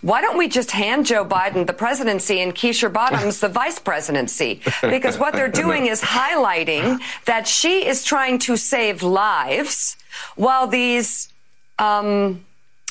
why 0.00 0.20
don't 0.20 0.38
we 0.38 0.48
just 0.48 0.70
hand 0.70 1.06
Joe 1.06 1.24
Biden 1.24 1.66
the 1.66 1.72
presidency 1.72 2.40
and 2.40 2.54
Keisha 2.54 2.92
Bottoms 2.92 3.40
the 3.40 3.48
vice 3.48 3.78
presidency? 3.78 4.60
Because 4.80 5.18
what 5.18 5.34
they're 5.34 5.48
doing 5.48 5.86
is 5.86 6.00
highlighting 6.00 6.98
that 7.26 7.46
she 7.46 7.86
is 7.86 8.04
trying 8.04 8.38
to 8.40 8.56
save 8.56 9.02
lives 9.02 9.96
while 10.36 10.66
these, 10.66 11.28
um, 11.78 12.44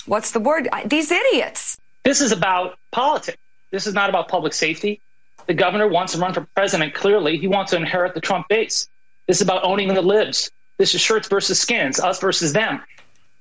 what's 0.05 0.32
the 0.32 0.39
word? 0.39 0.67
These 0.86 1.11
idiots. 1.11 1.78
This 2.03 2.21
is 2.21 2.32
about 2.32 2.78
politics. 2.91 3.38
This 3.71 3.88
is 3.88 3.93
not 3.93 4.09
about 4.09 4.28
public 4.28 4.53
safety. 4.53 5.01
The 5.47 5.53
governor 5.53 5.87
wants 5.87 6.13
to 6.13 6.19
run 6.19 6.33
for 6.33 6.47
president 6.55 6.93
clearly. 6.93 7.37
He 7.37 7.47
wants 7.47 7.71
to 7.71 7.77
inherit 7.77 8.13
the 8.13 8.21
Trump 8.21 8.47
base. 8.47 8.87
This 9.27 9.37
is 9.37 9.41
about 9.41 9.63
owning 9.63 9.93
the 9.93 10.01
libs. 10.01 10.49
This 10.77 10.93
is 10.95 11.01
shirts 11.01 11.27
versus 11.27 11.59
skins, 11.59 11.99
us 11.99 12.19
versus 12.19 12.51
them. 12.53 12.81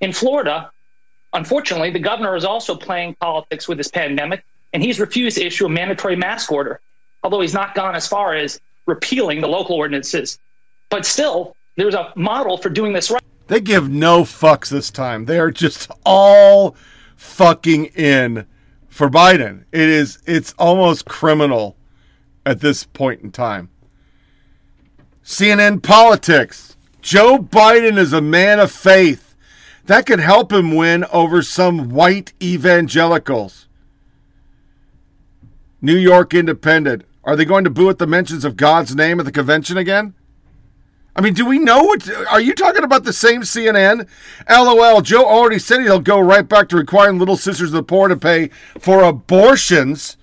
In 0.00 0.12
Florida, 0.12 0.70
unfortunately, 1.32 1.90
the 1.90 1.98
governor 1.98 2.36
is 2.36 2.44
also 2.44 2.76
playing 2.76 3.14
politics 3.14 3.66
with 3.66 3.78
this 3.78 3.88
pandemic, 3.88 4.44
and 4.72 4.82
he's 4.82 5.00
refused 5.00 5.36
to 5.38 5.44
issue 5.44 5.66
a 5.66 5.68
mandatory 5.68 6.16
mask 6.16 6.52
order, 6.52 6.80
although 7.22 7.40
he's 7.40 7.54
not 7.54 7.74
gone 7.74 7.94
as 7.94 8.06
far 8.06 8.34
as 8.34 8.60
repealing 8.86 9.40
the 9.40 9.48
local 9.48 9.76
ordinances. 9.76 10.38
But 10.90 11.06
still, 11.06 11.56
there's 11.76 11.94
a 11.94 12.12
model 12.14 12.58
for 12.58 12.68
doing 12.68 12.92
this 12.92 13.10
right. 13.10 13.22
They 13.46 13.60
give 13.60 13.88
no 13.88 14.22
fucks 14.22 14.68
this 14.68 14.90
time. 14.90 15.24
They 15.24 15.38
are 15.38 15.50
just 15.50 15.90
all 16.04 16.76
fucking 17.16 17.86
in 17.86 18.46
for 18.88 19.10
Biden. 19.10 19.64
It 19.72 19.88
is 19.88 20.18
it's 20.26 20.54
almost 20.58 21.04
criminal 21.04 21.76
at 22.46 22.60
this 22.60 22.84
point 22.84 23.22
in 23.22 23.30
time. 23.30 23.70
CNN 25.24 25.82
politics. 25.82 26.76
Joe 27.00 27.38
Biden 27.38 27.98
is 27.98 28.12
a 28.12 28.20
man 28.20 28.60
of 28.60 28.70
faith. 28.70 29.34
That 29.86 30.06
could 30.06 30.20
help 30.20 30.52
him 30.52 30.74
win 30.74 31.04
over 31.12 31.42
some 31.42 31.90
white 31.90 32.32
evangelicals. 32.42 33.68
New 35.80 35.96
York 35.96 36.32
Independent. 36.32 37.04
Are 37.24 37.36
they 37.36 37.44
going 37.44 37.64
to 37.64 37.70
boo 37.70 37.90
at 37.90 37.98
the 37.98 38.06
mentions 38.06 38.44
of 38.44 38.56
God's 38.56 38.94
name 38.94 39.18
at 39.18 39.26
the 39.26 39.32
convention 39.32 39.76
again? 39.76 40.14
I 41.16 41.20
mean, 41.20 41.32
do 41.32 41.46
we 41.46 41.58
know 41.58 41.82
what? 41.82 42.10
Are 42.28 42.40
you 42.40 42.54
talking 42.54 42.82
about 42.82 43.04
the 43.04 43.12
same 43.12 43.42
CNN? 43.42 44.08
LOL. 44.48 45.00
Joe 45.00 45.24
already 45.24 45.58
said 45.58 45.82
he'll 45.82 46.00
go 46.00 46.18
right 46.18 46.46
back 46.48 46.68
to 46.70 46.76
requiring 46.76 47.18
Little 47.18 47.36
Sisters 47.36 47.68
of 47.68 47.74
the 47.74 47.82
Poor 47.82 48.08
to 48.08 48.16
pay 48.16 48.48
for 48.78 49.02
abortions 49.02 50.16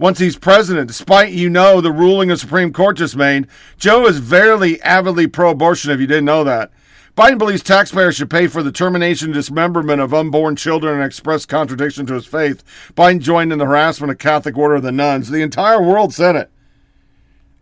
once 0.00 0.18
he's 0.18 0.38
president, 0.38 0.88
despite 0.88 1.30
you 1.30 1.50
know 1.50 1.82
the 1.82 1.92
ruling 1.92 2.30
the 2.30 2.36
Supreme 2.38 2.72
Court 2.72 2.96
just 2.96 3.14
made. 3.14 3.46
Joe 3.76 4.06
is 4.06 4.18
very 4.18 4.80
avidly 4.80 5.26
pro 5.26 5.50
abortion, 5.50 5.90
if 5.90 6.00
you 6.00 6.06
didn't 6.06 6.24
know 6.24 6.42
that. 6.42 6.72
Biden 7.14 7.36
believes 7.36 7.62
taxpayers 7.62 8.16
should 8.16 8.30
pay 8.30 8.46
for 8.46 8.62
the 8.62 8.72
termination 8.72 9.26
and 9.26 9.34
dismemberment 9.34 10.00
of 10.00 10.14
unborn 10.14 10.56
children 10.56 10.96
in 10.96 11.04
express 11.04 11.44
contradiction 11.44 12.06
to 12.06 12.14
his 12.14 12.24
faith. 12.24 12.64
Biden 12.94 13.20
joined 13.20 13.52
in 13.52 13.58
the 13.58 13.66
harassment 13.66 14.10
of 14.10 14.16
Catholic 14.16 14.56
Order 14.56 14.76
of 14.76 14.82
the 14.82 14.90
Nuns. 14.90 15.28
The 15.28 15.42
entire 15.42 15.82
world 15.82 16.14
said 16.14 16.34
it. 16.34 16.50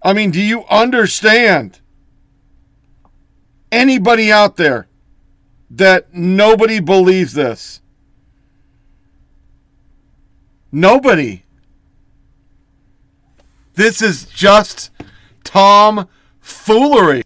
I 0.00 0.12
mean, 0.12 0.30
do 0.30 0.40
you 0.40 0.64
understand? 0.66 1.80
Anybody 3.72 4.30
out 4.30 4.56
there 4.56 4.86
that 5.70 6.14
nobody 6.14 6.78
believes 6.78 7.32
this? 7.32 7.80
Nobody. 10.70 11.42
This 13.78 14.02
is 14.02 14.24
just 14.24 14.90
Tom 15.44 16.08
foolery. 16.40 17.22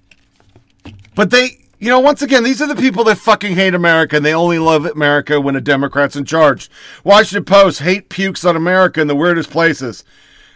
But 1.14 1.30
they, 1.30 1.56
you 1.78 1.88
know, 1.88 1.98
once 1.98 2.20
again, 2.20 2.44
these 2.44 2.60
are 2.60 2.66
the 2.66 2.76
people 2.76 3.04
that 3.04 3.16
fucking 3.16 3.54
hate 3.54 3.72
America 3.72 4.16
and 4.16 4.24
they 4.26 4.34
only 4.34 4.58
love 4.58 4.84
America 4.84 5.40
when 5.40 5.56
a 5.56 5.62
Democrat's 5.62 6.14
in 6.14 6.26
charge. 6.26 6.68
Washington 7.04 7.46
Post 7.46 7.80
hate 7.80 8.10
pukes 8.10 8.44
on 8.44 8.54
America 8.54 9.00
in 9.00 9.06
the 9.06 9.16
weirdest 9.16 9.48
places. 9.48 10.04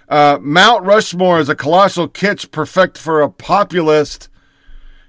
Uh, 0.06 0.36
Mount 0.38 0.84
Rushmore 0.84 1.40
is 1.40 1.48
a 1.48 1.54
colossal 1.54 2.08
kitsch 2.08 2.50
perfect 2.50 2.98
for 2.98 3.22
a 3.22 3.30
populist 3.30 4.28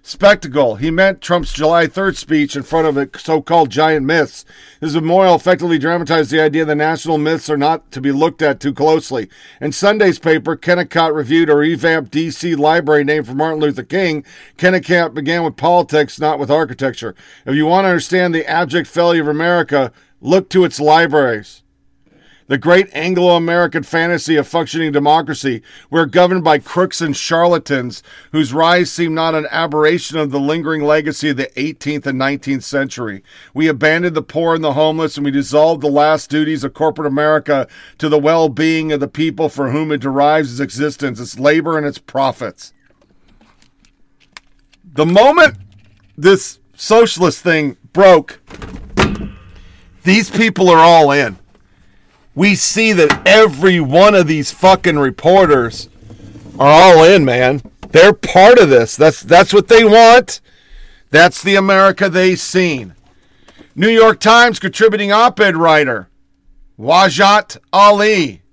spectacle. 0.08 0.76
He 0.78 0.90
meant 0.90 1.20
Trump's 1.20 1.52
July 1.52 1.86
3rd 1.86 2.16
speech 2.16 2.56
in 2.56 2.64
front 2.64 2.88
of 2.88 2.96
a 2.96 3.10
so 3.20 3.42
called 3.42 3.70
giant 3.70 4.06
myths. 4.06 4.46
His 4.80 4.96
memorial 4.96 5.36
effectively 5.36 5.78
dramatized 5.78 6.32
the 6.32 6.40
idea 6.40 6.64
that 6.64 6.76
national 6.76 7.18
myths 7.18 7.50
are 7.50 7.58
not 7.58 7.92
to 7.92 8.00
be 8.00 8.14
looked 8.14 8.42
at 8.42 8.62
too 8.62 8.74
closely. 8.74 9.30
In 9.60 9.74
Sunday's 9.74 10.18
paper, 10.18 10.56
Kennicott 10.56 11.14
reviewed 11.14 11.50
a 11.50 11.56
revamped 11.56 12.12
D.C. 12.12 12.56
library 12.56 13.04
named 13.04 13.28
for 13.28 13.34
Martin 13.34 13.60
Luther 13.60 13.84
King. 13.84 14.24
Kennicott 14.58 15.14
began 15.14 15.44
with 15.44 15.58
politics, 15.58 16.20
not 16.20 16.40
with 16.40 16.50
architecture. 16.50 17.14
If 17.46 17.56
you 17.56 17.66
want 17.66 17.84
to 17.84 17.90
understand 17.90 18.34
the 18.34 18.50
abject 18.50 18.88
failure 18.88 19.24
of 19.24 19.28
America, 19.28 19.92
look 20.22 20.50
to 20.50 20.64
its 20.64 20.80
libraries 20.80 21.64
the 22.48 22.58
great 22.58 22.90
Anglo 22.94 23.36
American 23.36 23.84
fantasy 23.84 24.38
of 24.38 24.48
functioning 24.48 24.92
democracy. 24.92 25.62
We're 25.90 26.06
governed 26.06 26.44
by 26.44 26.60
crooks 26.60 27.02
and 27.02 27.16
charlatans 27.16 28.02
whose 28.32 28.54
rise 28.54 28.92
seemed 28.92 29.16
not 29.16 29.36
an 29.36 29.48
aberration 29.52 30.18
of 30.18 30.32
the 30.32 30.40
lingering 30.40 30.84
legacy 30.84 31.30
of 31.30 31.38
the 31.38 31.52
18th 31.58 32.06
and 32.06 32.20
19th 32.20 32.64
century. 32.64 33.22
We 33.54 33.68
abandoned 33.68 34.16
the 34.16 34.22
poor 34.22 34.56
and 34.56 34.64
the 34.64 34.74
homeless, 34.74 35.18
and 35.18 35.26
we 35.26 35.32
dissolved 35.32 35.82
the 35.82 35.88
last 35.88 36.30
duties 36.30 36.64
of 36.64 36.74
corporate 36.74 37.08
America 37.08 37.68
to 37.98 38.10
the 38.10 38.20
well 38.20 38.50
being 38.50 38.92
of 38.92 39.02
the 39.02 39.08
people 39.08 39.50
for 39.50 39.72
whom 39.72 39.92
it 39.92 40.02
derives 40.02 40.54
its 40.54 40.62
existence, 40.62 41.20
its 41.20 41.38
labor, 41.38 41.78
and 41.78 41.86
its 41.86 42.00
profits. 42.00 42.74
The 44.94 45.06
moment 45.06 45.58
this 46.18 46.60
socialist 46.76 47.44
thing 47.44 47.78
broke, 47.92 48.40
these 50.04 50.30
people 50.30 50.70
are 50.70 50.80
all 50.80 51.12
in 51.12 51.38
we 52.38 52.54
see 52.54 52.94
that 52.94 53.26
every 53.26 53.80
one 53.80 54.14
of 54.14 54.28
these 54.28 54.52
fucking 54.52 55.00
reporters 55.00 55.90
are 56.60 56.68
all 56.70 57.04
in, 57.04 57.26
man. 57.26 57.64
They're 57.90 58.14
part 58.14 58.60
of 58.60 58.70
this. 58.70 58.96
That's 58.96 59.24
that's 59.24 59.52
what 59.52 59.70
they 59.70 59.84
want. 59.84 60.40
That's 61.10 61.42
the 61.42 61.56
America 61.56 62.10
they've 62.10 62.40
seen. 62.40 62.94
New 63.76 63.90
York 63.90 64.20
Times 64.20 64.60
contributing 64.60 65.12
op-ed 65.12 65.58
writer 65.58 66.10
Wajahat 66.78 67.58
Ali. 67.74 68.44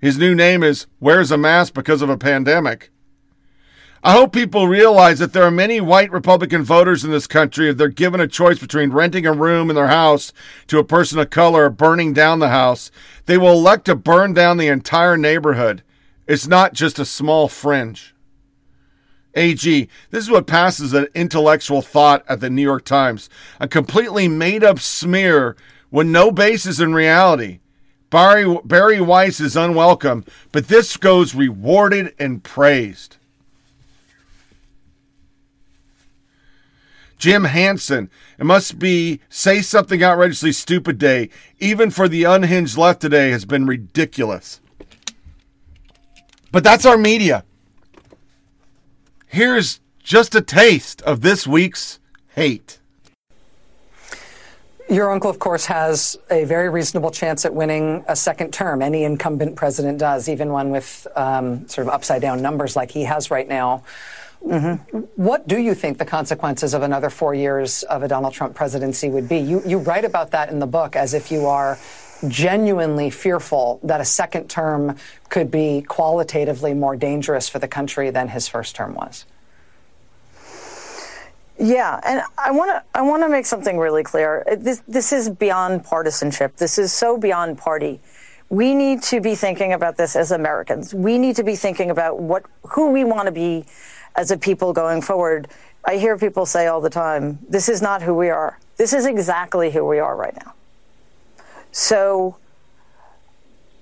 His 0.00 0.18
new 0.18 0.34
name 0.34 0.64
is 0.64 0.88
Wears 0.98 1.30
a 1.30 1.36
Mask 1.36 1.74
Because 1.74 2.02
of 2.02 2.10
a 2.10 2.18
Pandemic. 2.18 2.90
I 4.06 4.12
hope 4.12 4.32
people 4.32 4.68
realize 4.68 5.18
that 5.18 5.32
there 5.32 5.42
are 5.42 5.50
many 5.50 5.80
white 5.80 6.12
Republican 6.12 6.62
voters 6.62 7.04
in 7.04 7.10
this 7.10 7.26
country. 7.26 7.68
If 7.68 7.76
they're 7.76 7.88
given 7.88 8.20
a 8.20 8.28
choice 8.28 8.60
between 8.60 8.92
renting 8.92 9.26
a 9.26 9.32
room 9.32 9.68
in 9.68 9.74
their 9.74 9.88
house 9.88 10.32
to 10.68 10.78
a 10.78 10.84
person 10.84 11.18
of 11.18 11.30
color 11.30 11.64
or 11.64 11.70
burning 11.70 12.12
down 12.12 12.38
the 12.38 12.50
house, 12.50 12.92
they 13.24 13.36
will 13.36 13.54
elect 13.54 13.86
to 13.86 13.96
burn 13.96 14.32
down 14.32 14.58
the 14.58 14.68
entire 14.68 15.16
neighborhood. 15.16 15.82
It's 16.28 16.46
not 16.46 16.72
just 16.72 17.00
a 17.00 17.04
small 17.04 17.48
fringe. 17.48 18.14
AG, 19.34 19.88
this 20.12 20.22
is 20.22 20.30
what 20.30 20.46
passes 20.46 20.94
as 20.94 21.08
intellectual 21.12 21.82
thought 21.82 22.24
at 22.28 22.38
the 22.38 22.48
New 22.48 22.62
York 22.62 22.84
Times. 22.84 23.28
A 23.58 23.66
completely 23.66 24.28
made 24.28 24.62
up 24.62 24.78
smear 24.78 25.56
with 25.90 26.06
no 26.06 26.30
basis 26.30 26.78
in 26.78 26.94
reality. 26.94 27.58
Barry, 28.10 28.56
Bari 28.64 29.00
Weiss 29.00 29.40
is 29.40 29.56
unwelcome, 29.56 30.24
but 30.52 30.68
this 30.68 30.96
goes 30.96 31.34
rewarded 31.34 32.14
and 32.20 32.44
praised. 32.44 33.15
Jim 37.18 37.44
Hanson, 37.44 38.10
it 38.38 38.44
must 38.44 38.78
be 38.78 39.20
say 39.28 39.62
something 39.62 40.02
outrageously 40.02 40.52
stupid 40.52 40.98
day, 40.98 41.30
even 41.58 41.90
for 41.90 42.08
the 42.08 42.24
unhinged 42.24 42.76
left 42.76 43.00
today, 43.00 43.30
has 43.30 43.44
been 43.44 43.66
ridiculous. 43.66 44.60
But 46.52 46.62
that's 46.64 46.86
our 46.86 46.98
media. 46.98 47.44
Here's 49.26 49.80
just 50.02 50.34
a 50.34 50.40
taste 50.40 51.02
of 51.02 51.20
this 51.20 51.46
week's 51.46 51.98
hate. 52.28 52.78
Your 54.88 55.10
uncle, 55.10 55.28
of 55.28 55.40
course, 55.40 55.66
has 55.66 56.16
a 56.30 56.44
very 56.44 56.68
reasonable 56.68 57.10
chance 57.10 57.44
at 57.44 57.52
winning 57.52 58.04
a 58.06 58.14
second 58.14 58.52
term. 58.52 58.82
Any 58.82 59.02
incumbent 59.02 59.56
president 59.56 59.98
does, 59.98 60.28
even 60.28 60.52
one 60.52 60.70
with 60.70 61.08
um, 61.16 61.66
sort 61.66 61.88
of 61.88 61.92
upside 61.92 62.22
down 62.22 62.40
numbers 62.40 62.76
like 62.76 62.92
he 62.92 63.02
has 63.02 63.30
right 63.30 63.48
now. 63.48 63.82
Mm-hmm. 64.44 64.98
What 65.16 65.48
do 65.48 65.58
you 65.58 65.74
think 65.74 65.98
the 65.98 66.04
consequences 66.04 66.74
of 66.74 66.82
another 66.82 67.10
four 67.10 67.34
years 67.34 67.82
of 67.84 68.02
a 68.02 68.08
Donald 68.08 68.32
Trump 68.32 68.54
presidency 68.54 69.08
would 69.08 69.28
be? 69.28 69.38
You, 69.38 69.62
you 69.66 69.78
write 69.78 70.04
about 70.04 70.30
that 70.30 70.50
in 70.50 70.58
the 70.58 70.66
book 70.66 70.94
as 70.96 71.14
if 71.14 71.30
you 71.32 71.46
are 71.46 71.78
genuinely 72.28 73.10
fearful 73.10 73.80
that 73.82 74.00
a 74.00 74.04
second 74.04 74.48
term 74.48 74.96
could 75.28 75.50
be 75.50 75.82
qualitatively 75.82 76.74
more 76.74 76.96
dangerous 76.96 77.48
for 77.48 77.58
the 77.58 77.68
country 77.68 78.10
than 78.10 78.28
his 78.28 78.48
first 78.48 78.74
term 78.76 78.94
was. 78.94 79.26
Yeah, 81.58 82.00
and 82.04 82.22
I 82.36 82.50
want 82.50 82.70
to 82.70 82.98
I 82.98 83.02
want 83.02 83.22
to 83.22 83.28
make 83.28 83.46
something 83.46 83.78
really 83.78 84.02
clear. 84.02 84.44
This 84.58 84.82
this 84.86 85.12
is 85.12 85.30
beyond 85.30 85.84
partisanship. 85.84 86.56
This 86.56 86.78
is 86.78 86.92
so 86.92 87.16
beyond 87.16 87.56
party. 87.56 88.00
We 88.50 88.74
need 88.74 89.02
to 89.04 89.20
be 89.20 89.34
thinking 89.34 89.72
about 89.72 89.96
this 89.96 90.16
as 90.16 90.30
Americans. 90.30 90.94
We 90.94 91.18
need 91.18 91.34
to 91.36 91.42
be 91.42 91.56
thinking 91.56 91.90
about 91.90 92.20
what 92.20 92.44
who 92.62 92.90
we 92.90 93.04
want 93.04 93.26
to 93.26 93.32
be 93.32 93.64
as 94.16 94.30
a 94.30 94.36
people 94.36 94.72
going 94.72 95.02
forward. 95.02 95.48
I 95.84 95.98
hear 95.98 96.18
people 96.18 96.46
say 96.46 96.66
all 96.66 96.80
the 96.80 96.90
time, 96.90 97.38
this 97.48 97.68
is 97.68 97.80
not 97.80 98.02
who 98.02 98.14
we 98.14 98.30
are. 98.30 98.58
This 98.76 98.92
is 98.92 99.06
exactly 99.06 99.70
who 99.70 99.84
we 99.84 99.98
are 99.98 100.16
right 100.16 100.34
now. 100.44 100.54
So 101.70 102.36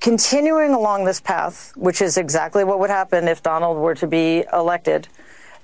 continuing 0.01 0.75
along 0.75 1.05
this 1.05 1.21
path, 1.21 1.73
which 1.77 2.03
is 2.03 2.19
exactly 2.19 2.65
what 2.65 2.79
would 2.79 2.91
happen 2.91 3.27
if 3.27 3.43
Donald 3.43 3.79
were 3.79 3.95
to 3.95 4.07
be 4.07 4.45
elected 4.53 5.09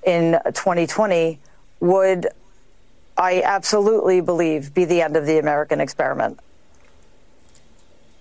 in 0.05 0.39
2020 0.47 1.39
would, 1.81 2.29
I 3.17 3.43
absolutely 3.43 4.21
believe, 4.21 4.73
be 4.73 4.85
the 4.85 5.03
end 5.03 5.17
of 5.17 5.27
the 5.27 5.39
American 5.39 5.81
experiment. 5.81 6.41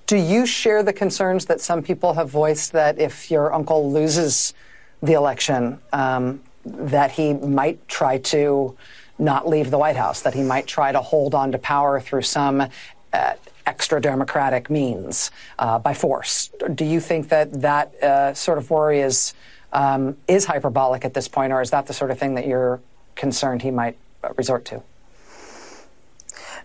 Do 0.08 0.18
you 0.18 0.46
share 0.46 0.82
the 0.82 0.92
concerns 0.92 1.46
that 1.46 1.62
some 1.62 1.84
people 1.84 2.16
have 2.16 2.30
voiced 2.30 2.72
that 2.72 2.98
if 2.98 3.30
your 3.30 3.54
uncle 3.54 3.92
loses 3.92 4.54
the 5.02 5.14
election, 5.14 5.80
um, 5.94 6.42
that 6.66 7.12
he 7.12 7.34
might 7.34 7.88
try 7.88 8.18
to 8.18 8.78
not 9.18 9.48
leave 9.48 9.72
the 9.72 9.78
White 9.78 9.96
House, 9.96 10.22
that 10.22 10.34
he 10.34 10.44
might 10.44 10.68
try 10.68 10.92
to 10.92 11.02
hold 11.02 11.36
on 11.36 11.52
to 11.52 11.58
power 11.58 12.00
through 12.00 12.22
some 12.22 12.68
uh, 13.14 13.34
extra 13.66 14.02
democratic 14.02 14.70
means 14.70 15.32
uh, 15.58 15.80
by 15.80 15.94
force? 15.94 16.50
Do 16.74 16.86
you 16.86 17.00
think 17.00 17.30
that 17.30 17.62
that 17.62 17.94
uh, 18.04 18.34
sort 18.34 18.58
of 18.58 18.70
worry 18.70 19.02
is 19.02 19.34
um, 19.72 20.18
is 20.28 20.46
hyperbolic 20.46 21.06
at 21.06 21.14
this 21.14 21.28
point, 21.28 21.54
or 21.54 21.62
is 21.62 21.70
that 21.70 21.86
the 21.86 21.94
sort 21.94 22.12
of 22.12 22.18
thing 22.18 22.36
that 22.36 22.48
you're 22.48 22.82
concerned 23.16 23.62
he 23.62 23.72
might 23.72 23.98
resort 24.36 24.66
to? 24.66 24.82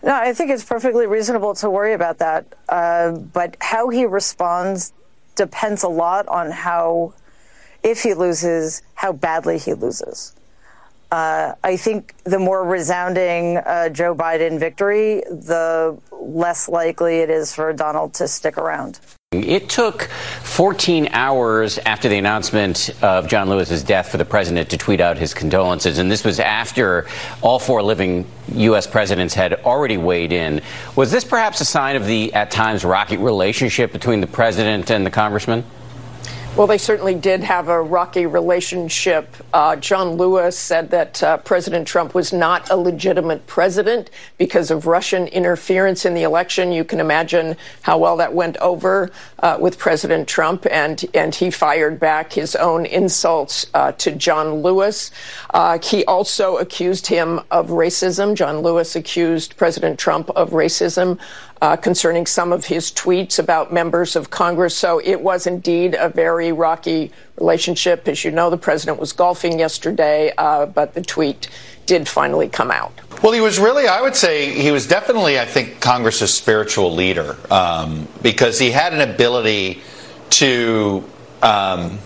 No, 0.03 0.13
I 0.13 0.33
think 0.33 0.51
it's 0.51 0.63
perfectly 0.63 1.05
reasonable 1.05 1.53
to 1.55 1.69
worry 1.69 1.93
about 1.93 2.17
that. 2.19 2.45
Uh, 2.67 3.11
but 3.11 3.57
how 3.59 3.89
he 3.89 4.05
responds 4.05 4.93
depends 5.35 5.83
a 5.83 5.87
lot 5.87 6.27
on 6.27 6.51
how, 6.51 7.13
if 7.85 8.01
he 8.01 8.15
loses, 8.15 8.81
how 8.95 9.13
badly 9.13 9.59
he 9.59 9.73
loses. 9.73 10.33
Uh, 11.11 11.53
I 11.63 11.77
think 11.77 12.15
the 12.23 12.39
more 12.39 12.65
resounding 12.65 13.57
uh, 13.57 13.89
Joe 13.89 14.15
Biden 14.15 14.59
victory, 14.59 15.21
the 15.29 15.97
less 16.11 16.67
likely 16.67 17.19
it 17.19 17.29
is 17.29 17.53
for 17.53 17.71
Donald 17.73 18.15
to 18.15 18.27
stick 18.27 18.57
around. 18.57 18.99
It 19.31 19.69
took 19.69 20.03
14 20.03 21.09
hours 21.11 21.77
after 21.79 22.09
the 22.09 22.17
announcement 22.17 22.89
of 23.03 23.27
John 23.27 23.49
Lewis's 23.49 23.83
death 23.83 24.09
for 24.09 24.17
the 24.17 24.25
president 24.25 24.69
to 24.71 24.77
tweet 24.77 24.99
out 24.99 25.17
his 25.17 25.33
condolences, 25.33 25.99
and 25.99 26.09
this 26.09 26.23
was 26.23 26.39
after 26.39 27.05
all 27.41 27.59
four 27.59 27.83
living 27.83 28.25
U.S. 28.53 28.87
presidents 28.87 29.33
had 29.33 29.53
already 29.53 29.97
weighed 29.97 30.31
in. 30.31 30.61
Was 30.95 31.11
this 31.11 31.23
perhaps 31.23 31.61
a 31.61 31.65
sign 31.65 31.95
of 31.95 32.07
the, 32.07 32.33
at 32.33 32.49
times, 32.49 32.83
rocky 32.83 33.17
relationship 33.17 33.91
between 33.91 34.21
the 34.21 34.27
president 34.27 34.89
and 34.89 35.05
the 35.05 35.11
congressman? 35.11 35.63
Well, 36.55 36.67
they 36.67 36.77
certainly 36.77 37.15
did 37.15 37.43
have 37.43 37.67
a 37.67 37.81
rocky 37.81 38.25
relationship. 38.25 39.35
Uh, 39.51 39.75
John 39.75 40.11
Lewis 40.11 40.57
said 40.57 40.89
that 40.91 41.21
uh, 41.21 41.35
President 41.39 41.85
Trump 41.85 42.13
was 42.13 42.31
not 42.31 42.69
a 42.69 42.77
legitimate 42.77 43.45
president 43.45 44.09
because 44.37 44.71
of 44.71 44.87
Russian 44.87 45.27
interference 45.27 46.05
in 46.05 46.13
the 46.13 46.23
election. 46.23 46.71
You 46.71 46.85
can 46.85 47.01
imagine 47.01 47.57
how 47.81 47.97
well 47.97 48.15
that 48.17 48.33
went 48.33 48.55
over 48.57 49.11
uh, 49.39 49.57
with 49.59 49.77
President 49.77 50.29
Trump, 50.29 50.65
and 50.71 51.03
and 51.13 51.35
he 51.35 51.51
fired 51.51 51.99
back 51.99 52.31
his 52.31 52.55
own 52.55 52.85
insults 52.85 53.65
uh, 53.73 53.91
to 53.91 54.13
John 54.13 54.61
Lewis. 54.61 55.11
Uh, 55.49 55.77
he 55.83 56.05
also 56.05 56.55
accused 56.55 57.07
him 57.07 57.41
of 57.51 57.67
racism. 57.67 58.33
John 58.33 58.59
Lewis 58.59 58.95
accused 58.95 59.57
President 59.57 59.99
Trump 59.99 60.29
of 60.29 60.51
racism 60.51 61.19
uh, 61.61 61.75
concerning 61.75 62.25
some 62.25 62.51
of 62.51 62.65
his 62.65 62.91
tweets 62.91 63.39
about 63.39 63.71
members 63.71 64.15
of 64.15 64.29
Congress. 64.29 64.75
So 64.75 64.99
it 65.03 65.21
was 65.21 65.47
indeed 65.47 65.95
a 65.97 66.09
very 66.09 66.51
rocky 66.51 67.11
relationship. 67.37 68.07
As 68.07 68.23
you 68.23 68.31
know, 68.31 68.49
the 68.49 68.57
president 68.57 68.99
was 68.99 69.13
golfing 69.13 69.59
yesterday, 69.59 70.33
uh, 70.37 70.65
but 70.65 70.93
the 70.93 71.01
tweet 71.01 71.49
did 71.85 72.07
finally 72.07 72.49
come 72.49 72.71
out. 72.71 72.93
Well, 73.21 73.31
he 73.31 73.41
was 73.41 73.59
really, 73.59 73.87
I 73.87 74.01
would 74.01 74.15
say, 74.15 74.51
he 74.51 74.71
was 74.71 74.87
definitely, 74.87 75.39
I 75.39 75.45
think, 75.45 75.79
Congress's 75.79 76.33
spiritual 76.33 76.93
leader 76.93 77.37
um, 77.51 78.07
because 78.21 78.59
he 78.59 78.71
had 78.71 78.93
an 78.93 79.01
ability 79.01 79.81
to. 80.31 81.03
Um, 81.41 81.99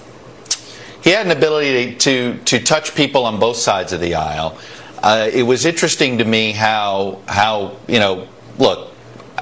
he 1.02 1.12
had 1.12 1.26
an 1.26 1.32
ability 1.32 1.96
to, 1.96 2.38
to 2.44 2.60
touch 2.60 2.94
people 2.94 3.26
on 3.26 3.40
both 3.40 3.56
sides 3.56 3.94
of 3.94 4.02
the 4.02 4.16
aisle. 4.16 4.58
Uh, 5.02 5.30
it 5.32 5.44
was 5.44 5.66
interesting 5.66 6.18
to 6.18 6.26
me 6.26 6.52
how 6.52 7.22
how 7.26 7.78
you 7.88 8.00
know 8.00 8.28
look 8.58 8.89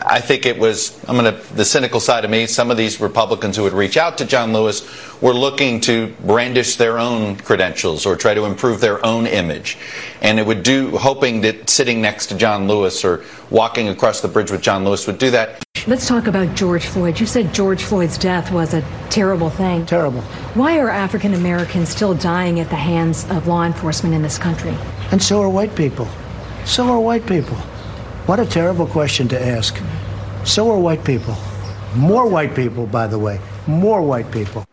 I 0.06 0.20
think 0.20 0.46
it 0.46 0.58
was, 0.58 0.98
I'm 1.08 1.18
going 1.18 1.34
to, 1.34 1.54
the 1.54 1.66
cynical 1.66 2.00
side 2.00 2.26
of 2.26 2.32
me, 2.32 2.46
some 2.46 2.72
of 2.72 2.78
these 2.78 3.00
Republicans 3.00 3.58
who 3.58 3.64
would 3.64 3.74
reach 3.74 3.98
out 3.98 4.18
to 4.20 4.26
John 4.26 4.54
Lewis 4.54 4.84
were 5.22 5.34
looking 5.34 5.82
to 5.82 6.14
brandish 6.26 6.76
their 6.76 7.00
own 7.00 7.38
credentials 7.38 8.06
or 8.06 8.16
try 8.16 8.34
to 8.34 8.46
improve 8.46 8.82
their 8.82 9.04
own 9.06 9.28
image. 9.28 9.78
And 10.22 10.40
it 10.40 10.46
would 10.46 10.64
do, 10.64 10.98
hoping 10.98 11.42
that 11.42 11.70
sitting 11.70 12.02
next 12.02 12.28
to 12.28 12.38
John 12.38 12.68
Lewis 12.68 13.04
or 13.04 13.24
walking 13.50 13.90
across 13.90 14.22
the 14.22 14.28
bridge 14.28 14.52
with 14.52 14.62
John 14.62 14.84
Lewis 14.86 15.08
would 15.08 15.18
do 15.18 15.32
that. 15.32 15.64
Let's 15.88 16.08
talk 16.08 16.28
about 16.28 16.56
George 16.56 16.86
Floyd. 16.86 17.20
You 17.20 17.26
said 17.26 17.54
George 17.54 17.82
Floyd's 17.82 18.18
death 18.18 18.52
was 18.52 18.74
a 18.74 18.82
terrible 19.10 19.50
thing. 19.50 19.86
Terrible. 19.86 20.22
Why 20.54 20.80
are 20.80 20.90
African 20.90 21.34
Americans 21.34 21.90
still 21.90 22.14
dying 22.14 22.60
at 22.60 22.70
the 22.70 22.76
hands 22.76 23.26
of 23.30 23.48
law 23.48 23.64
enforcement 23.64 24.14
in 24.14 24.22
this 24.22 24.38
country? 24.38 24.76
And 25.12 25.22
so 25.22 25.42
are 25.42 25.50
white 25.50 25.76
people. 25.76 26.08
So 26.66 26.90
are 26.90 27.00
white 27.00 27.26
people. 27.26 27.58
What 28.28 28.42
a 28.42 28.46
terrible 28.46 28.88
question 28.88 29.30
to 29.30 29.42
ask. 29.42 29.82
So 30.44 30.70
are 30.70 30.78
white 30.78 31.06
people. 31.06 31.34
More 31.96 32.28
white 32.28 32.54
people, 32.54 32.86
by 32.86 33.08
the 33.08 33.18
way. 33.18 33.40
More 33.68 34.02
white 34.02 34.30
people. 34.34 34.66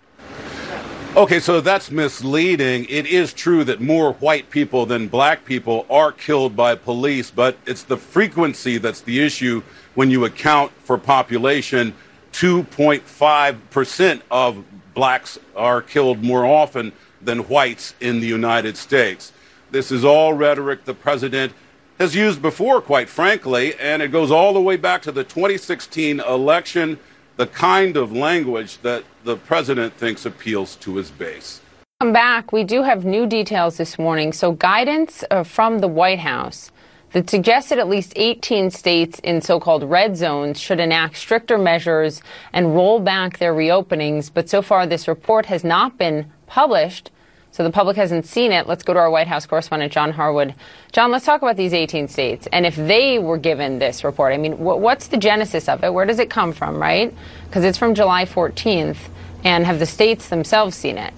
Okay, 1.15 1.39
so 1.39 1.61
that's 1.61 1.93
misleading. 1.93 2.85
It 2.89 3.07
is 3.07 3.33
true 3.33 3.63
that 3.63 3.81
more 3.81 4.15
white 4.15 4.51
people 4.51 4.87
than 4.87 5.07
black 5.07 5.45
people 5.45 5.87
are 5.89 6.11
killed 6.11 6.57
by 6.57 6.75
police, 6.75 7.31
but 7.31 7.57
it's 7.65 7.85
the 7.85 7.97
frequency 7.97 8.79
that's 8.79 9.03
the 9.03 9.21
issue 9.21 9.63
when 9.95 10.11
you 10.11 10.25
account 10.25 10.73
for 10.83 10.99
population. 10.99 11.95
2.5% 12.33 14.21
of 14.33 14.65
blacks 14.95 15.39
are 15.55 15.81
killed 15.81 16.25
more 16.25 16.45
often 16.45 16.93
than 17.23 17.39
whites 17.47 17.95
in 18.01 18.19
the 18.19 18.27
United 18.27 18.77
States. 18.77 19.33
This 19.71 19.93
is 19.93 20.05
all 20.05 20.33
rhetoric 20.33 20.85
the 20.85 20.95
president 20.95 21.53
has 21.99 22.15
used 22.15 22.43
before, 22.43 22.81
quite 22.81 23.09
frankly, 23.09 23.75
and 23.79 24.03
it 24.03 24.09
goes 24.09 24.31
all 24.31 24.53
the 24.53 24.61
way 24.61 24.77
back 24.77 25.03
to 25.03 25.13
the 25.13 25.25
2016 25.25 26.21
election. 26.21 26.99
The 27.37 27.47
kind 27.49 27.97
of 27.97 28.13
language 28.13 28.79
that 28.79 29.05
the 29.25 29.37
president 29.37 29.95
thinks 29.95 30.25
appeals 30.25 30.77
to 30.77 30.97
his 30.97 31.11
base. 31.11 31.61
Come 32.01 32.13
back. 32.13 32.53
We 32.53 32.63
do 32.63 32.83
have 32.83 33.05
new 33.05 33.27
details 33.27 33.77
this 33.77 33.99
morning. 33.99 34.33
So, 34.33 34.53
guidance 34.53 35.25
uh, 35.31 35.43
from 35.43 35.81
the 35.81 35.89
White 35.89 36.21
House 36.21 36.71
that 37.13 37.31
suggested 37.31 37.79
at 37.79 37.89
least 37.89 38.13
18 38.17 38.71
states 38.71 39.21
in 39.21 39.41
so 39.41 39.61
called 39.61 39.85
red 39.85 40.17
zones 40.17 40.61
should 40.61 40.81
enact 40.81 41.17
stricter 41.17 41.57
measures 41.57 42.21
and 42.53 42.75
roll 42.75 42.99
back 42.99 43.39
their 43.39 43.55
reopenings. 43.55 44.31
But 44.33 44.51
so 44.51 44.63
far, 44.63 44.87
this 44.87 45.07
report 45.07 45.47
has 45.47 45.63
not 45.65 45.97
been 45.97 46.31
published. 46.47 47.11
So 47.55 47.63
the 47.63 47.71
public 47.71 47.97
hasn't 47.97 48.27
seen 48.27 48.51
it. 48.51 48.67
Let's 48.67 48.83
go 48.83 48.95
to 48.95 48.99
our 48.99 49.09
White 49.09 49.29
House 49.29 49.47
correspondent, 49.47 49.93
John 49.93 50.11
Harwood. 50.11 50.57
John, 50.91 51.13
let's 51.13 51.25
talk 51.25 51.41
about 51.41 51.57
these 51.57 51.73
18 51.73 52.09
states 52.09 52.49
and 52.51 52.67
if 52.67 52.75
they 52.75 53.21
were 53.21 53.39
given 53.39 53.79
this 53.79 54.03
report. 54.03 54.33
I 54.33 54.39
mean, 54.39 54.59
what's 54.59 55.07
the 55.07 55.17
genesis 55.17 55.69
of 55.69 55.85
it? 55.85 55.95
Where 55.95 56.05
does 56.05 56.19
it 56.19 56.29
come 56.29 56.53
from, 56.53 56.83
right? 56.83 57.15
Because 57.47 57.63
it's 57.63 57.79
from 57.79 57.95
July 57.95 58.25
14th. 58.25 58.97
And 59.45 59.65
have 59.67 59.79
the 59.79 59.87
states 59.87 60.31
themselves 60.31 60.75
seen 60.75 60.99
it? 60.99 61.15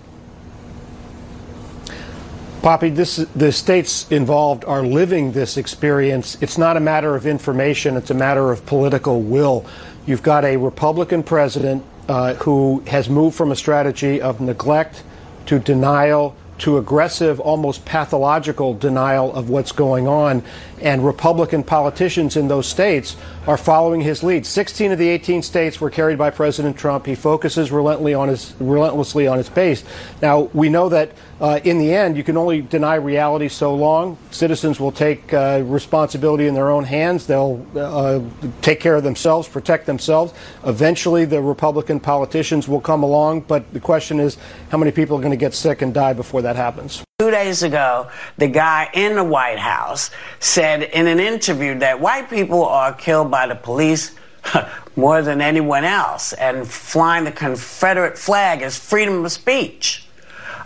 Poppy, 2.61 2.91
this, 2.91 3.17
the 3.17 3.51
states 3.51 4.07
involved 4.13 4.63
are 4.67 4.83
living 4.83 5.33
this 5.33 5.57
experience. 5.57 6.37
It's 6.43 6.59
not 6.59 6.77
a 6.77 6.81
matter 6.81 7.17
of 7.17 7.25
information, 7.25 7.97
it's 7.97 8.11
a 8.11 8.15
matter 8.15 8.53
of 8.53 8.67
political 8.67 9.23
will. 9.23 9.65
You've 10.05 10.23
got 10.23 10.45
a 10.45 10.59
Republican 10.59 11.23
president 11.23 11.83
uh, 12.11 12.35
who 12.35 12.81
has 12.89 13.09
moved 13.09 13.39
from 13.39 13.53
a 13.53 13.57
strategy 13.57 14.21
of 14.21 14.43
neglect 14.43 15.03
to 15.47 15.59
denial 15.59 16.37
to 16.59 16.79
aggressive, 16.79 17.39
almost 17.39 17.85
pathological 17.85 18.75
denial 18.75 19.33
of 19.35 19.51
what's 19.51 19.73
going 19.73 20.09
on. 20.09 20.43
And 20.81 21.05
Republican 21.05 21.63
politicians 21.63 22.37
in 22.37 22.49
those 22.49 22.67
states 22.67 23.17
are 23.47 23.57
following 23.57 24.01
his 24.01 24.23
lead. 24.23 24.47
16 24.47 24.93
of 24.93 24.99
the 24.99 25.09
18 25.09 25.43
states 25.43 25.81
were 25.81 25.91
carried 25.91 26.19
by 26.19 26.31
President 26.31 26.77
Trump. 26.77 27.07
He 27.07 27.15
focuses 27.15 27.71
relentlessly 27.71 28.15
on 28.15 28.29
his, 28.29 28.55
relentlessly 28.59 29.27
on 29.27 29.39
his 29.39 29.49
base. 29.49 29.85
Now, 30.23 30.51
we 30.55 30.69
know 30.69 30.89
that 30.89 31.11
uh, 31.41 31.61
in 31.65 31.79
the 31.79 31.93
end, 31.93 32.17
you 32.17 32.25
can 32.25 32.37
only 32.37 32.63
deny 32.63 32.95
reality 32.95 33.49
so 33.49 33.75
long. 33.75 34.17
Citizens 34.31 34.81
will 34.81 34.93
take 34.93 35.35
uh, 35.35 35.63
responsibility 35.65 36.47
in 36.47 36.55
their 36.55 36.71
own 36.71 36.85
hands. 36.85 37.27
They'll 37.27 37.65
uh, 37.77 38.21
take 38.63 38.81
care 38.81 38.95
of 38.97 39.05
themselves, 39.05 39.47
protect 39.47 39.85
themselves. 39.85 40.33
Eventually, 40.65 41.27
the 41.27 41.43
Republican 41.43 42.01
politicians 42.01 42.69
will 42.69 42.81
come 42.81 43.03
along, 43.03 43.43
but 43.43 43.71
the 43.75 43.81
question 43.81 44.19
is 44.19 44.39
how 44.71 44.79
many 44.79 44.91
people 44.93 45.17
are 45.17 45.21
going 45.21 45.31
to 45.31 45.37
get 45.37 45.53
sick 45.53 45.83
and 45.83 45.93
die 45.93 46.15
before 46.15 46.41
that 46.43 46.57
happens? 46.57 47.05
Two 47.19 47.31
days 47.31 47.63
ago, 47.63 48.09
the 48.39 48.49
guy 48.49 48.89
in 48.95 49.17
the 49.17 49.25
White 49.25 49.59
House 49.59 50.11
said 50.41 50.85
in 50.85 51.07
an 51.07 51.21
interview 51.21 51.79
that 51.81 52.01
white 52.01 52.31
people 52.31 52.65
are 52.65 52.95
killed 52.95 53.31
by 53.31 53.47
the 53.47 53.55
police 53.55 54.15
more 54.97 55.21
than 55.21 55.43
anyone 55.43 55.85
else, 55.85 56.33
and 56.33 56.67
flying 56.67 57.25
the 57.25 57.33
Confederate 57.33 58.17
flag 58.17 58.63
is 58.63 58.79
freedom 58.79 59.25
of 59.25 59.33
speech. 59.33 60.07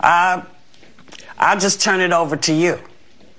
Uh, 0.00 0.42
I'll 1.40 1.58
just 1.58 1.80
turn 1.80 2.00
it 2.00 2.12
over 2.12 2.36
to 2.36 2.52
you. 2.52 2.78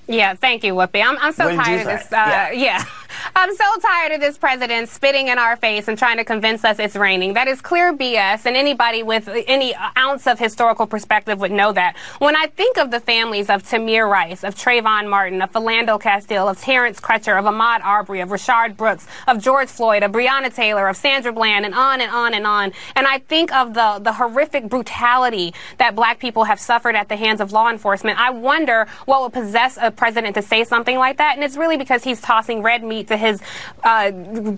Yeah, 0.07 0.33
thank 0.33 0.63
you, 0.63 0.73
Whoopi. 0.73 1.03
I'm, 1.03 1.17
I'm 1.19 1.31
so 1.31 1.55
tired 1.55 1.81
of 1.81 1.87
this. 1.87 2.11
Uh, 2.11 2.15
yeah. 2.15 2.51
yeah. 2.51 2.85
I'm 3.35 3.55
so 3.55 3.65
tired 3.81 4.13
of 4.13 4.21
this 4.21 4.37
president 4.37 4.89
spitting 4.89 5.27
in 5.27 5.37
our 5.37 5.55
face 5.55 5.87
and 5.87 5.97
trying 5.97 6.17
to 6.17 6.23
convince 6.23 6.63
us 6.63 6.79
it's 6.79 6.95
raining. 6.95 7.33
That 7.33 7.47
is 7.47 7.61
clear 7.61 7.93
BS, 7.93 8.45
and 8.45 8.55
anybody 8.55 9.03
with 9.03 9.29
any 9.47 9.75
ounce 9.97 10.27
of 10.27 10.39
historical 10.39 10.87
perspective 10.87 11.39
would 11.39 11.51
know 11.51 11.71
that. 11.71 11.95
When 12.19 12.35
I 12.35 12.47
think 12.47 12.77
of 12.77 12.91
the 12.91 12.99
families 12.99 13.49
of 13.49 13.63
Tamir 13.63 14.09
Rice, 14.09 14.43
of 14.43 14.55
Trayvon 14.55 15.09
Martin, 15.09 15.41
of 15.41 15.51
Philando 15.51 15.99
Castile, 15.99 16.47
of 16.47 16.59
Terrence 16.59 16.99
Crutcher, 16.99 17.37
of 17.37 17.45
Ahmaud 17.45 17.81
Arbery, 17.83 18.21
of 18.21 18.29
Rayshard 18.29 18.77
Brooks, 18.77 19.07
of 19.27 19.41
George 19.41 19.69
Floyd, 19.69 20.03
of 20.03 20.11
Breonna 20.11 20.53
Taylor, 20.53 20.87
of 20.87 20.97
Sandra 20.97 21.31
Bland, 21.31 21.65
and 21.65 21.73
on 21.73 22.01
and 22.01 22.11
on 22.11 22.33
and 22.33 22.45
on, 22.45 22.71
and 22.95 23.07
I 23.07 23.19
think 23.19 23.53
of 23.53 23.73
the, 23.73 23.99
the 24.01 24.13
horrific 24.13 24.69
brutality 24.69 25.53
that 25.77 25.95
black 25.95 26.19
people 26.19 26.45
have 26.45 26.59
suffered 26.59 26.95
at 26.95 27.09
the 27.09 27.15
hands 27.15 27.41
of 27.41 27.51
law 27.51 27.69
enforcement, 27.69 28.19
I 28.19 28.29
wonder 28.29 28.87
what 29.05 29.21
would 29.21 29.33
possess 29.33 29.77
a 29.81 29.91
president 29.91 30.35
to 30.35 30.41
say 30.41 30.63
something 30.63 30.97
like 30.97 31.17
that, 31.17 31.35
and 31.35 31.43
it's 31.43 31.57
really 31.57 31.77
because 31.77 32.03
he's 32.03 32.21
tossing 32.21 32.61
red 32.61 32.83
meat 32.83 33.00
to 33.07 33.17
his 33.17 33.41
uh, 33.83 34.11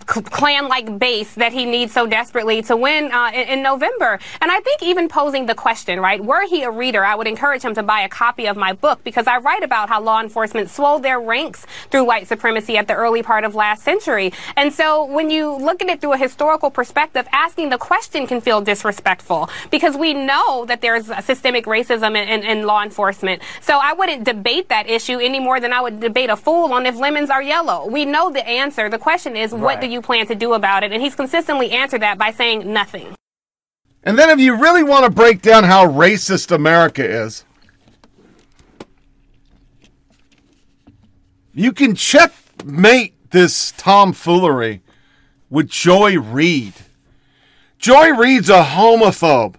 clan-like 0.05 0.97
base 0.99 1.33
that 1.35 1.53
he 1.53 1.65
needs 1.65 1.93
so 1.93 2.07
desperately 2.07 2.61
to 2.63 2.75
win 2.75 3.11
uh, 3.11 3.31
in, 3.33 3.47
in, 3.47 3.63
November. 3.63 4.19
And 4.41 4.51
I 4.51 4.59
think 4.59 4.83
even 4.83 5.07
posing 5.07 5.45
the 5.45 5.55
question, 5.55 5.99
right, 5.99 6.23
were 6.23 6.45
he 6.45 6.63
a 6.63 6.71
reader, 6.71 7.05
I 7.05 7.15
would 7.15 7.27
encourage 7.27 7.61
him 7.61 7.73
to 7.75 7.83
buy 7.83 8.01
a 8.01 8.09
copy 8.09 8.45
of 8.47 8.57
my 8.57 8.73
book 8.73 9.03
because 9.03 9.27
I 9.27 9.37
write 9.37 9.63
about 9.63 9.89
how 9.89 10.01
law 10.01 10.19
enforcement 10.21 10.69
swelled 10.69 11.03
their 11.03 11.19
ranks 11.19 11.65
through 11.89 12.03
white 12.03 12.27
supremacy 12.27 12.77
at 12.77 12.87
the 12.87 12.93
early 12.93 13.23
part 13.23 13.43
of 13.43 13.55
last 13.55 13.83
century. 13.83 14.33
And 14.57 14.73
so 14.73 15.05
when 15.05 15.29
you 15.29 15.55
look 15.55 15.81
at 15.81 15.89
it 15.89 16.01
through 16.01 16.13
a 16.13 16.17
historical 16.17 16.69
perspective, 16.69 17.27
asking 17.31 17.69
the 17.69 17.77
question 17.77 18.27
can 18.27 18.41
feel 18.41 18.61
disrespectful 18.61 19.49
because 19.71 19.95
we 19.95 20.13
know 20.13 20.65
that 20.65 20.81
there's 20.81 21.05
systemic 21.23 21.65
racism 21.65 22.17
in, 22.21 22.27
in, 22.27 22.43
in 22.43 22.65
law 22.65 22.83
enforcement. 22.83 23.41
So 23.61 23.79
I 23.81 23.93
wouldn't 23.93 24.23
debate 24.23 24.69
that 24.69 24.89
issue 24.89 25.19
any 25.19 25.39
more 25.39 25.59
than 25.59 25.73
I 25.73 25.81
would 25.81 25.99
debate 25.99 26.29
a 26.29 26.35
fool 26.35 26.73
on 26.73 26.85
if 26.85 26.97
lemons 26.97 27.29
are 27.29 27.41
yellow. 27.41 27.87
We 27.87 28.05
know 28.05 28.29
the 28.33 28.47
answer. 28.47 28.89
The 28.89 28.99
question 28.99 29.35
is, 29.35 29.51
right. 29.51 29.61
what 29.61 29.81
do 29.81 29.87
you 29.87 30.01
plan 30.01 30.27
to 30.27 30.35
do 30.35 30.53
about 30.53 30.83
it? 30.83 30.91
And 30.91 31.01
he's 31.01 31.15
consistently 31.15 31.71
answered 31.71 32.01
that 32.01 32.17
by 32.17 32.31
saying 32.31 32.71
nothing. 32.71 33.15
And 34.03 34.19
then, 34.19 34.29
if 34.29 34.39
you 34.39 34.55
really 34.55 34.83
want 34.83 35.05
to 35.05 35.09
break 35.09 35.41
down 35.41 35.63
how 35.63 35.87
racist 35.87 36.51
America 36.51 37.03
is, 37.03 37.45
you 41.53 41.71
can 41.71 41.95
checkmate 41.95 43.13
this 43.31 43.71
tomfoolery 43.77 44.81
with 45.49 45.69
Joy 45.69 46.19
Reid. 46.19 46.73
Joy 47.77 48.11
Reid's 48.13 48.49
a 48.49 48.63
homophobe. 48.63 49.55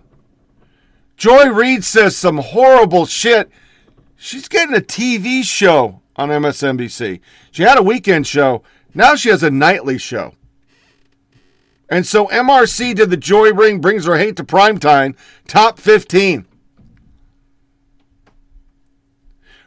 Joy 1.17 1.49
Reid 1.49 1.85
says 1.85 2.17
some 2.17 2.39
horrible 2.39 3.07
shit. 3.07 3.51
She's 4.17 4.49
getting 4.49 4.75
a 4.75 4.81
TV 4.81 5.43
show 5.45 6.03
on 6.17 6.29
MSNBC. 6.29 7.21
She 7.51 7.63
had 7.63 7.79
a 7.79 7.83
weekend 7.83 8.27
show. 8.27 8.63
Now 8.95 9.15
she 9.15 9.29
has 9.31 9.43
a 9.43 9.51
nightly 9.51 9.99
show. 9.99 10.35
And 11.89 12.07
so 12.07 12.27
MRC 12.29 12.95
did 12.95 13.11
the 13.11 13.17
Joy 13.17 13.53
Ring 13.53 13.81
brings 13.81 14.07
her 14.07 14.17
hate 14.17 14.37
to 14.37 14.45
primetime, 14.45 15.17
top 15.47 15.79
15. 15.79 16.47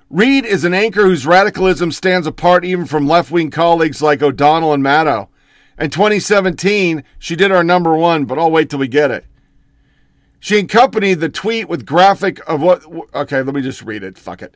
Reid 0.10 0.46
is 0.46 0.64
an 0.64 0.74
anchor 0.74 1.04
whose 1.04 1.28
radicalism 1.28 1.92
stands 1.92 2.26
apart 2.26 2.64
even 2.64 2.86
from 2.86 3.08
left 3.08 3.30
wing 3.30 3.52
colleagues 3.52 4.02
like 4.02 4.22
O'Donnell 4.22 4.74
and 4.74 4.84
Maddow. 4.84 5.28
In 5.78 5.90
2017, 5.90 7.04
she 7.20 7.36
did 7.36 7.52
our 7.52 7.64
number 7.64 7.96
one, 7.96 8.26
but 8.26 8.40
I'll 8.40 8.50
wait 8.50 8.70
till 8.70 8.80
we 8.80 8.88
get 8.88 9.12
it. 9.12 9.26
She 10.40 10.60
accompanied 10.60 11.16
the 11.16 11.30
tweet 11.30 11.68
with 11.68 11.86
graphic 11.86 12.40
of 12.48 12.62
what. 12.62 12.84
Okay, 13.14 13.42
let 13.42 13.54
me 13.54 13.62
just 13.62 13.82
read 13.82 14.04
it. 14.04 14.18
Fuck 14.18 14.42
it. 14.42 14.56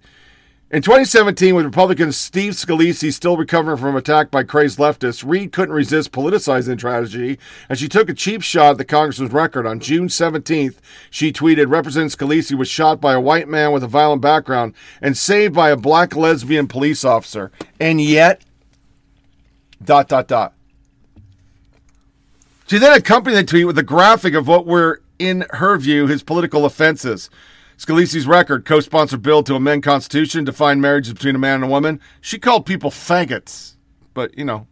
In 0.71 0.81
2017, 0.81 1.53
with 1.53 1.65
Republican 1.65 2.13
Steve 2.13 2.53
Scalise 2.53 3.11
still 3.11 3.35
recovering 3.35 3.75
from 3.75 3.89
an 3.89 3.97
attack 3.97 4.31
by 4.31 4.43
crazed 4.43 4.79
leftists, 4.79 5.21
Reid 5.21 5.51
couldn't 5.51 5.75
resist 5.75 6.13
politicizing 6.13 6.67
the 6.67 6.75
tragedy, 6.77 7.37
and 7.67 7.77
she 7.77 7.89
took 7.89 8.07
a 8.07 8.13
cheap 8.13 8.41
shot 8.41 8.71
at 8.71 8.77
the 8.77 8.85
congressman's 8.85 9.33
record. 9.33 9.67
On 9.67 9.81
June 9.81 10.07
17th, 10.07 10.77
she 11.09 11.33
tweeted, 11.33 11.69
Representative 11.69 12.17
Scalise 12.17 12.57
was 12.57 12.69
shot 12.69 13.01
by 13.01 13.11
a 13.11 13.19
white 13.19 13.49
man 13.49 13.73
with 13.73 13.83
a 13.83 13.87
violent 13.87 14.21
background 14.21 14.73
and 15.01 15.17
saved 15.17 15.53
by 15.53 15.71
a 15.71 15.75
black 15.75 16.15
lesbian 16.15 16.69
police 16.69 17.03
officer. 17.03 17.51
And 17.77 17.99
yet, 17.99 18.41
dot, 19.83 20.07
dot, 20.07 20.29
dot. 20.29 20.53
She 22.67 22.77
then 22.77 22.97
accompanied 22.97 23.35
the 23.35 23.43
tweet 23.43 23.67
with 23.67 23.77
a 23.77 23.83
graphic 23.83 24.35
of 24.35 24.47
what 24.47 24.65
were, 24.65 25.01
in 25.19 25.45
her 25.49 25.77
view, 25.77 26.07
his 26.07 26.23
political 26.23 26.63
offenses. 26.63 27.29
Scalise's 27.81 28.27
record, 28.27 28.63
co-sponsored 28.63 29.23
bill 29.23 29.41
to 29.41 29.55
amend 29.55 29.81
Constitution, 29.81 30.43
define 30.43 30.79
marriages 30.79 31.13
between 31.13 31.33
a 31.33 31.39
man 31.39 31.55
and 31.55 31.63
a 31.63 31.67
woman. 31.67 31.99
She 32.21 32.37
called 32.37 32.63
people 32.63 32.91
faggots, 32.91 33.73
but 34.13 34.37
you 34.37 34.45
know, 34.45 34.67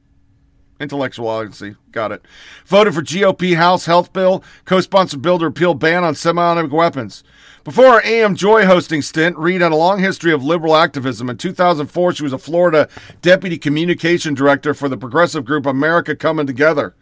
intellectual 0.79 1.27
honesty, 1.27 1.75
got 1.91 2.11
it. 2.11 2.21
Voted 2.67 2.93
for 2.93 3.01
GOP 3.01 3.55
House 3.55 3.87
health 3.87 4.13
bill, 4.13 4.43
co-sponsored 4.65 5.23
bill 5.23 5.39
to 5.39 5.45
repeal 5.45 5.73
ban 5.73 6.03
on 6.03 6.13
semi-automatic 6.13 6.71
weapons. 6.71 7.23
Before 7.63 7.93
her 7.93 8.05
AM 8.05 8.35
Joy 8.35 8.67
hosting 8.67 9.01
stint, 9.01 9.35
Reid 9.39 9.61
had 9.61 9.71
a 9.71 9.75
long 9.75 9.97
history 9.97 10.31
of 10.31 10.43
liberal 10.43 10.75
activism. 10.75 11.31
In 11.31 11.37
2004, 11.37 12.13
she 12.13 12.21
was 12.21 12.31
a 12.31 12.37
Florida 12.37 12.87
deputy 13.23 13.57
communication 13.57 14.35
director 14.35 14.75
for 14.75 14.87
the 14.87 14.97
progressive 14.97 15.45
group 15.45 15.65
America 15.65 16.15
Coming 16.15 16.45
Together. 16.45 16.93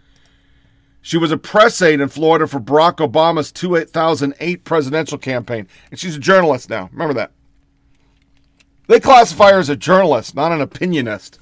She 1.08 1.18
was 1.18 1.32
a 1.32 1.38
press 1.38 1.82
aide 1.82 2.02
in 2.02 2.10
Florida 2.10 2.48
for 2.48 2.60
Barack 2.60 2.98
Obama's 2.98 3.50
2008 3.54 4.66
presidential 4.66 5.18
campaign. 5.18 5.66
And 5.90 5.98
she's 5.98 6.18
a 6.18 6.20
journalist 6.20 6.70
now. 6.70 6.90
Remember 6.92 7.14
that. 7.14 7.32
They 8.88 9.00
classify 9.00 9.54
her 9.54 9.60
as 9.60 9.70
a 9.70 9.78
journalist, 9.78 10.36
not 10.36 10.52
an 10.52 10.60
opinionist. 10.60 11.40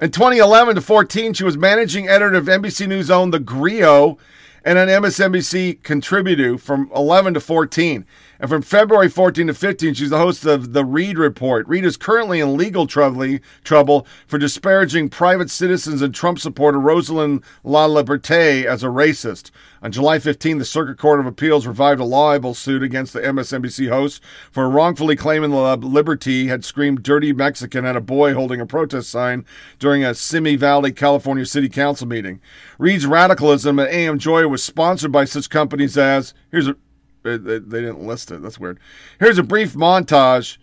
In 0.00 0.10
2011 0.10 0.74
to 0.74 0.80
14, 0.80 1.32
she 1.32 1.44
was 1.44 1.56
managing 1.56 2.08
editor 2.08 2.34
of 2.34 2.46
NBC 2.46 2.88
News 2.88 3.08
own 3.08 3.30
The 3.30 3.38
Grio 3.38 4.18
and 4.64 4.78
an 4.78 4.88
MSNBC 4.88 5.82
contributor 5.82 6.58
from 6.58 6.90
11 6.94 7.34
to 7.34 7.40
14. 7.40 8.04
And 8.40 8.48
from 8.48 8.62
February 8.62 9.08
14 9.08 9.48
to 9.48 9.54
15, 9.54 9.94
she's 9.94 10.10
the 10.10 10.18
host 10.18 10.44
of 10.44 10.72
The 10.72 10.84
Reid 10.84 11.18
Report. 11.18 11.66
Reid 11.66 11.84
is 11.84 11.96
currently 11.96 12.40
in 12.40 12.56
legal 12.56 12.86
trouble 12.86 14.06
for 14.26 14.38
disparaging 14.38 15.08
private 15.08 15.50
citizens 15.50 16.02
and 16.02 16.14
Trump 16.14 16.38
supporter 16.38 16.78
Rosalind 16.78 17.42
LaLiberte 17.64 18.64
as 18.64 18.82
a 18.82 18.88
racist. 18.88 19.50
On 19.82 19.92
July 19.92 20.18
15, 20.18 20.58
the 20.58 20.64
Circuit 20.64 20.98
Court 20.98 21.20
of 21.20 21.26
Appeals 21.26 21.66
revived 21.66 22.00
a 22.00 22.04
libel 22.04 22.52
suit 22.54 22.82
against 22.82 23.12
the 23.12 23.20
MSNBC 23.20 23.88
host 23.88 24.22
for 24.50 24.68
wrongfully 24.68 25.14
claiming 25.14 25.52
Liberty 25.52 26.48
had 26.48 26.64
screamed 26.64 27.02
dirty 27.02 27.32
Mexican 27.32 27.84
at 27.84 27.96
a 27.96 28.00
boy 28.00 28.34
holding 28.34 28.60
a 28.60 28.66
protest 28.66 29.10
sign 29.10 29.44
during 29.78 30.04
a 30.04 30.14
Simi 30.14 30.56
Valley, 30.56 30.90
California 30.90 31.46
City 31.46 31.68
Council 31.68 32.08
meeting. 32.08 32.40
Reid's 32.78 33.06
radicalism 33.06 33.78
at 33.78 33.90
AM 33.90 34.18
Joy 34.18 34.48
was 34.48 34.64
sponsored 34.64 35.12
by 35.12 35.24
such 35.24 35.48
companies 35.48 35.96
as 35.96 36.34
here's 36.50 36.68
a 36.68 36.76
they 37.22 37.36
didn't 37.38 38.06
list 38.06 38.30
it. 38.30 38.42
That's 38.42 38.58
weird. 38.58 38.78
Here's 39.20 39.38
a 39.38 39.42
brief 39.42 39.74
montage, 39.74 40.56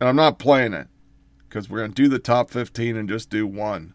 and 0.00 0.08
I'm 0.08 0.16
not 0.16 0.38
playing 0.38 0.74
it 0.74 0.86
because 1.48 1.68
we're 1.68 1.78
going 1.78 1.92
to 1.92 2.02
do 2.02 2.08
the 2.08 2.18
top 2.18 2.50
15 2.50 2.96
and 2.96 3.08
just 3.08 3.30
do 3.30 3.46
one. 3.46 3.94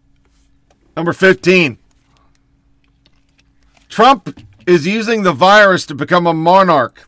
Number 0.98 1.14
15. 1.14 1.78
Trump 3.94 4.44
is 4.66 4.88
using 4.88 5.22
the 5.22 5.34
virus 5.34 5.86
to 5.86 5.94
become 5.94 6.26
a 6.26 6.34
monarch. 6.34 7.08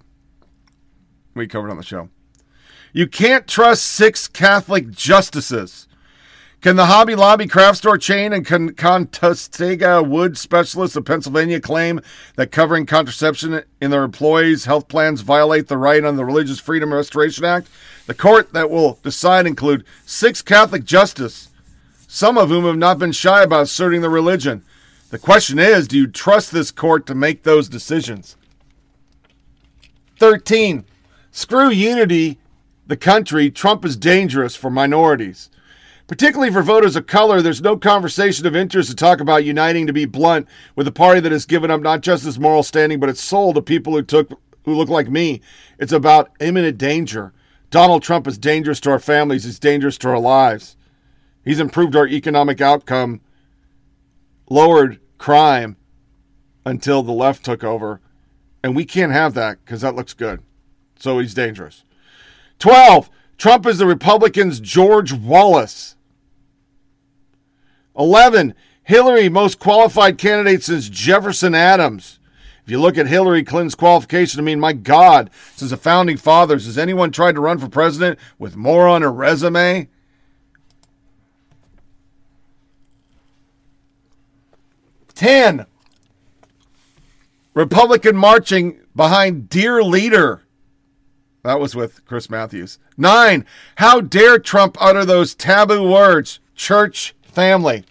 We 1.33 1.47
covered 1.47 1.71
on 1.71 1.77
the 1.77 1.83
show. 1.83 2.09
You 2.93 3.07
can't 3.07 3.47
trust 3.47 3.87
six 3.87 4.27
Catholic 4.27 4.91
justices. 4.91 5.87
Can 6.61 6.75
the 6.75 6.85
Hobby 6.85 7.15
Lobby 7.15 7.47
craft 7.47 7.79
store 7.79 7.97
chain 7.97 8.31
and 8.31 8.45
Con- 8.45 8.75
Conestoga 8.75 10.03
wood 10.03 10.37
specialists 10.37 10.95
of 10.95 11.05
Pennsylvania 11.05 11.59
claim 11.59 12.01
that 12.35 12.51
covering 12.51 12.85
contraception 12.85 13.63
in 13.81 13.89
their 13.89 14.03
employees' 14.03 14.65
health 14.65 14.87
plans 14.87 15.21
violate 15.21 15.67
the 15.67 15.79
right 15.79 16.05
under 16.05 16.17
the 16.17 16.23
Religious 16.23 16.59
Freedom 16.59 16.93
Restoration 16.93 17.45
Act? 17.45 17.67
The 18.05 18.13
court 18.13 18.53
that 18.53 18.69
will 18.69 18.99
decide 19.01 19.47
include 19.47 19.85
six 20.05 20.43
Catholic 20.43 20.83
justices, 20.83 21.49
some 22.07 22.37
of 22.37 22.49
whom 22.49 22.65
have 22.65 22.77
not 22.77 22.99
been 22.99 23.11
shy 23.11 23.41
about 23.41 23.63
asserting 23.63 24.01
their 24.01 24.11
religion. 24.11 24.63
The 25.09 25.19
question 25.19 25.59
is, 25.59 25.87
do 25.87 25.97
you 25.97 26.07
trust 26.07 26.51
this 26.51 26.71
court 26.71 27.05
to 27.05 27.15
make 27.15 27.43
those 27.43 27.69
decisions? 27.69 28.35
13. 30.19 30.85
Screw 31.31 31.69
unity, 31.69 32.39
the 32.87 32.97
country. 32.97 33.51
Trump 33.51 33.85
is 33.85 33.97
dangerous 33.97 34.55
for 34.55 34.69
minorities. 34.69 35.49
Particularly 36.07 36.51
for 36.51 36.61
voters 36.61 36.95
of 36.95 37.07
color, 37.07 37.41
there's 37.41 37.61
no 37.61 37.77
conversation 37.77 38.45
of 38.45 38.55
interest 38.55 38.89
to 38.89 38.95
talk 38.95 39.19
about 39.19 39.43
uniting 39.43 39.87
to 39.87 39.93
be 39.93 40.05
blunt 40.05 40.47
with 40.75 40.87
a 40.87 40.91
party 40.91 41.19
that 41.19 41.31
has 41.31 41.45
given 41.45 41.71
up 41.71 41.81
not 41.81 42.01
just 42.01 42.25
its 42.25 42.37
moral 42.37 42.61
standing, 42.61 42.99
but 42.99 43.09
its 43.09 43.21
soul 43.21 43.53
to 43.53 43.61
people 43.61 43.93
who 43.93 44.03
took 44.03 44.39
who 44.65 44.73
look 44.73 44.89
like 44.89 45.09
me. 45.09 45.41
It's 45.79 45.91
about 45.91 46.31
imminent 46.39 46.77
danger. 46.77 47.33
Donald 47.69 48.03
Trump 48.03 48.27
is 48.27 48.37
dangerous 48.37 48.79
to 48.81 48.91
our 48.91 48.99
families, 48.99 49.43
he's 49.43 49.59
dangerous 49.59 49.97
to 49.99 50.09
our 50.09 50.19
lives. 50.19 50.75
He's 51.43 51.59
improved 51.59 51.95
our 51.95 52.07
economic 52.07 52.61
outcome, 52.61 53.21
lowered 54.49 54.99
crime 55.17 55.77
until 56.65 57.03
the 57.03 57.11
left 57.11 57.43
took 57.45 57.63
over. 57.63 58.01
And 58.63 58.75
we 58.75 58.85
can't 58.85 59.11
have 59.11 59.33
that 59.35 59.63
because 59.63 59.81
that 59.81 59.95
looks 59.95 60.13
good. 60.13 60.41
So 60.97 61.19
he's 61.19 61.33
dangerous. 61.33 61.83
12. 62.59 63.09
Trump 63.37 63.65
is 63.65 63.77
the 63.77 63.85
Republicans' 63.85 64.59
George 64.59 65.13
Wallace. 65.13 65.95
11. 67.97 68.53
Hillary, 68.83 69.29
most 69.29 69.59
qualified 69.59 70.17
candidate 70.17 70.63
since 70.63 70.89
Jefferson 70.89 71.55
Adams. 71.55 72.19
If 72.63 72.71
you 72.71 72.79
look 72.79 72.97
at 72.97 73.07
Hillary 73.07 73.43
Clinton's 73.43 73.75
qualification, 73.75 74.39
I 74.39 74.43
mean, 74.43 74.59
my 74.59 74.73
God, 74.73 75.29
since 75.55 75.71
the 75.71 75.77
founding 75.77 76.17
fathers, 76.17 76.65
has 76.65 76.77
anyone 76.77 77.11
tried 77.11 77.35
to 77.35 77.41
run 77.41 77.59
for 77.59 77.69
president 77.69 78.17
with 78.39 78.55
more 78.55 78.87
on 78.87 79.03
her 79.03 79.11
resume? 79.11 79.87
Ten. 85.15 85.65
Republican 87.53 88.17
marching 88.17 88.81
behind 88.95 89.49
dear 89.49 89.81
leader. 89.81 90.43
That 91.43 91.59
was 91.59 91.75
with 91.75 92.03
Chris 92.05 92.29
Matthews. 92.29 92.79
Nine. 92.97 93.45
How 93.77 94.01
dare 94.01 94.39
Trump 94.39 94.77
utter 94.79 95.05
those 95.05 95.33
taboo 95.33 95.89
words? 95.89 96.39
Church, 96.55 97.15
family. 97.21 97.85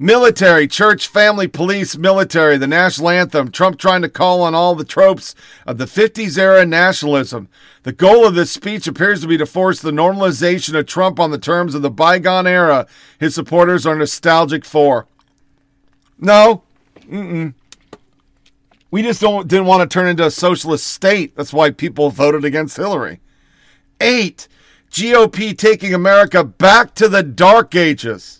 Military, 0.00 0.68
church, 0.68 1.08
family, 1.08 1.48
police, 1.48 1.96
military, 1.96 2.56
the 2.56 2.68
national 2.68 3.08
anthem. 3.08 3.50
Trump 3.50 3.78
trying 3.78 4.00
to 4.02 4.08
call 4.08 4.42
on 4.42 4.54
all 4.54 4.76
the 4.76 4.84
tropes 4.84 5.34
of 5.66 5.76
the 5.78 5.86
50s 5.86 6.38
era 6.38 6.64
nationalism. 6.64 7.48
The 7.82 7.90
goal 7.90 8.24
of 8.24 8.36
this 8.36 8.52
speech 8.52 8.86
appears 8.86 9.22
to 9.22 9.26
be 9.26 9.36
to 9.38 9.44
force 9.44 9.80
the 9.80 9.90
normalization 9.90 10.78
of 10.78 10.86
Trump 10.86 11.18
on 11.18 11.32
the 11.32 11.38
terms 11.38 11.74
of 11.74 11.82
the 11.82 11.90
bygone 11.90 12.46
era 12.46 12.86
his 13.18 13.34
supporters 13.34 13.86
are 13.86 13.96
nostalgic 13.96 14.64
for. 14.64 15.08
No. 16.16 16.62
Mm-mm. 17.00 17.54
We 18.92 19.02
just 19.02 19.20
don't 19.20 19.48
didn't 19.48 19.66
want 19.66 19.88
to 19.88 19.92
turn 19.92 20.06
into 20.06 20.24
a 20.24 20.30
socialist 20.30 20.86
state. 20.86 21.34
That's 21.34 21.52
why 21.52 21.72
people 21.72 22.10
voted 22.10 22.44
against 22.44 22.76
Hillary. 22.76 23.20
Eight. 24.00 24.46
GOP 24.92 25.58
taking 25.58 25.92
America 25.92 26.44
back 26.44 26.94
to 26.94 27.08
the 27.08 27.22
dark 27.24 27.74
ages. 27.74 28.37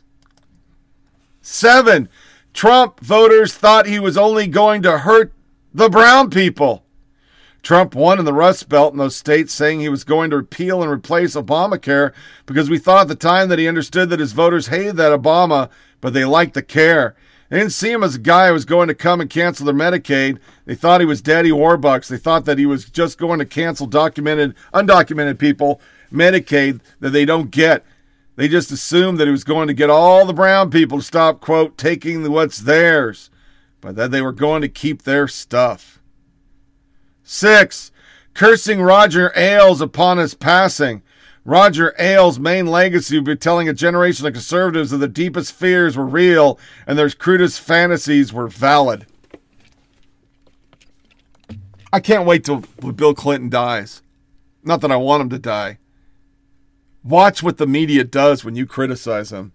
Seven, 1.51 2.11
Trump 2.53 3.01
voters 3.01 3.55
thought 3.55 3.87
he 3.87 3.99
was 3.99 4.19
only 4.19 4.47
going 4.47 4.83
to 4.83 4.99
hurt 4.99 5.33
the 5.73 5.89
brown 5.89 6.29
people. 6.29 6.85
Trump 7.63 7.95
won 7.95 8.19
in 8.19 8.27
the 8.27 8.35
Rust 8.35 8.69
Belt 8.69 8.93
in 8.93 8.99
those 8.99 9.17
states, 9.17 9.55
saying 9.55 9.81
he 9.81 9.89
was 9.89 10.05
going 10.05 10.29
to 10.29 10.37
repeal 10.37 10.83
and 10.83 10.93
replace 10.93 11.35
Obamacare 11.35 12.13
because 12.45 12.69
we 12.69 12.79
thought 12.79 13.01
at 13.01 13.09
the 13.09 13.15
time 13.15 13.49
that 13.49 13.59
he 13.59 13.67
understood 13.67 14.11
that 14.11 14.21
his 14.21 14.35
voters 14.35 14.67
hated 14.67 14.97
that 14.99 15.19
Obama, 15.19 15.71
but 16.03 16.13
they 16.13 16.27
liked 16.27 16.53
the 16.53 16.63
care. 16.63 17.17
They 17.49 17.61
didn't 17.61 17.73
see 17.73 17.93
him 17.93 18.05
as 18.05 18.17
a 18.17 18.21
guy 18.21 18.49
who 18.49 18.53
was 18.53 18.67
going 18.67 18.89
to 18.89 18.95
come 18.95 19.19
and 19.19 19.31
cancel 19.31 19.65
their 19.65 19.75
Medicaid. 19.75 20.39
They 20.67 20.75
thought 20.75 21.01
he 21.01 21.07
was 21.07 21.23
Daddy 21.23 21.51
Warbucks. 21.51 22.09
They 22.09 22.19
thought 22.19 22.45
that 22.45 22.59
he 22.59 22.67
was 22.67 22.85
just 22.91 23.17
going 23.17 23.39
to 23.39 23.47
cancel 23.47 23.87
documented, 23.87 24.55
undocumented 24.75 25.39
people 25.39 25.81
Medicaid 26.13 26.81
that 27.01 27.11
they 27.11 27.25
don't 27.25 27.51
get. 27.51 27.85
They 28.39 28.47
just 28.47 28.71
assumed 28.71 29.19
that 29.19 29.27
he 29.27 29.33
was 29.33 29.43
going 29.43 29.67
to 29.67 29.75
get 29.75 29.91
all 29.91 30.25
the 30.25 30.33
brown 30.33 30.71
people 30.71 30.99
to 30.99 31.05
stop, 31.05 31.41
quote, 31.41 31.77
taking 31.77 32.31
what's 32.31 32.59
theirs, 32.59 33.31
but 33.81 33.97
that 33.97 34.13
they 34.13 34.23
were 34.23 34.31
going 34.31 34.63
to 34.63 34.69
keep 34.69 35.03
their 35.03 35.27
stuff. 35.27 36.01
Six, 37.25 37.91
cursing 38.35 38.81
Roger 38.81 39.33
Ailes 39.35 39.81
upon 39.81 40.19
his 40.19 40.35
passing. 40.35 41.03
Roger 41.45 41.97
Ailes' 41.99 42.39
main 42.39 42.69
legacy 42.69 43.19
would 43.19 43.25
be 43.25 43.35
telling 43.35 43.69
a 43.69 43.75
generation 43.75 44.25
of 44.25 44.35
conservatives 44.35 44.91
that 44.93 44.99
the 44.99 45.09
deepest 45.09 45.53
fears 45.53 45.97
were 45.97 46.07
real 46.07 46.61
and 46.87 46.97
their 46.97 47.11
crudest 47.11 47.61
fantasies 47.61 48.33
were 48.33 48.47
valid. 48.47 49.05
I 51.93 51.99
can't 51.99 52.25
wait 52.25 52.45
till 52.45 52.61
Bill 52.93 53.15
Clinton 53.15 53.51
dies. 53.51 54.01
Not 54.63 54.81
that 54.83 54.93
I 54.93 54.97
want 54.97 55.23
him 55.23 55.31
to 55.31 55.41
die. 55.41 55.79
Watch 57.09 57.43
what 57.43 57.57
the 57.57 57.67
media 57.67 58.05
does 58.05 58.45
when 58.45 58.55
you 58.55 58.67
criticize 58.67 59.33
him. 59.33 59.53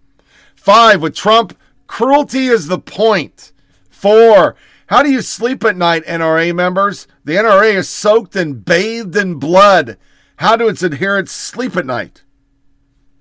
Five, 0.56 1.00
with 1.00 1.14
Trump, 1.14 1.56
cruelty 1.86 2.48
is 2.48 2.66
the 2.66 2.80
point. 2.80 3.52
Four, 3.88 4.56
how 4.88 5.04
do 5.04 5.10
you 5.10 5.22
sleep 5.22 5.62
at 5.62 5.76
night, 5.76 6.04
NRA 6.04 6.52
members? 6.52 7.06
The 7.22 7.34
NRA 7.34 7.74
is 7.74 7.88
soaked 7.88 8.34
and 8.34 8.64
bathed 8.64 9.14
in 9.14 9.36
blood. 9.36 9.98
How 10.36 10.56
do 10.56 10.66
its 10.66 10.82
adherents 10.82 11.30
sleep 11.30 11.76
at 11.76 11.86
night? 11.86 12.24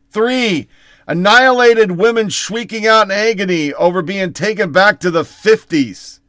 Three, 0.10 0.68
annihilated 1.06 1.92
women 1.92 2.30
shrieking 2.30 2.88
out 2.88 3.06
in 3.06 3.12
agony 3.12 3.72
over 3.76 4.02
being 4.02 4.34
taken 4.34 4.72
back 4.72 5.00
to 5.02 5.12
the 5.12 5.22
50s. 5.22 6.22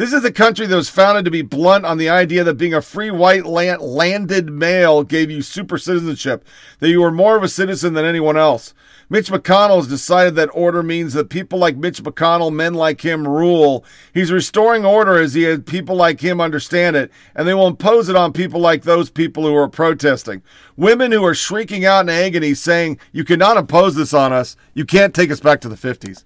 This 0.00 0.14
is 0.14 0.24
a 0.24 0.32
country 0.32 0.64
that 0.64 0.74
was 0.74 0.88
founded 0.88 1.26
to 1.26 1.30
be 1.30 1.42
blunt 1.42 1.84
on 1.84 1.98
the 1.98 2.08
idea 2.08 2.42
that 2.42 2.54
being 2.54 2.72
a 2.72 2.80
free 2.80 3.10
white 3.10 3.44
land- 3.44 3.82
landed 3.82 4.48
male 4.50 5.02
gave 5.02 5.30
you 5.30 5.42
super 5.42 5.76
citizenship, 5.76 6.42
that 6.78 6.88
you 6.88 7.02
were 7.02 7.10
more 7.10 7.36
of 7.36 7.42
a 7.42 7.48
citizen 7.48 7.92
than 7.92 8.06
anyone 8.06 8.38
else. 8.38 8.72
Mitch 9.10 9.30
McConnell 9.30 9.76
has 9.76 9.88
decided 9.88 10.36
that 10.36 10.48
order 10.54 10.82
means 10.82 11.12
that 11.12 11.28
people 11.28 11.58
like 11.58 11.76
Mitch 11.76 12.02
McConnell, 12.02 12.50
men 12.50 12.72
like 12.72 13.02
him, 13.02 13.28
rule. 13.28 13.84
He's 14.14 14.32
restoring 14.32 14.86
order 14.86 15.18
as 15.18 15.34
he 15.34 15.42
had 15.42 15.66
people 15.66 15.96
like 15.96 16.22
him 16.22 16.40
understand 16.40 16.96
it, 16.96 17.10
and 17.34 17.46
they 17.46 17.52
will 17.52 17.66
impose 17.66 18.08
it 18.08 18.16
on 18.16 18.32
people 18.32 18.58
like 18.58 18.84
those 18.84 19.10
people 19.10 19.46
who 19.46 19.54
are 19.54 19.68
protesting. 19.68 20.40
Women 20.78 21.12
who 21.12 21.22
are 21.26 21.34
shrieking 21.34 21.84
out 21.84 22.06
in 22.06 22.08
agony 22.08 22.54
saying, 22.54 22.98
You 23.12 23.24
cannot 23.24 23.58
impose 23.58 23.96
this 23.96 24.14
on 24.14 24.32
us. 24.32 24.56
You 24.72 24.86
can't 24.86 25.14
take 25.14 25.30
us 25.30 25.40
back 25.40 25.60
to 25.60 25.68
the 25.68 25.76
50s. 25.76 26.24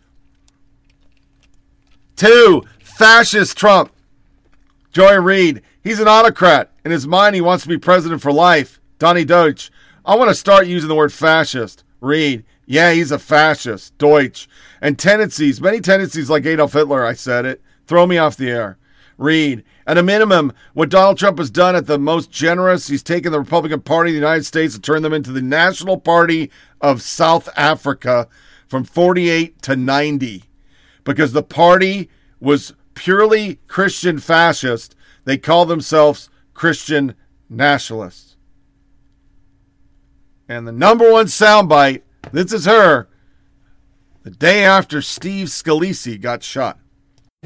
Two, 2.17 2.63
fascist 2.95 3.57
Trump. 3.57 3.93
Joy 4.93 5.17
Reid, 5.17 5.63
he's 5.83 5.99
an 5.99 6.07
autocrat. 6.07 6.71
In 6.85 6.93
his 6.93 7.07
mind, 7.07 7.35
he 7.35 7.41
wants 7.41 7.65
to 7.65 7.69
be 7.69 7.79
president 7.79 8.23
for 8.23 8.33
life. 8.33 8.81
Donnie 8.99 9.25
Deutsch, 9.25 9.71
I 10.05 10.15
want 10.15 10.31
to 10.31 10.35
start 10.35 10.69
using 10.69 10.89
the 10.89 10.95
word 10.95 11.13
fascist. 11.13 11.83
Reid, 12.01 12.45
yeah, 12.67 12.93
he's 12.93 13.11
a 13.11 13.19
fascist. 13.19 13.97
Deutsch. 13.99 14.49
And 14.81 14.99
tendencies, 14.99 15.61
many 15.61 15.81
tendencies 15.81 16.31
like 16.31 16.47
Adolf 16.47 16.75
Hitler, 16.75 17.05
I 17.05 17.15
said 17.15 17.45
it. 17.45 17.61
Throw 17.87 18.07
me 18.07 18.17
off 18.17 18.37
the 18.37 18.51
air. 18.51 18.79
Reid, 19.19 19.65
at 19.87 19.99
a 19.99 20.03
minimum, 20.03 20.53
what 20.73 20.89
Donald 20.89 21.19
Trump 21.19 21.39
has 21.39 21.51
done 21.51 21.75
at 21.75 21.87
the 21.87 21.99
most 21.99 22.31
generous, 22.31 22.89
he's 22.89 23.03
taken 23.03 23.33
the 23.33 23.39
Republican 23.41 23.81
Party 23.81 24.11
of 24.11 24.15
the 24.15 24.19
United 24.21 24.45
States 24.45 24.75
and 24.75 24.85
turned 24.85 25.05
them 25.05 25.13
into 25.13 25.33
the 25.33 25.43
National 25.43 25.99
Party 25.99 26.51
of 26.81 27.03
South 27.03 27.49
Africa 27.57 28.29
from 28.69 28.85
48 28.85 29.61
to 29.63 29.77
90. 29.77 30.45
because 31.05 31.33
the 31.33 31.43
party 31.43 32.09
was 32.41 32.73
purely 32.95 33.61
Christian 33.67 34.19
fascist. 34.19 34.95
They 35.25 35.39
call 35.39 35.67
themselves 35.67 36.31
Christian 36.53 37.15
nationalists. 37.49 38.37
And 40.49 40.67
the 40.67 40.73
number 40.73 41.11
one 41.11 41.27
soundbite, 41.27 42.03
this 42.33 42.53
is 42.53 42.67
her, 42.67 43.09
the 44.23 44.31
day 44.31 44.65
after 44.65 45.01
Steve 45.03 45.49
Scalise 45.49 46.21
got 46.21 46.43
shot. 46.43 46.79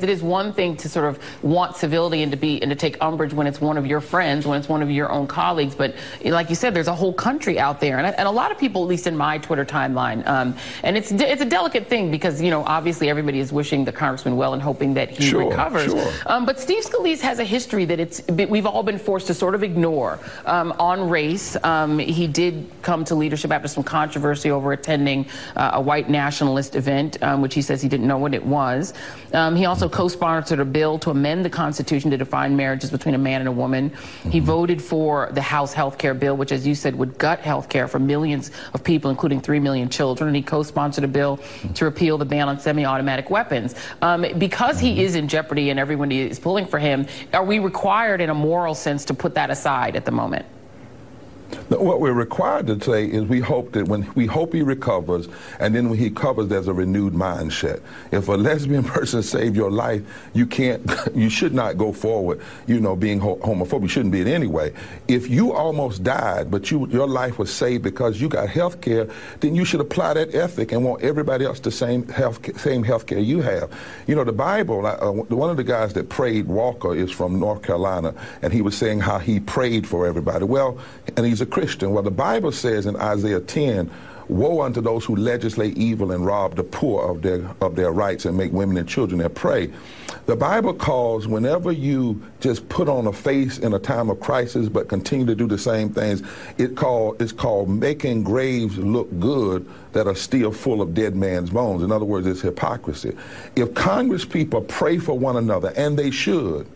It 0.02 0.10
is 0.10 0.22
one 0.22 0.52
thing 0.52 0.76
to 0.78 0.88
sort 0.88 1.06
of 1.06 1.42
want 1.42 1.76
civility 1.76 2.22
and 2.22 2.32
to 2.32 2.38
be 2.38 2.60
and 2.62 2.70
to 2.70 2.76
take 2.76 2.96
umbrage 3.00 3.32
when 3.32 3.46
it's 3.46 3.60
one 3.60 3.78
of 3.78 3.86
your 3.86 4.00
friends, 4.00 4.46
when 4.46 4.58
it's 4.58 4.68
one 4.68 4.82
of 4.82 4.90
your 4.90 5.10
own 5.10 5.26
colleagues. 5.26 5.74
But 5.74 5.94
like 6.24 6.48
you 6.50 6.56
said, 6.56 6.74
there's 6.74 6.88
a 6.88 6.94
whole 6.94 7.12
country 7.12 7.58
out 7.58 7.80
there, 7.80 7.98
and, 7.98 8.06
and 8.06 8.28
a 8.28 8.30
lot 8.30 8.50
of 8.50 8.58
people, 8.58 8.82
at 8.82 8.88
least 8.88 9.06
in 9.06 9.16
my 9.16 9.38
Twitter 9.38 9.64
timeline, 9.64 10.26
um, 10.26 10.56
and 10.82 10.96
it's 10.96 11.10
it's 11.12 11.42
a 11.42 11.44
delicate 11.44 11.86
thing 11.86 12.10
because 12.10 12.40
you 12.40 12.50
know 12.50 12.64
obviously 12.64 13.08
everybody 13.08 13.40
is 13.40 13.52
wishing 13.52 13.84
the 13.84 13.92
congressman 13.92 14.36
well 14.36 14.54
and 14.54 14.62
hoping 14.62 14.94
that 14.94 15.10
he 15.10 15.24
sure, 15.24 15.48
recovers. 15.48 15.92
Sure. 15.92 16.12
Um, 16.26 16.46
but 16.46 16.60
Steve 16.60 16.84
Scalise 16.84 17.20
has 17.20 17.38
a 17.38 17.44
history 17.44 17.84
that 17.86 18.00
it's 18.00 18.22
we've 18.28 18.66
all 18.66 18.82
been 18.82 18.98
forced 18.98 19.26
to 19.28 19.34
sort 19.34 19.54
of 19.54 19.62
ignore 19.62 20.18
um, 20.46 20.72
on 20.78 21.08
race. 21.08 21.56
Um, 21.64 21.98
he 21.98 22.26
did 22.26 22.68
come 22.82 23.04
to 23.04 23.14
leadership 23.14 23.50
after 23.50 23.68
some 23.68 23.84
controversy 23.84 24.50
over 24.50 24.72
attending 24.72 25.26
uh, 25.56 25.70
a 25.74 25.80
white 25.80 26.08
nationalist 26.08 26.76
event, 26.76 27.22
um, 27.22 27.42
which 27.42 27.54
he 27.54 27.62
says 27.62 27.82
he 27.82 27.88
didn't 27.88 28.06
know 28.06 28.18
what 28.18 28.34
it 28.34 28.44
was. 28.44 28.94
Um, 29.32 29.56
he 29.56 29.66
also 29.66 29.87
co-sponsored 29.88 30.60
a 30.60 30.64
bill 30.64 30.98
to 31.00 31.10
amend 31.10 31.44
the 31.44 31.50
Constitution 31.50 32.10
to 32.10 32.16
define 32.16 32.56
marriages 32.56 32.90
between 32.90 33.14
a 33.14 33.18
man 33.18 33.40
and 33.40 33.48
a 33.48 33.52
woman. 33.52 33.90
Mm-hmm. 33.90 34.30
He 34.30 34.40
voted 34.40 34.82
for 34.82 35.30
the 35.32 35.42
House 35.42 35.72
health 35.72 35.98
care 35.98 36.14
bill, 36.14 36.36
which, 36.36 36.52
as 36.52 36.66
you 36.66 36.74
said, 36.74 36.94
would 36.96 37.18
gut 37.18 37.40
health 37.40 37.68
care 37.68 37.88
for 37.88 37.98
millions 37.98 38.50
of 38.74 38.84
people, 38.84 39.10
including 39.10 39.40
3 39.40 39.60
million 39.60 39.88
children. 39.88 40.28
And 40.28 40.36
he 40.36 40.42
co-sponsored 40.42 41.04
a 41.04 41.08
bill 41.08 41.40
to 41.74 41.84
repeal 41.84 42.18
the 42.18 42.24
ban 42.24 42.48
on 42.48 42.58
semi-automatic 42.58 43.30
weapons. 43.30 43.74
Um, 44.02 44.26
because 44.38 44.78
he 44.78 45.02
is 45.02 45.14
in 45.14 45.28
jeopardy 45.28 45.70
and 45.70 45.78
everyone 45.78 46.12
is 46.12 46.38
pulling 46.38 46.66
for 46.66 46.78
him, 46.78 47.06
are 47.32 47.44
we 47.44 47.58
required 47.58 48.20
in 48.20 48.30
a 48.30 48.34
moral 48.34 48.74
sense 48.74 49.04
to 49.06 49.14
put 49.14 49.34
that 49.34 49.50
aside 49.50 49.96
at 49.96 50.04
the 50.04 50.12
moment? 50.12 50.46
What 51.68 52.00
we're 52.00 52.12
required 52.12 52.66
to 52.66 52.80
say 52.80 53.06
is 53.06 53.24
we 53.24 53.40
hope 53.40 53.72
that 53.72 53.88
when 53.88 54.10
we 54.14 54.26
hope 54.26 54.52
he 54.52 54.62
recovers, 54.62 55.28
and 55.60 55.74
then 55.74 55.88
when 55.88 55.98
he 55.98 56.06
recovers, 56.06 56.48
there's 56.48 56.68
a 56.68 56.72
renewed 56.72 57.12
mindset. 57.12 57.80
If 58.10 58.28
a 58.28 58.32
lesbian 58.32 58.84
person 58.98 59.22
saved 59.22 59.56
your 59.56 59.70
life, 59.70 60.02
you 60.34 60.46
can't, 60.46 60.90
you 61.14 61.30
should 61.30 61.54
not 61.54 61.78
go 61.78 61.92
forward. 61.92 62.40
You 62.66 62.80
know, 62.80 62.96
being 62.96 63.20
homophobic, 63.20 63.82
you 63.82 63.88
shouldn't 63.88 64.12
be 64.12 64.20
it 64.20 64.26
anyway. 64.26 64.72
If 65.08 65.28
you 65.28 65.52
almost 65.52 66.02
died, 66.02 66.50
but 66.50 66.70
you 66.70 66.86
your 66.88 67.06
life 67.06 67.38
was 67.38 67.52
saved 67.52 67.82
because 67.82 68.20
you 68.20 68.28
got 68.28 68.48
health 68.48 68.80
care, 68.80 69.08
then 69.40 69.54
you 69.54 69.64
should 69.64 69.80
apply 69.80 70.14
that 70.14 70.34
ethic 70.34 70.72
and 70.72 70.84
want 70.84 71.02
everybody 71.02 71.44
else 71.44 71.60
the 71.60 71.70
same 71.70 72.06
health 72.08 72.40
same 72.58 72.82
health 72.82 73.06
care 73.06 73.18
you 73.18 73.40
have. 73.40 73.70
You 74.06 74.14
know, 74.14 74.24
the 74.24 74.32
Bible. 74.32 74.86
Uh, 74.86 75.12
one 75.12 75.50
of 75.50 75.56
the 75.56 75.64
guys 75.64 75.92
that 75.94 76.08
prayed, 76.08 76.46
Walker, 76.46 76.94
is 76.94 77.10
from 77.10 77.38
North 77.38 77.62
Carolina, 77.62 78.14
and 78.42 78.52
he 78.52 78.62
was 78.62 78.76
saying 78.76 79.00
how 79.00 79.18
he 79.18 79.40
prayed 79.40 79.86
for 79.86 80.06
everybody. 80.06 80.44
Well, 80.44 80.78
and 81.16 81.26
he's 81.26 81.37
a 81.40 81.46
Christian. 81.46 81.90
Well, 81.92 82.02
the 82.02 82.10
Bible 82.10 82.52
says 82.52 82.86
in 82.86 82.96
Isaiah 82.96 83.40
10, 83.40 83.90
Woe 84.28 84.60
unto 84.60 84.82
those 84.82 85.06
who 85.06 85.16
legislate 85.16 85.78
evil 85.78 86.12
and 86.12 86.24
rob 86.24 86.54
the 86.54 86.62
poor 86.62 87.10
of 87.10 87.22
their 87.22 87.50
of 87.62 87.76
their 87.76 87.92
rights 87.92 88.26
and 88.26 88.36
make 88.36 88.52
women 88.52 88.76
and 88.76 88.86
children 88.86 89.20
their 89.20 89.30
prey. 89.30 89.72
The 90.26 90.36
Bible 90.36 90.74
calls 90.74 91.26
whenever 91.26 91.72
you 91.72 92.22
just 92.40 92.68
put 92.68 92.90
on 92.90 93.06
a 93.06 93.12
face 93.12 93.58
in 93.58 93.72
a 93.72 93.78
time 93.78 94.10
of 94.10 94.20
crisis 94.20 94.68
but 94.68 94.88
continue 94.88 95.24
to 95.24 95.34
do 95.34 95.46
the 95.46 95.56
same 95.56 95.88
things, 95.88 96.22
it 96.58 96.76
call 96.76 97.16
it's 97.18 97.32
called 97.32 97.70
making 97.70 98.22
graves 98.22 98.76
look 98.76 99.08
good 99.18 99.66
that 99.92 100.06
are 100.06 100.14
still 100.14 100.52
full 100.52 100.82
of 100.82 100.92
dead 100.92 101.16
man's 101.16 101.48
bones. 101.48 101.82
In 101.82 101.90
other 101.90 102.04
words, 102.04 102.26
it's 102.26 102.42
hypocrisy. 102.42 103.16
If 103.56 103.72
Congress 103.72 104.26
people 104.26 104.60
pray 104.60 104.98
for 104.98 105.18
one 105.18 105.36
another, 105.36 105.72
and 105.74 105.98
they 105.98 106.10
should, 106.10 106.66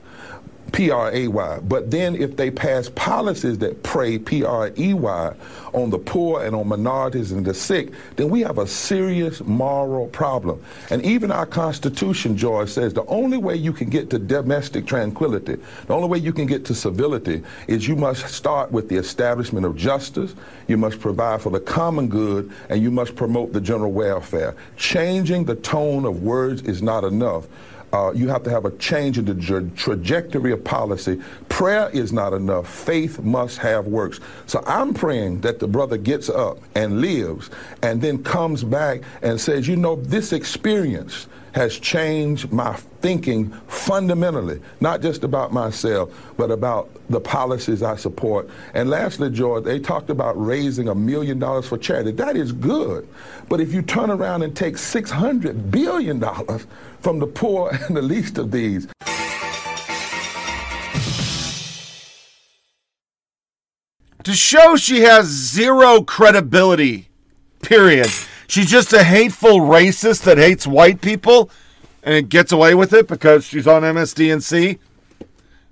P-R-A-Y. 0.72 1.60
But 1.64 1.90
then 1.90 2.14
if 2.16 2.36
they 2.36 2.50
pass 2.50 2.88
policies 2.90 3.58
that 3.58 3.82
P-R-E-Y 3.82 5.34
on 5.74 5.90
the 5.90 5.98
poor 5.98 6.44
and 6.44 6.54
on 6.54 6.68
minorities 6.68 7.32
and 7.32 7.44
the 7.44 7.54
sick, 7.54 7.90
then 8.16 8.30
we 8.30 8.40
have 8.40 8.58
a 8.58 8.66
serious 8.66 9.42
moral 9.42 10.06
problem. 10.08 10.62
And 10.90 11.04
even 11.04 11.30
our 11.30 11.46
Constitution, 11.46 12.36
George, 12.36 12.70
says 12.70 12.94
the 12.94 13.04
only 13.06 13.36
way 13.36 13.56
you 13.56 13.72
can 13.72 13.90
get 13.90 14.10
to 14.10 14.18
domestic 14.18 14.86
tranquility, 14.86 15.56
the 15.86 15.94
only 15.94 16.08
way 16.08 16.18
you 16.18 16.32
can 16.32 16.46
get 16.46 16.64
to 16.66 16.74
civility 16.74 17.42
is 17.66 17.86
you 17.86 17.96
must 17.96 18.28
start 18.28 18.72
with 18.72 18.88
the 18.88 18.96
establishment 18.96 19.66
of 19.66 19.76
justice, 19.76 20.34
you 20.68 20.76
must 20.76 21.00
provide 21.00 21.42
for 21.42 21.50
the 21.50 21.60
common 21.60 22.08
good, 22.08 22.50
and 22.68 22.82
you 22.82 22.90
must 22.90 23.14
promote 23.14 23.52
the 23.52 23.60
general 23.60 23.92
welfare. 23.92 24.54
Changing 24.76 25.44
the 25.44 25.56
tone 25.56 26.04
of 26.04 26.22
words 26.22 26.62
is 26.62 26.82
not 26.82 27.04
enough 27.04 27.46
uh, 27.92 28.10
you 28.14 28.28
have 28.28 28.42
to 28.44 28.50
have 28.50 28.64
a 28.64 28.70
change 28.78 29.18
in 29.18 29.24
the 29.24 29.34
tra- 29.34 29.68
trajectory 29.70 30.52
of 30.52 30.64
policy. 30.64 31.20
Prayer 31.48 31.90
is 31.90 32.12
not 32.12 32.32
enough. 32.32 32.68
Faith 32.68 33.20
must 33.20 33.58
have 33.58 33.86
works. 33.86 34.20
So 34.46 34.62
I'm 34.66 34.94
praying 34.94 35.42
that 35.42 35.58
the 35.58 35.68
brother 35.68 35.98
gets 35.98 36.28
up 36.28 36.58
and 36.74 37.00
lives 37.00 37.50
and 37.82 38.00
then 38.00 38.22
comes 38.22 38.64
back 38.64 39.02
and 39.20 39.40
says, 39.40 39.68
you 39.68 39.76
know, 39.76 39.96
this 39.96 40.32
experience 40.32 41.26
has 41.52 41.78
changed 41.78 42.50
my 42.50 42.74
thinking 43.02 43.50
fundamentally, 43.68 44.60
not 44.80 45.02
just 45.02 45.22
about 45.22 45.52
myself, 45.52 46.10
but 46.36 46.50
about 46.50 46.90
the 47.10 47.20
policies 47.20 47.82
I 47.82 47.96
support. 47.96 48.48
And 48.74 48.88
lastly, 48.88 49.30
George, 49.30 49.64
they 49.64 49.78
talked 49.78 50.10
about 50.10 50.32
raising 50.42 50.88
a 50.88 50.94
million 50.94 51.38
dollars 51.38 51.66
for 51.66 51.76
charity. 51.76 52.12
That 52.12 52.36
is 52.36 52.52
good. 52.52 53.06
But 53.48 53.60
if 53.60 53.72
you 53.72 53.82
turn 53.82 54.10
around 54.10 54.42
and 54.42 54.56
take 54.56 54.74
$600 54.74 55.70
billion 55.70 56.20
from 57.00 57.18
the 57.18 57.26
poor 57.26 57.70
and 57.86 57.96
the 57.96 58.02
least 58.02 58.38
of 58.38 58.50
these, 58.50 58.88
to 64.24 64.32
show 64.32 64.76
she 64.76 65.00
has 65.00 65.26
zero 65.26 66.02
credibility, 66.02 67.08
period. 67.60 68.10
She's 68.52 68.70
just 68.70 68.92
a 68.92 69.02
hateful 69.02 69.60
racist 69.60 70.24
that 70.24 70.36
hates 70.36 70.66
white 70.66 71.00
people 71.00 71.48
and 72.02 72.14
it 72.14 72.28
gets 72.28 72.52
away 72.52 72.74
with 72.74 72.92
it 72.92 73.08
because 73.08 73.46
she's 73.46 73.66
on 73.66 73.80
MSDNC. 73.80 74.78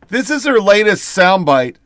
This 0.09 0.31
is 0.31 0.47
her 0.47 0.59
latest 0.59 1.15
soundbite 1.15 1.77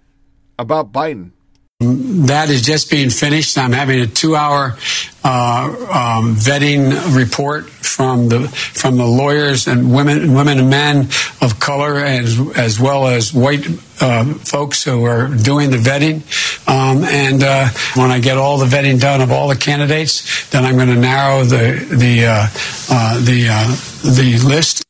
about 0.57 0.93
Biden. 0.93 1.33
That 1.81 2.49
is 2.49 2.63
just 2.63 2.93
being 2.93 3.11
finished. 3.11 3.59
I'm 3.59 3.73
having 3.73 4.03
a 4.03 4.07
two-hour 4.07 4.77
uh, 4.77 4.77
um, 5.25 6.35
vetting 6.37 7.17
report 7.17 7.65
from 7.67 8.29
the 8.29 8.49
from 8.49 8.97
the 8.97 9.07
lawyers 9.07 9.67
and 9.67 9.93
women, 9.93 10.35
women 10.35 10.59
and 10.59 10.71
men 10.71 11.09
of 11.41 11.59
color, 11.61 11.97
as 11.99 12.39
as 12.57 12.79
well 12.79 13.07
as 13.07 13.33
white 13.33 13.67
uh, 14.01 14.25
folks 14.35 14.85
who 14.85 15.05
are 15.05 15.29
doing 15.29 15.71
the 15.71 15.79
vetting. 15.79 16.23
Um, 16.69 17.05
and 17.05 17.43
uh, 17.43 17.69
when 17.95 18.11
I 18.11 18.21
get 18.21 18.37
all 18.37 18.59
the 18.59 18.67
vetting 18.67 19.01
done 19.01 19.21
of 19.21 19.33
all 19.33 19.49
the 19.49 19.57
candidates, 19.57 20.49
then 20.51 20.65
I'm 20.65 20.77
going 20.77 20.89
to 20.89 20.97
narrow 20.97 21.45
the 21.45 21.87
the 21.91 22.27
uh, 22.27 22.47
uh, 22.91 23.21
the 23.25 23.49
uh, 23.51 24.13
the 24.15 24.39
list. 24.47 24.85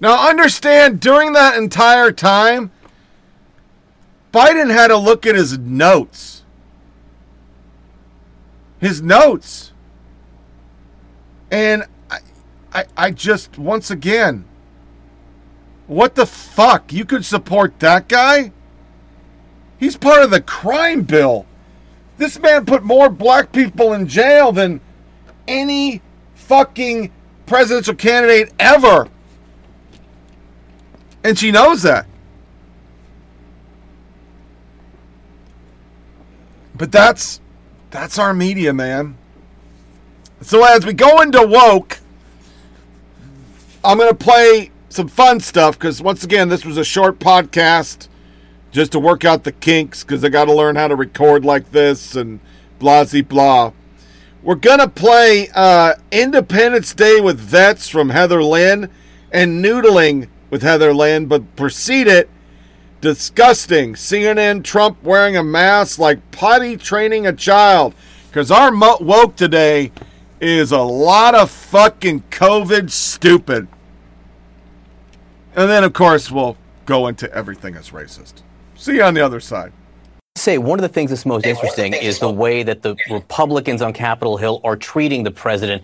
Now, 0.00 0.28
understand 0.28 0.98
during 0.98 1.34
that 1.34 1.56
entire 1.56 2.10
time 2.10 2.72
Biden 4.32 4.70
had 4.72 4.90
a 4.90 4.96
look 4.96 5.26
at 5.26 5.34
his 5.34 5.58
notes. 5.58 6.41
His 8.82 9.00
notes. 9.00 9.72
And 11.52 11.84
I, 12.10 12.18
I, 12.74 12.84
I 12.96 13.10
just, 13.12 13.56
once 13.56 13.92
again, 13.92 14.44
what 15.86 16.16
the 16.16 16.26
fuck? 16.26 16.92
You 16.92 17.04
could 17.04 17.24
support 17.24 17.78
that 17.78 18.08
guy? 18.08 18.50
He's 19.78 19.96
part 19.96 20.24
of 20.24 20.32
the 20.32 20.40
crime 20.40 21.02
bill. 21.02 21.46
This 22.18 22.40
man 22.40 22.66
put 22.66 22.82
more 22.82 23.08
black 23.08 23.52
people 23.52 23.92
in 23.92 24.08
jail 24.08 24.50
than 24.50 24.80
any 25.46 26.02
fucking 26.34 27.12
presidential 27.46 27.94
candidate 27.94 28.52
ever. 28.58 29.06
And 31.22 31.38
she 31.38 31.52
knows 31.52 31.82
that. 31.82 32.06
But 36.74 36.90
that's 36.90 37.40
that's 37.92 38.18
our 38.18 38.34
media, 38.34 38.72
man. 38.72 39.16
So 40.40 40.64
as 40.64 40.84
we 40.84 40.94
go 40.94 41.20
into 41.20 41.46
woke, 41.46 42.00
I'm 43.84 43.98
gonna 43.98 44.14
play 44.14 44.70
some 44.88 45.08
fun 45.08 45.38
stuff 45.40 45.78
because 45.78 46.02
once 46.02 46.24
again, 46.24 46.48
this 46.48 46.64
was 46.64 46.78
a 46.78 46.84
short 46.84 47.18
podcast 47.20 48.08
just 48.72 48.92
to 48.92 48.98
work 48.98 49.24
out 49.24 49.44
the 49.44 49.52
kinks 49.52 50.02
because 50.02 50.24
I 50.24 50.30
got 50.30 50.46
to 50.46 50.54
learn 50.54 50.76
how 50.76 50.88
to 50.88 50.96
record 50.96 51.44
like 51.44 51.70
this 51.70 52.16
and 52.16 52.40
blah 52.78 53.04
blah. 53.28 53.72
We're 54.42 54.54
gonna 54.56 54.88
play 54.88 55.48
uh, 55.54 55.94
Independence 56.10 56.94
Day 56.94 57.20
with 57.20 57.38
Vets 57.38 57.88
from 57.88 58.10
Heather 58.10 58.42
Lynn 58.42 58.88
and 59.30 59.64
Noodling 59.64 60.28
with 60.50 60.62
Heather 60.62 60.92
Lynn, 60.92 61.26
but 61.26 61.54
precede 61.56 62.08
it 62.08 62.28
Disgusting. 63.02 63.94
CNN 63.94 64.62
Trump 64.62 65.02
wearing 65.02 65.36
a 65.36 65.42
mask 65.42 65.98
like 65.98 66.30
potty 66.30 66.76
training 66.76 67.26
a 67.26 67.32
child. 67.32 67.94
Because 68.28 68.52
our 68.52 68.70
mo- 68.70 68.98
woke 69.00 69.34
today 69.34 69.90
is 70.40 70.70
a 70.70 70.80
lot 70.80 71.34
of 71.34 71.50
fucking 71.50 72.22
COVID 72.30 72.92
stupid. 72.92 73.66
And 75.56 75.68
then, 75.68 75.82
of 75.82 75.92
course, 75.92 76.30
we'll 76.30 76.56
go 76.86 77.08
into 77.08 77.30
everything 77.34 77.74
as 77.74 77.90
racist. 77.90 78.34
See 78.76 78.94
you 78.94 79.02
on 79.02 79.14
the 79.14 79.20
other 79.20 79.40
side. 79.40 79.72
Say 80.36 80.58
one 80.58 80.78
of 80.78 80.82
the 80.82 80.88
things 80.88 81.10
that's 81.10 81.26
most 81.26 81.44
interesting 81.44 81.94
is 81.94 82.20
the 82.20 82.30
way 82.30 82.62
that 82.62 82.82
the 82.82 82.94
Republicans 83.10 83.82
on 83.82 83.92
Capitol 83.92 84.36
Hill 84.36 84.60
are 84.62 84.76
treating 84.76 85.24
the 85.24 85.30
president, 85.32 85.82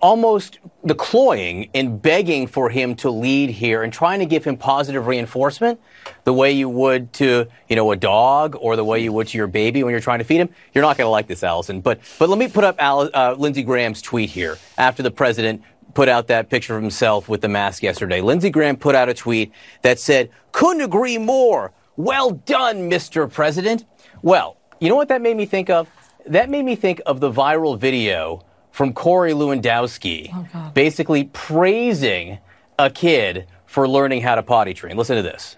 almost 0.00 0.58
the 0.82 0.94
cloying 0.94 1.68
and 1.74 2.00
begging 2.00 2.46
for 2.46 2.70
him 2.70 2.94
to 2.96 3.10
lead 3.10 3.50
here 3.50 3.82
and 3.82 3.92
trying 3.92 4.18
to 4.18 4.26
give 4.26 4.44
him 4.44 4.56
positive 4.56 5.06
reinforcement, 5.06 5.80
the 6.24 6.32
way 6.32 6.50
you 6.52 6.68
would 6.68 7.12
to 7.14 7.46
you 7.68 7.76
know 7.76 7.90
a 7.92 7.96
dog 7.96 8.56
or 8.60 8.76
the 8.76 8.84
way 8.84 9.00
you 9.02 9.12
would 9.12 9.28
to 9.28 9.38
your 9.38 9.46
baby 9.46 9.82
when 9.82 9.90
you're 9.90 10.00
trying 10.00 10.18
to 10.18 10.24
feed 10.24 10.40
him. 10.40 10.48
You're 10.74 10.82
not 10.82 10.96
going 10.96 11.06
to 11.06 11.10
like 11.10 11.26
this, 11.26 11.42
Alisyn. 11.42 11.82
But 11.82 12.00
but 12.18 12.28
let 12.28 12.38
me 12.38 12.48
put 12.48 12.64
up 12.64 12.76
Al, 12.78 13.10
uh, 13.14 13.34
Lindsey 13.38 13.62
Graham's 13.62 14.02
tweet 14.02 14.30
here 14.30 14.58
after 14.78 15.02
the 15.02 15.10
president 15.10 15.62
put 15.94 16.08
out 16.08 16.28
that 16.28 16.48
picture 16.48 16.76
of 16.76 16.82
himself 16.82 17.28
with 17.28 17.40
the 17.40 17.48
mask 17.48 17.82
yesterday. 17.82 18.20
Lindsey 18.20 18.50
Graham 18.50 18.76
put 18.76 18.94
out 18.94 19.08
a 19.08 19.14
tweet 19.14 19.52
that 19.82 19.98
said, 19.98 20.30
"Couldn't 20.52 20.82
agree 20.82 21.18
more." 21.18 21.72
Well 21.96 22.30
done, 22.30 22.90
Mr. 22.90 23.30
President. 23.30 23.84
Well, 24.22 24.56
you 24.80 24.88
know 24.88 24.96
what 24.96 25.08
that 25.08 25.20
made 25.20 25.36
me 25.36 25.44
think 25.44 25.68
of? 25.68 25.88
That 26.26 26.48
made 26.48 26.64
me 26.64 26.76
think 26.76 27.00
of 27.04 27.20
the 27.20 27.30
viral 27.30 27.78
video 27.78 28.44
from 28.70 28.92
Corey 28.92 29.32
Lewandowski, 29.32 30.30
Oh, 30.54 30.70
basically 30.74 31.24
praising 31.24 32.38
a 32.78 32.90
kid 32.90 33.46
for 33.66 33.88
learning 33.88 34.22
how 34.22 34.34
to 34.36 34.42
potty 34.42 34.74
train. 34.74 34.96
Listen 34.96 35.16
to 35.16 35.22
this. 35.22 35.56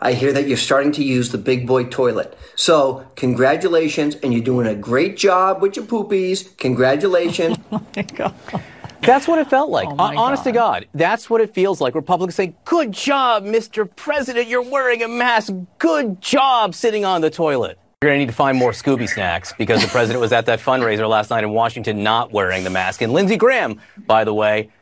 I 0.00 0.12
hear 0.12 0.32
that 0.32 0.46
you're 0.46 0.56
starting 0.56 0.92
to 0.92 1.02
use 1.04 1.30
the 1.32 1.38
big 1.38 1.66
boy 1.66 1.84
toilet. 1.84 2.38
So, 2.54 3.04
congratulations, 3.16 4.14
and 4.16 4.32
you're 4.32 4.42
doing 4.42 4.68
a 4.68 4.76
great 4.76 5.16
job 5.16 5.60
with 5.60 5.74
your 5.76 5.84
poopies. 5.86 6.56
Congratulations. 6.58 7.56
That's 9.00 9.26
what 9.26 9.40
it 9.40 9.50
felt 9.50 9.70
like. 9.70 9.88
Hon- 9.88 10.16
Honest 10.16 10.44
to 10.44 10.52
God, 10.52 10.86
that's 10.94 11.28
what 11.28 11.40
it 11.40 11.52
feels 11.52 11.80
like. 11.80 11.96
Republicans 11.96 12.36
say, 12.36 12.54
Good 12.64 12.92
job, 12.92 13.42
Mr. 13.42 13.88
President. 13.96 14.46
You're 14.46 14.62
wearing 14.62 15.02
a 15.02 15.08
mask. 15.08 15.52
Good 15.80 16.20
job 16.20 16.72
sitting 16.76 17.04
on 17.04 17.20
the 17.20 17.28
toilet. 17.28 17.80
You're 18.02 18.10
going 18.10 18.18
to 18.18 18.24
need 18.24 18.32
to 18.32 18.36
find 18.36 18.58
more 18.58 18.72
Scooby 18.72 19.08
snacks 19.08 19.52
because 19.56 19.80
the 19.80 19.86
president 19.86 20.20
was 20.20 20.32
at 20.32 20.46
that 20.46 20.58
fundraiser 20.58 21.08
last 21.08 21.30
night 21.30 21.44
in 21.44 21.50
Washington 21.50 22.02
not 22.02 22.32
wearing 22.32 22.64
the 22.64 22.70
mask. 22.70 23.00
And 23.00 23.12
Lindsey 23.12 23.36
Graham, 23.36 23.80
by 23.96 24.24
the 24.24 24.34
way, 24.34 24.72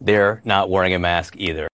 they're 0.00 0.40
not 0.44 0.70
wearing 0.70 0.94
a 0.94 0.98
mask 1.00 1.34
either. 1.36 1.66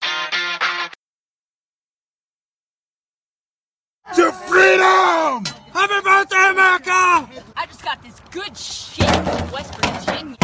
To 4.16 4.32
freedom! 4.32 5.44
Happy 5.74 6.02
birthday, 6.02 6.48
America! 6.48 7.42
I 7.54 7.66
just 7.66 7.84
got 7.84 8.02
this 8.02 8.18
good 8.30 8.56
shit 8.56 9.04
from 9.10 9.50
West 9.50 9.74
Virginia. 9.74 10.36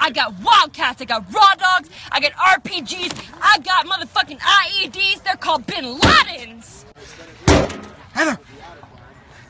I 0.00 0.10
got 0.10 0.32
Wildcats, 0.40 1.02
I 1.02 1.04
got 1.04 1.30
Raw 1.34 1.52
Dogs, 1.58 1.90
I 2.10 2.18
got 2.18 2.32
RPGs, 2.32 3.28
I 3.42 3.58
got 3.58 3.84
motherfucking 3.84 4.38
IEDs. 4.38 5.22
They're 5.22 5.36
called 5.36 5.66
Bin 5.66 5.84
Ladens. 5.98 6.82
Heather, 8.12 8.38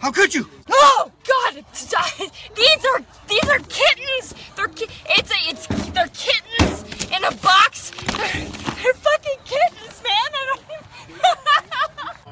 how 0.01 0.11
could 0.13 0.35
you? 0.35 0.49
Oh 0.71 1.11
God! 1.27 1.55
These 2.57 2.85
are 2.87 3.01
these 3.29 3.49
are 3.49 3.59
kittens. 3.69 4.35
They're 4.57 4.69
ki- 4.69 4.89
it's 5.11 5.31
a 5.31 5.35
it's 5.49 5.67
they're 5.93 6.07
kittens 6.09 6.83
in 7.11 7.25
a 7.25 7.31
box. 7.37 7.91
They're, 7.91 8.47
they're 8.83 8.95
fucking 8.95 9.39
kittens, 9.45 10.03
man. 10.03 10.31
I 10.35 10.47
don't. 10.49 10.63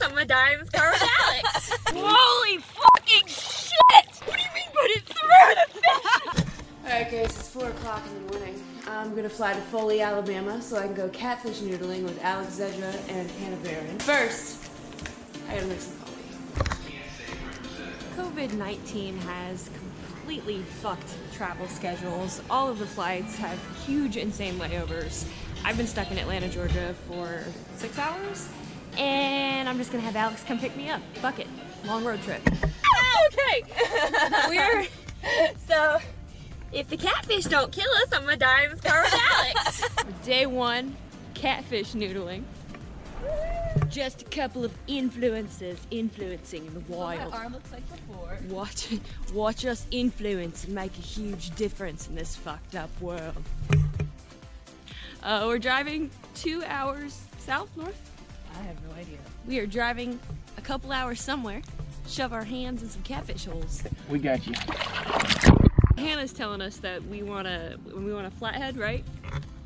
I'm 0.05 0.11
gonna 0.11 0.25
die 0.25 0.53
in 0.53 0.59
this 0.59 0.69
car 0.69 0.91
with 0.91 1.01
Alex. 1.19 1.71
Holy 1.87 2.57
fucking 2.59 3.25
shit! 3.25 4.05
What 4.25 4.37
do 4.37 4.43
you 4.43 4.53
mean 4.53 4.69
put 4.71 4.91
it 4.91 5.03
through 5.03 5.55
the 5.55 5.79
fish? 5.79 6.45
Alright 6.83 7.11
guys, 7.11 7.39
it's 7.39 7.49
4 7.49 7.69
o'clock 7.69 8.03
in 8.05 8.13
the 8.13 8.33
morning. 8.33 8.63
I'm 8.87 9.15
gonna 9.15 9.27
fly 9.29 9.53
to 9.53 9.61
Foley, 9.61 10.01
Alabama 10.01 10.61
so 10.61 10.77
I 10.77 10.83
can 10.83 10.93
go 10.93 11.09
catfish 11.09 11.61
noodling 11.61 12.03
with 12.03 12.23
Alex 12.23 12.59
Zedra 12.59 12.93
and 13.09 13.31
Hannah 13.31 13.57
Barron. 13.63 13.97
First, 13.97 14.69
I 15.49 15.55
gotta 15.55 15.65
make 15.65 15.79
some 15.79 15.97
coffee. 16.59 16.93
COVID 18.15 18.53
19 18.53 19.17
has 19.17 19.71
completely 19.73 20.61
fucked 20.83 21.15
travel 21.33 21.67
schedules. 21.67 22.43
All 22.51 22.69
of 22.69 22.77
the 22.77 22.85
flights 22.85 23.37
have 23.37 23.57
huge, 23.87 24.17
insane 24.17 24.53
layovers. 24.59 25.27
I've 25.63 25.77
been 25.77 25.87
stuck 25.87 26.11
in 26.11 26.19
Atlanta, 26.19 26.47
Georgia 26.47 26.93
for 27.07 27.43
six 27.75 27.97
hours, 27.97 28.49
and 28.97 29.67
I'm 29.67 29.77
just 29.77 29.91
gonna 29.91 30.03
have 30.03 30.15
Alex 30.15 30.43
come 30.43 30.59
pick 30.59 30.75
me 30.75 30.89
up. 30.89 31.01
Fuck 31.15 31.39
it. 31.39 31.47
Long 31.85 32.03
road 32.03 32.21
trip. 32.23 32.41
okay. 33.27 33.63
We're 34.49 34.87
so 35.67 35.99
if 36.71 36.89
the 36.89 36.97
catfish 36.97 37.45
don't 37.45 37.71
kill 37.71 37.89
us, 38.03 38.13
I'm 38.13 38.23
gonna 38.23 38.37
die 38.37 38.65
in 38.65 38.71
this 38.71 38.81
car 38.81 39.03
with 39.03 39.13
Alex. 39.13 39.81
Day 40.25 40.45
one, 40.45 40.95
catfish 41.33 41.93
noodling. 41.93 42.43
Just 43.89 44.21
a 44.21 44.25
couple 44.25 44.63
of 44.63 44.73
influences 44.87 45.79
influencing 45.91 46.65
in 46.65 46.73
the 46.73 46.79
wild. 46.81 47.31
my 47.31 47.37
arm 47.37 47.53
looks 47.53 47.71
like 47.71 47.83
before. 47.89 48.37
Watch, 48.49 48.89
watch 49.33 49.65
us 49.65 49.85
influence 49.91 50.65
and 50.65 50.75
make 50.75 50.95
a 50.97 51.01
huge 51.01 51.55
difference 51.55 52.07
in 52.07 52.15
this 52.15 52.35
fucked 52.35 52.75
up 52.75 52.89
world. 53.01 53.35
Uh, 55.23 55.45
we're 55.47 55.59
driving 55.59 56.11
two 56.35 56.63
hours 56.65 57.21
south, 57.39 57.69
north. 57.75 58.14
I 58.57 58.63
have 58.63 58.75
no 58.87 58.95
idea. 58.95 59.17
We 59.47 59.59
are 59.59 59.65
driving 59.67 60.19
a 60.57 60.61
couple 60.61 60.91
hours 60.91 61.21
somewhere. 61.21 61.61
Shove 62.07 62.33
our 62.33 62.43
hands 62.43 62.83
in 62.83 62.89
some 62.89 63.01
catfish 63.03 63.45
holes. 63.45 63.83
We 64.09 64.19
got 64.19 64.45
you. 64.45 64.53
Hannah's 65.97 66.33
telling 66.33 66.61
us 66.61 66.77
that 66.77 67.03
we 67.07 67.23
want 67.23 67.47
a 67.47 67.77
we 67.95 68.13
want 68.13 68.27
a 68.27 68.31
flathead, 68.31 68.77
right? 68.77 69.03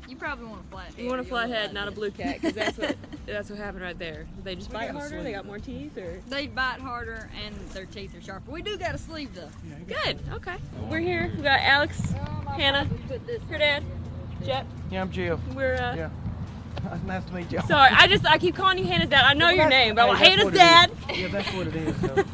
You 0.08 0.16
probably 0.16 0.46
want 0.46 0.62
a 0.66 0.70
flathead. 0.70 0.96
We 0.96 1.08
want 1.08 1.20
a 1.20 1.24
You 1.24 1.30
want 1.30 1.44
a 1.44 1.48
flathead, 1.48 1.74
not 1.74 1.86
a 1.88 1.90
blue 1.90 2.10
cat, 2.10 2.40
because 2.40 2.54
that's 2.54 2.78
what 2.78 2.96
that's 3.26 3.50
what 3.50 3.58
happened 3.58 3.82
right 3.82 3.98
there. 3.98 4.26
They 4.42 4.54
just 4.54 4.70
We 4.70 4.74
bite 4.74 4.86
got 4.86 4.96
a 4.96 4.98
harder? 5.00 5.22
They 5.22 5.32
got 5.32 5.44
more 5.46 5.58
teeth, 5.58 5.96
or 5.98 6.20
They 6.28 6.46
bite 6.46 6.80
harder 6.80 7.28
and 7.44 7.54
their 7.72 7.84
teeth 7.86 8.16
are 8.16 8.22
sharper. 8.22 8.50
We 8.50 8.62
do 8.62 8.76
got 8.78 8.94
a 8.94 8.98
sleeve 8.98 9.34
though. 9.34 9.50
good? 9.86 10.18
Okay, 10.32 10.56
we're 10.88 11.00
here. 11.00 11.30
We 11.36 11.42
got 11.42 11.60
Alex, 11.60 12.12
Hannah, 12.56 12.88
her 13.48 13.58
dad, 13.58 13.84
Jet. 14.44 14.66
Yeah, 14.90 15.02
I'm 15.02 15.10
Jill. 15.12 15.38
We're 15.54 15.74
uh, 15.74 15.94
Yeah. 15.94 16.10
nice 17.06 17.24
to 17.24 17.34
meet 17.34 17.50
you. 17.52 17.60
Sorry, 17.66 17.90
I 17.92 18.06
just 18.06 18.26
I 18.26 18.38
keep 18.38 18.54
calling 18.56 18.78
you 18.78 18.84
Hannah's 18.84 19.08
dad. 19.10 19.24
I 19.24 19.34
know 19.34 19.46
Well, 19.46 19.56
your 19.56 19.68
name, 19.68 19.94
but 19.94 20.08
I'm 20.08 20.16
hey, 20.16 20.30
Hannah's 20.30 20.52
dad. 20.52 20.90
what 20.90 21.10
it 21.10 21.12
is. 21.12 21.18
Yeah, 21.20 21.28
that's 21.28 21.54
what 21.54 21.66
it 21.66 21.76
is. 21.76 21.96
so. 22.00 22.24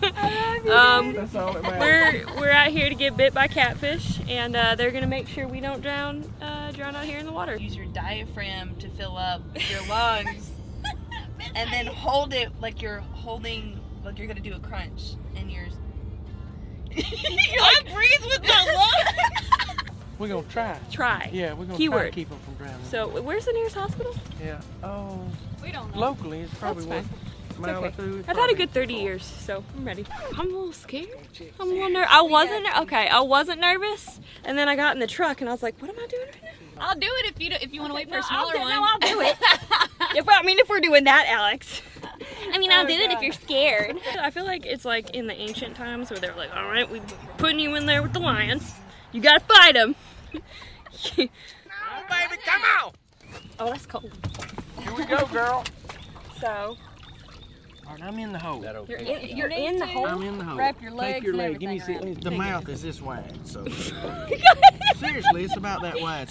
Um, 0.73 1.13
That's 1.13 1.33
all 1.37 1.53
that 1.53 1.63
matters. 1.63 2.27
we're 2.27 2.41
we're 2.41 2.51
out 2.51 2.69
here 2.73 2.89
to 2.89 2.95
get 2.97 3.17
bit 3.17 3.33
by 3.33 3.47
catfish, 3.47 4.19
and 4.29 4.57
uh, 4.57 4.75
they're 4.75 4.91
gonna 4.91 5.07
make 5.07 5.29
sure 5.29 5.47
we 5.47 5.61
don't 5.61 5.81
drown 5.81 6.25
uh, 6.43 6.73
drown 6.73 6.97
out 6.97 7.05
here 7.05 7.19
in 7.19 7.27
the 7.27 7.31
water. 7.31 7.55
Use 7.57 7.77
your 7.77 7.87
diaphragm 7.87 8.75
to 8.81 8.89
fill 8.91 9.17
up 9.17 9.43
your 9.71 9.87
lungs, 9.87 10.51
and 11.55 11.71
then 11.73 11.87
hold 11.87 12.35
it 12.35 12.51
like 12.61 12.83
you're 12.83 12.99
holding, 12.99 13.79
like 14.05 14.19
you're 14.19 14.27
gonna 14.27 14.41
do 14.41 14.55
a 14.55 14.59
crunch, 14.59 15.13
and 15.37 15.53
you're. 15.53 15.69
you 16.91 17.61
like 17.61 17.85
breathe 17.95 18.25
with 18.25 18.43
my 18.43 18.65
lungs. 18.75 19.76
We're 20.19 20.29
gonna 20.29 20.43
try. 20.49 20.79
Try. 20.91 21.31
Yeah, 21.33 21.53
we're 21.53 21.67
gonna 21.67 21.79
try 21.87 22.05
to 22.05 22.11
keep 22.11 22.29
them 22.31 22.39
from 22.41 22.55
drowning. 22.55 22.85
So 22.91 23.21
where's 23.23 23.45
the 23.45 23.53
nearest 23.53 23.75
hospital? 23.77 24.15
yeah. 24.43 24.61
Oh. 24.83 25.21
We 25.63 25.73
don't 25.73 25.93
know. 25.95 26.01
Locally, 26.01 26.41
it's 26.41 26.55
probably 26.55 26.85
That's 26.87 27.07
what. 27.07 27.11
fine. 27.11 27.21
It's 27.59 27.69
okay. 27.69 27.93
two. 27.97 28.25
I've 28.29 28.37
had 28.37 28.51
a 28.51 28.55
good 28.55 28.71
30 28.71 28.95
years, 28.95 29.25
so 29.25 29.65
I'm 29.77 29.85
ready. 29.87 30.05
I'm 30.37 30.41
a 30.41 30.43
little 30.45 30.73
scared. 30.75 31.09
I'm 31.59 31.71
a 31.71 31.73
little 31.73 31.89
nervous. 31.89 32.09
I 32.13 32.21
wasn't 32.23 32.65
ner- 32.65 32.83
okay. 32.83 33.09
I 33.09 33.21
wasn't 33.21 33.61
nervous, 33.61 34.21
and 34.45 34.59
then 34.59 34.69
I 34.69 34.77
got 34.77 34.95
in 34.95 35.01
the 35.01 35.07
truck 35.07 35.41
and 35.41 35.49
I 35.49 35.53
was 35.55 35.63
like, 35.63 35.81
"What 35.81 35.91
am 35.91 35.97
I 35.99 36.07
doing 36.07 36.27
right 36.27 36.43
now?" 36.43 36.87
I'll 36.89 36.95
do 36.99 37.07
it 37.11 37.27
if 37.35 37.41
you 37.41 37.49
do, 37.49 37.57
if 37.63 37.73
you 37.73 37.81
want 37.81 37.93
to 37.93 37.95
wait 37.95 38.09
for 38.09 38.15
no, 38.15 38.21
a 38.21 38.23
smaller 38.25 38.49
I'll 38.49 38.53
do, 38.53 38.61
one. 38.61 38.69
No, 38.69 38.85
I'll 38.85 38.99
do 38.99 39.21
it. 39.23 39.37
if 40.19 40.29
I 40.29 40.43
mean, 40.43 40.59
if 40.59 40.69
we're 40.69 40.81
doing 40.81 41.05
that, 41.05 41.25
Alex. 41.29 41.81
I 42.53 42.59
mean, 42.59 42.71
I'll 42.71 42.85
Oh, 42.85 42.89
do 42.89 42.93
it 42.95 43.11
if 43.11 43.23
you're 43.23 43.33
scared. 43.33 43.97
I 44.21 44.31
feel 44.31 44.45
like 44.45 44.67
it's 44.67 44.85
like 44.85 45.11
in 45.11 45.27
the 45.27 45.35
ancient 45.35 45.77
times 45.77 46.11
where 46.11 46.21
they're 46.21 46.35
like, 46.37 46.55
"All 46.55 46.69
right, 46.69 46.89
we 46.91 47.01
putting 47.39 47.59
you 47.59 47.75
in 47.77 47.87
there 47.87 48.03
with 48.03 48.13
the 48.13 48.21
lions. 48.21 48.75
You 49.17 49.23
gotta 49.23 49.41
fight 49.41 49.75
him. 49.75 49.97
No, 51.17 51.17
baby, 51.17 51.31
come 52.45 52.63
on. 52.85 52.93
Oh, 53.59 53.71
that's 53.71 53.87
cold. 53.87 54.13
Here 54.83 54.93
we 54.95 55.07
go, 55.07 55.25
girl. 55.29 55.65
So 56.39 56.77
All 57.87 57.93
right, 57.93 58.03
I'm 58.03 58.19
in 58.19 58.33
the 58.35 58.39
hole. 58.39 58.63
you're 58.63 58.99
in, 58.99 59.35
you're 59.35 59.49
in 59.49 59.79
the 59.79 59.87
hole. 59.87 60.07
I'm 60.07 60.23
in 60.23 60.37
the 60.37 60.45
hole. 60.45 60.59
Wrap 60.59 60.83
your 60.83 60.91
legs. 60.91 61.15
Take 61.15 61.23
your 61.23 61.33
and 61.33 61.39
leg. 61.39 61.61
Give 61.61 61.71
me 61.71 61.81
everything 61.81 62.15
see. 62.17 62.21
The 62.21 62.29
Take 62.29 62.39
mouth 62.39 62.69
it. 62.69 62.73
is 62.73 62.83
this 62.83 63.01
wide, 63.01 63.33
so. 63.45 63.67
Seriously, 64.97 65.45
it's 65.45 65.57
about 65.57 65.81
that 65.81 65.99
wide. 65.99 66.29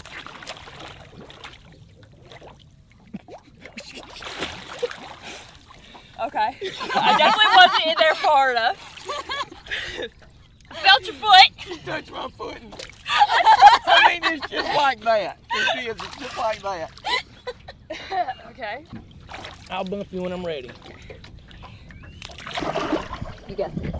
Okay. 6.24 6.58
I 6.94 7.18
definitely 7.18 7.56
wasn't 7.56 7.86
in 7.88 7.96
there 7.98 8.14
far 8.14 8.52
enough. 8.52 10.12
Felt 10.76 10.86
felt 10.86 11.06
your 11.06 11.16
foot. 11.16 11.52
She 11.58 11.78
touched 11.80 12.12
my 12.12 12.30
foot. 12.38 12.58
And, 12.62 12.76
I 13.86 14.20
mean, 14.20 14.34
it's 14.34 14.50
just 14.50 14.76
like 14.76 15.02
that. 15.02 15.40
It 15.52 15.88
is. 15.88 15.96
It's 15.96 16.18
just 16.18 16.38
like 16.38 16.62
that. 16.62 16.92
okay. 18.50 18.86
I'll 19.70 19.84
bump 19.84 20.08
you 20.12 20.22
when 20.22 20.32
I'm 20.32 20.46
ready. 20.46 20.72
You 23.48 23.56
got 23.56 23.76
this. 23.76 23.96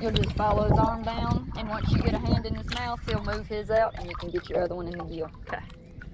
You'll 0.00 0.12
just 0.12 0.32
follow 0.36 0.68
his 0.68 0.78
arm 0.78 1.02
down, 1.02 1.50
and 1.56 1.68
once 1.68 1.90
you 1.90 2.00
get 2.02 2.14
a 2.14 2.18
hand 2.18 2.46
in 2.46 2.54
his 2.54 2.72
mouth, 2.74 3.00
he'll 3.08 3.24
move 3.24 3.46
his 3.48 3.70
out, 3.70 3.94
and 3.98 4.08
you 4.08 4.14
can 4.14 4.30
get 4.30 4.48
your 4.48 4.62
other 4.62 4.76
one 4.76 4.86
in 4.86 4.96
the 4.96 5.04
gill. 5.04 5.30
Okay. 5.48 5.62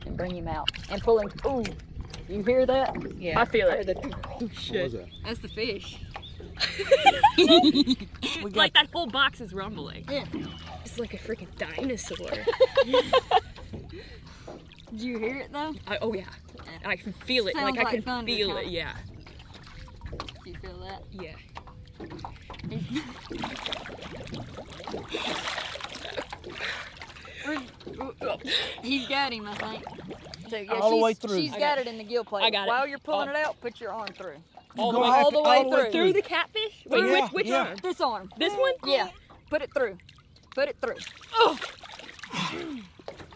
And 0.06 0.16
bring 0.16 0.34
him 0.34 0.48
out. 0.48 0.70
And 0.90 1.02
pull 1.02 1.18
him. 1.20 1.30
Ooh. 1.46 1.64
You 2.28 2.42
hear 2.42 2.64
that? 2.64 2.96
Yeah. 3.18 3.40
I 3.40 3.44
feel 3.44 3.68
it. 3.68 3.98
Oh, 4.40 4.48
shit. 4.54 4.94
That's 5.24 5.40
the 5.40 5.48
fish. 5.48 5.98
like 8.54 8.74
that 8.74 8.88
whole 8.92 9.06
box 9.06 9.40
is 9.40 9.52
rumbling. 9.52 10.04
Yeah. 10.10 10.24
It's 10.84 10.98
like 10.98 11.14
a 11.14 11.18
freaking 11.18 11.48
dinosaur. 11.58 12.30
Did 14.90 15.00
you 15.00 15.18
hear 15.18 15.38
it 15.38 15.52
though? 15.52 15.74
I, 15.86 15.98
oh 16.00 16.14
yeah. 16.14 16.24
I 16.84 16.96
can 16.96 17.12
feel 17.12 17.48
it. 17.48 17.54
Sounds 17.56 17.76
like 17.76 17.86
I 17.86 17.90
can 17.90 18.02
thunder, 18.02 18.30
feel 18.30 18.48
kinda. 18.48 18.62
it. 18.62 18.68
Yeah. 18.68 18.94
Do 20.44 20.50
you 20.50 20.56
feel 20.56 20.78
that? 20.80 21.02
Yeah. 21.10 21.34
He's 28.82 29.08
got 29.08 29.32
him, 29.32 29.46
I 29.46 29.54
think. 29.54 29.84
So, 30.48 30.56
yeah, 30.56 30.72
All 30.72 30.90
the 30.90 30.96
way 30.96 31.14
through. 31.14 31.36
She's 31.40 31.52
I 31.52 31.58
got 31.58 31.76
got 31.76 31.78
it 31.78 31.86
in 31.86 31.98
the 31.98 32.04
gill 32.04 32.24
plate. 32.24 32.44
I 32.44 32.50
got 32.50 32.66
it. 32.66 32.68
While 32.68 32.86
you're 32.86 32.98
pulling 32.98 33.28
All- 33.28 33.34
it 33.34 33.46
out, 33.46 33.60
put 33.60 33.80
your 33.80 33.92
arm 33.92 34.08
through. 34.08 34.36
All 34.76 34.92
the 34.92 34.98
way- 34.98 35.08
all 35.08 35.30
the 35.30 35.38
all 35.38 35.44
way 35.50 35.62
the 35.62 35.68
way 35.68 35.82
through. 35.82 35.92
through 35.92 36.12
the 36.14 36.22
catfish? 36.22 36.84
Wait, 36.86 37.04
Yeah, 37.04 37.20
which, 37.22 37.32
which 37.32 37.46
yeah. 37.46 37.58
arm? 37.68 37.76
This 37.82 38.00
arm. 38.00 38.30
This 38.38 38.52
one? 38.54 38.72
Yeah. 38.84 39.08
Put 39.50 39.62
it 39.62 39.72
through. 39.72 39.98
Put 40.54 40.68
it 40.68 40.76
through. 40.80 40.96
Oh. 41.34 41.58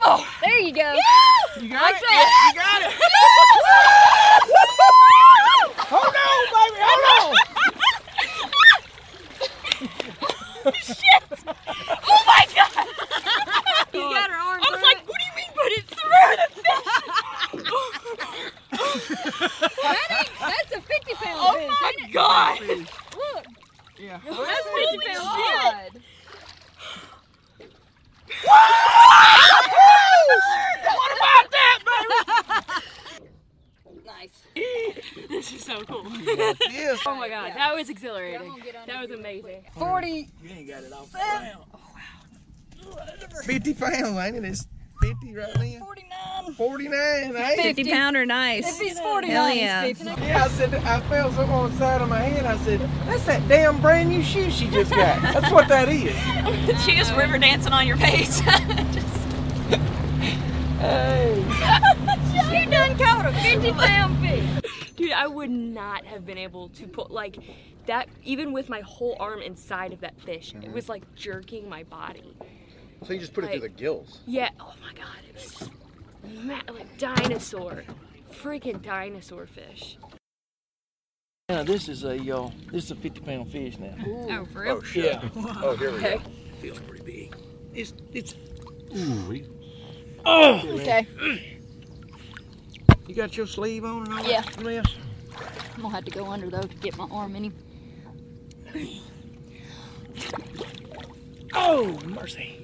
Oh, 0.01 0.27
there 0.43 0.59
you 0.59 0.73
go. 0.73 0.94
You 1.60 1.69
got 1.70 1.82
Like 1.82 1.94
it? 1.97 2.02
that. 2.09 2.52
You 2.55 2.60
got 2.60 2.82
it. 2.82 2.93
hold 5.78 6.15
on, 6.15 6.44
baby. 6.55 6.78
Hold 6.81 7.35
on. 7.35 7.36
Shit! 10.74 11.23
Oh 12.06 12.24
my 12.27 12.44
god! 12.55 12.86
You 13.94 14.01
got 14.01 14.31
her 14.31 14.36
arm 14.36 14.60
I 14.62 14.70
was 14.70 14.82
like, 14.82 15.07
it? 15.49 15.55
what 15.55 15.69
do 15.70 15.73
put 15.73 15.73
it 15.73 15.85
through 15.89 16.19
the 17.53 17.69
That 19.83 20.07
ain't, 20.11 20.31
that's 20.41 20.73
a 20.73 20.81
50 20.81 21.15
pound 21.15 21.39
Oh 21.41 21.55
fish. 21.55 21.69
my 21.69 21.93
ain't 21.99 22.09
it? 22.09 22.12
God. 22.12 22.61
Look. 22.61 23.47
Yeah. 23.99 24.20
That's 24.25 24.66
50 24.69 24.99
pounds. 25.07 25.93
shit. 25.93 26.03
what 30.85 31.12
about 31.16 31.51
that, 31.51 31.79
baby? 31.87 33.27
Nice. 34.07 34.37
This 35.29 35.53
is 35.53 35.65
so 35.65 35.81
cool. 35.85 36.07
Yes. 36.70 37.01
Oh 37.07 37.15
my 37.15 37.29
god, 37.29 37.53
that 37.55 37.75
was 37.75 37.89
exhilarating. 37.91 38.53
That 38.87 39.03
was 39.09 39.11
amazing. 39.19 39.65
40. 39.77 40.09
You 40.43 40.51
ain't 40.51 40.69
got 40.69 40.83
it 40.83 40.93
off 40.93 41.12
the 41.12 41.19
ground. 41.19 41.65
50 43.45 43.75
pounds, 43.75 44.19
ain't 44.19 44.45
it? 44.45 44.59
It's 45.03 45.11
50 45.11 45.35
right 45.35 45.55
now. 45.57 45.85
49. 45.85 46.55
49, 46.55 46.93
eh? 46.95 47.51
ain't 47.51 47.61
it? 47.61 47.77
50 47.77 47.91
pounder 47.91 48.27
nice. 48.27 48.81
If 48.81 48.87
he's 48.87 48.99
49, 48.99 49.31
Hell 49.31 49.49
he's 49.49 50.03
yeah. 50.03 50.16
Yeah, 50.19 50.45
I 50.45 50.49
said, 50.49 50.75
I 50.75 51.01
felt 51.03 51.35
something 51.35 51.55
on 51.55 51.70
the 51.70 51.77
side 51.77 52.01
of 52.01 52.09
my 52.09 52.20
head. 52.20 52.47
I 52.47 52.57
said, 52.65 52.81
that's 53.07 53.25
that 53.25 53.47
damn 53.49 53.81
brand 53.81 54.09
new 54.09 54.23
shoe 54.23 54.51
she 54.51 54.69
just 54.69 54.91
got. 54.91 55.20
That's 55.41 55.53
what 55.53 55.69
that 55.69 55.89
is. 55.89 56.15
she 56.85 56.97
just 56.97 57.15
river 57.15 57.39
dancing 57.39 57.73
on 57.73 57.87
your 57.87 57.97
face. 57.97 58.41
Hey. 60.79 61.37
You 62.53 62.70
done 62.70 62.97
caught 62.97 63.27
a 63.27 63.33
50 63.33 63.73
pound 63.73 64.16
fish. 64.20 64.93
Dude, 64.95 65.11
I 65.11 65.27
would 65.27 65.51
not 65.51 66.05
have 66.05 66.25
been 66.25 66.39
able 66.39 66.69
to 66.70 66.87
put 66.87 67.11
like 67.11 67.37
that 67.87 68.09
even 68.23 68.53
with 68.53 68.69
my 68.69 68.81
whole 68.83 69.16
arm 69.19 69.43
inside 69.43 69.93
of 69.93 70.01
that 70.03 70.20
fish. 70.20 70.53
It 70.53 70.61
mm-hmm. 70.61 70.73
was 70.73 70.89
like 70.89 71.03
jerking 71.16 71.69
my 71.69 71.83
body. 71.83 72.37
So 73.07 73.12
you 73.12 73.20
just 73.20 73.33
put 73.33 73.45
it 73.45 73.51
through 73.51 73.61
the 73.61 73.69
gills. 73.69 74.20
Yeah. 74.27 74.51
Oh 74.61 74.75
my 74.83 74.93
god, 74.93 75.16
it 75.29 75.35
was 75.35 75.45
just 75.45 75.70
ma- 76.45 76.61
like 76.73 76.99
dinosaur. 76.99 77.85
Freaking 78.43 78.83
dinosaur 78.83 79.47
fish. 79.47 79.99
Now 81.49 81.62
this 81.62 81.89
is 81.89 82.05
a 82.05 82.16
uh, 82.37 82.51
this 82.70 82.85
is 82.85 82.91
a 82.91 82.95
50 82.97 83.20
pound 83.20 83.51
fish 83.51 83.79
now. 83.79 83.95
Oh, 84.07 84.45
for 84.47 84.62
real? 84.62 84.75
Oh 84.77 84.83
shit. 84.83 85.05
Yeah. 85.05 85.29
Oh, 85.62 85.77
here 85.77 85.93
we 85.93 86.01
go. 86.01 86.20
Feels 86.61 86.79
pretty 86.81 87.05
big. 87.05 87.37
It's 87.75 87.93
it's. 88.12 88.35
Oh. 90.27 90.61
Okay. 90.75 91.07
You 93.07 93.15
got 93.15 93.37
your 93.37 93.47
sleeve 93.47 93.85
on 93.85 94.05
and 94.05 94.15
all 94.15 94.29
Yeah. 94.29 94.43
that 94.43 94.62
mess? 94.62 94.95
I'm 95.77 95.83
gonna 95.83 95.95
have 95.95 96.05
to 96.05 96.11
go 96.11 96.27
under 96.27 96.51
though 96.51 96.61
to 96.62 96.75
get 96.77 96.97
my 96.99 97.07
arm 97.11 97.37
in 97.37 97.45
him. 97.45 97.55
Oh 101.55 101.99
mercy. 102.05 102.57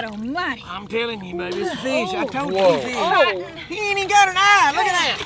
God 0.00 0.12
almighty. 0.12 0.62
I'm 0.64 0.86
telling 0.86 1.24
you, 1.24 1.34
baby, 1.34 1.56
it's 1.56 1.72
a 1.72 1.76
fish. 1.78 2.10
I 2.10 2.24
told 2.26 2.52
Whoa. 2.52 2.68
you 2.70 2.76
it's 2.76 2.84
a 2.84 2.88
fish. 2.88 3.64
He 3.68 3.74
ain't 3.80 3.98
even 3.98 4.08
got 4.08 4.28
an 4.28 4.36
eye. 4.38 4.72
Look 4.76 4.86
at 4.86 4.92
that. 5.02 5.18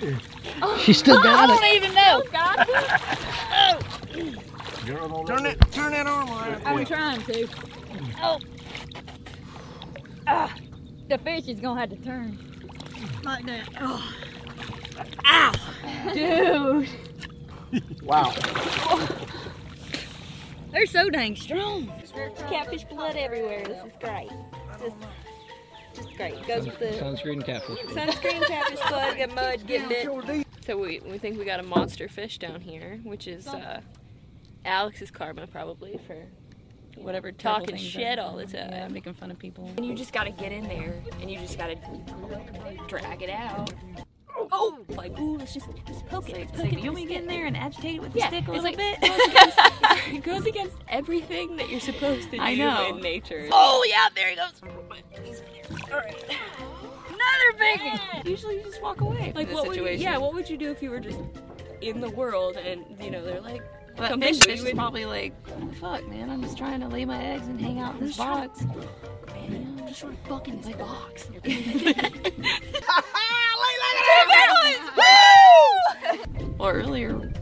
Dude. 0.00 0.80
She 0.80 0.92
still 0.94 1.22
got 1.22 1.38
I 1.38 1.44
it. 1.44 1.48
don't 1.48 1.64
even 1.74 1.94
know. 1.94 2.22
Turn 5.26 5.42
that 5.42 5.56
turn 5.70 5.92
that 5.92 6.06
arm 6.06 6.30
around. 6.30 6.62
I'm 6.64 6.86
trying 6.86 7.20
to. 7.22 7.48
Oh. 8.22 8.38
Ah, 10.26 10.54
the 11.10 11.18
fish 11.18 11.46
is 11.48 11.60
gonna 11.60 11.78
have 11.80 11.90
to 11.90 11.96
turn. 11.96 12.38
Like 13.22 13.44
that. 13.44 13.68
Oh. 13.82 14.14
Ow. 15.26 15.52
Dude. 16.14 16.88
Wow. 18.02 18.32
They're 20.70 20.86
so 20.86 21.08
dang 21.10 21.36
strong. 21.36 21.90
Catfish 22.48 22.84
blood 22.84 23.16
everywhere. 23.16 23.64
This 23.64 23.84
is 23.84 23.92
great. 24.00 24.30
Just, 24.78 24.96
just 25.94 26.16
great. 26.16 26.46
Goes 26.46 26.66
with 26.66 26.78
the 26.78 26.86
Sunscreen 26.86 27.44
catfish. 27.44 27.78
sunscreen, 27.86 28.46
catfish 28.46 28.80
blood, 28.88 29.16
get 29.16 29.34
mud, 29.34 29.66
get 29.66 29.88
bit. 29.88 30.46
So 30.64 30.76
we, 30.76 31.00
we 31.00 31.18
think 31.18 31.38
we 31.38 31.44
got 31.44 31.60
a 31.60 31.62
monster 31.62 32.08
fish 32.08 32.38
down 32.38 32.60
here, 32.60 33.00
which 33.02 33.26
is 33.26 33.48
uh, 33.48 33.80
Alex's 34.64 35.10
karma 35.10 35.46
probably 35.46 35.98
for 36.06 36.26
whatever 36.96 37.32
talking 37.32 37.76
shit 37.76 38.18
all 38.18 38.36
the 38.36 38.44
time. 38.44 38.70
yeah, 38.70 38.88
making 38.88 39.14
fun 39.14 39.30
of 39.30 39.38
people. 39.38 39.70
And 39.76 39.86
you 39.86 39.94
just 39.94 40.12
gotta 40.12 40.30
get 40.30 40.52
in 40.52 40.64
there 40.64 41.00
and 41.20 41.30
you 41.30 41.38
just 41.38 41.56
gotta 41.56 41.76
drag 42.86 43.22
it 43.22 43.30
out. 43.30 43.72
Oh, 44.52 44.78
like 44.90 45.18
ooh, 45.18 45.36
let's 45.36 45.54
just 45.54 45.68
just 45.86 46.06
poke 46.06 46.28
it. 46.28 46.36
It's 46.36 46.52
poke 46.52 46.64
like, 46.64 46.72
it 46.72 46.78
you 46.78 46.84
want 46.84 46.96
me 46.96 47.06
to 47.06 47.08
get 47.12 47.22
in 47.22 47.28
there 47.28 47.46
and 47.46 47.56
agitate 47.56 47.96
it 47.96 48.02
with 48.02 48.12
the 48.12 48.20
yeah, 48.20 48.28
stick 48.28 48.46
a 48.48 48.50
little 48.50 48.64
like, 48.64 48.76
bit? 48.76 48.98
It 50.08 50.22
goes 50.22 50.46
against 50.46 50.76
everything 50.88 51.56
that 51.56 51.68
you're 51.68 51.80
supposed 51.80 52.30
to 52.30 52.36
do 52.36 52.42
I 52.42 52.54
know. 52.54 52.88
in 52.88 53.00
nature. 53.00 53.48
Oh 53.52 53.84
yeah, 53.86 54.08
there 54.14 54.30
he 54.30 54.36
goes. 54.36 54.62
All 55.90 55.98
right. 55.98 56.24
Another 57.08 57.58
big 57.58 57.80
one. 57.80 58.26
Usually 58.26 58.56
you 58.56 58.62
just 58.62 58.82
walk 58.82 59.00
away. 59.00 59.32
Like 59.34 59.52
what 59.52 59.66
would 59.66 59.76
you, 59.76 59.86
yeah, 59.88 60.16
what 60.16 60.32
would 60.34 60.48
you 60.48 60.56
do 60.56 60.70
if 60.70 60.82
you 60.82 60.90
were 60.90 61.00
just 61.00 61.20
in 61.80 62.00
the 62.00 62.10
world 62.10 62.56
and 62.56 62.84
you 63.00 63.10
know 63.10 63.24
they're 63.24 63.40
like 63.40 63.62
Come 63.98 64.20
fish, 64.20 64.40
fish 64.40 64.62
is 64.62 64.72
probably 64.72 65.04
like, 65.04 65.32
fuck, 65.80 66.06
man. 66.08 66.30
I'm 66.30 66.42
just 66.42 66.56
trying 66.56 66.80
to 66.80 66.88
lay 66.88 67.04
my 67.04 67.22
eggs 67.22 67.46
and 67.46 67.60
hang 67.60 67.80
out 67.80 67.94
in 67.96 68.06
this 68.06 68.16
box. 68.16 68.62
Man, 68.62 69.76
I'm 69.80 69.86
just 69.88 70.00
trying 70.00 70.16
to 70.16 70.28
fuck 70.28 70.48
in 70.48 70.60
this 70.60 70.76
box. 70.76 71.28
Well, 76.58 76.70
earlier, 76.70 77.32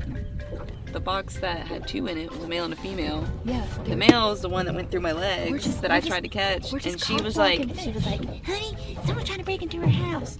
the 0.93 1.01
box 1.01 1.39
that 1.39 1.66
had 1.66 1.89
two 1.89 2.07
in 2.07 2.19
it 2.19 2.31
was 2.31 2.45
a 2.45 2.49
male 2.49 2.65
and 2.65 2.73
a 2.74 2.77
female. 2.77 3.24
Yeah. 3.47 3.66
The 3.85 3.97
male 3.97 4.31
is 4.33 4.43
the 4.43 4.49
one 4.51 4.66
that 4.66 4.74
went 4.74 4.91
through 4.91 5.01
my 5.01 5.12
legs 5.12 5.65
just- 5.65 5.81
that 5.83 5.91
I 5.91 6.01
just- 6.01 6.09
tried 6.09 6.23
to 6.24 6.28
catch, 6.28 6.73
and 6.73 7.01
she 7.03 7.15
was 7.23 7.37
like, 7.37 7.61
she 7.81 7.93
was 7.93 8.05
like, 8.05 8.45
honey, 8.45 8.77
someone's 9.07 9.27
trying 9.27 9.39
to 9.39 9.45
break 9.45 9.62
into 9.62 9.78
her 9.81 9.89
house. 9.89 10.37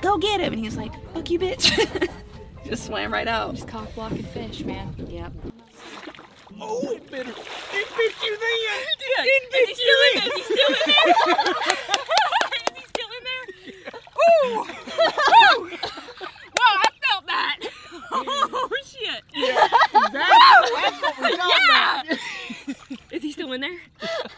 Go 0.00 0.18
get 0.18 0.40
him, 0.40 0.52
and 0.52 0.58
he 0.58 0.64
was 0.66 0.76
like, 0.76 0.92
fuck 1.14 1.30
you, 1.30 1.38
bitch. 1.38 2.08
just 2.68 2.86
swam 2.86 3.12
right 3.12 3.26
out. 3.28 3.54
Just 3.54 3.66
cock 3.68 3.92
blocking 3.94 4.22
fish, 4.22 4.64
man. 4.64 4.94
Yep. 5.08 5.32
Oh, 6.60 6.90
it 6.92 7.10
bit 7.10 7.26
her. 7.26 7.32
It 7.32 7.88
bit 7.96 8.14
you 8.22 8.36
there. 8.38 8.58
Yeah, 8.64 9.24
It 9.24 9.42
is 9.54 9.54
he 9.54 9.66
bit 9.66 9.76
still 9.76 9.86
you 9.86 9.96
there? 10.14 10.20
then. 10.20 10.30
He 10.36 10.42
still 10.42 10.68
in 10.68 10.84
there? 10.86 11.04
is 12.66 12.76
he 12.76 12.84
still 12.88 13.10
in 13.16 13.22
there? 13.24 13.44
Ooh! 14.20 14.58
Ooh! 14.60 15.70
Wow, 16.58 16.74
I 16.76 16.90
felt 17.08 17.24
that. 17.26 17.56
Oh 18.10 18.70
shit! 18.84 19.22
Yeah, 19.34 19.66
exactly. 19.66 20.10
That's 20.12 21.02
what 21.02 21.18
we're 21.20 21.36
talking 21.36 21.66
yeah. 21.68 22.02
about. 22.02 22.18
Is 23.12 23.22
he 23.22 23.30
still 23.32 23.52
in 23.52 23.60
there? 23.60 23.78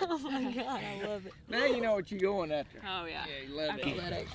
Oh 0.02 0.18
my 0.18 0.42
god, 0.52 0.80
I 0.82 1.06
love 1.06 1.24
it. 1.26 1.32
Now 1.48 1.64
you 1.64 1.80
know 1.80 1.94
what 1.94 2.10
you're 2.10 2.20
going 2.20 2.50
after. 2.52 2.78
Oh 2.86 3.04
yeah. 3.06 3.24
Yeah, 3.26 3.48
you 3.48 3.56
love 3.56 3.78
Okay. 3.78 3.96
that. 3.98 4.26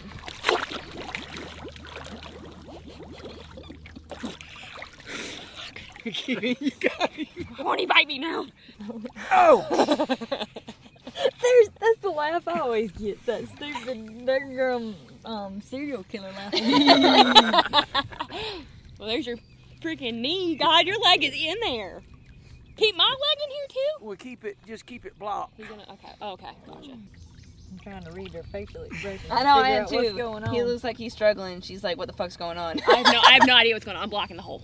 You 6.06 6.72
got 6.80 7.12
it. 7.18 7.28
Horny 7.58 7.86
bite 7.86 8.08
me 8.08 8.20
now. 8.20 8.46
Oh! 9.32 10.06
There's 11.42 11.70
that's 11.80 12.00
the 12.02 12.10
laugh 12.10 12.48
I 12.48 12.60
always 12.60 12.92
get. 12.92 13.26
That 13.26 13.48
stupid 13.48 14.26
that 14.26 14.40
girl 14.40 14.94
um 15.24 15.62
serial 15.62 16.04
killer 16.04 16.32
laugh. 16.32 16.54
well, 19.00 19.08
there's 19.08 19.26
your 19.26 19.38
freaking 19.82 20.16
knee. 20.16 20.56
God, 20.56 20.86
your 20.86 21.00
leg 21.00 21.24
is 21.24 21.34
in 21.34 21.56
there. 21.62 22.04
Keep 22.76 22.98
my 22.98 23.06
leg 23.06 23.38
in 23.44 23.50
here 23.50 23.68
too. 23.70 24.06
We'll 24.06 24.18
keep 24.18 24.44
it. 24.44 24.58
Just 24.68 24.86
keep 24.86 25.06
it 25.06 25.18
blocked. 25.18 25.58
You're 25.58 25.70
gonna 25.70 25.86
okay. 25.94 26.12
Oh, 26.22 26.34
okay, 26.34 26.52
gotcha. 26.68 26.92
I'm 26.92 27.80
trying 27.82 28.04
to 28.04 28.12
read 28.12 28.32
their 28.32 28.44
facial 28.44 28.84
expression. 28.84 29.32
I 29.32 29.44
know 29.44 29.56
I 29.56 29.70
am 29.70 29.88
too. 29.88 29.96
What's 29.96 30.14
going 30.14 30.44
on? 30.44 30.54
He 30.54 30.64
looks 30.64 30.84
like 30.84 30.98
he's 30.98 31.14
struggling. 31.14 31.62
She's 31.62 31.84
like, 31.84 31.98
"What 31.98 32.08
the 32.08 32.14
fuck's 32.14 32.38
going 32.38 32.58
on?" 32.58 32.82
I 32.88 32.98
have 32.98 33.06
no, 33.06 33.22
I 33.22 33.32
have 33.34 33.48
no 33.48 33.56
idea 33.56 33.74
what's 33.74 33.86
going 33.86 33.98
on. 33.98 34.04
I'm 34.04 34.10
blocking 34.10 34.36
the 34.36 34.44
hole. 34.44 34.64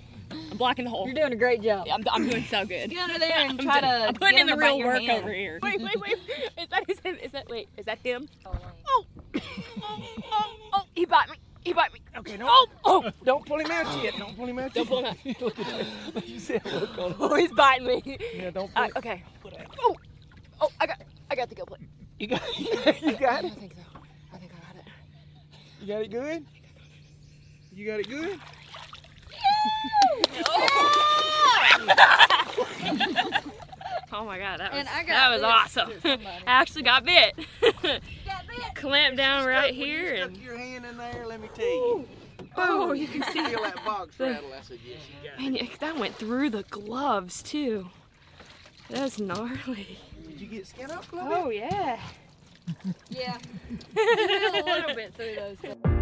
I'm 0.52 0.58
blocking 0.58 0.86
the 0.86 0.92
hole. 0.92 1.06
You're 1.06 1.16
doing 1.16 1.34
a 1.34 1.36
great 1.36 1.62
job. 1.62 1.88
I'm, 1.92 2.04
I'm 2.12 2.28
doing 2.30 2.44
so 2.46 2.66
good. 2.66 2.90
Get 2.90 3.00
under 3.02 3.20
there 3.20 3.32
and 3.36 3.52
I'm 3.60 3.66
try 3.66 3.80
doing- 3.82 3.92
to 3.92 4.08
I'm 4.08 4.14
putting 4.14 4.38
in 4.40 4.48
the 4.48 4.54
him 4.54 4.60
to 4.60 4.66
bite 4.66 4.78
real 4.78 4.86
work 4.88 5.02
hand. 5.02 5.24
over 5.24 5.34
here. 5.34 5.60
Wait, 5.62 5.82
wait, 5.82 6.00
wait. 6.02 6.14
Is 6.58 6.68
that 6.70 6.84
is 6.90 7.00
that, 7.00 7.24
is 7.26 7.32
that 7.32 7.50
wait? 7.50 7.70
Is 7.78 7.86
that 7.86 8.04
them? 8.04 8.28
Oh, 8.46 8.54
oh, 9.36 10.04
oh, 10.32 10.56
oh, 10.74 10.84
he 10.96 11.06
bite 11.06 11.30
me. 11.30 11.36
He 11.64 11.74
bite 11.74 11.94
me. 11.94 12.00
Okay, 12.18 12.38
no. 12.38 12.46
Oh, 12.50 12.68
oh. 12.86 13.10
Don't 13.24 13.46
pull 13.46 13.60
him 13.60 13.70
out 13.72 14.04
yet. 14.04 14.16
Don't 14.18 14.36
pull 14.36 14.48
him 14.48 14.58
out 14.60 14.74
Don't 14.74 14.88
pull 14.88 15.00
him 15.06 15.06
out. 15.06 15.42
Look 15.42 15.60
at 15.60 15.68
that. 16.14 16.28
You 16.28 16.40
see 16.40 16.58
that 16.58 16.66
look 16.74 16.98
on 16.98 17.12
him. 17.12 17.16
Oh, 17.20 17.36
he's 17.36 17.52
biting 17.52 17.88
me. 17.88 18.18
Yeah, 18.36 18.50
don't 18.52 18.74
pull 18.74 18.84
Uh, 18.84 18.88
it. 18.88 18.96
okay. 18.98 19.24
Oh, 19.80 19.96
oh, 20.60 20.70
I 20.80 20.88
got, 20.88 21.02
I 21.30 21.36
got 21.36 21.50
the 21.50 21.56
kill 21.56 21.66
plate. 21.68 21.82
You 22.20 22.28
got, 22.28 22.60
you 22.60 22.68
got 23.18 23.44
it? 23.46 23.52
I 23.52 23.56
think 23.56 23.74
so. 23.76 23.82
I 24.34 24.38
think 24.38 24.52
I 24.54 24.74
got 24.74 24.76
it. 24.76 24.86
You 25.82 25.88
got 25.88 26.02
it 26.02 26.12
good? 26.12 26.46
You 27.74 27.86
got 27.88 28.00
it 28.00 28.10
good? 28.10 28.40
Oh 34.14 34.26
my 34.26 34.38
god, 34.38 34.60
that 34.60 34.74
was 34.74 34.88
I 34.88 35.04
that 35.06 35.30
was 35.32 35.42
awesome. 35.42 35.92
I 36.04 36.20
actually 36.46 36.84
got 36.84 37.06
bit. 37.06 37.34
Clamp 38.76 39.16
down 39.18 39.46
right 39.48 39.72
When 39.72 39.80
you 39.80 39.86
here 39.86 40.18
stuck 40.18 40.28
and 40.30 40.38
your 40.38 40.58
hand 40.58 40.86
in 40.86 40.98
there, 40.98 41.26
let 41.26 41.42
me 41.42 41.50
tell 41.54 41.66
you. 41.66 42.08
Oh, 42.58 42.90
oh, 42.90 42.92
you 42.92 43.08
can 43.08 43.24
see 43.32 43.44
feel 43.46 43.64
that 43.64 43.84
box 43.86 44.20
rattle. 44.20 44.52
I 44.54 44.62
said, 44.62 44.80
yes, 44.86 45.00
you 45.08 45.30
got 45.30 45.40
it. 45.40 45.42
man, 45.42 45.56
yeah, 45.56 45.76
that 45.80 45.98
went 45.98 46.16
through 46.16 46.50
the 46.50 46.64
gloves 46.64 47.42
too. 47.42 47.90
That's 48.90 49.20
gnarly. 49.20 49.98
Did 50.28 50.42
you 50.42 50.48
get 50.48 50.68
skin 50.68 50.92
up 50.92 51.12
a 51.14 51.16
little 51.16 51.34
Oh 51.34 51.50
yeah. 51.50 52.00
Yeah. 53.10 53.38
a 53.96 54.64
little 54.64 54.96
bit 54.96 55.14
through 55.16 55.36
those. 55.36 56.01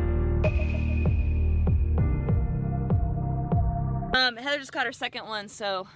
Um, 4.14 4.38
Heather 4.38 4.58
just 4.60 4.72
caught 4.72 4.86
her 4.86 4.92
second 4.92 5.28
one, 5.28 5.48
so 5.48 5.88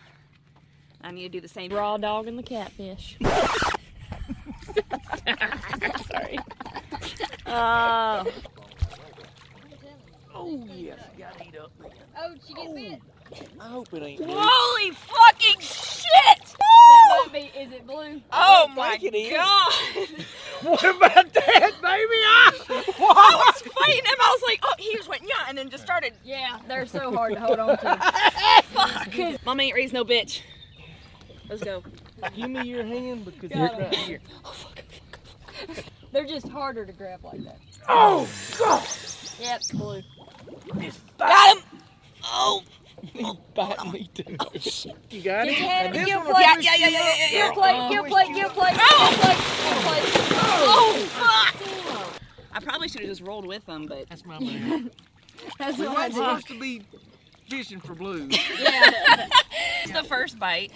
I 1.01 1.11
need 1.11 1.23
to 1.23 1.29
do 1.29 1.41
the 1.41 1.47
same. 1.47 1.71
Raw 1.73 1.97
dog 1.97 2.27
and 2.27 2.37
the 2.37 2.43
catfish. 2.43 3.17
Sorry. 6.07 6.37
Uh, 7.45 8.23
Oh, 10.35 10.59
yes, 10.75 10.97
you 11.15 11.23
got 11.23 11.47
eat 11.47 11.55
up. 11.57 11.71
Oh, 12.17 12.33
she 12.45 12.53
gets 12.55 12.73
bit. 12.73 12.99
I 13.59 13.67
hope 13.67 13.93
it 13.93 14.03
ain't 14.03 14.19
blue. 14.19 14.35
Holy 14.37 14.91
fucking 14.91 15.59
shit! 15.59 16.03
That 16.39 17.27
might 17.33 17.33
be. 17.33 17.59
Is 17.59 17.71
it 17.71 17.87
blue? 17.87 18.21
Oh 18.31 18.67
I 18.69 18.73
my 18.75 18.97
think 18.97 19.13
it 19.13 19.17
is. 19.17 19.33
god! 19.33 20.25
What 20.63 20.83
about 20.83 21.33
that, 21.33 21.71
baby? 21.81 22.19
Ah! 22.25 22.53
I 22.69 23.51
was 23.51 23.61
fighting 23.61 24.05
him. 24.05 24.17
I 24.19 24.37
was 24.39 24.43
like, 24.47 24.59
oh, 24.63 24.73
he 24.77 24.93
just 24.95 25.09
went 25.09 25.23
yeah, 25.23 25.45
and 25.47 25.57
then 25.57 25.69
just 25.69 25.83
started. 25.83 26.13
Yeah, 26.23 26.59
they're 26.67 26.85
so 26.85 27.11
hard 27.13 27.33
to 27.33 27.39
hold 27.39 27.59
on 27.59 27.77
to. 27.77 27.97
Fuck. 28.73 29.45
Mama 29.45 29.63
ain't 29.63 29.75
raised 29.75 29.93
no 29.93 30.03
bitch. 30.05 30.41
Let's 31.49 31.63
go. 31.63 31.83
Give 32.35 32.49
me 32.49 32.63
your 32.69 32.85
hand 32.85 33.25
because 33.25 33.49
Got 33.49 33.73
it's 33.73 33.79
it. 33.79 33.83
right 33.83 33.95
here. 33.95 34.19
Oh, 34.45 34.51
fuck, 34.51 34.81
fuck, 34.89 35.75
fuck. 35.75 35.85
They're 36.11 36.25
just 36.25 36.47
harder 36.47 36.85
to 36.85 36.93
grab 36.93 37.23
like 37.23 37.43
that. 37.43 37.57
Oh, 37.89 38.27
God! 38.59 38.87
Yep, 39.41 39.61
blue. 39.73 40.01
Got 41.17 41.57
him. 41.57 41.63
Oh. 42.23 42.63
He's 43.03 43.27
biting 43.53 43.91
me 43.91 44.09
too. 44.13 44.23
You 45.09 45.21
got 45.21 45.47
it? 45.47 45.51
Get 45.51 45.59
ahead, 45.59 45.85
And 45.87 45.95
this 45.95 46.05
get 46.05 46.17
one 46.17 46.25
plate. 46.25 46.35
will 46.35 46.41
Yeah, 46.41 46.55
yeah, 46.59 46.75
yeah, 46.77 46.87
yeah, 46.87 46.99
up. 46.99 47.05
yeah, 47.05 47.27
yeah. 47.31 47.31
Get 47.31 47.53
plate, 47.53 47.89
get 47.91 48.05
plate, 48.07 48.35
get 48.35 48.51
plate, 48.53 48.73
get 48.75 48.89
plate, 49.19 49.35
get 49.63 49.77
plate. 49.83 50.03
Oh 50.65 51.07
fuck! 51.09 52.21
I 52.53 52.59
probably 52.61 52.87
should 52.87 53.01
have 53.01 53.09
just 53.09 53.21
rolled 53.21 53.45
with 53.45 53.65
them, 53.65 53.85
but 53.87 54.07
That's 54.09 54.25
my 54.25 54.39
man. 54.39 54.91
That's 55.59 55.77
We 55.77 55.87
what 55.87 55.97
I 55.97 56.01
weren't 56.03 56.13
supposed 56.13 56.47
to 56.47 56.59
be 56.59 56.83
fishing 57.49 57.79
for 57.81 57.93
blue. 57.95 58.29
Yeah. 58.59 59.27
it's 59.83 59.91
the 59.91 60.03
first 60.03 60.39
bite, 60.39 60.71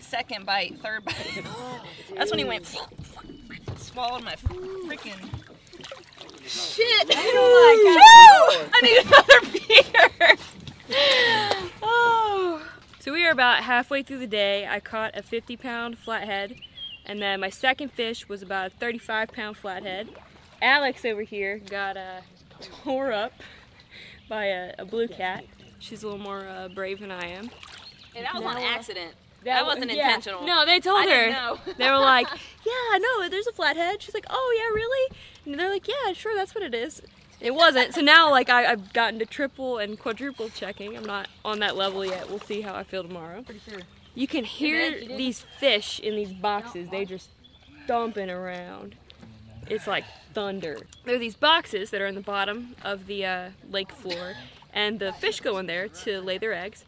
second 0.00 0.46
bite, 0.46 0.78
third 0.80 1.04
bite. 1.04 1.44
That's 2.16 2.30
when 2.30 2.38
he 2.38 2.44
went. 2.46 2.64
Swallowed 3.76 4.24
my 4.24 4.34
freaking 4.36 5.20
shit. 6.46 7.08
Oh 7.10 8.48
my 8.54 8.60
god. 8.62 8.70
I 8.72 8.80
need 8.82 8.98
another 9.04 9.40
beer. 9.52 10.36
Oh. 10.90 12.62
So 13.00 13.12
we 13.14 13.24
are 13.24 13.30
about 13.30 13.62
halfway 13.62 14.02
through 14.02 14.18
the 14.18 14.26
day. 14.26 14.66
I 14.66 14.80
caught 14.80 15.16
a 15.16 15.22
50 15.22 15.56
pound 15.56 15.96
flathead, 15.98 16.56
and 17.06 17.22
then 17.22 17.40
my 17.40 17.48
second 17.48 17.90
fish 17.92 18.28
was 18.28 18.42
about 18.42 18.66
a 18.66 18.70
35 18.70 19.28
pound 19.32 19.56
flathead. 19.56 20.08
Alex 20.60 21.04
over 21.06 21.22
here 21.22 21.58
got 21.58 21.96
uh, 21.96 22.20
tore 22.60 23.12
up 23.12 23.32
by 24.28 24.46
a, 24.46 24.74
a 24.78 24.84
blue 24.84 25.08
cat. 25.08 25.44
She's 25.78 26.02
a 26.02 26.06
little 26.06 26.20
more 26.20 26.46
uh, 26.46 26.68
brave 26.68 27.00
than 27.00 27.10
I 27.10 27.28
am. 27.28 27.50
And 28.14 28.26
that 28.26 28.34
was 28.34 28.44
on 28.44 28.56
No, 28.56 28.66
accident. 28.68 29.14
that 29.38 29.44
That, 29.44 29.64
was- 29.64 29.76
wasn't 29.76 29.92
yeah. 29.94 30.08
intentional. 30.08 30.44
No, 30.44 30.66
they 30.66 30.80
told 30.80 31.06
I 31.06 31.14
her. 31.56 31.72
They 31.78 31.88
were 31.90 31.98
like, 31.98 32.26
"Yeah, 32.66 32.98
no, 32.98 33.28
there's 33.30 33.46
a 33.46 33.52
flathead." 33.52 34.02
She's 34.02 34.12
like, 34.12 34.26
"Oh 34.28 34.54
yeah, 34.58 34.74
really?" 34.74 35.16
And 35.46 35.58
they're 35.58 35.70
like, 35.70 35.86
"Yeah, 35.88 36.12
sure, 36.12 36.34
that's 36.34 36.54
what 36.54 36.64
it 36.64 36.74
is." 36.74 37.00
It 37.40 37.54
wasn't. 37.54 37.94
So 37.94 38.00
now, 38.00 38.30
like, 38.30 38.50
I, 38.50 38.66
I've 38.66 38.92
gotten 38.92 39.18
to 39.20 39.26
triple 39.26 39.78
and 39.78 39.98
quadruple 39.98 40.48
checking. 40.48 40.96
I'm 40.96 41.04
not 41.04 41.28
on 41.44 41.60
that 41.60 41.76
level 41.76 42.04
yet. 42.04 42.28
We'll 42.28 42.40
see 42.40 42.62
how 42.62 42.74
I 42.74 42.82
feel 42.82 43.02
tomorrow. 43.02 43.42
Pretty 43.42 43.60
sure. 43.68 43.80
You 44.14 44.26
can 44.26 44.44
hear 44.44 44.90
bet 44.90 45.02
you 45.02 45.08
did. 45.08 45.18
these 45.18 45.44
fish 45.58 46.00
in 46.00 46.16
these 46.16 46.32
boxes. 46.32 46.88
They 46.90 47.04
just 47.04 47.30
thumping 47.86 48.30
around. 48.30 48.96
It's 49.68 49.86
like 49.86 50.04
thunder. 50.34 50.78
There 51.04 51.14
are 51.14 51.18
these 51.18 51.36
boxes 51.36 51.90
that 51.90 52.00
are 52.00 52.06
in 52.06 52.14
the 52.14 52.20
bottom 52.20 52.74
of 52.82 53.06
the 53.06 53.24
uh, 53.24 53.50
lake 53.70 53.92
floor, 53.92 54.34
and 54.72 54.98
the 54.98 55.12
fish 55.12 55.40
go 55.40 55.58
in 55.58 55.66
there 55.66 55.88
to 55.88 56.20
lay 56.20 56.38
their 56.38 56.54
eggs. 56.54 56.84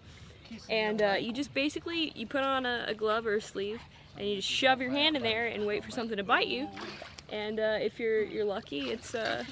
And 0.68 1.00
uh, 1.00 1.16
you 1.20 1.32
just 1.32 1.54
basically 1.54 2.12
you 2.16 2.26
put 2.26 2.42
on 2.42 2.66
a, 2.66 2.86
a 2.88 2.94
glove 2.94 3.26
or 3.26 3.36
a 3.36 3.40
sleeve, 3.40 3.80
and 4.16 4.28
you 4.28 4.36
just 4.36 4.48
shove 4.48 4.80
your 4.80 4.90
hand 4.90 5.14
in 5.14 5.22
there 5.22 5.46
and 5.46 5.66
wait 5.66 5.84
for 5.84 5.90
something 5.90 6.16
to 6.16 6.24
bite 6.24 6.48
you. 6.48 6.68
And 7.30 7.60
uh, 7.60 7.78
if 7.80 8.00
you're 8.00 8.24
you're 8.24 8.44
lucky, 8.44 8.90
it's 8.90 9.14
uh, 9.14 9.44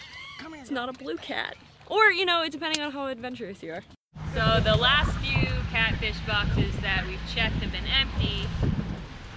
it's 0.55 0.71
not 0.71 0.89
a 0.89 0.93
blue 0.93 1.17
cat, 1.17 1.57
or 1.87 2.11
you 2.11 2.25
know, 2.25 2.47
depending 2.49 2.83
on 2.83 2.93
how 2.93 3.07
adventurous 3.07 3.63
you 3.63 3.73
are. 3.73 3.85
So 4.35 4.61
the 4.61 4.77
last 4.77 5.17
few 5.19 5.49
catfish 5.71 6.19
boxes 6.27 6.77
that 6.81 7.07
we've 7.07 7.21
checked 7.35 7.57
have 7.57 7.73
been 7.73 7.87
empty. 7.87 8.47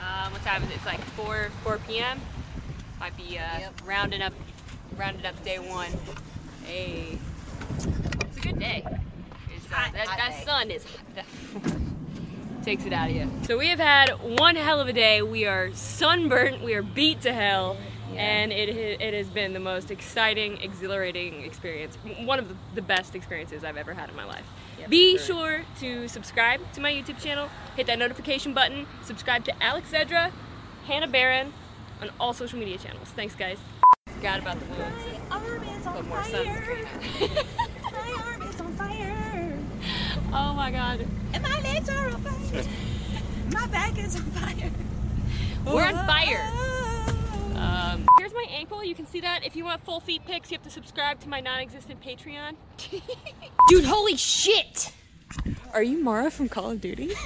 Um, 0.01 0.31
what 0.31 0.41
time 0.43 0.63
is 0.63 0.69
it? 0.69 0.75
It's 0.75 0.85
like 0.85 0.99
4 0.99 1.49
4 1.63 1.77
p.m. 1.87 2.19
Might 2.99 3.15
be 3.17 3.39
uh, 3.39 3.69
rounding 3.85 4.21
up 4.21 4.33
rounding 4.97 5.25
up 5.25 5.41
day 5.43 5.59
one. 5.59 5.91
Hey, 6.65 7.17
it's 7.75 8.37
a 8.37 8.41
good 8.41 8.59
day. 8.59 8.83
It's, 9.55 9.65
uh, 9.67 9.91
that, 9.93 10.07
that 10.07 10.43
sun 10.45 10.69
is 10.69 10.85
that 11.15 11.25
takes 12.63 12.85
it 12.85 12.93
out 12.93 13.09
of 13.09 13.15
you. 13.15 13.29
So 13.43 13.57
we 13.57 13.67
have 13.67 13.79
had 13.79 14.09
one 14.37 14.55
hell 14.55 14.79
of 14.79 14.87
a 14.87 14.93
day. 14.93 15.21
We 15.21 15.45
are 15.45 15.73
sunburnt. 15.73 16.63
We 16.63 16.73
are 16.75 16.83
beat 16.83 17.21
to 17.21 17.33
hell. 17.33 17.77
And 18.17 18.51
it, 18.51 18.69
it 18.69 19.13
has 19.13 19.27
been 19.27 19.53
the 19.53 19.59
most 19.59 19.91
exciting, 19.91 20.57
exhilarating 20.61 21.43
experience. 21.43 21.95
One 22.23 22.39
of 22.39 22.49
the, 22.49 22.55
the 22.75 22.81
best 22.81 23.15
experiences 23.15 23.63
I've 23.63 23.77
ever 23.77 23.93
had 23.93 24.09
in 24.09 24.15
my 24.15 24.25
life. 24.25 24.45
Be 24.89 25.17
sure 25.17 25.61
to 25.79 26.07
subscribe 26.07 26.59
to 26.73 26.81
my 26.81 26.91
YouTube 26.91 27.21
channel, 27.21 27.49
hit 27.75 27.87
that 27.87 27.99
notification 27.99 28.53
button, 28.53 28.87
subscribe 29.03 29.43
to 29.45 29.63
Alex 29.63 29.91
Zedra, 29.91 30.31
Hannah 30.85 31.07
Barron, 31.07 31.53
on 32.01 32.09
all 32.19 32.33
social 32.33 32.57
media 32.57 32.77
channels. 32.77 33.09
Thanks, 33.09 33.35
guys. 33.35 33.59
Forgot 34.07 34.39
about 34.39 34.59
the 34.59 34.65
wounds. 34.65 35.05
and 35.05 35.83
Put 35.83 36.07
more 36.07 36.17
sunscreen. 36.19 36.87
My 37.91 38.23
arm 38.25 38.41
is 38.43 38.61
on 38.61 38.73
fire. 38.73 39.59
oh 40.33 40.53
my 40.53 40.71
god. 40.71 41.05
And 41.33 41.43
my 41.43 41.59
legs 41.61 41.89
are 41.89 42.07
on 42.07 42.21
fire. 42.21 42.63
My 43.51 43.67
back 43.67 43.97
is 43.97 44.15
on 44.15 44.23
fire. 44.23 44.71
We're 45.65 45.83
on 45.83 46.05
fire. 46.07 46.51
Um, 47.61 48.07
here's 48.17 48.33
my 48.33 48.45
ankle. 48.49 48.83
You 48.83 48.95
can 48.95 49.05
see 49.05 49.21
that. 49.21 49.45
If 49.45 49.55
you 49.55 49.63
want 49.65 49.85
full 49.85 49.99
feet 49.99 50.25
pics, 50.25 50.49
you 50.49 50.57
have 50.57 50.63
to 50.63 50.71
subscribe 50.71 51.19
to 51.21 51.29
my 51.29 51.39
non-existent 51.39 52.01
Patreon. 52.01 52.55
Dude, 53.69 53.85
holy 53.85 54.17
shit! 54.17 54.91
Are 55.73 55.83
you 55.83 56.03
Mara 56.03 56.31
from 56.31 56.49
Call 56.49 56.71
of 56.71 56.81
Duty? 56.81 57.11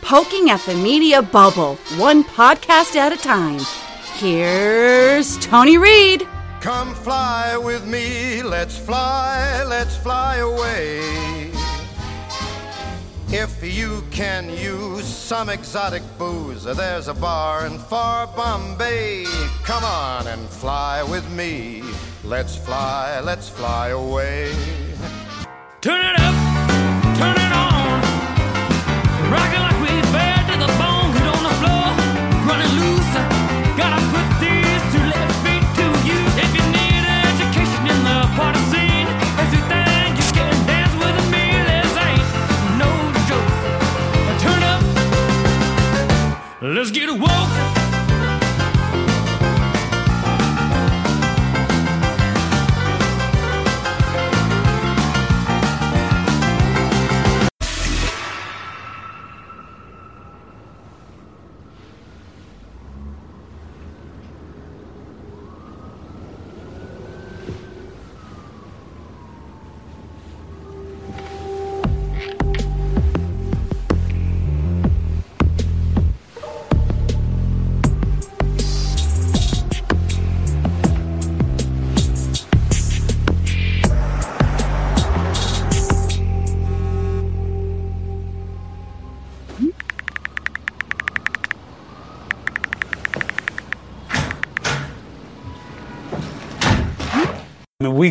Poking 0.00 0.50
at 0.50 0.60
the 0.60 0.74
media 0.74 1.20
bubble, 1.22 1.74
one 1.96 2.22
podcast 2.24 2.94
at 2.94 3.12
a 3.12 3.16
time. 3.16 3.60
Here's 4.14 5.36
Tony 5.38 5.76
Reed. 5.78 6.28
Come 6.60 6.94
fly 6.94 7.56
with 7.56 7.86
me, 7.86 8.42
let's 8.42 8.78
fly, 8.78 9.64
let's 9.64 9.96
fly 9.96 10.36
away. 10.36 11.53
If 13.28 13.62
you 13.62 14.02
can 14.10 14.48
use 14.48 15.04
some 15.04 15.48
exotic 15.48 16.02
booze, 16.18 16.64
there's 16.64 17.08
a 17.08 17.14
bar 17.14 17.66
in 17.66 17.78
far 17.78 18.26
Bombay. 18.28 19.24
Come 19.64 19.82
on 19.84 20.26
and 20.26 20.48
fly 20.48 21.02
with 21.02 21.28
me. 21.30 21.82
Let's 22.22 22.56
fly, 22.56 23.20
let's 23.20 23.48
fly 23.48 23.88
away. 23.88 24.54
Turn 25.80 26.00
it 26.04 26.18
up, 26.18 26.34
let's 46.72 46.90
get 46.90 47.10
woke. 47.10 47.73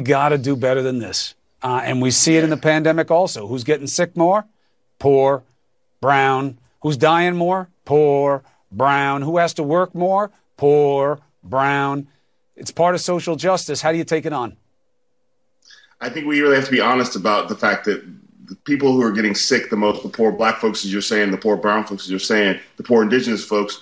Got 0.03 0.29
to 0.29 0.37
do 0.37 0.55
better 0.55 0.81
than 0.81 0.99
this. 0.99 1.35
Uh, 1.61 1.81
and 1.83 2.01
we 2.01 2.11
see 2.11 2.35
it 2.35 2.43
in 2.43 2.49
the 2.49 2.57
pandemic 2.57 3.09
also. 3.09 3.47
Who's 3.47 3.63
getting 3.63 3.87
sick 3.87 4.17
more? 4.17 4.45
Poor, 4.99 5.43
brown. 6.01 6.59
Who's 6.81 6.97
dying 6.97 7.35
more? 7.35 7.69
Poor, 7.85 8.43
brown. 8.71 9.21
Who 9.21 9.37
has 9.37 9.53
to 9.55 9.63
work 9.63 9.95
more? 9.95 10.31
Poor, 10.57 11.19
brown. 11.43 12.07
It's 12.55 12.71
part 12.71 12.95
of 12.95 13.01
social 13.01 13.35
justice. 13.35 13.81
How 13.81 13.91
do 13.91 13.97
you 13.97 14.03
take 14.03 14.25
it 14.25 14.33
on? 14.33 14.57
I 16.01 16.09
think 16.09 16.27
we 16.27 16.41
really 16.41 16.55
have 16.55 16.65
to 16.65 16.71
be 16.71 16.81
honest 16.81 17.15
about 17.15 17.47
the 17.47 17.55
fact 17.55 17.85
that 17.85 18.03
the 18.45 18.55
people 18.57 18.91
who 18.91 19.01
are 19.01 19.11
getting 19.11 19.33
sick 19.33 19.69
the 19.69 19.77
most, 19.77 20.03
the 20.03 20.09
poor 20.09 20.31
black 20.31 20.59
folks, 20.59 20.83
as 20.83 20.91
you're 20.91 21.01
saying, 21.01 21.31
the 21.31 21.37
poor 21.37 21.55
brown 21.55 21.85
folks, 21.85 22.03
as 22.03 22.09
you're 22.09 22.19
saying, 22.19 22.59
the 22.75 22.83
poor 22.83 23.03
indigenous 23.03 23.43
folks, 23.43 23.81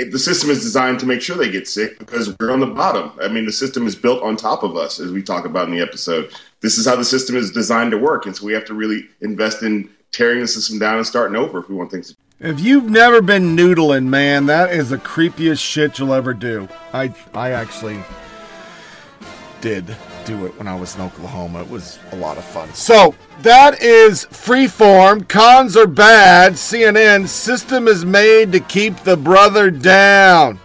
if 0.00 0.10
the 0.10 0.18
system 0.18 0.48
is 0.48 0.62
designed 0.62 0.98
to 1.00 1.06
make 1.06 1.20
sure 1.20 1.36
they 1.36 1.50
get 1.50 1.68
sick 1.68 1.98
because 1.98 2.34
we're 2.38 2.50
on 2.50 2.60
the 2.60 2.66
bottom. 2.66 3.12
I 3.20 3.28
mean, 3.28 3.44
the 3.44 3.52
system 3.52 3.86
is 3.86 3.94
built 3.94 4.22
on 4.22 4.34
top 4.34 4.62
of 4.62 4.74
us, 4.74 4.98
as 4.98 5.12
we 5.12 5.22
talk 5.22 5.44
about 5.44 5.68
in 5.68 5.74
the 5.74 5.82
episode. 5.82 6.32
This 6.60 6.78
is 6.78 6.86
how 6.86 6.96
the 6.96 7.04
system 7.04 7.36
is 7.36 7.50
designed 7.50 7.90
to 7.90 7.98
work. 7.98 8.24
And 8.24 8.34
so 8.34 8.46
we 8.46 8.54
have 8.54 8.64
to 8.66 8.74
really 8.74 9.06
invest 9.20 9.62
in 9.62 9.90
tearing 10.10 10.40
the 10.40 10.48
system 10.48 10.78
down 10.78 10.96
and 10.96 11.06
starting 11.06 11.36
over 11.36 11.58
if 11.58 11.68
we 11.68 11.74
want 11.74 11.90
things 11.90 12.08
to 12.08 12.16
If 12.40 12.60
you've 12.60 12.88
never 12.88 13.20
been 13.20 13.54
noodling, 13.54 14.06
man, 14.06 14.46
that 14.46 14.72
is 14.72 14.88
the 14.88 14.98
creepiest 14.98 15.60
shit 15.60 15.98
you'll 15.98 16.14
ever 16.14 16.32
do. 16.32 16.66
I 16.94 17.14
I 17.34 17.50
actually 17.50 18.02
did 19.60 19.94
do 20.30 20.46
it 20.46 20.56
when 20.56 20.68
I 20.68 20.76
was 20.76 20.94
in 20.94 21.00
Oklahoma. 21.02 21.62
It 21.62 21.70
was 21.70 21.98
a 22.12 22.16
lot 22.16 22.38
of 22.38 22.44
fun. 22.44 22.72
So 22.72 23.14
that 23.42 23.82
is 23.82 24.26
freeform. 24.26 25.28
Cons 25.28 25.76
are 25.76 25.88
bad. 25.88 26.52
CNN 26.52 27.26
system 27.26 27.88
is 27.88 28.04
made 28.04 28.52
to 28.52 28.60
keep 28.60 28.98
the 29.00 29.16
brother 29.16 29.70
down. 29.70 30.60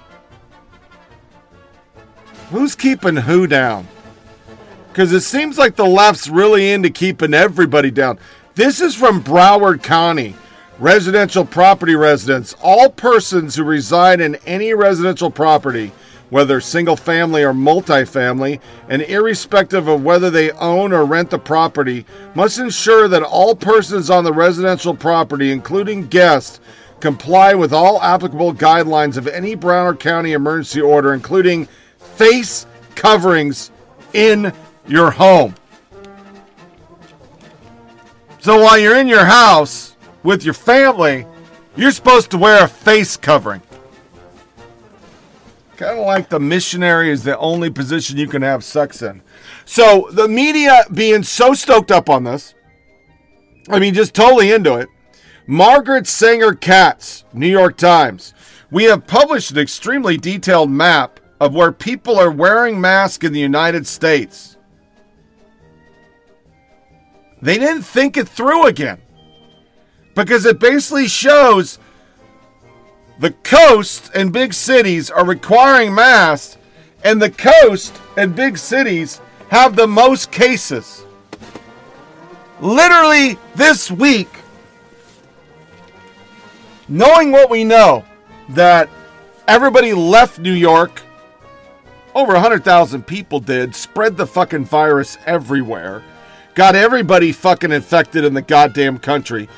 Who's 2.52 2.76
keeping 2.76 3.16
who 3.16 3.48
down? 3.48 3.88
Because 4.90 5.12
it 5.12 5.22
seems 5.22 5.58
like 5.58 5.76
the 5.76 5.86
left's 5.86 6.30
really 6.30 6.72
into 6.72 6.92
keeping 6.92 7.34
everybody 7.34 7.90
down. 7.90 8.20
This 8.54 8.80
is 8.80 8.96
from 8.96 9.24
Broward 9.24 9.82
County. 9.82 10.36
Residential 10.78 11.46
property 11.46 11.96
residents, 11.96 12.54
all 12.62 12.90
persons 12.90 13.56
who 13.56 13.64
reside 13.64 14.20
in 14.20 14.36
any 14.46 14.74
residential 14.74 15.32
property, 15.32 15.94
whether 16.30 16.60
single 16.60 16.96
family 16.96 17.44
or 17.44 17.54
multifamily, 17.54 18.60
and 18.90 19.02
irrespective 19.04 19.88
of 19.88 20.04
whether 20.04 20.30
they 20.30 20.52
own 20.52 20.92
or 20.92 21.06
rent 21.06 21.30
the 21.30 21.40
property, 21.40 22.06
must 22.34 22.58
ensure 22.58 23.08
that 23.08 23.24
all 23.24 23.56
persons 23.56 24.10
on 24.10 24.24
the 24.24 24.34
residential 24.34 24.96
property, 24.96 25.52
including 25.52 26.08
guests, 26.08 26.60
comply 27.00 27.54
with 27.54 27.72
all 27.72 28.02
applicable 28.02 28.54
guidelines 28.54 29.18
of 29.18 29.28
any 29.28 29.56
Broward 29.56 30.00
County 30.00 30.34
emergency 30.34 30.82
order, 30.82 31.14
including 31.14 31.68
face 31.98 32.66
coverings 32.96 33.72
in 34.14 34.52
your 34.88 35.12
home. 35.12 35.54
So 38.40 38.62
while 38.62 38.78
you're 38.78 38.98
in 38.98 39.08
your 39.08 39.26
house 39.26 39.96
with 40.24 40.44
your 40.44 40.54
family, 40.54 41.26
you're 41.76 41.92
supposed 41.92 42.32
to 42.32 42.38
wear 42.38 42.64
a 42.64 42.68
face 42.68 43.18
covering. 43.18 43.62
Kind 45.78 46.00
of 46.00 46.06
like 46.06 46.30
the 46.30 46.40
missionary 46.40 47.10
is 47.10 47.24
the 47.24 47.38
only 47.38 47.70
position 47.70 48.18
you 48.18 48.28
can 48.28 48.42
have 48.42 48.64
sex 48.64 49.02
in. 49.02 49.22
So 49.66 50.08
the 50.12 50.28
media 50.28 50.84
being 50.94 51.24
so 51.24 51.54
stoked 51.54 51.92
up 51.92 52.10
on 52.10 52.24
this, 52.24 52.56
I 53.70 53.80
mean, 53.80 53.94
just 53.94 54.14
totally 54.14 54.52
into 54.52 54.76
it. 54.76 54.88
Margot 55.48 56.04
Sanger 56.04 56.54
Katz, 56.54 57.26
New 57.34 57.48
York 57.48 57.78
Times. 57.78 58.34
We 58.72 58.86
have 58.86 59.06
published 59.06 59.52
an 59.52 59.58
extremely 59.58 60.18
detailed 60.18 60.72
map 60.72 61.20
of 61.40 61.54
where 61.54 61.72
people 61.72 62.18
are 62.18 62.32
wearing 62.32 62.80
masks 62.80 63.26
in 63.26 63.34
the 63.34 63.40
United 63.40 63.86
States. 63.86 64.58
They 67.42 67.58
didn't 67.58 67.84
think 67.84 68.18
it 68.18 68.28
through 68.28 68.66
again 68.66 69.02
because 70.16 70.46
it 70.46 70.60
basically 70.60 71.08
shows 71.08 71.78
the 73.20 73.32
coast 73.32 74.12
and 74.14 74.34
big 74.34 74.54
cities 74.54 75.10
are 75.10 75.26
requiring 75.26 75.94
masks, 75.96 76.58
and 77.04 77.22
the 77.22 77.30
coast 77.30 78.00
and 78.18 78.36
big 78.36 78.58
cities 78.58 79.22
have 79.50 79.76
the 79.76 79.88
most 79.88 80.32
cases. 80.32 81.06
Literally 82.60 83.38
this 83.56 83.92
week, 83.92 84.30
knowing 86.88 87.32
what 87.32 87.50
we 87.50 87.64
know, 87.64 88.04
that 88.50 88.90
everybody 89.48 89.94
left 89.94 90.40
New 90.40 90.54
York, 90.54 91.02
over 92.14 92.34
100,000 92.34 93.06
people 93.06 93.40
did, 93.40 93.76
spread 93.76 94.18
the 94.18 94.28
fucking 94.28 94.66
virus 94.66 95.18
everywhere, 95.26 96.04
got 96.54 96.76
everybody 96.76 97.32
fucking 97.32 97.72
infected 97.72 98.24
in 98.24 98.34
the 98.34 98.42
goddamn 98.42 98.98
country. 98.98 99.50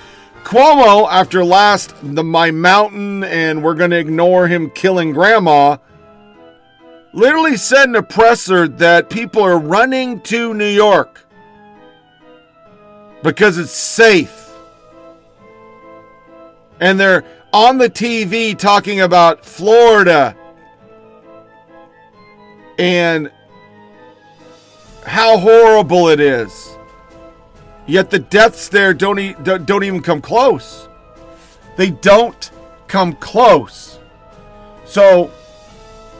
Cuomo, 0.43 1.07
after 1.11 1.43
last 1.43 1.93
the 2.01 2.23
my 2.23 2.51
mountain 2.51 3.23
and 3.23 3.64
we're 3.64 3.76
gonna 3.76 3.97
ignore 3.97 4.47
him 4.47 4.69
killing 4.72 5.11
grandma, 5.11 5.77
literally 7.14 7.57
said 7.57 7.89
in 7.89 7.95
a 7.95 8.03
presser 8.03 8.68
that 8.68 9.09
people 9.09 9.41
are 9.41 9.59
running 9.59 10.22
to 10.22 10.53
New 10.53 10.69
York 10.69 11.26
because 13.23 13.57
it's 13.57 13.72
safe. 13.72 14.51
And 16.80 16.99
they're 16.99 17.26
on 17.51 17.77
the 17.77 17.89
TV 17.89 18.57
talking 18.57 19.01
about 19.01 19.43
Florida 19.45 20.35
and 22.77 23.31
how 25.05 25.38
horrible 25.38 26.09
it 26.09 26.19
is. 26.19 26.77
Yet 27.88 28.09
the 28.09 28.19
deaths 28.19 28.68
there 28.68 28.93
don't, 28.93 29.18
e- 29.18 29.35
don't 29.43 29.84
even 29.84 30.01
come 30.01 30.22
close. 30.22 30.89
They 31.77 31.91
don't 31.91 32.51
come 32.88 33.14
close. 33.14 33.99
So 34.85 35.31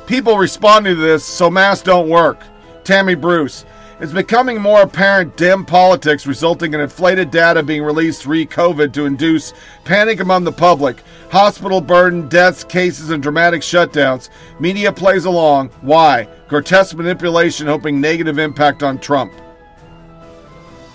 people 0.06 0.38
responding 0.38 0.96
to 0.96 1.02
this, 1.02 1.26
so 1.26 1.50
masks 1.50 1.84
don't 1.84 2.10
work. 2.10 2.42
Tammy 2.84 3.16
Bruce. 3.16 3.66
It's 4.00 4.14
becoming 4.14 4.62
more 4.62 4.84
apparent 4.84 5.36
dim 5.38 5.66
politics 5.66 6.28
resulting 6.28 6.76
in 6.76 6.80
inflated 6.80 7.32
data 7.32 7.64
being 7.64 7.82
released 7.82 8.28
re 8.28 8.46
COVID 8.46 8.94
to 8.94 9.08
induce 9.08 9.54
panic 9.86 10.20
among 10.20 10.44
the 10.44 10.52
public. 10.52 11.02
Hospital 11.32 11.82
burden, 11.82 12.30
deaths, 12.30 12.64
cases, 12.64 13.10
and 13.10 13.24
dramatic 13.24 13.62
shutdowns. 13.62 14.30
Media 14.60 14.94
plays 14.94 15.26
along. 15.26 15.70
Why? 15.82 16.28
Grotesque 16.48 16.96
manipulation 16.96 17.66
hoping 17.66 18.00
negative 18.00 18.38
impact 18.38 18.84
on 18.84 19.00
Trump 19.00 19.34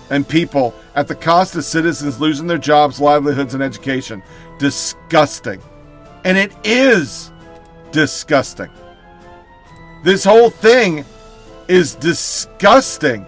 and 0.09 0.27
people 0.27 0.73
at 0.95 1.07
the 1.07 1.15
cost 1.15 1.55
of 1.55 1.63
citizens 1.63 2.19
losing 2.19 2.47
their 2.47 2.57
jobs, 2.57 2.99
livelihoods, 2.99 3.53
and 3.53 3.63
education. 3.63 4.21
Disgusting. 4.59 5.61
And 6.25 6.37
it 6.37 6.53
is 6.63 7.31
disgusting. 7.91 8.69
This 10.03 10.23
whole 10.23 10.49
thing 10.49 11.05
is 11.67 11.95
disgusting 11.95 13.25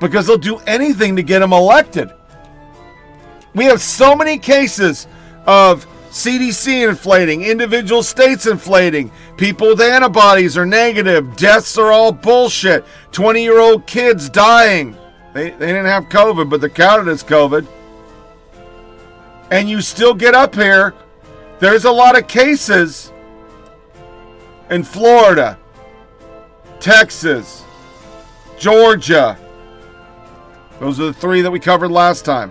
because 0.00 0.26
they'll 0.26 0.38
do 0.38 0.58
anything 0.66 1.16
to 1.16 1.22
get 1.22 1.42
him 1.42 1.52
elected. 1.52 2.10
We 3.54 3.64
have 3.64 3.80
so 3.80 4.14
many 4.14 4.38
cases 4.38 5.06
of 5.46 5.86
CDC 6.10 6.88
inflating, 6.88 7.42
individual 7.42 8.02
states 8.02 8.46
inflating, 8.46 9.10
people 9.36 9.68
with 9.68 9.80
antibodies 9.80 10.56
are 10.56 10.66
negative, 10.66 11.36
deaths 11.36 11.76
are 11.78 11.92
all 11.92 12.12
bullshit, 12.12 12.84
20 13.12 13.42
year 13.42 13.58
old 13.58 13.86
kids 13.86 14.28
dying. 14.28 14.96
They, 15.32 15.50
they 15.50 15.66
didn't 15.66 15.86
have 15.86 16.04
COVID, 16.04 16.48
but 16.48 16.60
they're 16.60 16.70
counted 16.70 17.10
as 17.10 17.24
COVID. 17.24 17.66
And 19.50 19.68
you 19.68 19.80
still 19.80 20.14
get 20.14 20.34
up 20.34 20.54
here. 20.54 20.94
There's 21.58 21.84
a 21.84 21.90
lot 21.90 22.18
of 22.18 22.28
cases 22.28 23.12
in 24.70 24.82
Florida, 24.82 25.58
Texas, 26.80 27.64
Georgia. 28.58 29.38
Those 30.80 31.00
are 31.00 31.06
the 31.06 31.12
three 31.12 31.42
that 31.42 31.50
we 31.50 31.60
covered 31.60 31.90
last 31.90 32.24
time. 32.24 32.50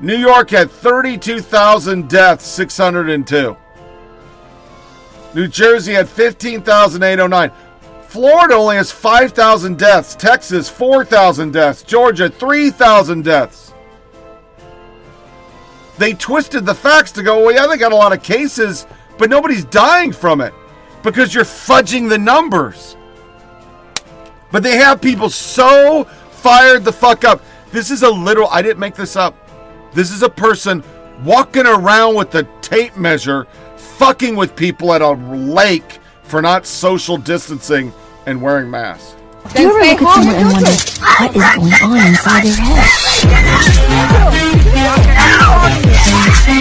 New 0.00 0.16
York 0.16 0.50
had 0.50 0.70
32,000 0.70 2.08
deaths, 2.08 2.46
602. 2.46 3.56
New 5.34 5.48
Jersey 5.48 5.92
had 5.92 6.08
15,809. 6.08 7.50
Florida 8.06 8.54
only 8.54 8.76
has 8.76 8.92
5,000 8.92 9.78
deaths. 9.78 10.14
Texas, 10.14 10.68
4,000 10.68 11.52
deaths. 11.52 11.82
Georgia, 11.82 12.28
3,000 12.28 13.24
deaths. 13.24 13.72
They 15.98 16.12
twisted 16.12 16.66
the 16.66 16.74
facts 16.74 17.12
to 17.12 17.22
go, 17.22 17.44
well, 17.44 17.54
yeah, 17.54 17.66
they 17.66 17.78
got 17.78 17.92
a 17.92 17.96
lot 17.96 18.12
of 18.12 18.22
cases, 18.22 18.86
but 19.18 19.30
nobody's 19.30 19.64
dying 19.64 20.12
from 20.12 20.40
it 20.40 20.52
because 21.02 21.34
you're 21.34 21.44
fudging 21.44 22.08
the 22.08 22.18
numbers. 22.18 22.96
But 24.50 24.62
they 24.62 24.76
have 24.76 25.00
people 25.00 25.30
so 25.30 26.04
fired 26.30 26.84
the 26.84 26.92
fuck 26.92 27.24
up. 27.24 27.42
This 27.70 27.90
is 27.90 28.02
a 28.02 28.10
literal, 28.10 28.48
I 28.48 28.60
didn't 28.60 28.78
make 28.80 28.94
this 28.94 29.16
up. 29.16 29.34
This 29.94 30.10
is 30.10 30.22
a 30.22 30.28
person 30.28 30.82
walking 31.24 31.66
around 31.66 32.16
with 32.16 32.34
a 32.34 32.42
tape 32.60 32.96
measure, 32.96 33.46
fucking 34.02 34.34
with 34.34 34.56
people 34.56 34.92
at 34.92 35.00
a 35.00 35.12
lake 35.12 36.00
for 36.24 36.42
not 36.42 36.66
social 36.66 37.16
distancing 37.16 37.92
and 38.26 38.42
wearing 38.42 38.68
masks. 38.68 39.14
Do 39.54 39.62
you 39.62 39.68
ever 39.68 39.78
look 39.78 40.02
at 40.02 40.14
someone 40.14 40.34
and 40.34 40.50
wonder 40.50 40.70
what 41.20 41.36
is 41.36 41.42
going 41.54 41.72
on 41.84 42.08
inside 42.08 42.42
their 42.42 42.56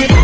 head? 0.06 0.18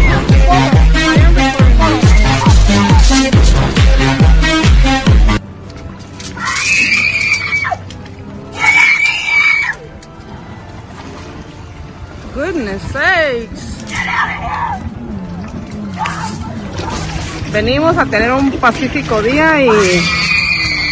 Venimos 17.57 17.97
a 17.97 18.05
tener 18.05 18.31
un 18.31 18.51
pacífico 18.51 19.19
día 19.19 19.59
y. 19.59 19.67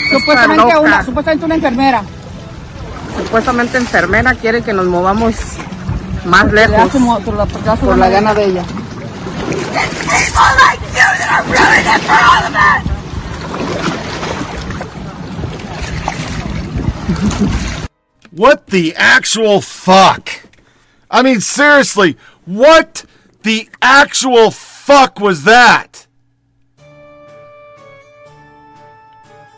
Supuestamente 0.10 0.76
una, 0.76 1.06
supuestamente 1.06 1.46
una 1.46 1.56
enfermera. 1.56 2.04
Supuestamente 3.16 3.78
enfermera 3.78 4.34
quiere 4.34 4.64
que 4.64 4.74
nos 4.74 4.88
movamos 4.88 5.36
más 6.26 6.52
Le 6.52 6.68
lejos 6.68 6.90
por 7.24 7.36
la, 7.36 7.46
porque 7.46 7.70
hace 7.70 7.86
por 7.86 7.96
la 8.00 8.10
gana 8.10 8.34
de 8.34 8.46
ella. 8.46 8.64
What 18.32 18.62
the 18.72 18.96
actual 18.98 19.62
fuck? 19.62 20.32
I 21.12 21.22
mean, 21.22 21.42
seriously, 21.42 22.18
what 22.48 23.06
the 23.44 23.70
actual 23.84 24.50
fuck 24.50 25.20
was 25.20 25.44
that? 25.44 26.05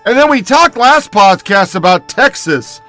And 0.08 0.18
then 0.18 0.30
we 0.30 0.42
talked 0.42 0.78
last 0.78 1.12
podcast 1.12 1.76
about 1.76 2.08
Texas 2.08 2.80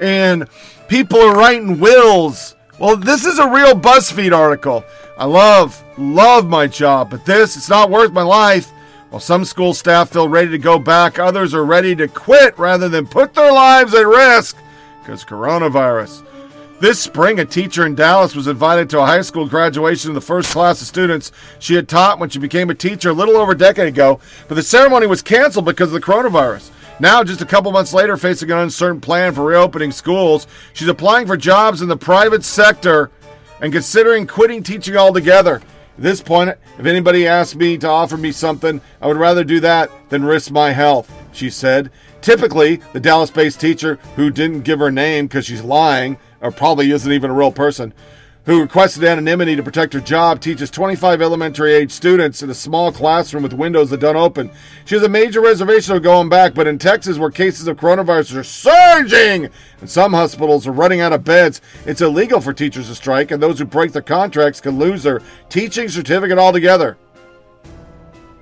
and 0.00 0.48
people 0.88 1.20
are 1.20 1.36
writing 1.36 1.78
wills. 1.78 2.56
Well, 2.80 2.96
this 2.96 3.24
is 3.24 3.38
a 3.38 3.48
real 3.48 3.78
BuzzFeed 3.78 4.36
article. 4.36 4.84
I 5.16 5.26
love, 5.26 5.84
love 5.96 6.48
my 6.48 6.66
job, 6.66 7.10
but 7.10 7.24
this, 7.24 7.56
it's 7.56 7.68
not 7.68 7.90
worth 7.92 8.10
my 8.10 8.24
life. 8.24 8.72
While 9.10 9.20
some 9.20 9.44
school 9.44 9.72
staff 9.72 10.10
feel 10.10 10.28
ready 10.28 10.50
to 10.50 10.58
go 10.58 10.80
back, 10.80 11.20
others 11.20 11.54
are 11.54 11.64
ready 11.64 11.94
to 11.94 12.08
quit 12.08 12.58
rather 12.58 12.88
than 12.88 13.06
put 13.06 13.34
their 13.34 13.52
lives 13.52 13.94
at 13.94 14.04
risk 14.04 14.56
because 14.98 15.24
coronavirus. 15.24 16.26
This 16.80 17.00
spring, 17.00 17.38
a 17.38 17.44
teacher 17.44 17.86
in 17.86 17.94
Dallas 17.94 18.34
was 18.34 18.48
invited 18.48 18.90
to 18.90 19.00
a 19.00 19.06
high 19.06 19.20
school 19.20 19.48
graduation 19.48 20.10
of 20.10 20.16
the 20.16 20.20
first 20.20 20.50
class 20.50 20.80
of 20.80 20.88
students 20.88 21.30
she 21.60 21.74
had 21.74 21.88
taught 21.88 22.18
when 22.18 22.30
she 22.30 22.40
became 22.40 22.68
a 22.68 22.74
teacher 22.74 23.10
a 23.10 23.12
little 23.14 23.36
over 23.36 23.52
a 23.52 23.56
decade 23.56 23.86
ago, 23.86 24.18
but 24.48 24.56
the 24.56 24.62
ceremony 24.62 25.06
was 25.06 25.22
canceled 25.22 25.66
because 25.66 25.92
of 25.92 25.92
the 25.92 26.00
coronavirus. 26.00 26.70
Now, 26.98 27.22
just 27.22 27.40
a 27.40 27.46
couple 27.46 27.70
months 27.70 27.94
later, 27.94 28.16
facing 28.16 28.50
an 28.50 28.58
uncertain 28.58 29.00
plan 29.00 29.34
for 29.34 29.44
reopening 29.44 29.92
schools, 29.92 30.48
she's 30.72 30.88
applying 30.88 31.28
for 31.28 31.36
jobs 31.36 31.80
in 31.80 31.88
the 31.88 31.96
private 31.96 32.44
sector 32.44 33.12
and 33.60 33.72
considering 33.72 34.26
quitting 34.26 34.64
teaching 34.64 34.96
altogether. 34.96 35.62
At 35.96 36.02
this 36.02 36.20
point, 36.20 36.50
if 36.76 36.86
anybody 36.86 37.26
asked 37.26 37.54
me 37.54 37.78
to 37.78 37.88
offer 37.88 38.16
me 38.16 38.32
something, 38.32 38.80
I 39.00 39.06
would 39.06 39.16
rather 39.16 39.44
do 39.44 39.60
that 39.60 39.90
than 40.08 40.24
risk 40.24 40.50
my 40.50 40.72
health, 40.72 41.10
she 41.32 41.50
said. 41.50 41.92
Typically, 42.20 42.76
the 42.92 43.00
Dallas 43.00 43.30
based 43.30 43.60
teacher, 43.60 43.96
who 44.16 44.30
didn't 44.30 44.62
give 44.62 44.80
her 44.80 44.90
name 44.90 45.26
because 45.26 45.46
she's 45.46 45.62
lying, 45.62 46.18
or 46.44 46.52
probably 46.52 46.90
isn't 46.90 47.10
even 47.10 47.30
a 47.30 47.34
real 47.34 47.50
person, 47.50 47.94
who 48.44 48.60
requested 48.60 49.02
anonymity 49.02 49.56
to 49.56 49.62
protect 49.62 49.94
her 49.94 50.00
job, 50.00 50.38
teaches 50.38 50.70
25 50.70 51.22
elementary 51.22 51.72
age 51.72 51.90
students 51.90 52.42
in 52.42 52.50
a 52.50 52.54
small 52.54 52.92
classroom 52.92 53.42
with 53.42 53.54
windows 53.54 53.88
that 53.88 54.00
don't 54.00 54.16
open. 54.16 54.50
She 54.84 54.94
has 54.94 55.02
a 55.02 55.08
major 55.08 55.40
reservation 55.40 55.96
of 55.96 56.02
going 56.02 56.28
back, 56.28 56.52
but 56.52 56.66
in 56.66 56.78
Texas, 56.78 57.16
where 57.16 57.30
cases 57.30 57.66
of 57.66 57.78
coronavirus 57.78 58.36
are 58.36 58.44
surging 58.44 59.48
and 59.80 59.88
some 59.88 60.12
hospitals 60.12 60.66
are 60.66 60.72
running 60.72 61.00
out 61.00 61.14
of 61.14 61.24
beds, 61.24 61.62
it's 61.86 62.02
illegal 62.02 62.42
for 62.42 62.52
teachers 62.52 62.88
to 62.88 62.94
strike, 62.94 63.30
and 63.30 63.42
those 63.42 63.58
who 63.58 63.64
break 63.64 63.92
their 63.92 64.02
contracts 64.02 64.60
can 64.60 64.78
lose 64.78 65.02
their 65.02 65.22
teaching 65.48 65.88
certificate 65.88 66.36
altogether. 66.38 66.98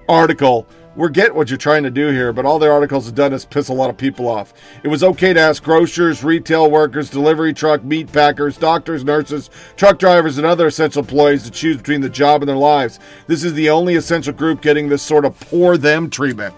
Article. 0.09 0.67
We 0.95 1.09
get 1.09 1.35
what 1.35 1.49
you're 1.49 1.57
trying 1.57 1.85
to 1.85 1.91
do 1.91 2.09
here, 2.09 2.35
but 2.35 2.45
all 2.45 2.59
the 2.59 2.71
articles 2.71 3.07
have 3.07 3.15
done 3.15 3.33
is 3.33 3.47
piss 3.47 3.71
a 3.71 3.73
lot 3.73 3.89
of 3.89 3.97
people 3.97 4.29
off. 4.29 4.53
It 4.83 4.89
was 4.89 5.03
okay 5.03 5.33
to 5.33 5.41
ask 5.41 5.63
grocers, 5.63 6.23
retail 6.23 6.71
workers, 6.71 7.09
delivery 7.09 7.55
truck, 7.55 7.83
meat 7.83 8.13
packers, 8.13 8.59
doctors, 8.59 9.03
nurses, 9.03 9.49
truck 9.77 9.99
drivers, 9.99 10.37
and 10.37 10.47
other 10.47 10.67
essential 10.67 11.01
employees 11.01 11.45
to 11.45 11.51
choose 11.51 11.79
between 11.79 12.03
the 12.03 12.11
job 12.11 12.43
and 12.43 12.49
their 12.49 12.57
lives. 12.57 13.01
This 13.27 13.43
is 13.43 13.55
the 13.55 13.71
only 13.71 13.95
essential 13.95 14.35
group 14.35 14.61
getting 14.61 14.91
this 14.91 15.03
sort 15.03 15.25
of 15.25 15.39
poor 15.41 15.79
them 15.79 16.11
treatment. 16.11 16.55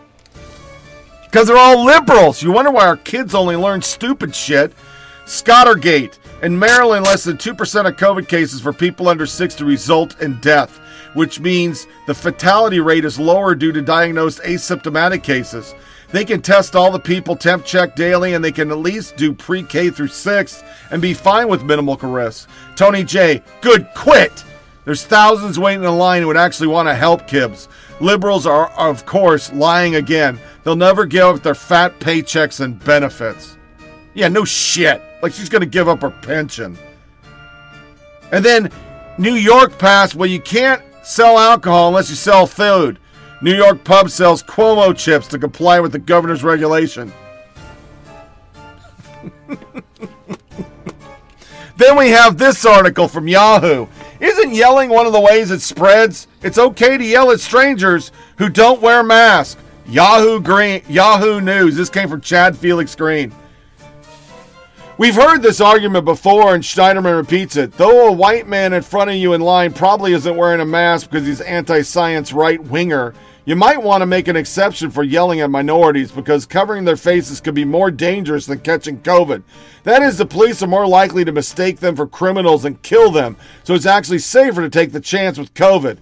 Because 1.22 1.46
they're 1.46 1.56
all 1.56 1.84
liberals. 1.84 2.42
You 2.42 2.50
wonder 2.50 2.72
why 2.72 2.86
our 2.86 2.96
kids 2.96 3.36
only 3.36 3.54
learn 3.54 3.82
stupid 3.82 4.34
shit. 4.34 4.72
Scottergate. 5.26 6.18
In 6.42 6.58
Maryland, 6.58 7.06
less 7.06 7.24
than 7.24 7.36
2% 7.36 7.86
of 7.86 7.96
COVID 7.96 8.28
cases 8.28 8.60
for 8.60 8.72
people 8.72 9.08
under 9.08 9.26
60 9.26 9.64
result 9.64 10.20
in 10.20 10.38
death, 10.40 10.78
which 11.14 11.40
means 11.40 11.86
the 12.06 12.14
fatality 12.14 12.80
rate 12.80 13.04
is 13.04 13.18
lower 13.18 13.54
due 13.54 13.72
to 13.72 13.80
diagnosed 13.80 14.40
asymptomatic 14.42 15.22
cases. 15.22 15.74
They 16.10 16.24
can 16.24 16.42
test 16.42 16.76
all 16.76 16.92
the 16.92 17.00
people, 17.00 17.34
temp 17.34 17.64
check 17.64 17.96
daily, 17.96 18.34
and 18.34 18.44
they 18.44 18.52
can 18.52 18.70
at 18.70 18.78
least 18.78 19.16
do 19.16 19.32
pre 19.32 19.62
K 19.64 19.90
through 19.90 20.08
6 20.08 20.62
and 20.90 21.02
be 21.02 21.14
fine 21.14 21.48
with 21.48 21.64
minimal 21.64 21.96
risk. 21.96 22.48
Tony 22.76 23.02
J, 23.02 23.42
good 23.60 23.88
quit! 23.94 24.44
There's 24.84 25.04
thousands 25.04 25.58
waiting 25.58 25.82
in 25.82 25.98
line 25.98 26.20
who 26.20 26.28
would 26.28 26.36
actually 26.36 26.68
want 26.68 26.88
to 26.88 26.94
help 26.94 27.26
kids. 27.26 27.68
Liberals 28.00 28.46
are, 28.46 28.70
of 28.72 29.06
course, 29.06 29.52
lying 29.52 29.94
again. 29.94 30.38
They'll 30.62 30.76
never 30.76 31.06
give 31.06 31.24
up 31.24 31.42
their 31.42 31.54
fat 31.54 31.98
paychecks 32.00 32.60
and 32.60 32.82
benefits. 32.84 33.56
Yeah, 34.12 34.28
no 34.28 34.44
shit. 34.44 35.02
Like 35.22 35.32
she's 35.32 35.48
going 35.48 35.60
to 35.60 35.66
give 35.66 35.88
up 35.88 36.02
her 36.02 36.10
pension. 36.10 36.78
And 38.30 38.44
then 38.44 38.70
New 39.18 39.34
York 39.34 39.78
passed, 39.78 40.14
well, 40.14 40.28
you 40.28 40.40
can't 40.40 40.82
sell 41.04 41.38
alcohol 41.38 41.88
unless 41.88 42.10
you 42.10 42.16
sell 42.16 42.46
food. 42.46 42.98
New 43.42 43.54
York 43.54 43.84
pub 43.84 44.10
sells 44.10 44.42
Cuomo 44.42 44.96
chips 44.96 45.28
to 45.28 45.38
comply 45.38 45.80
with 45.80 45.92
the 45.92 45.98
governor's 45.98 46.42
regulation. 46.42 47.12
Then 51.76 51.96
we 51.96 52.10
have 52.10 52.38
this 52.38 52.64
article 52.64 53.08
from 53.08 53.26
Yahoo. 53.26 53.88
Isn't 54.20 54.54
yelling 54.54 54.90
one 54.90 55.06
of 55.06 55.12
the 55.12 55.20
ways 55.20 55.50
it 55.50 55.60
spreads? 55.60 56.28
It's 56.42 56.58
okay 56.58 56.96
to 56.96 57.04
yell 57.04 57.32
at 57.32 57.40
strangers 57.40 58.12
who 58.38 58.48
don't 58.48 58.80
wear 58.80 59.02
masks. 59.02 59.60
Yahoo 59.86 60.40
Green, 60.40 60.82
Yahoo 60.88 61.40
News. 61.40 61.76
This 61.76 61.90
came 61.90 62.08
from 62.08 62.20
Chad 62.20 62.56
Felix 62.56 62.94
Greene. 62.94 63.34
We've 64.96 65.16
heard 65.16 65.42
this 65.42 65.60
argument 65.60 66.04
before, 66.04 66.54
and 66.54 66.62
Schneiderman 66.62 67.16
repeats 67.16 67.56
it. 67.56 67.72
Though 67.72 68.06
a 68.06 68.12
white 68.12 68.46
man 68.46 68.72
in 68.72 68.82
front 68.82 69.10
of 69.10 69.16
you 69.16 69.32
in 69.32 69.40
line 69.40 69.72
probably 69.72 70.12
isn't 70.12 70.36
wearing 70.36 70.60
a 70.60 70.64
mask 70.64 71.10
because 71.10 71.26
he's 71.26 71.40
anti-science 71.40 72.32
right 72.32 72.62
winger, 72.62 73.12
you 73.44 73.56
might 73.56 73.82
want 73.82 74.02
to 74.02 74.06
make 74.06 74.28
an 74.28 74.36
exception 74.36 74.92
for 74.92 75.02
yelling 75.02 75.40
at 75.40 75.50
minorities 75.50 76.12
because 76.12 76.46
covering 76.46 76.84
their 76.84 76.96
faces 76.96 77.40
could 77.40 77.56
be 77.56 77.64
more 77.64 77.90
dangerous 77.90 78.46
than 78.46 78.60
catching 78.60 79.00
COVID. 79.00 79.42
That 79.82 80.00
is, 80.00 80.16
the 80.16 80.26
police 80.26 80.62
are 80.62 80.68
more 80.68 80.86
likely 80.86 81.24
to 81.24 81.32
mistake 81.32 81.80
them 81.80 81.96
for 81.96 82.06
criminals 82.06 82.64
and 82.64 82.80
kill 82.82 83.10
them, 83.10 83.36
so 83.64 83.74
it's 83.74 83.86
actually 83.86 84.20
safer 84.20 84.62
to 84.62 84.70
take 84.70 84.92
the 84.92 85.00
chance 85.00 85.38
with 85.38 85.54
COVID. 85.54 85.98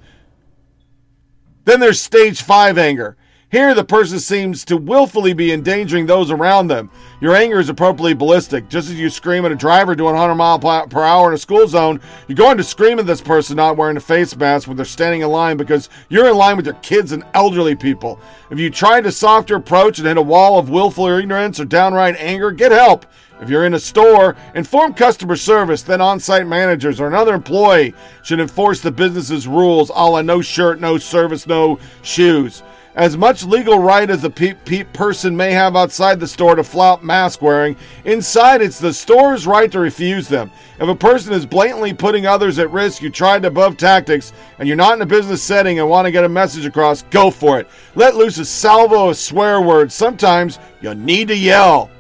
Then 1.65 1.81
there's 1.81 1.99
stage 1.99 2.43
five 2.43 2.77
anger. 2.77 3.17
Here, 3.53 3.75
the 3.75 3.85
person 3.85 4.19
seems 4.19 4.65
to 4.65 4.79
willfully 4.79 5.35
be 5.35 5.53
endangering 5.53 6.07
those 6.07 6.31
around 6.31 6.69
them. 6.69 6.91
Your 7.21 7.37
anger 7.37 7.61
is 7.61 7.69
appropriately 7.69 8.15
ballistic. 8.15 8.67
Just 8.71 8.89
as 8.89 8.99
you 8.99 9.11
scream 9.11 9.45
at 9.45 9.53
a 9.53 9.55
driver 9.55 9.95
doing 9.95 10.15
100 10.15 10.35
mile 10.35 10.59
per 10.59 11.03
hour 11.03 11.29
in 11.29 11.35
a 11.35 11.39
school 11.39 11.69
zone, 11.69 12.01
you're 12.27 12.35
going 12.35 12.57
to 12.57 12.65
scream 12.65 12.99
at 12.99 13.05
this 13.05 13.21
person 13.21 13.57
not 13.57 13.77
wearing 13.77 13.99
a 13.99 14.01
face 14.01 14.35
mask 14.35 14.67
when 14.67 14.79
they're 14.79 14.87
standing 14.87 15.21
in 15.21 15.29
line 15.29 15.59
because 15.59 15.91
you're 16.09 16.31
in 16.31 16.37
line 16.39 16.57
with 16.57 16.65
your 16.65 16.77
kids 16.77 17.13
and 17.13 17.25
elderly 17.35 17.77
people. 17.77 18.19
If 18.51 18.59
you 18.59 18.71
tried 18.71 19.05
a 19.05 19.13
softer 19.13 19.57
approach 19.57 19.99
and 19.99 20.09
hit 20.09 20.17
a 20.17 20.23
wall 20.23 20.59
of 20.59 20.71
willful 20.71 21.09
ignorance 21.09 21.61
or 21.61 21.67
downright 21.67 22.17
anger, 22.17 22.53
get 22.53 22.73
help. 22.73 23.05
If 23.43 23.51
you're 23.51 23.67
in 23.67 23.75
a 23.75 23.81
store, 23.81 24.35
inform 24.55 24.95
customer 24.95 25.37
service, 25.37 25.83
then 25.83 26.01
on 26.01 26.21
site 26.21 26.47
managers 26.47 27.01
or 27.01 27.07
another 27.07 27.35
employee 27.35 27.93
should 28.23 28.41
enforce 28.41 28.81
the 28.81 28.93
business's 28.93 29.47
rules 29.47 29.91
a 29.91 30.09
la 30.09 30.23
no 30.23 30.41
shirt, 30.41 30.81
no 30.81 30.97
service, 30.97 31.47
no 31.47 31.79
shoes. 32.01 32.63
As 32.95 33.17
much 33.17 33.45
legal 33.45 33.79
right 33.79 34.09
as 34.11 34.23
a 34.23 34.29
pe- 34.29 34.53
pe- 34.53 34.85
person 34.85 35.35
may 35.35 35.53
have 35.53 35.77
outside 35.77 36.21
the 36.21 36.29
store 36.29 36.57
to 36.57 36.63
flout 36.63 37.03
mask 37.03 37.41
wearing, 37.41 37.75
inside 38.05 38.61
it's 38.61 38.79
the 38.79 38.93
store's 38.93 39.47
right 39.47 39.73
to 39.73 39.81
refuse 39.81 40.29
them. 40.29 40.51
If 40.79 40.89
a 40.89 40.95
person 40.95 41.33
is 41.33 41.47
blatantly 41.47 41.95
putting 41.95 42.27
others 42.27 42.59
at 42.59 42.71
risk, 42.71 43.01
you 43.01 43.09
tried 43.09 43.47
above 43.47 43.79
tactics, 43.79 44.35
and 44.59 44.69
you're 44.69 44.77
not 44.77 44.95
in 44.95 45.03
a 45.03 45.07
business 45.07 45.43
setting 45.43 45.79
and 45.79 45.89
want 45.89 46.05
to 46.05 46.13
get 46.13 46.25
a 46.25 46.29
message 46.29 46.67
across, 46.67 47.01
go 47.05 47.31
for 47.31 47.59
it. 47.59 47.67
Let 47.95 48.17
loose 48.17 48.37
a 48.37 48.45
salvo 48.45 49.09
of 49.09 49.17
swear 49.17 49.63
words. 49.63 49.95
Sometimes 49.95 50.59
you 50.83 50.95
need 50.95 51.29
to 51.29 51.37
yell. 51.37 51.91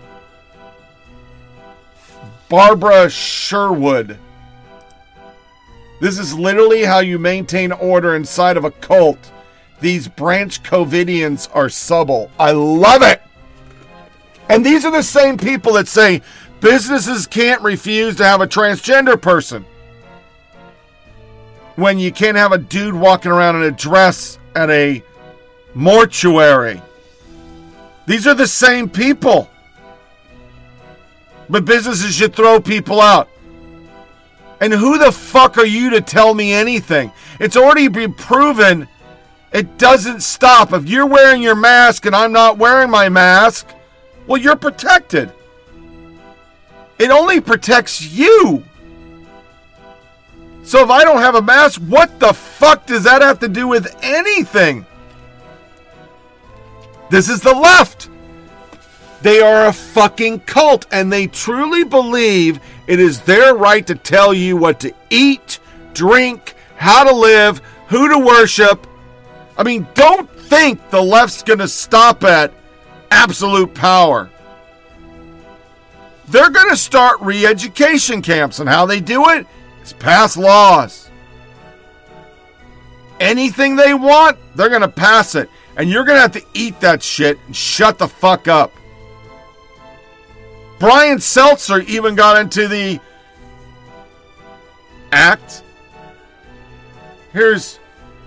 Barbara 2.50 3.08
Sherwood. 3.08 4.18
This 6.02 6.18
is 6.18 6.34
literally 6.34 6.82
how 6.82 6.98
you 6.98 7.18
maintain 7.18 7.72
order 7.72 8.14
inside 8.14 8.58
of 8.58 8.64
a 8.64 8.70
cult. 8.70 9.32
These 9.82 10.06
branch 10.06 10.62
Covidians 10.62 11.48
are 11.52 11.68
subtle. 11.68 12.30
I 12.38 12.52
love 12.52 13.02
it. 13.02 13.20
And 14.48 14.64
these 14.64 14.84
are 14.84 14.92
the 14.92 15.02
same 15.02 15.36
people 15.36 15.72
that 15.72 15.88
say 15.88 16.22
businesses 16.60 17.26
can't 17.26 17.60
refuse 17.62 18.14
to 18.16 18.24
have 18.24 18.40
a 18.40 18.46
transgender 18.46 19.20
person. 19.20 19.64
When 21.74 21.98
you 21.98 22.12
can't 22.12 22.36
have 22.36 22.52
a 22.52 22.58
dude 22.58 22.94
walking 22.94 23.32
around 23.32 23.56
in 23.56 23.62
a 23.62 23.72
dress 23.72 24.38
at 24.54 24.70
a 24.70 25.02
mortuary. 25.74 26.80
These 28.06 28.28
are 28.28 28.34
the 28.34 28.46
same 28.46 28.88
people. 28.88 29.50
But 31.50 31.64
businesses 31.64 32.14
should 32.14 32.36
throw 32.36 32.60
people 32.60 33.00
out. 33.00 33.28
And 34.60 34.72
who 34.72 34.96
the 34.96 35.10
fuck 35.10 35.58
are 35.58 35.66
you 35.66 35.90
to 35.90 36.00
tell 36.00 36.34
me 36.34 36.52
anything? 36.52 37.10
It's 37.40 37.56
already 37.56 37.88
been 37.88 38.14
proven 38.14 38.86
it 39.52 39.78
doesn't 39.78 40.22
stop. 40.22 40.72
If 40.72 40.88
you're 40.88 41.06
wearing 41.06 41.42
your 41.42 41.54
mask 41.54 42.06
and 42.06 42.16
I'm 42.16 42.32
not 42.32 42.58
wearing 42.58 42.90
my 42.90 43.08
mask, 43.08 43.68
well, 44.26 44.40
you're 44.40 44.56
protected. 44.56 45.32
It 46.98 47.10
only 47.10 47.40
protects 47.40 48.02
you. 48.02 48.64
So 50.62 50.82
if 50.82 50.90
I 50.90 51.02
don't 51.04 51.20
have 51.20 51.34
a 51.34 51.42
mask, 51.42 51.80
what 51.82 52.20
the 52.20 52.32
fuck 52.32 52.86
does 52.86 53.04
that 53.04 53.20
have 53.20 53.40
to 53.40 53.48
do 53.48 53.66
with 53.66 53.94
anything? 54.02 54.86
This 57.10 57.28
is 57.28 57.40
the 57.40 57.52
left. 57.52 58.08
They 59.22 59.40
are 59.40 59.66
a 59.66 59.72
fucking 59.72 60.40
cult 60.40 60.86
and 60.90 61.12
they 61.12 61.26
truly 61.26 61.84
believe 61.84 62.58
it 62.86 62.98
is 62.98 63.20
their 63.20 63.54
right 63.54 63.86
to 63.86 63.94
tell 63.94 64.32
you 64.32 64.56
what 64.56 64.80
to 64.80 64.94
eat, 65.10 65.60
drink, 65.94 66.54
how 66.76 67.04
to 67.04 67.14
live, 67.14 67.60
who 67.88 68.08
to 68.08 68.18
worship. 68.18 68.86
I 69.56 69.62
mean, 69.62 69.86
don't 69.94 70.30
think 70.30 70.90
the 70.90 71.02
left's 71.02 71.42
going 71.42 71.58
to 71.58 71.68
stop 71.68 72.24
at 72.24 72.52
absolute 73.10 73.74
power. 73.74 74.30
They're 76.28 76.50
going 76.50 76.70
to 76.70 76.76
start 76.76 77.20
re 77.20 77.44
education 77.44 78.22
camps, 78.22 78.58
and 78.58 78.68
how 78.68 78.86
they 78.86 79.00
do 79.00 79.28
it 79.30 79.46
is 79.82 79.92
pass 79.92 80.36
laws. 80.36 81.10
Anything 83.20 83.76
they 83.76 83.94
want, 83.94 84.38
they're 84.54 84.68
going 84.68 84.80
to 84.80 84.88
pass 84.88 85.34
it. 85.34 85.48
And 85.76 85.88
you're 85.88 86.04
going 86.04 86.16
to 86.16 86.22
have 86.22 86.32
to 86.32 86.44
eat 86.54 86.80
that 86.80 87.02
shit 87.02 87.38
and 87.46 87.54
shut 87.54 87.98
the 87.98 88.08
fuck 88.08 88.48
up. 88.48 88.72
Brian 90.78 91.18
Stelter 91.18 91.84
even 91.86 92.14
got 92.14 92.40
into 92.40 92.66
the 92.66 93.00
act. 95.12 95.62
Here's 97.32 97.78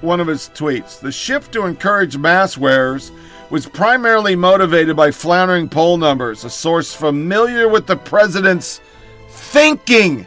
one 0.06 0.19
of 0.19 0.27
his 0.27 0.49
tweets. 0.53 0.99
The 0.99 1.11
shift 1.11 1.52
to 1.53 1.65
encourage 1.65 2.18
mask 2.18 2.60
wearers 2.60 3.11
was 3.49 3.65
primarily 3.65 4.36
motivated 4.36 4.95
by 4.95 5.11
floundering 5.11 5.69
poll 5.69 5.98
numbers, 5.98 6.45
a 6.45 6.49
source 6.49 6.94
familiar 6.94 7.68
with 7.68 7.88
the 7.88 7.95
president's 7.95 8.82
thinking 9.30 10.26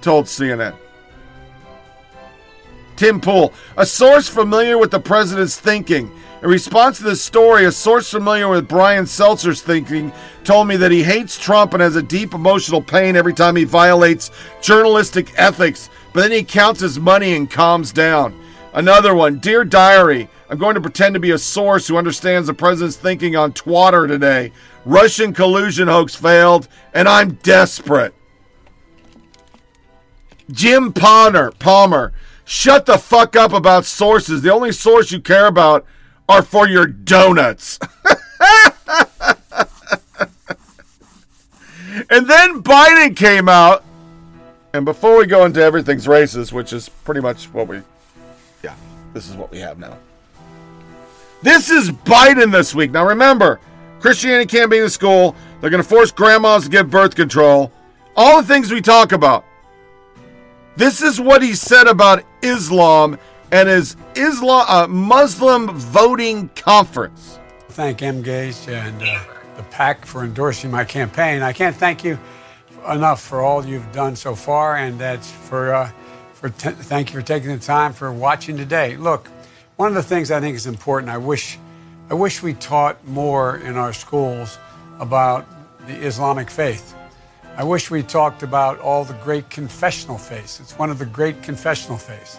told 0.00 0.26
CNN. 0.26 0.74
Tim 2.96 3.20
Pool, 3.20 3.52
a 3.76 3.84
source 3.84 4.28
familiar 4.28 4.78
with 4.78 4.90
the 4.90 5.00
president's 5.00 5.58
thinking. 5.58 6.10
In 6.42 6.50
response 6.50 6.98
to 6.98 7.04
this 7.04 7.22
story, 7.22 7.64
a 7.64 7.72
source 7.72 8.10
familiar 8.10 8.48
with 8.48 8.68
Brian 8.68 9.04
Stelter's 9.04 9.62
thinking 9.62 10.12
told 10.44 10.68
me 10.68 10.76
that 10.76 10.92
he 10.92 11.02
hates 11.02 11.38
Trump 11.38 11.72
and 11.72 11.82
has 11.82 11.96
a 11.96 12.02
deep 12.02 12.34
emotional 12.34 12.82
pain 12.82 13.16
every 13.16 13.32
time 13.32 13.56
he 13.56 13.64
violates 13.64 14.30
journalistic 14.60 15.32
ethics, 15.36 15.88
but 16.12 16.20
then 16.20 16.32
he 16.32 16.44
counts 16.44 16.80
his 16.80 17.00
money 17.00 17.34
and 17.34 17.50
calms 17.50 17.92
down. 17.92 18.38
Another 18.74 19.14
one, 19.14 19.38
Dear 19.38 19.64
Diary, 19.64 20.28
I'm 20.50 20.58
going 20.58 20.74
to 20.74 20.80
pretend 20.80 21.14
to 21.14 21.20
be 21.20 21.30
a 21.30 21.38
source 21.38 21.86
who 21.86 21.96
understands 21.96 22.48
the 22.48 22.54
president's 22.54 22.96
thinking 22.96 23.36
on 23.36 23.52
Twitter 23.52 24.08
today. 24.08 24.50
Russian 24.84 25.32
collusion 25.32 25.86
hoax 25.86 26.16
failed, 26.16 26.66
and 26.92 27.08
I'm 27.08 27.34
desperate. 27.34 28.12
Jim 30.50 30.92
Palmer, 30.92 31.52
Palmer, 31.52 32.12
shut 32.44 32.84
the 32.84 32.98
fuck 32.98 33.36
up 33.36 33.52
about 33.52 33.84
sources. 33.84 34.42
The 34.42 34.52
only 34.52 34.72
source 34.72 35.12
you 35.12 35.20
care 35.20 35.46
about 35.46 35.86
are 36.28 36.42
for 36.42 36.68
your 36.68 36.86
donuts. 36.86 37.78
and 42.10 42.26
then 42.26 42.60
Biden 42.60 43.16
came 43.16 43.48
out, 43.48 43.84
and 44.72 44.84
before 44.84 45.16
we 45.16 45.26
go 45.26 45.44
into 45.44 45.62
everything's 45.62 46.06
racist, 46.06 46.50
which 46.52 46.72
is 46.72 46.88
pretty 46.88 47.20
much 47.20 47.44
what 47.46 47.68
we, 47.68 47.80
this 49.14 49.30
is 49.30 49.36
what 49.36 49.50
we 49.50 49.58
have 49.58 49.78
now. 49.78 49.96
This 51.40 51.70
is 51.70 51.90
Biden 51.90 52.52
this 52.52 52.74
week. 52.74 52.90
Now 52.90 53.06
remember, 53.06 53.60
Christianity 54.00 54.46
can't 54.46 54.70
be 54.70 54.78
in 54.78 54.84
the 54.84 54.90
school. 54.90 55.34
They're 55.60 55.70
going 55.70 55.82
to 55.82 55.88
force 55.88 56.10
grandmas 56.10 56.64
to 56.64 56.70
give 56.70 56.90
birth 56.90 57.14
control. 57.14 57.72
All 58.16 58.42
the 58.42 58.46
things 58.46 58.70
we 58.70 58.82
talk 58.82 59.12
about. 59.12 59.44
This 60.76 61.00
is 61.00 61.20
what 61.20 61.42
he 61.42 61.54
said 61.54 61.86
about 61.86 62.24
Islam 62.42 63.16
and 63.52 63.68
his 63.68 63.96
Islam 64.16 64.66
uh, 64.68 64.86
Muslim 64.88 65.70
voting 65.70 66.48
conference. 66.56 67.38
Thank 67.70 68.00
Emgage 68.00 68.68
and 68.68 69.00
uh, 69.02 69.20
the 69.56 69.62
PAC 69.64 70.04
for 70.04 70.24
endorsing 70.24 70.70
my 70.70 70.84
campaign. 70.84 71.42
I 71.42 71.52
can't 71.52 71.76
thank 71.76 72.04
you 72.04 72.18
enough 72.90 73.22
for 73.22 73.40
all 73.40 73.64
you've 73.64 73.90
done 73.92 74.16
so 74.16 74.34
far, 74.34 74.76
and 74.76 74.98
that's 74.98 75.30
for 75.30 75.72
uh, 75.72 75.90
for 76.44 76.50
t- 76.50 76.76
thank 76.76 77.10
you 77.10 77.18
for 77.18 77.26
taking 77.26 77.48
the 77.48 77.58
time 77.58 77.94
for 77.94 78.12
watching 78.12 78.58
today. 78.58 78.98
Look, 78.98 79.28
one 79.76 79.88
of 79.88 79.94
the 79.94 80.02
things 80.02 80.30
I 80.30 80.40
think 80.40 80.54
is 80.56 80.66
important. 80.66 81.10
I 81.10 81.16
wish 81.16 81.58
I 82.10 82.14
wish 82.14 82.42
we 82.42 82.52
taught 82.52 83.02
more 83.08 83.56
in 83.56 83.78
our 83.78 83.94
schools 83.94 84.58
about 85.00 85.46
the 85.86 85.94
Islamic 85.94 86.50
faith. 86.50 86.94
I 87.56 87.64
wish 87.64 87.90
we 87.90 88.02
talked 88.02 88.42
about 88.42 88.78
all 88.80 89.06
the 89.06 89.14
great 89.24 89.48
confessional 89.48 90.18
faiths. 90.18 90.60
It's 90.60 90.78
one 90.78 90.90
of 90.90 90.98
the 90.98 91.06
great 91.06 91.42
confessional 91.42 91.96
faiths. 91.96 92.38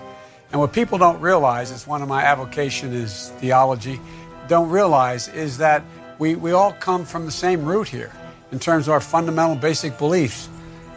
And 0.51 0.61
what 0.61 0.71
people 0.71 0.99
don't 0.99 1.19
realize, 1.19 1.71
it's 1.71 1.87
one 1.87 2.03
of 2.03 2.07
my 2.07 2.21
avocation 2.21 2.93
is 2.93 3.29
theology, 3.39 3.99
don't 4.47 4.69
realize 4.69 5.29
is 5.29 5.57
that 5.57 5.81
we, 6.19 6.35
we 6.35 6.51
all 6.51 6.73
come 6.73 7.05
from 7.05 7.25
the 7.25 7.31
same 7.31 7.65
root 7.65 7.87
here. 7.87 8.13
in 8.51 8.59
terms 8.59 8.87
of 8.87 8.93
our 8.93 9.01
fundamental 9.01 9.55
basic 9.55 9.97
beliefs. 9.97 10.47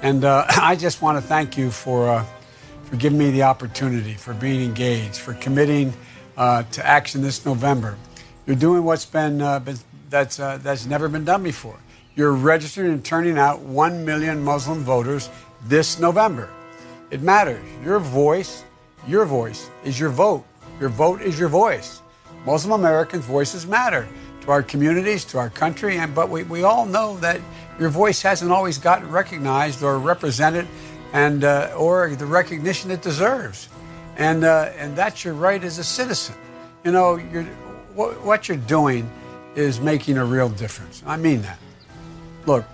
And 0.02 0.26
uh, 0.26 0.44
I 0.48 0.76
just 0.76 1.00
want 1.00 1.16
to 1.16 1.22
thank 1.26 1.56
you 1.56 1.70
for, 1.70 2.10
uh, 2.10 2.24
for 2.88 2.96
giving 2.96 3.18
me 3.18 3.30
the 3.30 3.42
opportunity, 3.42 4.14
for 4.14 4.32
being 4.32 4.62
engaged, 4.62 5.16
for 5.16 5.34
committing 5.34 5.92
uh, 6.38 6.62
to 6.62 6.86
action 6.86 7.20
this 7.20 7.44
November. 7.44 7.98
You're 8.46 8.56
doing 8.56 8.82
what's 8.82 9.04
been, 9.04 9.42
uh, 9.42 9.58
been 9.58 9.76
that's, 10.08 10.40
uh, 10.40 10.58
that's 10.62 10.86
never 10.86 11.06
been 11.08 11.24
done 11.24 11.42
before. 11.42 11.78
You're 12.16 12.32
registering 12.32 12.92
and 12.92 13.04
turning 13.04 13.36
out 13.36 13.60
1 13.60 14.06
million 14.06 14.42
Muslim 14.42 14.84
voters 14.84 15.28
this 15.66 15.98
November. 15.98 16.48
It 17.10 17.20
matters. 17.20 17.62
Your 17.84 17.98
voice, 17.98 18.64
your 19.06 19.26
voice 19.26 19.68
is 19.84 20.00
your 20.00 20.10
vote. 20.10 20.44
Your 20.80 20.88
vote 20.88 21.20
is 21.20 21.38
your 21.38 21.50
voice. 21.50 22.00
Muslim 22.46 22.80
Americans' 22.80 23.26
voices 23.26 23.66
matter 23.66 24.08
to 24.40 24.50
our 24.50 24.62
communities, 24.62 25.26
to 25.26 25.38
our 25.38 25.50
country, 25.50 25.98
and 25.98 26.14
but 26.14 26.30
we, 26.30 26.42
we 26.44 26.62
all 26.62 26.86
know 26.86 27.18
that 27.18 27.38
your 27.78 27.90
voice 27.90 28.22
hasn't 28.22 28.50
always 28.50 28.78
gotten 28.78 29.10
recognized 29.10 29.82
or 29.82 29.98
represented 29.98 30.66
and 31.12 31.44
uh, 31.44 31.72
or 31.76 32.14
the 32.14 32.26
recognition 32.26 32.90
it 32.90 33.02
deserves. 33.02 33.68
And 34.16 34.44
uh, 34.44 34.72
and 34.76 34.96
that's 34.96 35.24
your 35.24 35.34
right 35.34 35.62
as 35.62 35.78
a 35.78 35.84
citizen. 35.84 36.34
You 36.84 36.92
know, 36.92 37.16
you're, 37.16 37.44
what, 37.94 38.20
what 38.22 38.48
you're 38.48 38.56
doing 38.56 39.10
is 39.54 39.80
making 39.80 40.18
a 40.18 40.24
real 40.24 40.48
difference. 40.48 41.02
I 41.06 41.16
mean 41.16 41.42
that. 41.42 41.58
Look, 42.46 42.64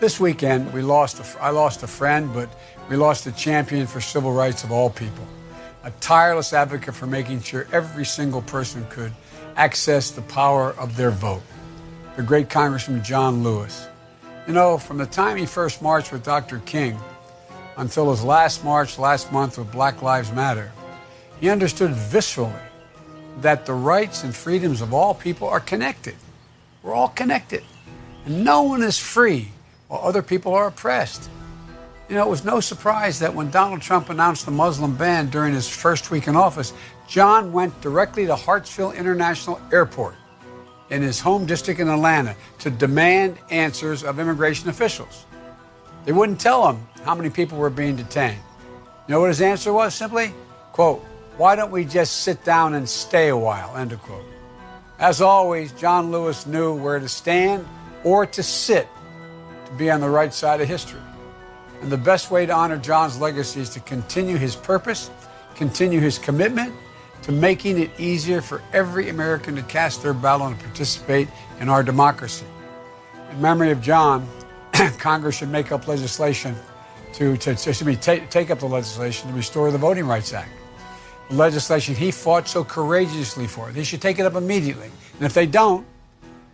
this 0.00 0.20
weekend 0.20 0.72
we 0.72 0.82
lost. 0.82 1.20
A, 1.20 1.42
I 1.42 1.50
lost 1.50 1.82
a 1.82 1.86
friend, 1.86 2.32
but 2.32 2.48
we 2.88 2.96
lost 2.96 3.26
a 3.26 3.32
champion 3.32 3.86
for 3.86 4.00
civil 4.00 4.32
rights 4.32 4.64
of 4.64 4.72
all 4.72 4.90
people, 4.90 5.26
a 5.84 5.90
tireless 6.00 6.52
advocate 6.52 6.94
for 6.94 7.06
making 7.06 7.42
sure 7.42 7.66
every 7.72 8.04
single 8.04 8.42
person 8.42 8.86
could 8.90 9.12
access 9.56 10.10
the 10.10 10.22
power 10.22 10.72
of 10.72 10.96
their 10.96 11.10
vote. 11.10 11.42
The 12.16 12.22
great 12.22 12.50
Congressman 12.50 13.02
John 13.04 13.42
Lewis. 13.42 13.88
You 14.46 14.54
know, 14.54 14.78
from 14.78 14.98
the 14.98 15.06
time 15.06 15.36
he 15.36 15.46
first 15.46 15.80
marched 15.82 16.12
with 16.12 16.24
Dr. 16.24 16.58
King 16.60 16.98
until 17.80 18.10
his 18.10 18.22
last 18.22 18.62
march 18.62 18.98
last 18.98 19.32
month 19.32 19.56
with 19.56 19.72
Black 19.72 20.02
Lives 20.02 20.30
Matter, 20.32 20.70
he 21.40 21.48
understood 21.48 21.92
viscerally 21.92 22.60
that 23.40 23.64
the 23.64 23.72
rights 23.72 24.22
and 24.22 24.36
freedoms 24.36 24.82
of 24.82 24.92
all 24.92 25.14
people 25.14 25.48
are 25.48 25.60
connected. 25.60 26.14
We're 26.82 26.92
all 26.92 27.08
connected. 27.08 27.64
And 28.26 28.44
no 28.44 28.62
one 28.62 28.82
is 28.82 28.98
free 28.98 29.48
while 29.88 30.02
other 30.02 30.20
people 30.20 30.52
are 30.52 30.66
oppressed. 30.66 31.30
You 32.10 32.16
know, 32.16 32.26
it 32.26 32.30
was 32.30 32.44
no 32.44 32.60
surprise 32.60 33.18
that 33.20 33.34
when 33.34 33.50
Donald 33.50 33.80
Trump 33.80 34.10
announced 34.10 34.44
the 34.44 34.50
Muslim 34.50 34.94
ban 34.94 35.30
during 35.30 35.54
his 35.54 35.66
first 35.66 36.10
week 36.10 36.28
in 36.28 36.36
office, 36.36 36.74
John 37.08 37.50
went 37.50 37.80
directly 37.80 38.26
to 38.26 38.34
Hartsfield 38.34 38.94
International 38.94 39.58
Airport 39.72 40.16
in 40.90 41.00
his 41.00 41.18
home 41.18 41.46
district 41.46 41.80
in 41.80 41.88
Atlanta 41.88 42.36
to 42.58 42.70
demand 42.70 43.38
answers 43.48 44.04
of 44.04 44.18
immigration 44.18 44.68
officials. 44.68 45.24
They 46.04 46.12
wouldn't 46.12 46.40
tell 46.40 46.68
him 46.68 46.86
how 47.04 47.14
many 47.14 47.30
people 47.30 47.58
were 47.58 47.70
being 47.70 47.96
detained. 47.96 48.40
You 49.06 49.14
know 49.14 49.20
what 49.20 49.28
his 49.28 49.40
answer 49.40 49.72
was? 49.72 49.94
Simply, 49.94 50.32
quote, 50.72 51.04
why 51.36 51.56
don't 51.56 51.70
we 51.70 51.84
just 51.84 52.18
sit 52.18 52.44
down 52.44 52.74
and 52.74 52.88
stay 52.88 53.28
a 53.28 53.36
while, 53.36 53.76
end 53.76 53.92
of 53.92 54.02
quote. 54.02 54.24
As 54.98 55.20
always, 55.20 55.72
John 55.72 56.10
Lewis 56.10 56.46
knew 56.46 56.74
where 56.74 56.98
to 56.98 57.08
stand 57.08 57.66
or 58.04 58.26
to 58.26 58.42
sit 58.42 58.86
to 59.66 59.72
be 59.72 59.90
on 59.90 60.00
the 60.00 60.08
right 60.08 60.32
side 60.32 60.60
of 60.60 60.68
history. 60.68 61.00
And 61.80 61.90
the 61.90 61.96
best 61.96 62.30
way 62.30 62.44
to 62.44 62.52
honor 62.52 62.76
John's 62.76 63.18
legacy 63.18 63.60
is 63.60 63.70
to 63.70 63.80
continue 63.80 64.36
his 64.36 64.54
purpose, 64.54 65.10
continue 65.54 66.00
his 66.00 66.18
commitment 66.18 66.74
to 67.22 67.32
making 67.32 67.78
it 67.78 67.90
easier 67.98 68.40
for 68.40 68.62
every 68.72 69.08
American 69.08 69.56
to 69.56 69.62
cast 69.62 70.02
their 70.02 70.14
ballot 70.14 70.52
and 70.52 70.60
participate 70.60 71.28
in 71.58 71.68
our 71.68 71.82
democracy. 71.82 72.46
In 73.30 73.40
memory 73.40 73.70
of 73.70 73.80
John, 73.80 74.28
Congress 74.98 75.36
should 75.36 75.50
make 75.50 75.72
up 75.72 75.86
legislation 75.86 76.54
to, 77.14 77.36
to, 77.36 77.54
to 77.54 77.84
me, 77.84 77.96
take, 77.96 78.30
take 78.30 78.50
up 78.50 78.60
the 78.60 78.66
legislation 78.66 79.28
to 79.28 79.34
restore 79.34 79.70
the 79.70 79.78
Voting 79.78 80.06
Rights 80.06 80.32
Act. 80.32 80.50
The 81.28 81.36
legislation 81.36 81.94
he 81.94 82.10
fought 82.10 82.48
so 82.48 82.64
courageously 82.64 83.46
for. 83.46 83.70
They 83.72 83.84
should 83.84 84.00
take 84.00 84.18
it 84.18 84.26
up 84.26 84.34
immediately. 84.34 84.90
And 85.16 85.26
if 85.26 85.34
they 85.34 85.46
don't, 85.46 85.86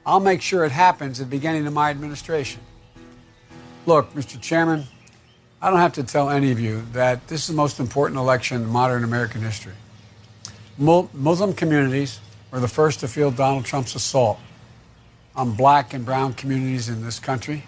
I'll 0.05 0.21
make 0.21 0.43
sure 0.43 0.65
it 0.65 0.73
happens 0.73 1.21
at 1.21 1.31
the 1.31 1.37
beginning 1.37 1.67
of 1.67 1.73
my 1.73 1.91
administration. 1.91 2.61
Look, 3.87 4.13
Mr. 4.15 4.41
Chairman, 4.41 4.85
I 5.61 5.71
don't 5.71 5.79
have 5.79 5.95
to 5.95 6.05
tell 6.05 6.31
any 6.31 6.53
of 6.53 6.61
you 6.61 6.83
that 6.93 7.27
this 7.29 7.43
is 7.43 7.49
the 7.49 7.55
most 7.55 7.81
important 7.81 8.19
election 8.19 8.63
in 8.63 8.69
modern 8.69 9.05
American 9.05 9.41
history. 9.41 9.73
Muslim 10.79 11.55
communities 11.55 12.21
were 12.51 12.61
the 12.61 12.69
first 12.69 13.01
to 13.01 13.09
feel 13.09 13.31
Donald 13.31 13.65
Trump's 13.65 13.95
assault 13.95 14.39
on 15.35 15.53
black 15.53 15.95
and 15.95 16.05
brown 16.05 16.35
communities 16.35 16.89
in 16.89 17.03
this 17.03 17.19
country 17.19 17.65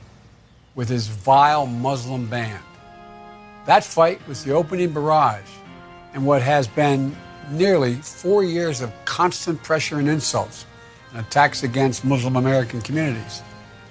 with 0.79 0.89
his 0.89 1.09
vile 1.09 1.67
Muslim 1.67 2.27
ban. 2.27 2.61
That 3.67 3.83
fight 3.83 4.25
was 4.29 4.45
the 4.45 4.53
opening 4.53 4.93
barrage 4.93 5.51
in 6.15 6.25
what 6.25 6.41
has 6.41 6.69
been 6.69 7.17
nearly 7.51 7.97
four 7.97 8.45
years 8.45 8.81
of 8.81 8.93
constant 9.05 9.61
pressure 9.65 9.99
and 9.99 10.09
insults 10.09 10.67
and 11.11 11.19
attacks 11.27 11.65
against 11.65 12.05
Muslim 12.05 12.37
American 12.37 12.81
communities, 12.81 13.43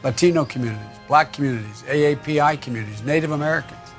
Latino 0.02 0.46
communities, 0.46 0.98
black 1.10 1.34
communities, 1.34 1.84
AAPI 1.88 2.62
communities, 2.62 3.04
Native 3.04 3.32
Americans. 3.32 3.92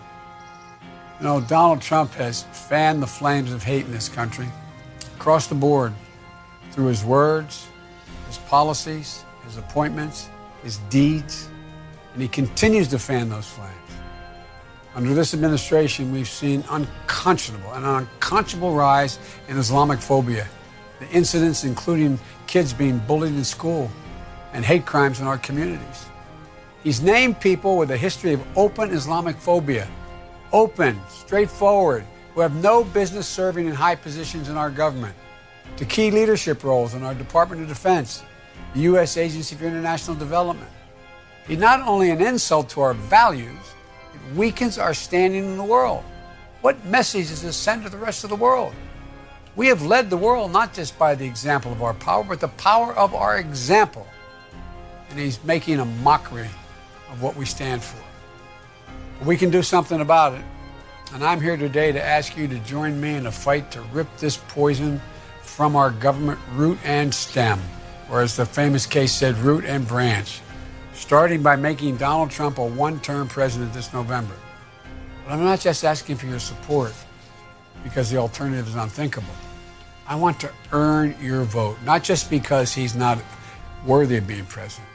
You 1.20 1.24
know, 1.24 1.42
Donald 1.42 1.82
Trump 1.82 2.14
has 2.14 2.44
fanned 2.44 3.02
the 3.02 3.06
flames 3.06 3.52
of 3.52 3.62
hate 3.62 3.84
in 3.84 3.92
this 3.92 4.08
country 4.08 4.48
across 5.18 5.46
the 5.46 5.54
board 5.54 5.92
through 6.70 6.86
his 6.86 7.04
words, 7.04 7.66
his 8.28 8.38
policies, 8.38 9.26
his 9.44 9.58
appointments, 9.58 10.30
his 10.62 10.78
deeds, 10.88 11.47
and 12.18 12.22
he 12.24 12.28
continues 12.28 12.88
to 12.88 12.98
fan 12.98 13.28
those 13.28 13.46
flames. 13.46 13.72
Under 14.96 15.14
this 15.14 15.34
administration, 15.34 16.10
we've 16.10 16.28
seen 16.28 16.64
unconscionable 16.68 17.72
an 17.74 17.84
unconscionable 17.84 18.74
rise 18.74 19.20
in 19.46 19.56
Islamic 19.56 20.00
phobia. 20.00 20.48
The 20.98 21.08
incidents, 21.10 21.62
including 21.62 22.18
kids 22.48 22.72
being 22.72 22.98
bullied 22.98 23.36
in 23.36 23.44
school 23.44 23.88
and 24.52 24.64
hate 24.64 24.84
crimes 24.84 25.20
in 25.20 25.28
our 25.28 25.38
communities. 25.38 26.06
He's 26.82 27.00
named 27.00 27.40
people 27.40 27.76
with 27.76 27.92
a 27.92 27.96
history 27.96 28.32
of 28.32 28.44
open 28.56 28.90
Islamic 28.90 29.36
phobia 29.36 29.86
open, 30.52 31.00
straightforward, 31.08 32.04
who 32.34 32.40
have 32.40 32.56
no 32.56 32.82
business 32.82 33.28
serving 33.28 33.68
in 33.68 33.74
high 33.74 33.94
positions 33.94 34.48
in 34.48 34.56
our 34.56 34.70
government, 34.70 35.14
to 35.76 35.84
key 35.84 36.10
leadership 36.10 36.64
roles 36.64 36.94
in 36.94 37.04
our 37.04 37.14
Department 37.14 37.62
of 37.62 37.68
Defense, 37.68 38.24
the 38.74 38.80
U.S. 38.80 39.16
Agency 39.16 39.54
for 39.54 39.66
International 39.66 40.16
Development. 40.16 40.70
He's 41.48 41.58
not 41.58 41.80
only 41.80 42.10
an 42.10 42.20
insult 42.20 42.68
to 42.70 42.82
our 42.82 42.92
values, 42.92 43.56
it 44.14 44.36
weakens 44.36 44.78
our 44.78 44.92
standing 44.92 45.44
in 45.44 45.56
the 45.56 45.64
world. 45.64 46.04
What 46.60 46.84
message 46.84 47.28
does 47.28 47.40
this 47.40 47.56
send 47.56 47.84
to 47.84 47.88
the 47.88 47.96
rest 47.96 48.22
of 48.22 48.30
the 48.30 48.36
world? 48.36 48.74
We 49.56 49.66
have 49.68 49.82
led 49.82 50.10
the 50.10 50.16
world 50.16 50.52
not 50.52 50.74
just 50.74 50.98
by 50.98 51.14
the 51.14 51.24
example 51.24 51.72
of 51.72 51.82
our 51.82 51.94
power, 51.94 52.22
but 52.22 52.40
the 52.40 52.48
power 52.48 52.94
of 52.94 53.14
our 53.14 53.38
example. 53.38 54.06
And 55.08 55.18
he's 55.18 55.42
making 55.42 55.80
a 55.80 55.86
mockery 55.86 56.50
of 57.10 57.22
what 57.22 57.34
we 57.34 57.46
stand 57.46 57.82
for. 57.82 57.98
We 59.24 59.38
can 59.38 59.48
do 59.48 59.62
something 59.62 60.02
about 60.02 60.34
it. 60.34 60.44
And 61.14 61.24
I'm 61.24 61.40
here 61.40 61.56
today 61.56 61.92
to 61.92 62.04
ask 62.04 62.36
you 62.36 62.46
to 62.48 62.58
join 62.60 63.00
me 63.00 63.14
in 63.14 63.26
a 63.26 63.32
fight 63.32 63.70
to 63.70 63.80
rip 63.80 64.06
this 64.18 64.36
poison 64.36 65.00
from 65.40 65.76
our 65.76 65.90
government 65.90 66.38
root 66.52 66.78
and 66.84 67.12
stem, 67.12 67.58
or 68.10 68.20
as 68.20 68.36
the 68.36 68.44
famous 68.44 68.84
case 68.84 69.12
said, 69.12 69.34
root 69.38 69.64
and 69.64 69.88
branch, 69.88 70.42
starting 70.98 71.42
by 71.42 71.54
making 71.54 71.96
Donald 71.96 72.28
Trump 72.28 72.58
a 72.58 72.66
one 72.66 72.98
term 73.00 73.28
president 73.28 73.72
this 73.72 73.92
November. 73.92 74.34
But 75.24 75.32
I'm 75.32 75.44
not 75.44 75.60
just 75.60 75.84
asking 75.84 76.16
for 76.16 76.26
your 76.26 76.40
support 76.40 76.92
because 77.84 78.10
the 78.10 78.16
alternative 78.16 78.66
is 78.66 78.74
unthinkable. 78.74 79.32
I 80.08 80.16
want 80.16 80.40
to 80.40 80.50
earn 80.72 81.14
your 81.22 81.44
vote, 81.44 81.76
not 81.84 82.02
just 82.02 82.30
because 82.30 82.74
he's 82.74 82.96
not 82.96 83.18
worthy 83.86 84.16
of 84.16 84.26
being 84.26 84.44
president. 84.46 84.88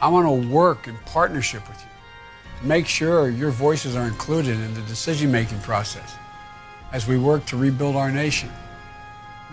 I 0.00 0.08
want 0.08 0.26
to 0.26 0.48
work 0.48 0.88
in 0.88 0.96
partnership 1.04 1.68
with 1.68 1.78
you 1.80 2.60
to 2.60 2.66
make 2.66 2.86
sure 2.86 3.28
your 3.28 3.50
voices 3.50 3.94
are 3.94 4.06
included 4.06 4.58
in 4.58 4.72
the 4.72 4.82
decision 4.82 5.30
making 5.30 5.60
process 5.60 6.14
as 6.92 7.06
we 7.06 7.18
work 7.18 7.44
to 7.46 7.56
rebuild 7.56 7.96
our 7.96 8.10
nation. 8.10 8.50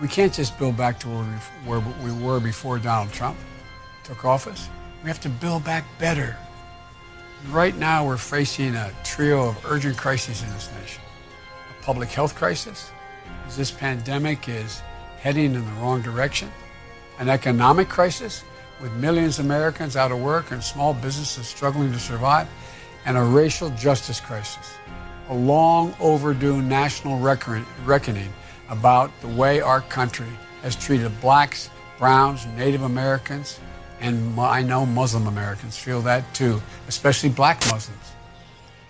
We 0.00 0.08
can't 0.08 0.32
just 0.32 0.58
build 0.58 0.78
back 0.78 0.98
to 1.00 1.08
where 1.08 1.80
we 2.02 2.12
were 2.24 2.40
before 2.40 2.78
Donald 2.78 3.12
Trump 3.12 3.36
took 4.02 4.24
office. 4.24 4.70
We 5.02 5.08
have 5.08 5.20
to 5.20 5.28
build 5.28 5.64
back 5.64 5.84
better. 5.98 6.36
Right 7.48 7.74
now, 7.76 8.06
we're 8.06 8.18
facing 8.18 8.74
a 8.74 8.92
trio 9.02 9.48
of 9.48 9.64
urgent 9.64 9.96
crises 9.96 10.42
in 10.42 10.50
this 10.50 10.70
nation. 10.78 11.02
A 11.70 11.82
public 11.82 12.10
health 12.10 12.34
crisis, 12.34 12.90
as 13.46 13.56
this 13.56 13.70
pandemic 13.70 14.48
is 14.48 14.82
heading 15.18 15.54
in 15.54 15.64
the 15.64 15.80
wrong 15.80 16.02
direction, 16.02 16.50
an 17.18 17.30
economic 17.30 17.88
crisis 17.88 18.44
with 18.82 18.92
millions 18.92 19.38
of 19.38 19.46
Americans 19.46 19.96
out 19.96 20.12
of 20.12 20.20
work 20.20 20.50
and 20.50 20.62
small 20.62 20.92
businesses 20.92 21.46
struggling 21.46 21.92
to 21.92 21.98
survive. 21.98 22.46
And 23.06 23.16
a 23.16 23.22
racial 23.22 23.70
justice 23.70 24.20
crisis, 24.20 24.74
a 25.30 25.34
long 25.34 25.94
overdue 26.00 26.60
national 26.60 27.18
reckoning 27.18 28.32
about 28.68 29.10
the 29.22 29.28
way 29.28 29.62
our 29.62 29.80
country 29.80 30.28
has 30.60 30.76
treated 30.76 31.18
blacks, 31.22 31.70
browns, 31.98 32.44
Native 32.58 32.82
Americans, 32.82 33.58
And 34.00 34.40
I 34.40 34.62
know 34.62 34.86
Muslim 34.86 35.26
Americans 35.26 35.76
feel 35.76 36.00
that 36.02 36.34
too, 36.34 36.62
especially 36.88 37.28
black 37.28 37.60
Muslims. 37.70 38.12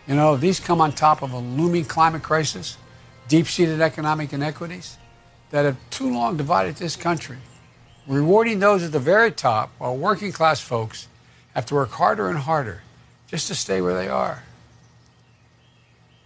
You 0.07 0.15
know, 0.15 0.37
these 0.37 0.61
come 0.61 0.81
on 0.81 0.93
top 0.93 1.23
of 1.23 1.33
a 1.33 1.39
looming 1.39 1.85
climate 1.85 2.23
crisis, 2.23 2.77
deep 3.29 3.47
seated 3.47 3.81
economic 3.81 4.33
inequities 4.33 4.97
that 5.51 5.65
have 5.65 5.77
too 5.91 6.13
long 6.13 6.37
divided 6.37 6.77
this 6.77 6.97
country, 6.97 7.39
rewarding 8.07 8.61
those 8.61 8.83
at 8.83 8.93
the 8.93 9.01
very 9.01 9.33
top 9.33 9.71
while 9.79 9.97
working 9.97 10.33
class 10.33 10.61
folks 10.61 11.09
have 11.55 11.67
to 11.67 11.75
work 11.75 11.91
harder 11.91 12.29
and 12.29 12.39
harder 12.39 12.83
just 13.27 13.49
to 13.49 13.55
stay 13.55 13.81
where 13.81 13.95
they 13.95 14.09
are. 14.09 14.43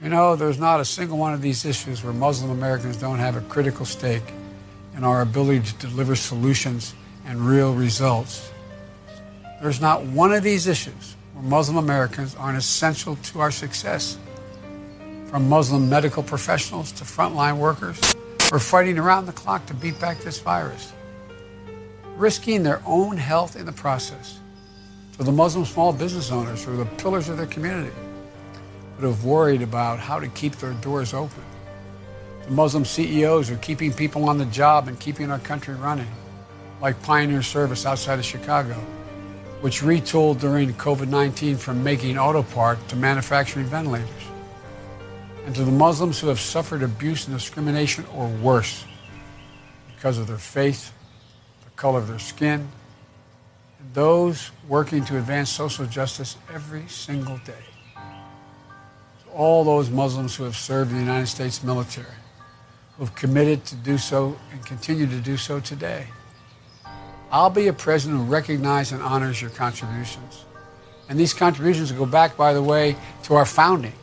You 0.02 0.10
know, 0.10 0.36
there's 0.36 0.58
not 0.58 0.80
a 0.80 0.84
single 0.84 1.16
one 1.16 1.32
of 1.32 1.40
these 1.40 1.64
issues 1.64 2.04
where 2.04 2.12
Muslim 2.12 2.50
Americans 2.50 2.96
don't 2.96 3.18
have 3.18 3.36
a 3.36 3.40
critical 3.42 3.86
stake 3.86 4.34
in 4.96 5.04
our 5.04 5.22
ability 5.22 5.60
to 5.60 5.74
deliver 5.86 6.14
solutions 6.14 6.94
and 7.26 7.40
real 7.40 7.74
results. 7.74 8.50
There's 9.64 9.80
not 9.80 10.02
one 10.04 10.30
of 10.34 10.42
these 10.42 10.66
issues 10.66 11.16
where 11.32 11.42
Muslim 11.42 11.78
Americans 11.78 12.34
aren't 12.34 12.58
essential 12.58 13.16
to 13.16 13.40
our 13.40 13.50
success. 13.50 14.18
From 15.28 15.48
Muslim 15.48 15.88
medical 15.88 16.22
professionals 16.22 16.92
to 16.92 17.04
frontline 17.04 17.56
workers, 17.56 17.98
we're 18.52 18.58
fighting 18.58 18.98
around 18.98 19.24
the 19.24 19.32
clock 19.32 19.64
to 19.68 19.72
beat 19.72 19.98
back 19.98 20.18
this 20.18 20.38
virus, 20.38 20.92
risking 22.14 22.62
their 22.62 22.82
own 22.84 23.16
health 23.16 23.56
in 23.56 23.64
the 23.64 23.72
process. 23.72 24.38
For 25.12 25.24
the 25.24 25.32
Muslim 25.32 25.64
small 25.64 25.94
business 25.94 26.30
owners 26.30 26.62
who 26.62 26.74
are 26.74 26.84
the 26.84 26.96
pillars 26.96 27.30
of 27.30 27.38
their 27.38 27.46
community, 27.46 27.96
but 28.96 29.06
have 29.06 29.24
worried 29.24 29.62
about 29.62 29.98
how 29.98 30.20
to 30.20 30.28
keep 30.28 30.56
their 30.56 30.74
doors 30.74 31.14
open. 31.14 31.42
The 32.44 32.50
Muslim 32.50 32.84
CEOs 32.84 33.50
are 33.50 33.56
keeping 33.56 33.94
people 33.94 34.28
on 34.28 34.36
the 34.36 34.44
job 34.44 34.88
and 34.88 35.00
keeping 35.00 35.30
our 35.30 35.38
country 35.38 35.74
running, 35.74 36.12
like 36.82 37.02
Pioneer 37.02 37.40
Service 37.40 37.86
outside 37.86 38.18
of 38.18 38.26
Chicago, 38.26 38.76
which 39.64 39.80
retooled 39.80 40.40
during 40.40 40.74
COVID 40.74 41.08
19 41.08 41.56
from 41.56 41.82
making 41.82 42.18
auto 42.18 42.42
parts 42.42 42.82
to 42.88 42.96
manufacturing 42.96 43.64
ventilators. 43.64 44.10
And 45.46 45.54
to 45.54 45.64
the 45.64 45.72
Muslims 45.72 46.20
who 46.20 46.28
have 46.28 46.38
suffered 46.38 46.82
abuse 46.82 47.26
and 47.26 47.34
discrimination 47.34 48.04
or 48.14 48.28
worse 48.28 48.84
because 49.96 50.18
of 50.18 50.26
their 50.26 50.36
faith, 50.36 50.92
the 51.64 51.70
color 51.70 51.98
of 51.98 52.08
their 52.08 52.18
skin, 52.18 52.68
and 53.78 53.94
those 53.94 54.50
working 54.68 55.02
to 55.06 55.16
advance 55.16 55.48
social 55.48 55.86
justice 55.86 56.36
every 56.52 56.86
single 56.86 57.38
day 57.38 57.64
all 59.32 59.64
those 59.64 59.88
Muslims 59.88 60.36
who 60.36 60.44
have 60.44 60.56
served 60.56 60.90
in 60.90 60.98
the 60.98 61.02
United 61.02 61.26
States 61.26 61.64
military, 61.64 62.06
who 62.96 63.04
have 63.04 63.14
committed 63.14 63.64
to 63.64 63.74
do 63.76 63.98
so 63.98 64.36
and 64.52 64.64
continue 64.64 65.06
to 65.06 65.20
do 65.20 65.36
so 65.38 65.58
today. 65.58 66.06
I'll 67.34 67.50
be 67.50 67.66
a 67.66 67.72
president 67.72 68.20
who 68.20 68.26
recognizes 68.26 68.92
and 68.92 69.02
honors 69.02 69.42
your 69.42 69.50
contributions. 69.50 70.44
And 71.08 71.18
these 71.18 71.34
contributions 71.34 71.90
go 71.90 72.06
back, 72.06 72.36
by 72.36 72.52
the 72.52 72.62
way, 72.62 72.94
to 73.24 73.34
our 73.34 73.44
founding. 73.44 73.94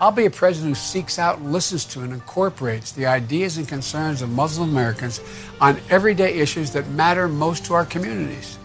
I'll 0.00 0.12
be 0.12 0.24
a 0.24 0.30
president 0.30 0.70
who 0.70 0.74
seeks 0.74 1.18
out 1.18 1.40
and 1.40 1.52
listens 1.52 1.84
to 1.92 2.00
and 2.00 2.10
incorporates 2.10 2.92
the 2.92 3.04
ideas 3.04 3.58
and 3.58 3.68
concerns 3.68 4.22
of 4.22 4.30
Muslim 4.30 4.70
Americans 4.70 5.20
on 5.60 5.78
everyday 5.90 6.32
issues 6.38 6.70
that 6.70 6.88
matter 6.88 7.28
most 7.28 7.66
to 7.66 7.74
our 7.74 7.84
communities. 7.84 8.58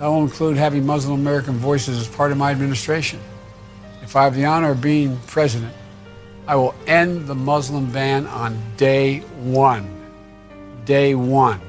That 0.00 0.08
will 0.08 0.22
include 0.22 0.56
having 0.56 0.84
Muslim 0.84 1.20
American 1.20 1.58
voices 1.58 1.96
as 1.96 2.08
part 2.08 2.32
of 2.32 2.38
my 2.38 2.50
administration. 2.50 3.20
If 4.02 4.16
I 4.16 4.24
have 4.24 4.34
the 4.34 4.46
honor 4.46 4.72
of 4.72 4.80
being 4.80 5.16
president, 5.28 5.72
I 6.48 6.56
will 6.56 6.74
end 6.88 7.28
the 7.28 7.36
Muslim 7.36 7.92
ban 7.92 8.26
on 8.26 8.60
day 8.76 9.20
one. 9.38 9.88
Day 10.84 11.14
one. 11.14 11.60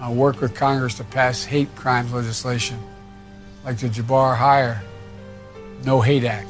I'll 0.00 0.14
work 0.14 0.40
with 0.40 0.54
Congress 0.54 0.94
to 0.94 1.04
pass 1.04 1.44
hate 1.44 1.74
crimes 1.76 2.12
legislation 2.12 2.78
like 3.64 3.76
the 3.78 3.88
Jabara-Heyer 3.88 4.80
No 5.84 6.00
Hate 6.00 6.24
Act 6.24 6.48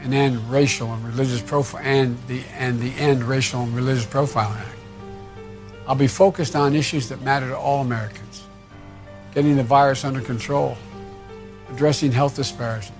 and 0.00 0.14
end 0.14 0.48
racial 0.48 0.92
and 0.92 1.04
religious 1.04 1.42
profile 1.42 1.82
and 1.84 2.16
the 2.28 2.42
and 2.56 2.80
the 2.80 2.90
end 2.92 3.24
racial 3.24 3.62
and 3.62 3.74
religious 3.74 4.06
profiling 4.06 4.56
act. 4.56 4.78
I'll 5.88 5.96
be 5.96 6.06
focused 6.06 6.54
on 6.54 6.76
issues 6.76 7.08
that 7.08 7.20
matter 7.22 7.48
to 7.48 7.58
all 7.58 7.80
Americans. 7.80 8.44
Getting 9.34 9.56
the 9.56 9.64
virus 9.64 10.04
under 10.04 10.20
control, 10.20 10.76
addressing 11.70 12.12
health 12.12 12.36
disparities, 12.36 12.92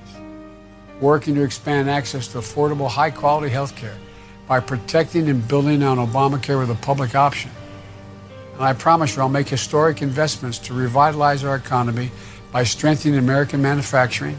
working 1.01 1.37
to 1.37 1.43
expand 1.43 1.89
access 1.89 2.29
to 2.29 2.39
affordable, 2.39 2.89
high 2.89 3.11
quality 3.11 3.49
health 3.49 3.77
care 3.77 3.97
by 4.49 4.59
protecting 4.59 5.29
and 5.29 5.47
building 5.47 5.83
on 5.83 5.99
Obamacare 5.99 6.59
with 6.59 6.71
a 6.71 6.81
public 6.83 7.15
option. 7.15 7.51
And 8.59 8.67
I 8.67 8.73
promise 8.73 9.15
you, 9.15 9.23
I'll 9.23 9.29
make 9.29 9.49
historic 9.49 10.03
investments 10.03 10.59
to 10.59 10.75
revitalize 10.75 11.45
our 11.45 11.55
economy 11.55 12.11
by 12.51 12.65
strengthening 12.65 13.17
American 13.17 13.63
manufacturing 13.63 14.37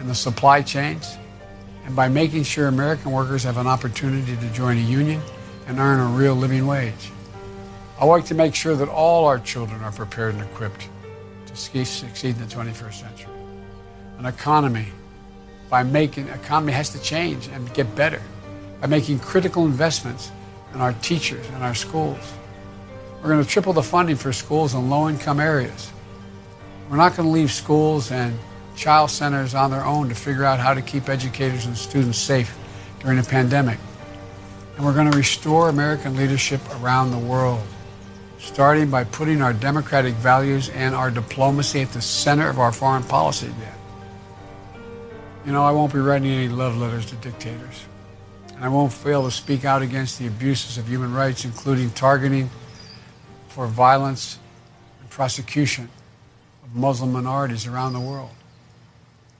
and 0.00 0.10
the 0.10 0.14
supply 0.16 0.60
chains, 0.60 1.16
and 1.86 1.94
by 1.94 2.08
making 2.08 2.42
sure 2.42 2.66
American 2.66 3.12
workers 3.12 3.44
have 3.44 3.56
an 3.56 3.68
opportunity 3.68 4.36
to 4.36 4.48
join 4.50 4.76
a 4.76 4.80
union 4.80 5.22
and 5.68 5.78
earn 5.78 6.00
a 6.00 6.18
real 6.18 6.34
living 6.34 6.66
wage. 6.66 7.12
I 8.00 8.06
work 8.06 8.24
to 8.24 8.34
make 8.34 8.56
sure 8.56 8.74
that 8.74 8.88
all 8.88 9.26
our 9.26 9.38
children 9.38 9.82
are 9.82 9.92
prepared 9.92 10.34
and 10.34 10.42
equipped 10.42 10.88
to 11.46 11.54
succeed 11.56 12.34
in 12.34 12.40
the 12.40 12.52
21st 12.52 12.94
century. 12.94 13.32
An 14.18 14.26
economy 14.26 14.88
by 15.70 15.84
making 15.84 16.26
economy 16.26 16.72
has 16.72 16.90
to 16.90 17.00
change 17.00 17.46
and 17.46 17.72
get 17.72 17.94
better 17.94 18.20
by 18.80 18.88
making 18.88 19.20
critical 19.20 19.64
investments 19.64 20.32
in 20.74 20.80
our 20.80 20.92
teachers 20.94 21.46
and 21.50 21.62
our 21.62 21.74
schools. 21.74 22.34
We're 23.24 23.30
going 23.30 23.42
to 23.42 23.48
triple 23.48 23.72
the 23.72 23.82
funding 23.82 24.16
for 24.16 24.34
schools 24.34 24.74
in 24.74 24.90
low-income 24.90 25.40
areas. 25.40 25.90
We're 26.90 26.98
not 26.98 27.16
going 27.16 27.26
to 27.26 27.32
leave 27.32 27.50
schools 27.50 28.10
and 28.10 28.38
child 28.76 29.10
centers 29.10 29.54
on 29.54 29.70
their 29.70 29.82
own 29.82 30.10
to 30.10 30.14
figure 30.14 30.44
out 30.44 30.60
how 30.60 30.74
to 30.74 30.82
keep 30.82 31.08
educators 31.08 31.64
and 31.64 31.74
students 31.74 32.18
safe 32.18 32.54
during 33.00 33.18
a 33.18 33.22
pandemic. 33.22 33.78
And 34.76 34.84
we're 34.84 34.92
going 34.92 35.10
to 35.10 35.16
restore 35.16 35.70
American 35.70 36.16
leadership 36.16 36.60
around 36.82 37.12
the 37.12 37.18
world, 37.18 37.62
starting 38.38 38.90
by 38.90 39.04
putting 39.04 39.40
our 39.40 39.54
democratic 39.54 40.12
values 40.16 40.68
and 40.68 40.94
our 40.94 41.10
diplomacy 41.10 41.80
at 41.80 41.92
the 41.92 42.02
center 42.02 42.50
of 42.50 42.58
our 42.58 42.72
foreign 42.72 43.04
policy 43.04 43.46
again. 43.46 43.78
You 45.46 45.52
know, 45.52 45.64
I 45.64 45.70
won't 45.70 45.94
be 45.94 45.98
writing 45.98 46.28
any 46.30 46.48
love 46.48 46.76
letters 46.76 47.06
to 47.06 47.16
dictators. 47.16 47.86
And 48.54 48.62
I 48.62 48.68
won't 48.68 48.92
fail 48.92 49.24
to 49.24 49.30
speak 49.30 49.64
out 49.64 49.80
against 49.80 50.18
the 50.18 50.26
abuses 50.26 50.76
of 50.76 50.86
human 50.86 51.14
rights, 51.14 51.46
including 51.46 51.88
targeting 51.88 52.50
for 53.54 53.68
violence 53.68 54.40
and 55.00 55.08
prosecution 55.10 55.88
of 56.64 56.74
Muslim 56.74 57.12
minorities 57.12 57.68
around 57.68 57.92
the 57.92 58.00
world. 58.00 58.32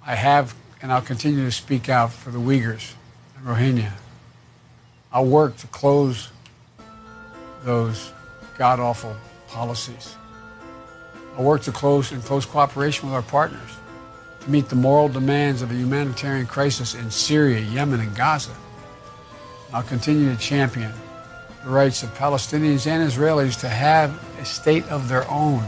I 0.06 0.14
have 0.14 0.54
and 0.80 0.92
I'll 0.92 1.02
continue 1.02 1.44
to 1.44 1.50
speak 1.50 1.88
out 1.88 2.12
for 2.12 2.30
the 2.30 2.38
Uyghurs 2.38 2.94
and 3.36 3.44
Rohingya. 3.44 3.90
I'll 5.12 5.26
work 5.26 5.56
to 5.56 5.66
close 5.66 6.28
those 7.64 8.12
god 8.56 8.78
awful 8.78 9.16
policies. 9.48 10.14
I'll 11.36 11.44
work 11.44 11.62
to 11.62 11.72
close 11.72 12.12
in 12.12 12.22
close 12.22 12.46
cooperation 12.46 13.08
with 13.08 13.16
our 13.16 13.22
partners 13.22 13.70
to 14.42 14.48
meet 14.48 14.68
the 14.68 14.76
moral 14.76 15.08
demands 15.08 15.60
of 15.60 15.72
a 15.72 15.74
humanitarian 15.74 16.46
crisis 16.46 16.94
in 16.94 17.10
Syria, 17.10 17.58
Yemen, 17.58 17.98
and 17.98 18.14
Gaza. 18.14 18.54
I'll 19.72 19.82
continue 19.82 20.30
to 20.32 20.38
champion 20.38 20.92
the 21.64 21.70
rights 21.70 22.02
of 22.02 22.14
Palestinians 22.14 22.86
and 22.86 23.10
Israelis 23.10 23.58
to 23.60 23.68
have 23.68 24.22
a 24.38 24.44
state 24.44 24.86
of 24.88 25.08
their 25.08 25.28
own, 25.30 25.64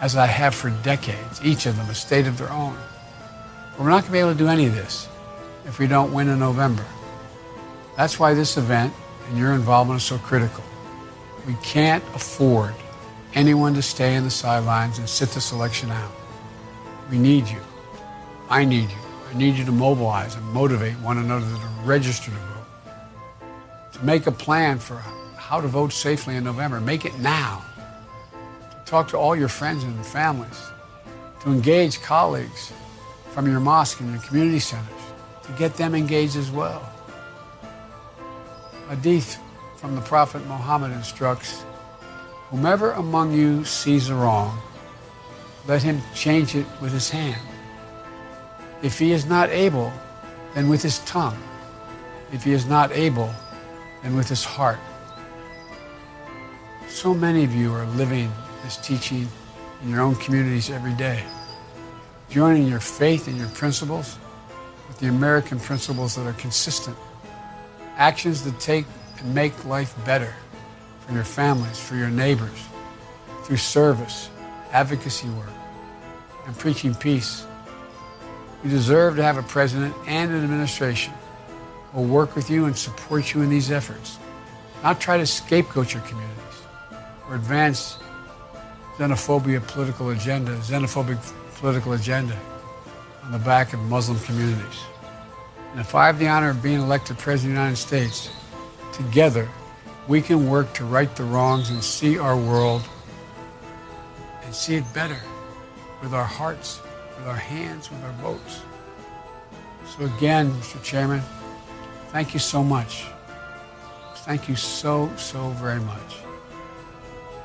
as 0.00 0.14
I 0.14 0.26
have 0.26 0.54
for 0.54 0.70
decades, 0.82 1.42
each 1.42 1.64
of 1.66 1.76
them 1.76 1.88
a 1.88 1.94
state 1.94 2.26
of 2.26 2.36
their 2.36 2.50
own. 2.50 2.76
But 3.72 3.80
we're 3.80 3.90
not 3.90 4.02
going 4.02 4.06
to 4.06 4.12
be 4.12 4.18
able 4.18 4.32
to 4.32 4.38
do 4.38 4.48
any 4.48 4.66
of 4.66 4.74
this 4.74 5.08
if 5.64 5.78
we 5.78 5.86
don't 5.86 6.12
win 6.12 6.28
in 6.28 6.38
November. 6.38 6.84
That's 7.96 8.18
why 8.18 8.34
this 8.34 8.58
event 8.58 8.92
and 9.28 9.38
your 9.38 9.54
involvement 9.54 10.00
is 10.00 10.06
so 10.06 10.18
critical. 10.18 10.62
We 11.46 11.54
can't 11.62 12.04
afford 12.14 12.74
anyone 13.34 13.74
to 13.74 13.82
stay 13.82 14.16
in 14.16 14.24
the 14.24 14.30
sidelines 14.30 14.98
and 14.98 15.08
sit 15.08 15.30
this 15.30 15.52
election 15.52 15.90
out. 15.90 16.12
We 17.10 17.18
need 17.18 17.48
you. 17.48 17.60
I 18.50 18.64
need 18.64 18.90
you. 18.90 18.98
I 19.30 19.34
need 19.36 19.56
you 19.56 19.64
to 19.64 19.72
mobilize 19.72 20.34
and 20.34 20.44
motivate 20.52 20.94
one 21.00 21.18
another 21.18 21.46
to 21.46 21.68
register 21.84 22.30
to 22.30 22.36
vote, 22.36 22.55
make 24.02 24.26
a 24.26 24.32
plan 24.32 24.78
for 24.78 24.96
how 25.36 25.60
to 25.60 25.68
vote 25.68 25.92
safely 25.92 26.36
in 26.36 26.44
November. 26.44 26.80
Make 26.80 27.04
it 27.04 27.18
now. 27.18 27.64
Talk 28.84 29.08
to 29.08 29.18
all 29.18 29.34
your 29.34 29.48
friends 29.48 29.84
and 29.84 30.06
families, 30.06 30.60
to 31.42 31.50
engage 31.50 32.00
colleagues 32.02 32.72
from 33.30 33.46
your 33.48 33.60
mosque 33.60 34.00
and 34.00 34.10
your 34.10 34.22
community 34.22 34.60
centers, 34.60 35.02
to 35.44 35.52
get 35.52 35.74
them 35.74 35.94
engaged 35.94 36.36
as 36.36 36.50
well. 36.50 36.88
Hadith 38.88 39.38
from 39.76 39.94
the 39.94 40.00
Prophet 40.00 40.46
Muhammad 40.46 40.92
instructs 40.92 41.64
Whomever 42.50 42.92
among 42.92 43.32
you 43.32 43.64
sees 43.64 44.08
a 44.08 44.14
wrong, 44.14 44.56
let 45.66 45.82
him 45.82 46.00
change 46.14 46.54
it 46.54 46.66
with 46.80 46.92
his 46.92 47.10
hand. 47.10 47.42
If 48.82 49.00
he 49.00 49.10
is 49.10 49.26
not 49.26 49.50
able, 49.50 49.92
then 50.54 50.68
with 50.68 50.80
his 50.80 51.00
tongue. 51.00 51.36
If 52.32 52.44
he 52.44 52.52
is 52.52 52.66
not 52.66 52.92
able, 52.92 53.34
then 54.06 54.14
with 54.14 54.28
his 54.28 54.44
heart. 54.44 54.78
So 56.86 57.12
many 57.12 57.42
of 57.42 57.52
you 57.52 57.74
are 57.74 57.84
living 57.96 58.30
this 58.62 58.76
teaching 58.76 59.28
in 59.82 59.90
your 59.90 60.00
own 60.00 60.14
communities 60.14 60.70
every 60.70 60.92
day, 60.94 61.24
joining 62.30 62.68
your 62.68 62.78
faith 62.78 63.26
and 63.26 63.36
your 63.36 63.48
principles 63.48 64.16
with 64.86 64.98
the 65.00 65.08
American 65.08 65.58
principles 65.58 66.14
that 66.14 66.24
are 66.24 66.34
consistent, 66.34 66.96
actions 67.96 68.44
that 68.44 68.60
take 68.60 68.86
and 69.18 69.34
make 69.34 69.64
life 69.64 69.92
better 70.04 70.32
for 71.00 71.12
your 71.12 71.24
families, 71.24 71.80
for 71.80 71.96
your 71.96 72.10
neighbors, 72.10 72.64
through 73.42 73.56
service, 73.56 74.30
advocacy 74.70 75.28
work, 75.30 75.50
and 76.46 76.56
preaching 76.56 76.94
peace. 76.94 77.44
You 78.62 78.70
deserve 78.70 79.16
to 79.16 79.24
have 79.24 79.36
a 79.36 79.42
president 79.42 79.96
and 80.06 80.30
an 80.30 80.44
administration 80.44 81.12
will 81.92 82.04
work 82.04 82.34
with 82.36 82.50
you 82.50 82.66
and 82.66 82.76
support 82.76 83.34
you 83.34 83.42
in 83.42 83.50
these 83.50 83.70
efforts, 83.70 84.18
not 84.82 85.00
try 85.00 85.16
to 85.16 85.26
scapegoat 85.26 85.94
your 85.94 86.02
communities 86.02 86.36
or 87.28 87.34
advance 87.34 87.98
xenophobia 88.98 89.66
political 89.66 90.10
agenda, 90.10 90.56
xenophobic 90.58 91.18
political 91.56 91.92
agenda 91.92 92.36
on 93.24 93.32
the 93.32 93.38
back 93.38 93.72
of 93.72 93.80
Muslim 93.80 94.18
communities. 94.20 94.80
And 95.72 95.80
if 95.80 95.94
I 95.94 96.06
have 96.06 96.18
the 96.18 96.28
honor 96.28 96.50
of 96.50 96.62
being 96.62 96.80
elected 96.80 97.18
President 97.18 97.52
of 97.52 97.56
the 97.56 97.62
United 97.62 97.76
States, 97.76 98.30
together 98.92 99.48
we 100.08 100.22
can 100.22 100.48
work 100.48 100.72
to 100.74 100.84
right 100.84 101.14
the 101.16 101.24
wrongs 101.24 101.70
and 101.70 101.82
see 101.82 102.18
our 102.18 102.36
world 102.36 102.82
and 104.44 104.54
see 104.54 104.76
it 104.76 104.94
better 104.94 105.20
with 106.02 106.14
our 106.14 106.24
hearts, 106.24 106.80
with 107.18 107.26
our 107.26 107.36
hands, 107.36 107.90
with 107.90 108.02
our 108.04 108.12
votes. 108.12 108.62
So 109.86 110.04
again, 110.04 110.50
Mr. 110.52 110.82
Chairman, 110.82 111.22
thank 112.16 112.32
you 112.32 112.40
so 112.40 112.64
much. 112.64 113.04
Thank 114.24 114.48
you 114.48 114.56
so, 114.56 115.14
so 115.18 115.50
very 115.50 115.80
much. 115.80 116.16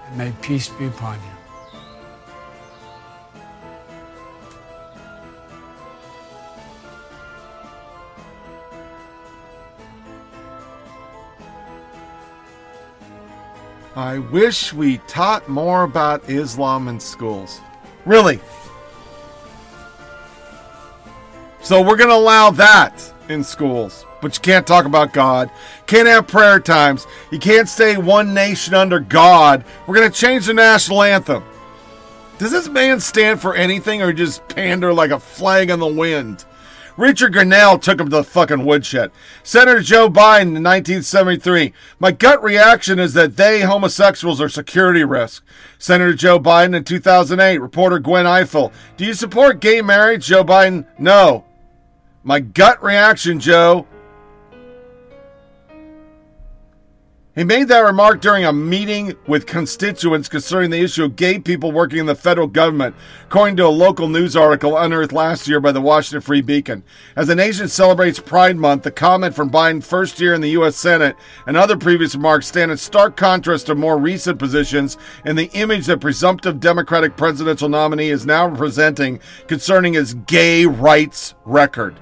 And 0.07 0.18
may 0.18 0.31
peace 0.41 0.69
be 0.69 0.85
upon 0.88 1.19
you. 1.19 1.31
I 13.98 14.19
wish 14.19 14.72
we 14.72 14.99
taught 14.99 15.49
more 15.49 15.84
about 15.84 16.30
Islam 16.30 16.88
in 16.88 16.98
schools. 16.98 17.60
Really. 18.06 18.39
So 21.61 21.81
we're 21.81 21.98
going 21.98 22.10
to 22.10 22.15
allow 22.15 22.52
that 22.52 23.14
in 23.32 23.44
schools. 23.44 24.06
But 24.22 24.36
you 24.36 24.41
can't 24.41 24.68
talk 24.68 24.86
about 24.86 25.14
God. 25.14 25.49
Can't 25.88 26.08
have 26.08 26.28
prayer 26.28 26.60
times. 26.60 27.08
You 27.32 27.40
can't 27.40 27.68
say 27.68 27.98
one 27.98 28.34
nation 28.34 28.74
under 28.74 28.99
God. 28.99 29.66
We're 29.88 29.95
going 29.95 30.12
to 30.12 30.18
change 30.18 30.45
the 30.45 30.53
national 30.53 31.02
anthem. 31.02 31.44
Does 32.38 32.52
this 32.52 32.68
man 32.68 32.99
stand 32.99 33.41
for 33.41 33.56
anything 33.56 34.02
or 34.02 34.14
just 34.14 34.48
pander 34.48 34.94
like 34.94 35.12
a 35.12 35.20
flag 35.20 35.70
in 35.70 35.80
the 35.80 35.88
wind? 35.88 36.45
Richard 36.98 37.34
Grenell 37.34 37.82
took 37.82 37.99
him 37.99 38.10
to 38.10 38.18
the 38.18 38.24
fucking 38.24 38.66
woodshed. 38.66 39.12
Senator 39.44 39.82
Joe 39.82 40.10
Biden 40.10 40.56
in 40.56 40.64
1973. 40.64 41.74
My 41.99 42.12
gut 42.12 42.44
reaction 42.44 42.99
is 42.99 43.14
that 43.14 43.38
they, 43.38 43.62
homosexuals, 43.62 44.41
are 44.41 44.49
security 44.49 45.03
risk. 45.03 45.44
Senator 45.80 46.14
Joe 46.14 46.40
Biden 46.40 46.76
in 46.76 46.84
2008. 46.84 47.60
Reporter 47.60 47.99
Gwen 47.99 48.26
Ifill. 48.26 48.72
Do 48.98 49.06
you 49.06 49.14
support 49.14 49.62
gay 49.62 49.82
marriage? 49.82 50.26
Joe 50.26 50.44
Biden. 50.44 50.86
No. 50.99 51.45
My 52.23 52.39
gut 52.39 52.84
reaction, 52.84 53.39
Joe. 53.39 53.88
He 57.34 57.45
made 57.45 57.69
that 57.69 57.80
remark 57.80 58.19
during 58.19 58.43
a 58.43 58.52
meeting 58.52 59.15
with 59.26 59.45
constituents 59.45 60.27
concerning 60.27 60.69
the 60.69 60.81
issue 60.81 61.06
of 61.06 61.15
gay 61.15 61.39
people 61.39 61.72
working 61.72 61.99
in 61.99 62.06
the 62.06 62.14
federal 62.14 62.45
government, 62.45 62.93
according 63.23 63.56
to 63.56 63.65
a 63.65 63.69
local 63.69 64.10
news 64.10 64.35
article 64.35 64.77
unearthed 64.77 65.14
last 65.14 65.48
year 65.48 65.61
by 65.61 65.72
the 65.72 65.80
Washington 65.80 66.19
Free 66.19 66.41
Beacon. 66.41 66.84
As 67.15 67.27
the 67.27 67.35
nation 67.35 67.69
celebrates 67.69 68.19
Pride 68.19 68.57
Month, 68.57 68.84
the 68.84 68.91
comment 68.91 69.34
from 69.34 69.49
Biden's 69.49 69.88
first 69.88 70.19
year 70.19 70.34
in 70.34 70.41
the 70.41 70.49
U.S. 70.49 70.76
Senate 70.76 71.15
and 71.48 71.56
other 71.56 71.77
previous 71.77 72.15
remarks 72.15 72.48
stand 72.48 72.69
in 72.69 72.77
stark 72.77 73.15
contrast 73.15 73.68
to 73.68 73.76
more 73.76 73.98
recent 73.98 74.38
positions 74.38 74.98
and 75.23 75.39
the 75.39 75.49
image 75.53 75.85
that 75.85 76.02
presumptive 76.02 76.60
Democratic 76.60 77.15
presidential 77.15 77.69
nominee 77.69 78.10
is 78.10 78.26
now 78.26 78.53
presenting 78.53 79.22
concerning 79.48 79.93
his 79.93 80.14
gay 80.14 80.65
rights 80.65 81.34
record. 81.45 81.98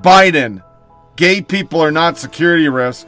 Biden 0.00 0.62
Gay 1.20 1.42
people 1.42 1.82
are 1.82 1.90
not 1.90 2.16
security 2.16 2.66
risk. 2.70 3.06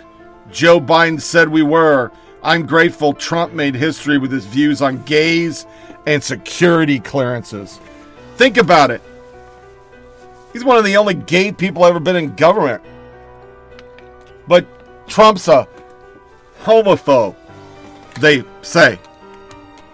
Joe 0.50 0.78
Biden 0.78 1.18
said 1.18 1.48
we 1.48 1.62
were. 1.62 2.12
I'm 2.42 2.66
grateful 2.66 3.14
Trump 3.14 3.54
made 3.54 3.74
history 3.74 4.18
with 4.18 4.30
his 4.30 4.44
views 4.44 4.82
on 4.82 5.02
gays 5.04 5.64
and 6.06 6.22
security 6.22 7.00
clearances. 7.00 7.80
Think 8.36 8.58
about 8.58 8.90
it. 8.90 9.00
He's 10.52 10.62
one 10.62 10.76
of 10.76 10.84
the 10.84 10.98
only 10.98 11.14
gay 11.14 11.52
people 11.52 11.86
ever 11.86 12.00
been 12.00 12.16
in 12.16 12.36
government. 12.36 12.82
But 14.46 14.66
Trump's 15.08 15.48
a 15.48 15.66
homophobe, 16.64 17.34
they 18.20 18.44
say. 18.60 18.98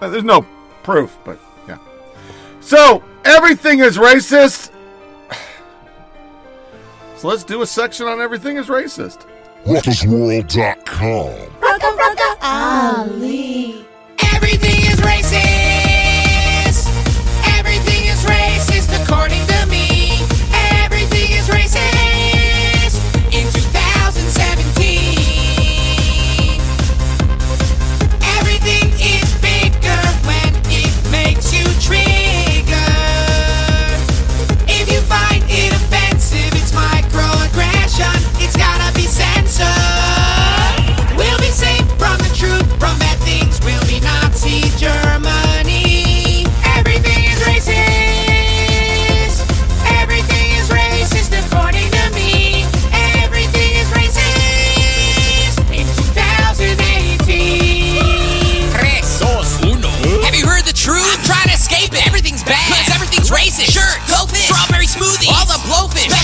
There's 0.01 0.25
no 0.25 0.45
proof, 0.83 1.17
but 1.25 1.39
yeah. 1.69 1.79
So, 2.61 3.05
everything 3.25 3.79
is 3.79 3.97
racist 3.97 4.73
so 7.19 7.27
let's 7.29 7.43
do 7.43 7.63
a 7.63 7.67
section 7.67 8.07
on 8.07 8.21
everything 8.21 8.57
is 8.57 8.69
racist. 8.69 9.27
RuckusWorld.com. 9.65 11.33
Roka 11.61 11.91
Roka 11.99 12.37
Ali. 12.41 13.48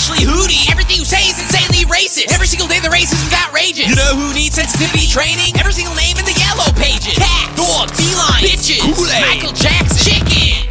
Especially 0.05 0.28
hootie. 0.28 0.70
Everything 0.70 0.98
you 1.01 1.05
say 1.05 1.24
is 1.24 1.39
insanely 1.40 1.89
racist. 1.89 2.28
Every 2.32 2.47
single 2.47 2.68
day 2.68 2.78
the 2.81 2.93
racism's 2.93 3.32
outrageous. 3.32 3.89
You 3.89 3.97
know 3.97 4.12
who 4.12 4.35
needs 4.35 4.56
sensitivity 4.56 5.09
training? 5.09 5.56
Every 5.56 5.72
single 5.72 5.97
name 5.97 6.16
in 6.20 6.24
the 6.28 6.36
yellow 6.36 6.68
pages. 6.76 7.16
Cat, 7.16 7.56
dog, 7.56 7.89
feline, 7.97 8.44
bitches, 8.44 8.85
Kool-Aid, 8.85 9.40
Michael 9.40 9.56
Jackson, 9.56 9.97
chicken, 9.97 10.63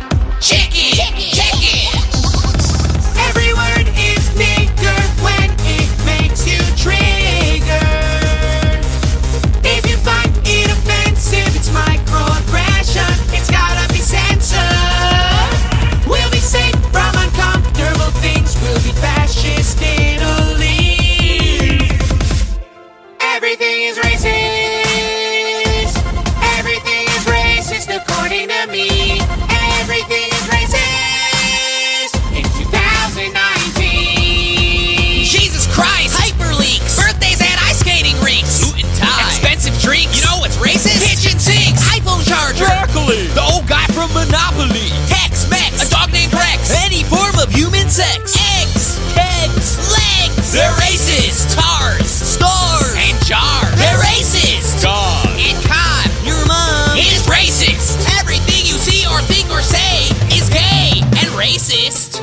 insects, 47.94 48.36
eggs, 48.58 48.98
kegs, 49.14 49.78
legs. 49.94 50.52
They're 50.52 50.72
racist. 50.82 51.54
Tars, 51.54 52.10
stars, 52.10 52.96
and 52.98 53.24
jars. 53.24 53.70
They're 53.78 54.00
racist. 54.00 54.82
Dog. 54.82 55.28
And 55.38 55.64
cod. 55.64 56.10
Your 56.26 56.44
mom 56.48 56.98
is 56.98 57.22
racist. 57.28 58.02
Everything 58.20 58.66
you 58.66 58.80
see 58.82 59.06
or 59.06 59.22
think 59.22 59.48
or 59.52 59.62
say 59.62 60.10
is 60.36 60.50
gay 60.50 61.02
and 61.06 61.30
racist. 61.38 62.18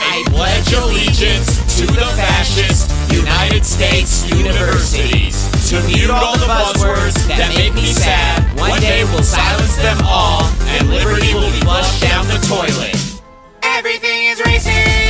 I 0.00 0.22
pledge 0.28 0.72
allegiance 0.72 1.78
to 1.78 1.86
the 1.86 2.06
fascist 2.14 3.12
United 3.12 3.64
States 3.64 4.30
universities. 4.30 5.57
To 5.68 5.82
mute 5.86 6.08
all 6.08 6.32
the 6.38 6.46
buzzwords 6.46 7.28
that 7.28 7.52
make 7.54 7.74
me 7.74 7.92
sad, 7.92 8.40
one 8.58 8.80
day 8.80 9.04
we'll 9.04 9.22
silence 9.22 9.76
them 9.76 9.98
all, 10.02 10.44
and 10.64 10.88
liberty 10.88 11.34
will 11.34 11.52
be 11.52 11.60
flushed 11.60 12.00
down 12.00 12.26
the 12.26 12.40
toilet. 12.48 12.96
Everything 13.62 14.24
is 14.32 14.40
racist. 14.40 15.07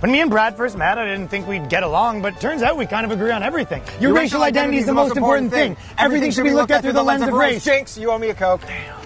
When 0.00 0.12
me 0.12 0.22
and 0.22 0.30
Brad 0.30 0.56
first 0.56 0.78
met, 0.78 0.96
I 0.96 1.04
didn't 1.04 1.28
think 1.28 1.46
we'd 1.46 1.68
get 1.68 1.82
along, 1.82 2.22
but 2.22 2.40
turns 2.40 2.62
out 2.62 2.78
we 2.78 2.86
kind 2.86 3.04
of 3.04 3.12
agree 3.12 3.32
on 3.32 3.42
everything. 3.42 3.82
Your, 4.00 4.14
racial 4.14 4.42
identity 4.42 4.78
is 4.78 4.86
the 4.86 4.94
most 4.94 5.14
important 5.14 5.50
thing. 5.50 5.76
Everything 5.98 6.30
should 6.30 6.44
be 6.44 6.54
looked 6.54 6.70
at 6.70 6.80
through 6.80 6.94
the 6.94 7.02
lens 7.02 7.22
of 7.22 7.34
race. 7.34 7.62
Jinx, 7.62 7.98
you 7.98 8.10
owe 8.10 8.18
me 8.18 8.30
a 8.30 8.34
Coke. 8.34 8.62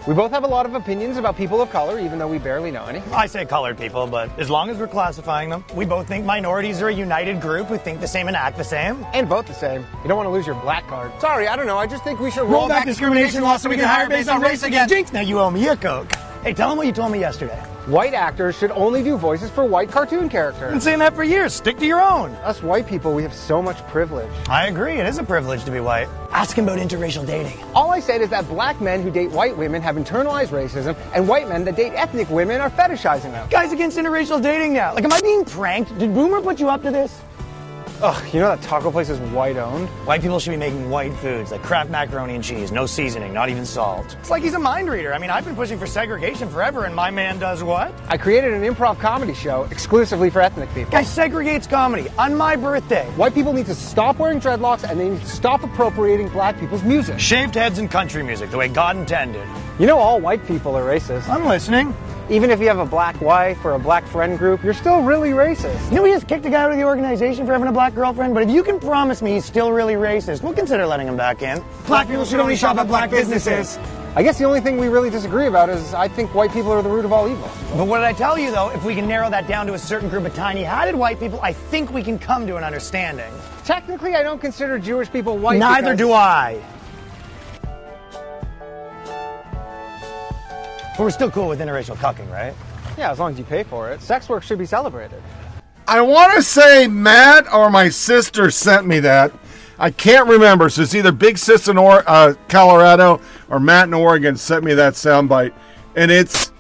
We 0.07 0.15
both 0.15 0.31
have 0.31 0.45
a 0.45 0.47
lot 0.47 0.67
of 0.67 0.75
opinions 0.75 1.17
about 1.17 1.37
people 1.37 1.61
of 1.61 1.71
color, 1.71 1.99
even 1.99 2.21
though 2.21 2.29
we 2.29 2.39
barely 2.39 2.71
know 2.71 2.85
any. 2.85 3.01
I 3.13 3.27
say 3.27 3.45
colored 3.45 3.77
people, 3.77 4.07
but 4.07 4.39
as 4.39 4.51
long 4.51 4.71
as 4.71 4.79
we're 4.79 4.87
classifying 4.87 5.51
them, 5.51 5.65
we 5.75 5.85
both 5.85 6.07
think 6.07 6.25
minorities 6.25 6.81
are 6.81 6.89
a 6.89 6.95
united 6.95 7.41
group 7.41 7.67
who 7.67 7.77
think 7.77 8.01
the 8.01 8.07
same 8.07 8.29
and 8.29 8.37
act 8.37 8.57
the 8.57 8.63
same. 8.63 9.05
And 9.15 9.27
vote 9.27 9.47
the 9.49 9.55
same. 9.55 9.85
You 10.03 10.09
don't 10.09 10.17
want 10.17 10.29
to 10.29 10.33
lose 10.33 10.47
your 10.47 10.57
black 10.57 10.87
card. 10.87 11.11
Sorry, 11.21 11.49
I 11.49 11.57
don't 11.57 11.67
know. 11.67 11.79
I 11.79 11.89
just 11.89 12.05
think 12.05 12.21
we 12.21 12.31
should 12.31 12.49
Roll 12.49 12.69
back 12.69 12.87
discrimination 12.87 13.43
laws 13.43 13.63
so 13.63 13.69
we 13.69 13.77
can 13.77 13.87
hire 13.87 14.09
based 14.09 14.29
on 14.29 14.41
race 14.41 14.63
again. 14.63 14.89
Jinx, 14.89 15.13
now 15.13 15.23
you 15.23 15.41
owe 15.41 15.51
me 15.51 15.67
a 15.67 15.77
Coke. 15.77 16.15
Hey, 16.45 16.55
tell 16.55 16.69
them 16.69 16.79
what 16.79 16.87
you 16.87 16.93
told 16.93 17.11
me 17.11 17.19
yesterday. 17.19 17.61
White 17.87 18.15
actors 18.15 18.57
should 18.57 18.71
only 18.71 19.03
do 19.03 19.19
voices 19.19 19.51
for 19.51 19.63
white 19.63 19.91
cartoon 19.91 20.31
characters. 20.31 20.63
I've 20.63 20.71
Been 20.71 20.81
saying 20.81 21.01
that 21.01 21.15
for 21.15 21.23
years. 21.23 21.53
Stick 21.53 21.77
to 21.81 21.87
your 21.87 22.01
own. 22.01 22.31
Us 22.37 22.63
white 22.63 22.87
people, 22.87 23.13
we 23.13 23.23
have 23.23 23.35
so 23.35 23.61
much 23.61 23.87
privilege. 23.89 24.31
I 24.49 24.69
agree. 24.69 24.95
It 24.95 25.07
is 25.07 25.19
a 25.19 25.23
privilege 25.23 25.65
to 25.65 25.71
be 25.71 25.81
white. 25.81 26.09
Ask 26.31 26.57
him 26.57 26.65
about 26.65 26.79
interracial 26.79 27.27
dating. 27.27 27.63
All 27.75 27.91
I 27.91 28.01
said 28.01 28.23
is 28.23 28.31
that 28.31 28.49
black 28.49 28.81
men 28.81 29.03
who 29.03 29.11
date 29.11 29.31
white 29.33 29.55
women 29.55 29.83
have 29.83 29.97
internalized 29.97 30.49
racism, 30.49 30.97
and 31.15 31.29
white 31.29 31.47
men 31.47 31.63
that 31.67 31.77
date 31.77 31.93
ethnic 31.95 32.31
women 32.31 32.63
are 32.63 32.71
fetishizing 32.71 33.33
them. 33.33 33.47
Guys 33.51 33.71
against 33.71 33.99
interracial 33.99 34.43
dating 34.43 34.73
now. 34.73 34.95
Like, 34.95 35.05
am 35.05 35.13
I 35.13 35.21
being 35.21 35.45
pranked? 35.45 35.99
Did 35.99 36.15
Boomer 36.15 36.41
put 36.41 36.59
you 36.59 36.71
up 36.71 36.83
to 36.85 36.91
this? 36.91 37.21
Ugh, 38.03 38.35
you 38.35 38.41
know 38.41 38.49
that 38.49 38.61
taco 38.61 38.91
place 38.91 39.09
is 39.09 39.19
white 39.31 39.57
owned? 39.57 39.89
White 40.07 40.21
people 40.21 40.41
should 40.41 40.51
be 40.51 40.57
making 40.57 40.91
white 40.91 41.13
foods 41.15 41.53
like 41.53 41.63
Kraft 41.63 41.91
macaroni 41.91 42.35
and 42.35 42.43
cheese, 42.43 42.73
no 42.73 42.87
seasoning, 42.87 43.33
not 43.33 43.49
even 43.49 43.65
salt. 43.65 44.17
It's 44.19 44.31
like 44.31 44.43
he's 44.43 44.55
a 44.55 44.59
mind 44.59 44.91
reader. 44.91 45.15
I 45.15 45.19
mean, 45.19 45.31
I've 45.31 45.45
been 45.45 45.55
pushing 45.55 45.79
for 45.79 45.87
segregation 45.87 46.49
forever, 46.49 46.85
and 46.85 46.95
my 46.95 47.11
man 47.11 47.39
does 47.39 47.63
what? 47.63 47.95
I 48.09 48.19
created 48.19 48.53
an 48.53 48.63
improv 48.63 48.99
comedy 48.99 49.33
show 49.33 49.63
exclusively 49.71 50.29
for 50.29 50.41
ethnic 50.41 50.69
people. 50.75 50.91
Guy 50.91 51.03
segregates 51.03 51.71
comedy 51.71 52.09
on 52.19 52.35
my 52.35 52.57
birthday. 52.57 53.05
White 53.13 53.33
people 53.33 53.53
need 53.53 53.67
to 53.67 53.75
stop 53.77 54.19
wearing 54.19 54.41
dreadlocks 54.41 54.89
and 54.89 54.99
they 54.99 55.09
need 55.09 55.21
to 55.21 55.29
stop 55.29 55.63
appropriating 55.63 56.29
black 56.31 56.59
people's 56.59 56.83
music. 56.83 57.21
Shaved 57.21 57.55
heads 57.55 57.79
and 57.79 57.89
country 57.91 58.25
music, 58.25 58.51
the 58.51 58.59
way 58.59 58.69
God 58.69 58.97
intended. 58.97 59.47
You 59.79 59.87
know 59.87 59.99
all 59.99 60.21
white 60.21 60.45
people 60.47 60.77
are 60.77 60.85
racist. 60.85 61.29
I'm 61.29 61.47
listening. 61.47 61.95
Even 62.31 62.51
if 62.51 62.59
you 62.59 62.69
have 62.69 62.79
a 62.79 62.87
black 62.87 63.21
wife 63.21 63.63
or 63.67 63.73
a 63.73 63.79
black 63.79 64.07
friend 64.07 64.39
group, 64.39 64.65
you're 64.65 64.73
still 64.73 65.03
really 65.03 65.31
racist. 65.31 65.91
You 65.91 65.97
know, 65.97 66.03
we 66.03 66.11
just 66.11 66.27
kicked 66.27 66.47
a 66.47 66.51
guy 66.51 66.63
out 66.63 66.71
of 66.71 66.79
the 66.79 66.85
organization 66.85 67.45
for 67.45 67.53
having 67.53 67.69
a 67.69 67.73
black 67.73 67.95
girlfriend, 67.95 68.33
but 68.33 68.43
if 68.43 68.49
you 68.49 68.63
can 68.63 68.81
promise 68.81 69.21
me 69.21 69.33
he's 69.33 69.45
still 69.45 69.73
really 69.73 69.93
racist, 69.95 70.43
we'll 70.43 70.55
consider 70.55 70.87
letting 70.87 71.07
him 71.07 71.19
back 71.19 71.43
in. 71.43 71.63
Black 71.87 72.09
people 72.09 72.25
should 72.25 72.41
only 72.41 72.57
shop 72.57 72.79
at 72.79 72.89
black 72.89 73.11
businesses. 73.11 73.79
I 74.17 74.23
guess 74.23 74.39
the 74.39 74.45
only 74.45 74.61
thing 74.61 74.79
we 74.79 74.87
really 74.87 75.11
disagree 75.11 75.49
about 75.49 75.69
is 75.69 75.93
I 75.93 76.09
think 76.09 76.35
white 76.35 76.53
people 76.53 76.73
are 76.73 76.81
the 76.81 76.89
root 76.89 77.05
of 77.05 77.13
all 77.13 77.29
evil. 77.29 77.51
But 77.77 77.89
what 77.89 77.99
did 77.99 78.07
I 78.07 78.13
tell 78.13 78.39
you, 78.39 78.51
though? 78.53 78.71
If 78.71 78.85
we 78.85 78.95
can 78.95 79.07
narrow 79.09 79.29
that 79.29 79.47
down 79.47 79.67
to 79.67 79.75
a 79.75 79.79
certain 79.79 80.09
group 80.09 80.25
of 80.25 80.35
tiny 80.35 80.63
hatted 80.63 80.95
white 80.95 81.19
people, 81.19 81.41
I 81.43 81.53
think 81.53 81.93
we 81.93 82.03
can 82.03 82.19
come 82.19 82.47
to 82.47 82.57
an 82.57 82.65
understanding. 82.65 83.33
Technically, 83.65 84.15
I 84.15 84.23
don't 84.23 84.41
consider 84.41 84.79
Jewish 84.79 85.11
people 85.11 85.37
white. 85.37 85.59
Neither 85.59 85.97
do 85.97 86.13
I. 86.13 86.63
But 90.97 91.01
we're 91.01 91.11
still 91.11 91.31
cool 91.31 91.49
with 91.49 91.61
interracial 91.61 91.97
cucking, 91.97 92.31
right? 92.31 92.55
Yeah, 92.97 93.11
as 93.11 93.19
long 93.19 93.33
as 93.33 93.39
you 93.39 93.45
pay 93.45 93.65
for 93.65 93.91
it. 93.91 94.01
Sex 94.01 94.29
work 94.29 94.45
should 94.45 94.59
be 94.59 94.67
celebrated. 94.67 95.21
I 95.89 96.01
want 96.01 96.33
to 96.35 96.43
say 96.43 96.87
Matt 96.87 97.53
or 97.53 97.69
my 97.69 97.89
sister 97.89 98.51
sent 98.51 98.87
me 98.87 99.01
that. 99.01 99.33
I 99.79 99.91
can't 99.91 100.29
remember. 100.29 100.69
So 100.69 100.83
it's 100.83 100.95
either 100.95 101.11
Big 101.13 101.37
Sis 101.37 101.67
in 101.69 101.77
or- 101.77 102.09
uh, 102.09 102.35
Colorado 102.49 103.21
or 103.51 103.59
Matt 103.59 103.89
in 103.89 103.95
Oregon 103.95 104.37
sent 104.37 104.65
me 104.65 104.75
that 104.75 104.95
soundbite. 104.95 105.53
And 105.97 106.11
it's 106.11 106.53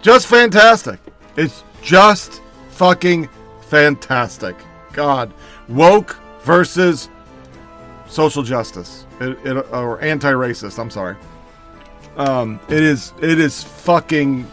just 0.00 0.26
fantastic. 0.26 0.98
It's 1.36 1.62
just 1.82 2.40
fucking 2.70 3.28
fantastic. 3.68 4.56
God. 4.92 5.32
Woke 5.68 6.16
versus 6.42 7.10
social 8.06 8.42
justice 8.42 9.04
it, 9.20 9.38
it, 9.44 9.72
or 9.72 10.00
anti 10.00 10.32
racist. 10.32 10.78
I'm 10.78 10.90
sorry. 10.90 11.16
Um, 12.16 12.60
it 12.68 12.82
is 12.82 13.12
it 13.20 13.38
is 13.38 13.62
fucking 13.62 14.50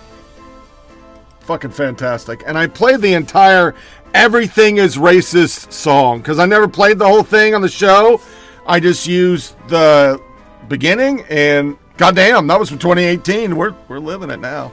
fucking 1.42 1.72
fantastic. 1.72 2.44
And 2.46 2.58
I 2.58 2.68
played 2.68 3.02
the 3.02 3.14
entire 3.14 3.76
Everything 4.14 4.78
is 4.78 4.96
Racist 4.96 5.72
song 5.72 6.20
because 6.20 6.38
I 6.38 6.46
never 6.46 6.68
played 6.68 7.00
the 7.00 7.08
whole 7.08 7.24
thing 7.24 7.56
on 7.56 7.62
the 7.62 7.68
show. 7.68 8.22
I 8.68 8.80
just 8.80 9.08
used 9.08 9.56
the 9.70 10.22
beginning 10.68 11.26
and 11.30 11.78
goddamn, 11.98 12.46
that 12.48 12.60
was 12.60 12.70
from 12.70 12.78
2018. 12.78 13.56
We're 13.56 13.74
we're 13.88 14.00
living 14.00 14.30
it 14.30 14.40
now. 14.40 14.72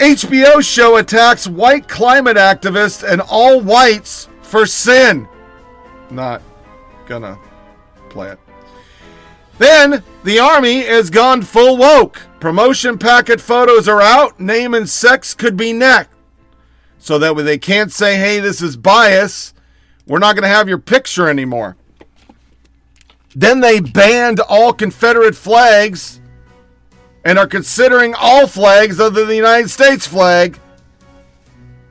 HBO 0.00 0.62
show 0.62 0.96
attacks 0.96 1.46
white 1.46 1.86
climate 1.86 2.38
activists 2.38 3.06
and 3.06 3.20
all 3.20 3.60
whites 3.60 4.28
for 4.40 4.64
sin. 4.64 5.28
Not 6.10 6.40
gonna 7.06 7.38
play 8.08 8.30
it. 8.30 8.38
Then 9.58 10.02
the 10.24 10.38
army 10.38 10.82
has 10.82 11.10
gone 11.10 11.42
full 11.42 11.76
woke. 11.76 12.20
Promotion 12.40 12.98
packet 12.98 13.40
photos 13.40 13.88
are 13.88 14.02
out. 14.02 14.38
Name 14.38 14.74
and 14.74 14.88
sex 14.88 15.34
could 15.34 15.56
be 15.56 15.72
next. 15.72 16.10
So 16.98 17.18
that 17.18 17.36
way 17.36 17.42
they 17.42 17.58
can't 17.58 17.92
say, 17.92 18.16
hey, 18.16 18.40
this 18.40 18.60
is 18.60 18.76
bias. 18.76 19.54
We're 20.06 20.18
not 20.18 20.34
going 20.34 20.42
to 20.42 20.48
have 20.48 20.68
your 20.68 20.78
picture 20.78 21.28
anymore. 21.28 21.76
Then 23.34 23.60
they 23.60 23.80
banned 23.80 24.40
all 24.40 24.72
Confederate 24.72 25.36
flags 25.36 26.20
and 27.24 27.38
are 27.38 27.46
considering 27.46 28.14
all 28.14 28.46
flags 28.46 29.00
other 29.00 29.20
than 29.20 29.28
the 29.28 29.36
United 29.36 29.68
States 29.68 30.06
flag 30.06 30.58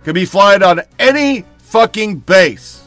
could 0.03 0.15
be 0.15 0.25
flyed 0.25 0.63
on 0.63 0.81
any 0.97 1.45
fucking 1.57 2.19
base. 2.19 2.84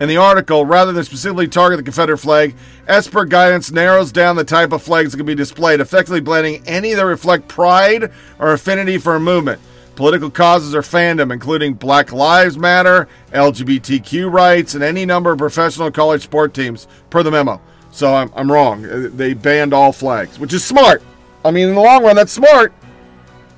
In 0.00 0.08
the 0.08 0.16
article, 0.16 0.64
rather 0.64 0.92
than 0.92 1.02
specifically 1.02 1.48
target 1.48 1.78
the 1.78 1.82
Confederate 1.82 2.18
flag, 2.18 2.54
Esper 2.86 3.24
guidance 3.24 3.72
narrows 3.72 4.12
down 4.12 4.36
the 4.36 4.44
type 4.44 4.70
of 4.70 4.80
flags 4.80 5.10
that 5.10 5.16
can 5.16 5.26
be 5.26 5.34
displayed, 5.34 5.80
effectively 5.80 6.20
blending 6.20 6.62
any 6.68 6.94
that 6.94 7.04
reflect 7.04 7.48
pride 7.48 8.12
or 8.38 8.52
affinity 8.52 8.98
for 8.98 9.16
a 9.16 9.20
movement. 9.20 9.60
Political 9.96 10.30
causes 10.30 10.72
or 10.72 10.82
fandom, 10.82 11.32
including 11.32 11.74
Black 11.74 12.12
Lives 12.12 12.56
Matter, 12.56 13.08
LGBTQ 13.32 14.32
rights, 14.32 14.76
and 14.76 14.84
any 14.84 15.04
number 15.04 15.32
of 15.32 15.38
professional 15.38 15.90
college 15.90 16.22
sport 16.22 16.54
teams, 16.54 16.86
per 17.10 17.24
the 17.24 17.32
memo. 17.32 17.60
So 17.90 18.14
I'm, 18.14 18.30
I'm 18.36 18.52
wrong. 18.52 18.86
Uh, 18.86 19.10
They 19.12 19.34
banned 19.34 19.74
all 19.74 19.90
flags, 19.90 20.38
which 20.38 20.52
is 20.52 20.64
smart. 20.64 21.02
I 21.44 21.50
mean, 21.50 21.70
in 21.70 21.74
the 21.74 21.80
long 21.80 22.04
run, 22.04 22.14
that's 22.14 22.30
smart 22.30 22.72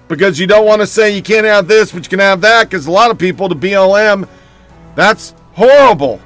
because 0.08 0.38
you 0.38 0.46
don't 0.46 0.64
want 0.64 0.80
to 0.80 0.86
say 0.86 1.14
you 1.14 1.22
can't 1.22 1.44
have 1.44 1.68
this, 1.68 1.92
but 1.92 2.04
you 2.04 2.08
can 2.08 2.18
have 2.18 2.40
that 2.40 2.70
because 2.70 2.86
a 2.86 2.90
lot 2.90 3.10
of 3.10 3.18
people, 3.18 3.46
the 3.46 3.54
BLM, 3.54 4.26
that's 4.94 5.34
horrible 5.52 6.22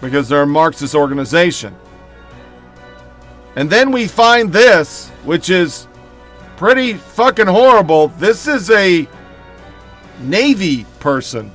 because 0.00 0.28
they're 0.28 0.42
a 0.42 0.46
Marxist 0.46 0.94
organization. 0.94 1.74
And 3.56 3.70
then 3.70 3.90
we 3.90 4.06
find 4.06 4.52
this, 4.52 5.08
which 5.24 5.50
is 5.50 5.88
pretty 6.56 6.94
fucking 6.94 7.46
horrible. 7.46 8.08
This 8.08 8.46
is 8.46 8.70
a 8.70 9.08
Navy 10.20 10.84
person. 11.00 11.50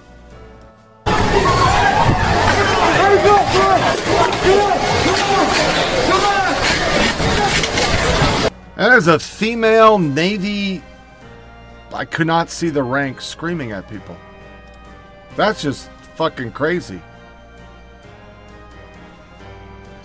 That 8.76 8.98
is 8.98 9.08
a 9.08 9.20
female 9.20 10.00
Navy. 10.00 10.82
I 11.94 12.04
could 12.04 12.26
not 12.26 12.50
see 12.50 12.70
the 12.70 12.82
rank 12.82 13.22
screaming 13.22 13.74
at 13.74 13.88
people. 13.88 14.18
That's 15.36 15.62
just 15.62 15.92
fucking 16.16 16.54
crazy. 16.54 17.00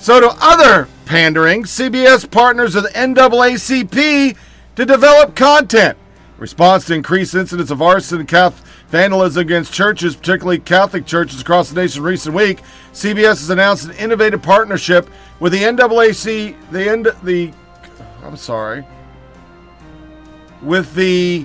So, 0.06 0.20
to 0.20 0.32
other 0.40 0.86
pandering, 1.04 1.64
CBS 1.64 2.30
partners 2.30 2.76
with 2.76 2.86
NAACP 2.92 4.36
to 4.76 4.86
develop 4.86 5.34
content. 5.34 5.98
In 6.36 6.40
response 6.40 6.84
to 6.84 6.94
increased 6.94 7.34
incidents 7.34 7.72
of 7.72 7.82
arson 7.82 8.20
and 8.20 8.54
vandalism 8.86 9.40
against 9.40 9.72
churches, 9.72 10.14
particularly 10.14 10.60
Catholic 10.60 11.06
churches 11.06 11.40
across 11.40 11.70
the 11.70 11.82
nation 11.82 12.02
in 12.02 12.06
recent 12.06 12.36
week, 12.36 12.62
CBS 12.92 13.40
has 13.40 13.50
announced 13.50 13.86
an 13.86 13.96
innovative 13.96 14.40
partnership 14.42 15.10
with 15.40 15.50
the 15.50 15.62
NAACP, 15.64 16.54
the 16.70 16.88
N, 16.88 17.06
the, 17.24 17.52
I'm 18.22 18.36
sorry, 18.36 18.86
with 20.62 20.94
the 20.94 21.44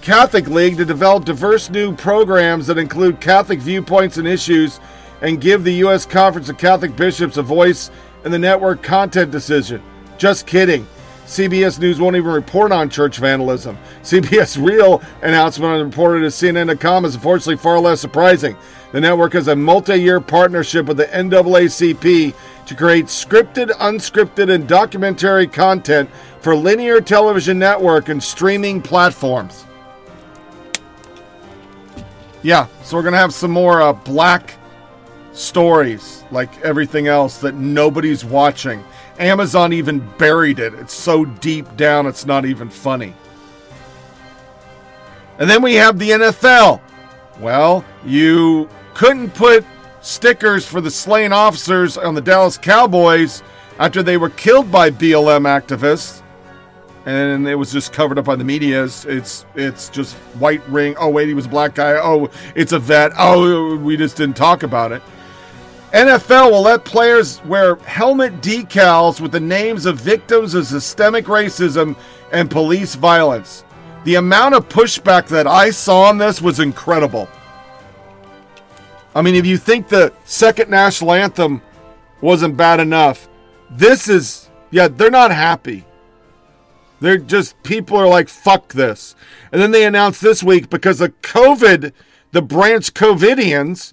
Catholic 0.00 0.48
League 0.48 0.78
to 0.78 0.86
develop 0.86 1.26
diverse 1.26 1.68
new 1.68 1.94
programs 1.94 2.68
that 2.68 2.78
include 2.78 3.20
Catholic 3.20 3.60
viewpoints 3.60 4.16
and 4.16 4.26
issues 4.26 4.80
and 5.22 5.40
give 5.40 5.64
the 5.64 5.74
U.S. 5.74 6.06
Conference 6.06 6.48
of 6.48 6.58
Catholic 6.58 6.96
Bishops 6.96 7.36
a 7.36 7.42
voice 7.42 7.90
in 8.24 8.32
the 8.32 8.38
network 8.38 8.82
content 8.82 9.30
decision. 9.30 9.82
Just 10.18 10.46
kidding. 10.46 10.86
CBS 11.24 11.78
News 11.78 12.00
won't 12.00 12.16
even 12.16 12.32
report 12.32 12.72
on 12.72 12.90
church 12.90 13.18
vandalism. 13.18 13.78
CBS 14.02 14.62
Real 14.64 15.00
announcement 15.22 15.84
reported 15.84 16.24
at 16.24 16.32
CNN.com 16.32 17.04
is 17.04 17.14
unfortunately 17.14 17.56
far 17.56 17.78
less 17.78 18.00
surprising. 18.00 18.56
The 18.92 19.00
network 19.00 19.34
has 19.34 19.46
a 19.46 19.54
multi 19.54 19.96
year 19.96 20.20
partnership 20.20 20.86
with 20.86 20.96
the 20.96 21.04
NAACP 21.04 22.34
to 22.66 22.74
create 22.74 23.06
scripted, 23.06 23.70
unscripted, 23.78 24.52
and 24.52 24.66
documentary 24.66 25.46
content 25.46 26.10
for 26.40 26.56
linear 26.56 27.00
television 27.00 27.58
network 27.58 28.08
and 28.08 28.20
streaming 28.20 28.82
platforms. 28.82 29.66
Yeah, 32.42 32.66
so 32.82 32.96
we're 32.96 33.02
to 33.12 33.18
have 33.18 33.34
some 33.34 33.50
more 33.50 33.82
uh, 33.82 33.92
black 33.92 34.56
stories 35.40 36.24
like 36.30 36.60
everything 36.60 37.08
else 37.08 37.38
that 37.38 37.54
nobody's 37.54 38.24
watching. 38.24 38.84
Amazon 39.18 39.72
even 39.72 40.00
buried 40.18 40.58
it. 40.58 40.74
It's 40.74 40.94
so 40.94 41.24
deep 41.24 41.76
down, 41.76 42.06
it's 42.06 42.26
not 42.26 42.46
even 42.46 42.70
funny. 42.70 43.14
And 45.38 45.48
then 45.48 45.62
we 45.62 45.74
have 45.74 45.98
the 45.98 46.10
NFL. 46.10 46.80
Well, 47.40 47.84
you 48.04 48.68
couldn't 48.94 49.30
put 49.34 49.64
stickers 50.02 50.66
for 50.66 50.80
the 50.80 50.90
slain 50.90 51.32
officers 51.32 51.96
on 51.96 52.14
the 52.14 52.20
Dallas 52.20 52.58
Cowboys 52.58 53.42
after 53.78 54.02
they 54.02 54.18
were 54.18 54.28
killed 54.30 54.70
by 54.70 54.90
BLM 54.90 55.46
activists. 55.46 56.22
And 57.06 57.48
it 57.48 57.54
was 57.54 57.72
just 57.72 57.94
covered 57.94 58.18
up 58.18 58.26
by 58.26 58.36
the 58.36 58.44
media. 58.44 58.84
It's, 58.84 59.06
it's 59.06 59.46
it's 59.54 59.88
just 59.88 60.14
white 60.38 60.66
ring. 60.68 60.94
Oh 60.98 61.08
wait, 61.08 61.28
he 61.28 61.34
was 61.34 61.46
a 61.46 61.48
black 61.48 61.74
guy. 61.74 61.92
Oh, 61.92 62.28
it's 62.54 62.72
a 62.72 62.78
vet. 62.78 63.12
Oh, 63.18 63.76
we 63.76 63.96
just 63.96 64.18
didn't 64.18 64.36
talk 64.36 64.62
about 64.62 64.92
it. 64.92 65.02
NFL 65.92 66.52
will 66.52 66.62
let 66.62 66.84
players 66.84 67.44
wear 67.44 67.74
helmet 67.76 68.40
decals 68.40 69.20
with 69.20 69.32
the 69.32 69.40
names 69.40 69.86
of 69.86 69.98
victims 69.98 70.54
of 70.54 70.66
systemic 70.66 71.24
racism 71.24 71.96
and 72.32 72.48
police 72.48 72.94
violence. 72.94 73.64
The 74.04 74.14
amount 74.14 74.54
of 74.54 74.68
pushback 74.68 75.26
that 75.28 75.48
I 75.48 75.70
saw 75.70 76.04
on 76.04 76.18
this 76.18 76.40
was 76.40 76.60
incredible. 76.60 77.28
I 79.16 79.22
mean, 79.22 79.34
if 79.34 79.44
you 79.44 79.58
think 79.58 79.88
the 79.88 80.12
second 80.24 80.70
national 80.70 81.12
anthem 81.12 81.60
wasn't 82.20 82.56
bad 82.56 82.78
enough, 82.78 83.28
this 83.68 84.08
is, 84.08 84.48
yeah, 84.70 84.86
they're 84.86 85.10
not 85.10 85.32
happy. 85.32 85.84
They're 87.00 87.18
just, 87.18 87.60
people 87.64 87.96
are 87.96 88.06
like, 88.06 88.28
fuck 88.28 88.68
this. 88.68 89.16
And 89.50 89.60
then 89.60 89.72
they 89.72 89.84
announced 89.84 90.20
this 90.20 90.42
week 90.42 90.70
because 90.70 91.00
of 91.00 91.20
COVID, 91.22 91.92
the 92.30 92.42
branch 92.42 92.94
COVIDians, 92.94 93.92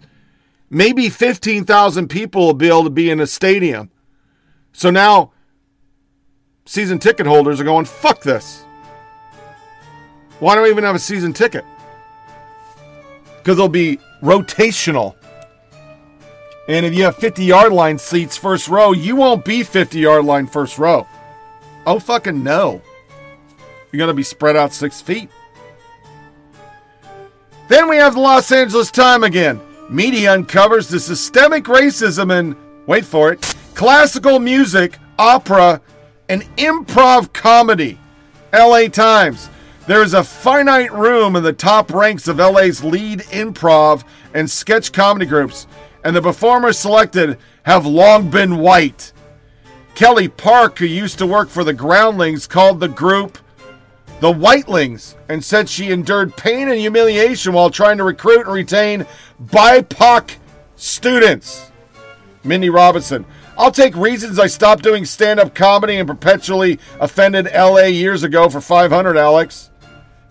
maybe 0.69 1.10
15,000 1.10 2.07
people 2.07 2.45
will 2.45 2.53
be 2.53 2.68
able 2.68 2.84
to 2.84 2.89
be 2.89 3.10
in 3.10 3.19
a 3.19 3.27
stadium. 3.27 3.89
So 4.73 4.89
now 4.89 5.31
season 6.65 6.99
ticket 6.99 7.26
holders 7.26 7.60
are 7.60 7.64
going, 7.64 7.85
fuck 7.85 8.22
this. 8.22 8.64
Why 10.39 10.56
don't 10.56 10.64
we 10.64 10.69
even 10.69 10.84
have 10.84 10.95
a 10.95 10.99
season 10.99 11.34
ticket? 11.34 11.65
Because 13.38 13.57
they'll 13.57 13.69
be 13.69 13.99
rotational. 14.22 15.15
And 16.68 16.85
if 16.85 16.94
you 16.94 17.03
have 17.06 17.15
50 17.15 17.45
yard 17.45 17.72
line 17.72 17.98
seats 17.98 18.38
first 18.38 18.68
row, 18.68 18.91
you 18.91 19.15
won't 19.15 19.45
be 19.45 19.64
50 19.64 19.99
yard 19.99 20.26
line 20.26 20.48
first 20.48 20.77
row. 20.77 21.07
Oh, 21.85 21.99
fucking 21.99 22.44
no. 22.44 22.81
You're 23.91 23.99
going 23.99 24.10
to 24.10 24.14
be 24.14 24.23
spread 24.23 24.57
out 24.57 24.73
six 24.73 25.02
feet. 25.02 25.30
Then 27.69 27.89
we 27.89 27.98
have 27.98 28.14
the 28.14 28.19
Los 28.19 28.52
Angeles 28.52 28.91
Time 28.91 29.23
again. 29.23 29.61
Media 29.89 30.34
uncovers 30.34 30.89
the 30.89 30.99
systemic 30.99 31.64
racism 31.65 32.38
in, 32.38 32.57
wait 32.88 33.05
for 33.05 33.31
it, 33.31 33.55
classical 33.73 34.38
music, 34.38 34.97
opera, 35.18 35.81
and 36.27 36.43
improv 36.57 37.31
comedy. 37.31 37.97
LA 38.51 38.88
Times. 38.88 39.49
There 39.88 40.03
is 40.03 40.14
a 40.14 40.23
finite 40.23 40.91
room 40.91 41.38
in 41.38 41.43
the 41.43 41.53
top 41.53 41.93
ranks 41.93 42.27
of 42.27 42.38
LA's 42.38 42.84
lead 42.84 43.19
improv 43.19 44.03
and 44.34 44.49
sketch 44.49 44.91
comedy 44.91 45.26
groups, 45.26 45.68
and 46.03 46.14
the 46.14 46.22
performers 46.22 46.77
selected 46.77 47.38
have 47.64 47.85
long 47.85 48.30
been 48.30 48.57
white. 48.57 49.14
Kelly 49.95 50.27
Park, 50.27 50.80
who 50.80 50.85
used 50.85 51.18
to 51.19 51.26
work 51.26 51.47
for 51.47 51.64
the 51.64 51.73
Groundlings, 51.73 52.45
called 52.45 52.81
the 52.81 52.89
group 52.89 53.38
the 54.19 54.31
Whitelings 54.31 55.15
and 55.30 55.44
said 55.44 55.69
she 55.69 55.91
endured 55.91 56.35
pain 56.35 56.69
and 56.69 56.80
humiliation 56.80 57.53
while 57.53 57.69
trying 57.69 57.98
to 57.98 58.03
recruit 58.03 58.41
and 58.41 58.53
retain 58.53 59.06
BIPOC 59.44 60.35
students. 60.76 61.72
Mindy 62.44 62.69
Robinson. 62.69 63.26
I'll 63.57 63.72
take 63.72 63.95
reasons 63.95 64.39
I 64.39 64.48
stopped 64.48 64.84
doing 64.84 65.06
stand 65.06 65.39
up 65.39 65.56
comedy 65.56 65.98
and 65.98 66.07
perpetually 66.07 66.80
offended 66.99 67.49
LA 67.53 67.85
years 67.85 68.23
ago 68.23 68.49
for 68.49 68.61
500, 68.61 69.18
Alex. 69.18 69.72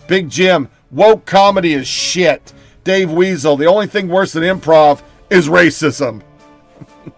Big 0.06 0.30
Jim. 0.30 0.68
Woke 0.90 1.26
comedy 1.26 1.74
is 1.74 1.88
shit. 1.88 2.52
Dave 2.84 3.10
Weasel. 3.10 3.56
The 3.56 3.66
only 3.66 3.88
thing 3.88 4.08
worse 4.08 4.32
than 4.32 4.44
improv 4.44 5.02
is 5.28 5.48
racism. 5.48 6.22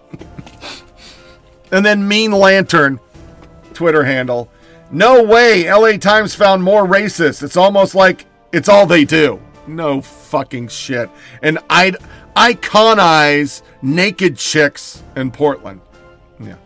and 1.73 1.85
then 1.85 2.09
Mean 2.09 2.33
Lantern, 2.33 2.99
Twitter 3.75 4.05
handle. 4.05 4.51
No 4.91 5.23
way 5.23 5.71
LA 5.71 5.99
Times 5.99 6.35
found 6.35 6.63
more 6.63 6.87
racist. 6.87 7.43
It's 7.43 7.57
almost 7.57 7.95
like 7.95 8.27
it's 8.53 8.69
all 8.69 8.87
they 8.87 9.05
do. 9.05 9.41
No 9.67 10.01
fucking 10.01 10.69
shit. 10.69 11.11
And 11.43 11.59
I'd 11.69 11.97
iconize 12.35 13.63
naked 13.83 14.39
chicks 14.39 15.03
in 15.15 15.31
Portland. 15.31 15.81
Yeah. 16.41 16.57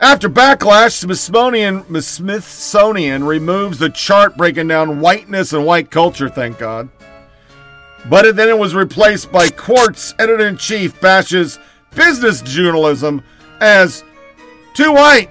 After 0.00 0.28
backlash, 0.28 0.92
Smithsonian, 0.92 1.84
Smithsonian 2.00 3.24
removes 3.24 3.78
the 3.78 3.90
chart 3.90 4.36
breaking 4.36 4.68
down 4.68 5.00
whiteness 5.00 5.52
and 5.52 5.66
white 5.66 5.90
culture, 5.90 6.28
thank 6.28 6.58
God. 6.58 6.88
But 8.08 8.36
then 8.36 8.48
it 8.48 8.58
was 8.58 8.74
replaced 8.74 9.32
by 9.32 9.48
Quartz 9.48 10.14
editor 10.18 10.46
in 10.46 10.56
chief 10.56 10.98
bashes 11.00 11.58
business 11.94 12.40
journalism 12.40 13.22
as 13.60 14.04
too 14.74 14.92
white. 14.92 15.28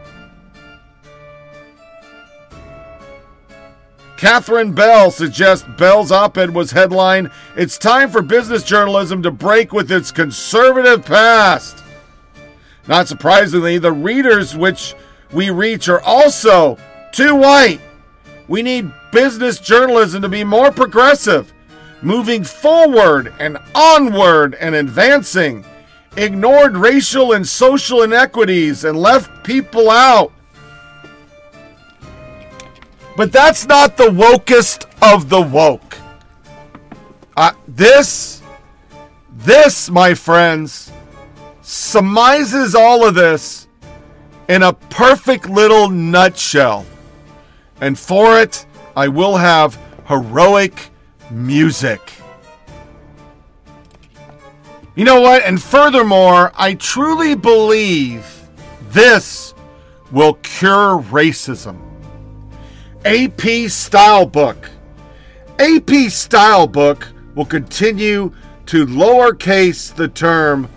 Katherine 4.19 4.73
Bell 4.73 5.11
suggests 5.11 5.65
Bell's 5.77 6.11
op 6.11 6.37
ed 6.37 6.53
was 6.53 6.71
headline 6.71 7.31
It's 7.55 7.77
time 7.77 8.09
for 8.09 8.21
business 8.21 8.63
journalism 8.63 9.23
to 9.23 9.31
break 9.31 9.71
with 9.71 9.89
its 9.89 10.11
conservative 10.11 11.05
past. 11.05 11.81
Not 12.85 13.07
surprisingly, 13.07 13.77
the 13.77 13.93
readers 13.93 14.57
which 14.57 14.93
we 15.31 15.51
reach 15.51 15.87
are 15.87 16.01
also 16.01 16.77
too 17.13 17.33
white. 17.33 17.79
We 18.49 18.61
need 18.61 18.91
business 19.13 19.57
journalism 19.57 20.21
to 20.23 20.27
be 20.27 20.43
more 20.43 20.73
progressive, 20.73 21.53
moving 22.01 22.43
forward 22.43 23.33
and 23.39 23.57
onward 23.73 24.55
and 24.55 24.75
advancing, 24.75 25.63
ignored 26.17 26.75
racial 26.75 27.31
and 27.31 27.47
social 27.47 28.03
inequities, 28.03 28.83
and 28.83 28.97
left 28.97 29.45
people 29.45 29.89
out. 29.89 30.33
But 33.19 33.33
that's 33.33 33.67
not 33.67 33.97
the 33.97 34.05
wokest 34.05 34.85
of 35.01 35.27
the 35.27 35.41
woke. 35.41 35.97
Uh, 37.35 37.51
this, 37.67 38.41
this, 39.29 39.89
my 39.89 40.13
friends, 40.13 40.89
surmises 41.61 42.75
all 42.75 43.05
of 43.05 43.15
this 43.15 43.67
in 44.47 44.63
a 44.63 44.71
perfect 44.71 45.49
little 45.49 45.89
nutshell. 45.89 46.85
And 47.81 47.99
for 47.99 48.39
it, 48.39 48.65
I 48.95 49.09
will 49.09 49.35
have 49.35 49.77
heroic 50.07 50.89
music. 51.29 52.13
You 54.95 55.03
know 55.03 55.19
what? 55.19 55.43
And 55.43 55.61
furthermore, 55.61 56.53
I 56.55 56.73
truly 56.73 57.35
believe 57.35 58.47
this 58.91 59.53
will 60.09 60.35
cure 60.35 60.99
racism. 60.99 61.88
AP 63.05 63.69
Style 63.69 64.25
Book. 64.25 64.69
AP 65.57 66.09
Style 66.09 66.67
Book 66.67 67.07
will 67.33 67.45
continue 67.45 68.33
to 68.65 68.85
lowercase 68.85 69.95
the 69.95 70.09
term 70.09 70.67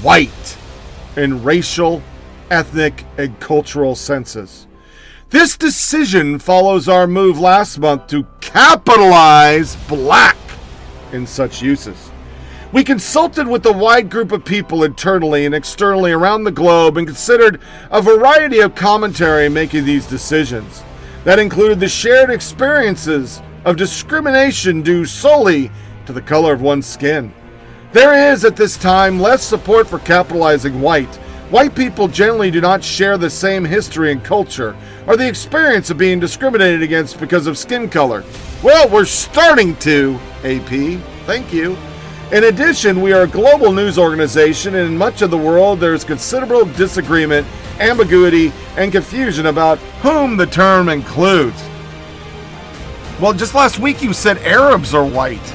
white 0.00 0.56
in 1.16 1.42
racial, 1.42 2.00
ethnic, 2.48 3.04
and 3.16 3.40
cultural 3.40 3.96
senses. 3.96 4.68
This 5.30 5.56
decision 5.56 6.38
follows 6.38 6.88
our 6.88 7.08
move 7.08 7.40
last 7.40 7.80
month 7.80 8.06
to 8.06 8.24
capitalize 8.40 9.74
black 9.88 10.36
in 11.10 11.26
such 11.26 11.60
uses. 11.60 12.12
We 12.70 12.84
consulted 12.84 13.48
with 13.48 13.66
a 13.66 13.72
wide 13.72 14.10
group 14.10 14.30
of 14.30 14.44
people 14.44 14.84
internally 14.84 15.44
and 15.44 15.56
externally 15.56 16.12
around 16.12 16.44
the 16.44 16.52
globe 16.52 16.98
and 16.98 17.06
considered 17.06 17.60
a 17.90 18.00
variety 18.00 18.60
of 18.60 18.76
commentary 18.76 19.48
making 19.48 19.86
these 19.86 20.06
decisions. 20.06 20.84
That 21.24 21.38
included 21.38 21.80
the 21.80 21.88
shared 21.88 22.30
experiences 22.30 23.42
of 23.64 23.76
discrimination 23.76 24.82
due 24.82 25.04
solely 25.04 25.70
to 26.06 26.12
the 26.12 26.22
color 26.22 26.52
of 26.52 26.62
one's 26.62 26.86
skin. 26.86 27.32
There 27.92 28.32
is 28.32 28.44
at 28.44 28.56
this 28.56 28.76
time 28.76 29.18
less 29.18 29.42
support 29.42 29.88
for 29.88 29.98
capitalizing 29.98 30.80
white. 30.80 31.14
White 31.50 31.74
people 31.74 32.08
generally 32.08 32.50
do 32.50 32.60
not 32.60 32.84
share 32.84 33.16
the 33.16 33.30
same 33.30 33.64
history 33.64 34.12
and 34.12 34.22
culture 34.22 34.76
or 35.06 35.16
the 35.16 35.26
experience 35.26 35.88
of 35.88 35.96
being 35.96 36.20
discriminated 36.20 36.82
against 36.82 37.18
because 37.18 37.46
of 37.46 37.56
skin 37.56 37.88
color. 37.88 38.22
Well, 38.62 38.88
we're 38.90 39.06
starting 39.06 39.74
to, 39.76 40.18
AP. 40.44 41.00
Thank 41.24 41.52
you. 41.52 41.76
In 42.30 42.44
addition, 42.44 43.00
we 43.00 43.14
are 43.14 43.22
a 43.22 43.26
global 43.26 43.72
news 43.72 43.98
organization, 43.98 44.74
and 44.74 44.86
in 44.86 44.98
much 44.98 45.22
of 45.22 45.30
the 45.30 45.38
world, 45.38 45.80
there 45.80 45.94
is 45.94 46.04
considerable 46.04 46.66
disagreement, 46.74 47.46
ambiguity, 47.80 48.52
and 48.76 48.92
confusion 48.92 49.46
about 49.46 49.78
whom 50.02 50.36
the 50.36 50.44
term 50.44 50.90
includes. 50.90 51.58
Well, 53.18 53.32
just 53.32 53.54
last 53.54 53.78
week 53.78 54.02
you 54.02 54.12
said 54.12 54.36
Arabs 54.42 54.92
are 54.92 55.06
white. 55.06 55.54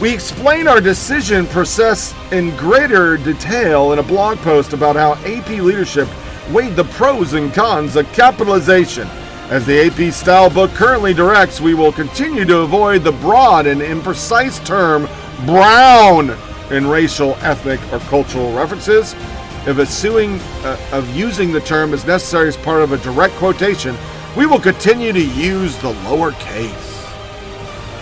We 0.00 0.12
explain 0.12 0.66
our 0.66 0.80
decision 0.80 1.46
process 1.46 2.12
in 2.32 2.56
greater 2.56 3.16
detail 3.16 3.92
in 3.92 4.00
a 4.00 4.02
blog 4.02 4.38
post 4.38 4.72
about 4.72 4.96
how 4.96 5.12
AP 5.24 5.48
leadership 5.48 6.08
weighed 6.50 6.74
the 6.74 6.84
pros 6.84 7.34
and 7.34 7.54
cons 7.54 7.94
of 7.94 8.12
capitalization. 8.12 9.06
As 9.48 9.64
the 9.64 9.86
AP 9.86 10.12
style 10.12 10.50
book 10.50 10.72
currently 10.72 11.14
directs, 11.14 11.60
we 11.60 11.74
will 11.74 11.92
continue 11.92 12.44
to 12.46 12.58
avoid 12.60 13.04
the 13.04 13.12
broad 13.12 13.66
and 13.66 13.80
imprecise 13.80 14.64
term 14.66 15.06
brown 15.46 16.36
in 16.70 16.86
racial, 16.86 17.34
ethnic, 17.40 17.80
or 17.92 17.98
cultural 18.00 18.52
references. 18.54 19.14
If 19.66 19.78
assuming 19.78 20.40
uh, 20.62 20.78
of 20.92 21.14
using 21.16 21.52
the 21.52 21.60
term 21.60 21.94
is 21.94 22.04
necessary 22.04 22.48
as 22.48 22.56
part 22.56 22.82
of 22.82 22.92
a 22.92 22.98
direct 22.98 23.34
quotation, 23.34 23.96
we 24.36 24.46
will 24.46 24.60
continue 24.60 25.12
to 25.12 25.24
use 25.24 25.76
the 25.78 25.92
lowercase. 25.92 26.92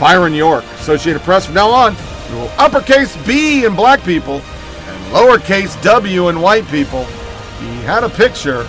Byron 0.00 0.34
York, 0.34 0.64
Associated 0.74 1.22
Press. 1.22 1.46
From 1.46 1.54
now 1.54 1.70
on, 1.70 1.94
we 2.30 2.36
will 2.36 2.50
uppercase 2.59 3.16
B 3.26 3.64
in 3.64 3.76
black 3.76 4.02
people 4.02 4.36
and 4.36 5.12
lowercase 5.12 5.80
W 5.82 6.28
in 6.28 6.40
white 6.40 6.66
people. 6.68 7.04
He 7.04 7.76
had 7.82 8.02
a 8.02 8.09
picture. 8.09 8.66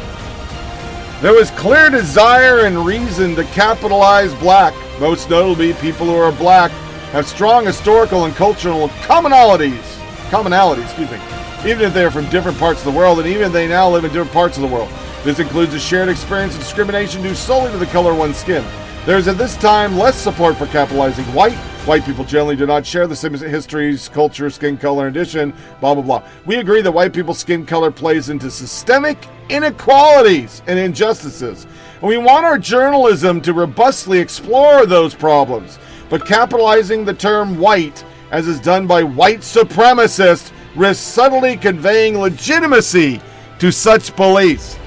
There 1.22 1.34
was 1.34 1.50
clear 1.52 1.90
desire 1.90 2.66
and 2.66 2.86
reason 2.86 3.34
to 3.36 3.44
capitalize 3.46 4.34
black. 4.36 4.74
Most 5.00 5.30
notably, 5.30 5.74
people 5.76 6.06
who 6.06 6.16
are 6.16 6.32
black 6.32 6.72
have 7.14 7.28
strong 7.28 7.64
historical 7.64 8.26
and 8.26 8.34
cultural 8.34 8.90
commonalities. 9.06 9.84
Commonalities, 10.32 10.84
excuse 10.86 11.12
me. 11.12 11.20
Even 11.60 11.86
if 11.86 11.94
they 11.94 12.04
are 12.04 12.10
from 12.10 12.28
different 12.32 12.58
parts 12.58 12.80
of 12.84 12.92
the 12.92 12.98
world, 12.98 13.20
and 13.20 13.28
even 13.28 13.44
if 13.44 13.54
they 13.54 13.68
now 13.68 13.88
live 13.88 14.04
in 14.04 14.12
different 14.12 14.32
parts 14.32 14.58
of 14.58 14.64
the 14.64 14.68
world. 14.68 14.90
This 15.24 15.38
includes 15.38 15.76
a 15.76 15.80
shared 15.80 16.10
experience 16.10 16.56
of 16.56 16.62
discrimination 16.62 17.22
due 17.22 17.36
solely 17.36 17.72
to 17.72 17.78
the 17.78 17.86
color 17.86 18.14
of 18.14 18.18
one's 18.18 18.38
skin. 18.38 18.66
There 19.06 19.20
is 19.20 19.28
at 19.28 19.38
this 19.38 19.56
time 19.56 19.96
less 19.96 20.16
support 20.16 20.58
for 20.58 20.66
capitalizing 20.66 21.26
white. 21.36 21.56
White 21.86 22.04
people 22.04 22.26
generally 22.26 22.56
do 22.56 22.66
not 22.66 22.84
share 22.84 23.06
the 23.06 23.16
same 23.16 23.36
histories, 23.36 24.10
culture, 24.10 24.50
skin 24.50 24.76
color, 24.76 25.08
in 25.08 25.16
addition, 25.16 25.54
blah, 25.82 25.94
blah, 25.94 26.02
blah. 26.02 26.24
We 26.48 26.56
agree 26.56 26.82
that 26.82 26.92
white 26.92 27.14
people's 27.14 27.38
skin 27.38 27.64
color 27.64 27.92
plays 27.92 28.30
into 28.30 28.50
systemic 28.50 29.20
inequalities 29.50 30.64
and 30.66 30.80
injustices. 30.80 31.68
And 32.02 32.10
we 32.10 32.18
want 32.18 32.46
our 32.46 32.58
journalism 32.58 33.40
to 33.42 33.54
robustly 33.54 34.18
explore 34.18 34.88
those 34.88 35.14
problems. 35.14 35.78
But 36.10 36.26
capitalizing 36.26 37.06
the 37.06 37.14
term 37.14 37.58
white, 37.58 38.04
as 38.32 38.48
is 38.48 38.60
done 38.60 38.88
by 38.88 39.04
white 39.04 39.40
supremacists, 39.40 40.52
risks 40.76 41.06
subtly 41.06 41.58
conveying 41.58 42.18
legitimacy 42.18 43.22
to 43.60 43.72
such 43.72 44.16
beliefs. 44.16 44.78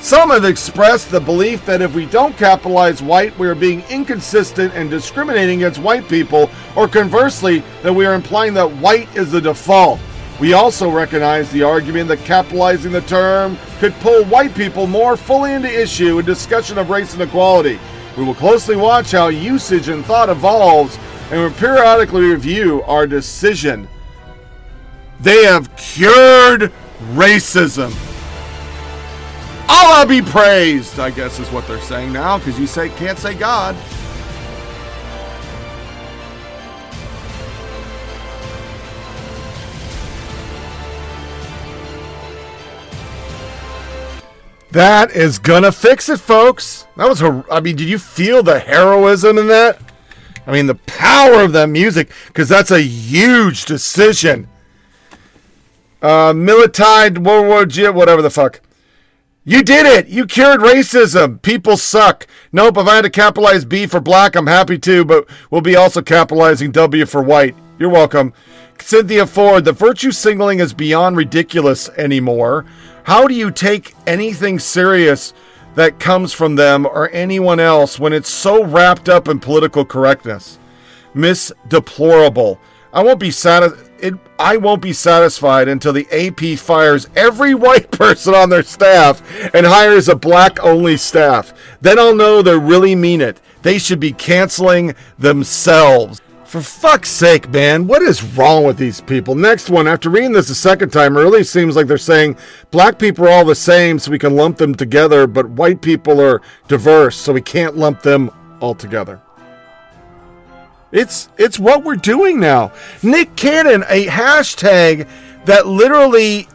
Some 0.00 0.30
have 0.30 0.44
expressed 0.44 1.10
the 1.10 1.20
belief 1.20 1.66
that 1.66 1.82
if 1.82 1.94
we 1.94 2.06
don't 2.06 2.36
capitalize 2.36 3.02
white, 3.02 3.36
we 3.38 3.48
are 3.48 3.56
being 3.56 3.82
inconsistent 3.90 4.72
and 4.74 4.88
discriminating 4.88 5.62
against 5.62 5.80
white 5.80 6.08
people, 6.08 6.48
or 6.76 6.86
conversely, 6.86 7.64
that 7.82 7.92
we 7.92 8.06
are 8.06 8.14
implying 8.14 8.54
that 8.54 8.70
white 8.76 9.14
is 9.16 9.32
the 9.32 9.40
default. 9.40 9.98
We 10.38 10.52
also 10.52 10.90
recognize 10.90 11.50
the 11.50 11.62
argument 11.62 12.08
that 12.08 12.20
capitalizing 12.20 12.92
the 12.92 13.00
term 13.00 13.58
could 13.78 13.94
pull 13.94 14.24
white 14.26 14.54
people 14.54 14.86
more 14.86 15.16
fully 15.16 15.54
into 15.54 15.68
issue 15.68 16.18
in 16.18 16.24
discussion 16.24 16.78
of 16.78 16.90
race 16.90 17.14
inequality. 17.14 17.80
We 18.16 18.24
will 18.24 18.34
closely 18.34 18.76
watch 18.76 19.12
how 19.12 19.28
usage 19.28 19.88
and 19.88 20.04
thought 20.04 20.30
evolves 20.30 20.98
and 21.30 21.40
will 21.40 21.50
periodically 21.50 22.22
review 22.22 22.82
our 22.84 23.06
decision. 23.06 23.88
They 25.20 25.44
have 25.44 25.74
cured 25.76 26.72
racism. 27.12 27.94
Allah 29.68 30.06
be 30.06 30.22
praised, 30.22 30.98
I 30.98 31.10
guess 31.10 31.38
is 31.38 31.50
what 31.50 31.66
they're 31.66 31.80
saying 31.80 32.12
now, 32.12 32.38
because 32.38 32.58
you 32.58 32.66
say 32.66 32.88
can't 32.90 33.18
say 33.18 33.34
God. 33.34 33.76
That 44.72 45.12
is 45.12 45.38
gonna 45.38 45.72
fix 45.72 46.08
it, 46.08 46.18
folks. 46.18 46.86
That 46.96 47.08
was 47.08 47.20
her. 47.20 47.44
I 47.50 47.60
mean, 47.60 47.76
did 47.76 47.88
you 47.88 47.98
feel 47.98 48.42
the 48.42 48.58
heroism 48.58 49.38
in 49.38 49.46
that? 49.48 49.80
I 50.46 50.52
mean, 50.52 50.66
the 50.66 50.74
power 50.74 51.42
of 51.42 51.52
that 51.52 51.68
music, 51.68 52.10
because 52.28 52.48
that's 52.48 52.70
a 52.70 52.82
huge 52.82 53.64
decision. 53.64 54.48
Uh, 56.02 56.32
Militide, 56.32 57.18
World 57.18 57.46
War 57.46 57.66
G, 57.66 57.88
whatever 57.88 58.22
the 58.22 58.30
fuck. 58.30 58.60
You 59.48 59.62
did 59.62 59.86
it! 59.86 60.08
You 60.08 60.26
cured 60.26 60.60
racism! 60.60 61.40
People 61.40 61.76
suck. 61.76 62.26
Nope, 62.50 62.78
if 62.78 62.86
I 62.88 62.96
had 62.96 63.02
to 63.02 63.10
capitalize 63.10 63.64
B 63.64 63.86
for 63.86 64.00
black, 64.00 64.34
I'm 64.34 64.48
happy 64.48 64.76
to, 64.78 65.04
but 65.04 65.28
we'll 65.50 65.60
be 65.60 65.76
also 65.76 66.02
capitalizing 66.02 66.72
W 66.72 67.06
for 67.06 67.22
white. 67.22 67.54
You're 67.78 67.90
welcome. 67.90 68.32
Cynthia 68.82 69.26
Ford, 69.26 69.64
the 69.64 69.72
virtue 69.72 70.12
signaling 70.12 70.60
is 70.60 70.72
beyond 70.72 71.16
ridiculous 71.16 71.88
anymore. 71.90 72.64
How 73.04 73.26
do 73.26 73.34
you 73.34 73.50
take 73.50 73.94
anything 74.06 74.58
serious 74.58 75.32
that 75.74 76.00
comes 76.00 76.32
from 76.32 76.56
them 76.56 76.86
or 76.86 77.10
anyone 77.10 77.60
else 77.60 77.98
when 77.98 78.12
it's 78.12 78.30
so 78.30 78.64
wrapped 78.64 79.08
up 79.08 79.28
in 79.28 79.38
political 79.40 79.84
correctness? 79.84 80.58
Miss 81.14 81.52
Deplorable. 81.68 82.60
I 82.92 83.02
won't 83.02 83.20
be 83.20 83.30
satisfied. 83.30 83.82
I 84.38 84.58
won't 84.58 84.82
be 84.82 84.92
satisfied 84.92 85.68
until 85.68 85.94
the 85.94 86.06
AP 86.12 86.58
fires 86.58 87.08
every 87.16 87.54
white 87.66 87.90
person 87.90 88.34
on 88.34 88.50
their 88.50 88.62
staff 88.62 89.22
and 89.54 89.64
hires 89.64 90.08
a 90.08 90.16
black 90.16 90.62
only 90.62 90.96
staff. 90.96 91.52
Then 91.80 91.98
I'll 91.98 92.14
know 92.14 92.42
they 92.42 92.58
really 92.58 92.94
mean 92.94 93.20
it. 93.20 93.40
They 93.62 93.78
should 93.78 94.00
be 94.00 94.12
canceling 94.12 94.94
themselves. 95.18 96.20
For 96.56 96.62
fuck's 96.62 97.10
sake, 97.10 97.50
man, 97.50 97.86
what 97.86 98.00
is 98.00 98.22
wrong 98.22 98.64
with 98.64 98.78
these 98.78 99.02
people? 99.02 99.34
Next 99.34 99.68
one, 99.68 99.86
after 99.86 100.08
reading 100.08 100.32
this 100.32 100.48
a 100.48 100.54
second 100.54 100.88
time, 100.88 101.14
it 101.14 101.20
really 101.20 101.44
seems 101.44 101.76
like 101.76 101.86
they're 101.86 101.98
saying 101.98 102.38
black 102.70 102.98
people 102.98 103.26
are 103.26 103.28
all 103.28 103.44
the 103.44 103.54
same, 103.54 103.98
so 103.98 104.10
we 104.10 104.18
can 104.18 104.36
lump 104.36 104.56
them 104.56 104.74
together, 104.74 105.26
but 105.26 105.50
white 105.50 105.82
people 105.82 106.18
are 106.18 106.40
diverse, 106.66 107.14
so 107.14 107.34
we 107.34 107.42
can't 107.42 107.76
lump 107.76 108.00
them 108.00 108.30
all 108.60 108.74
together. 108.74 109.20
It's 110.92 111.28
it's 111.36 111.58
what 111.58 111.84
we're 111.84 111.94
doing 111.94 112.40
now. 112.40 112.72
Nick 113.02 113.36
Cannon, 113.36 113.84
a 113.90 114.06
hashtag 114.06 115.06
that 115.44 115.66
literally 115.66 116.48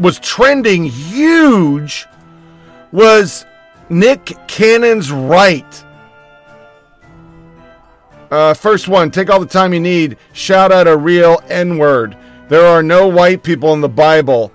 was 0.00 0.18
trending 0.18 0.82
huge, 0.82 2.08
was 2.90 3.46
Nick 3.88 4.36
Cannon's 4.48 5.12
right. 5.12 5.84
Uh, 8.30 8.54
first 8.54 8.88
one, 8.88 9.10
take 9.10 9.28
all 9.28 9.40
the 9.40 9.46
time 9.46 9.74
you 9.74 9.80
need. 9.80 10.16
Shout 10.32 10.70
out 10.70 10.86
a 10.86 10.96
real 10.96 11.42
N 11.48 11.78
word. 11.78 12.16
There 12.48 12.64
are 12.64 12.82
no 12.82 13.08
white 13.08 13.42
people 13.42 13.72
in 13.72 13.80
the 13.80 13.88
Bible. 13.88 14.52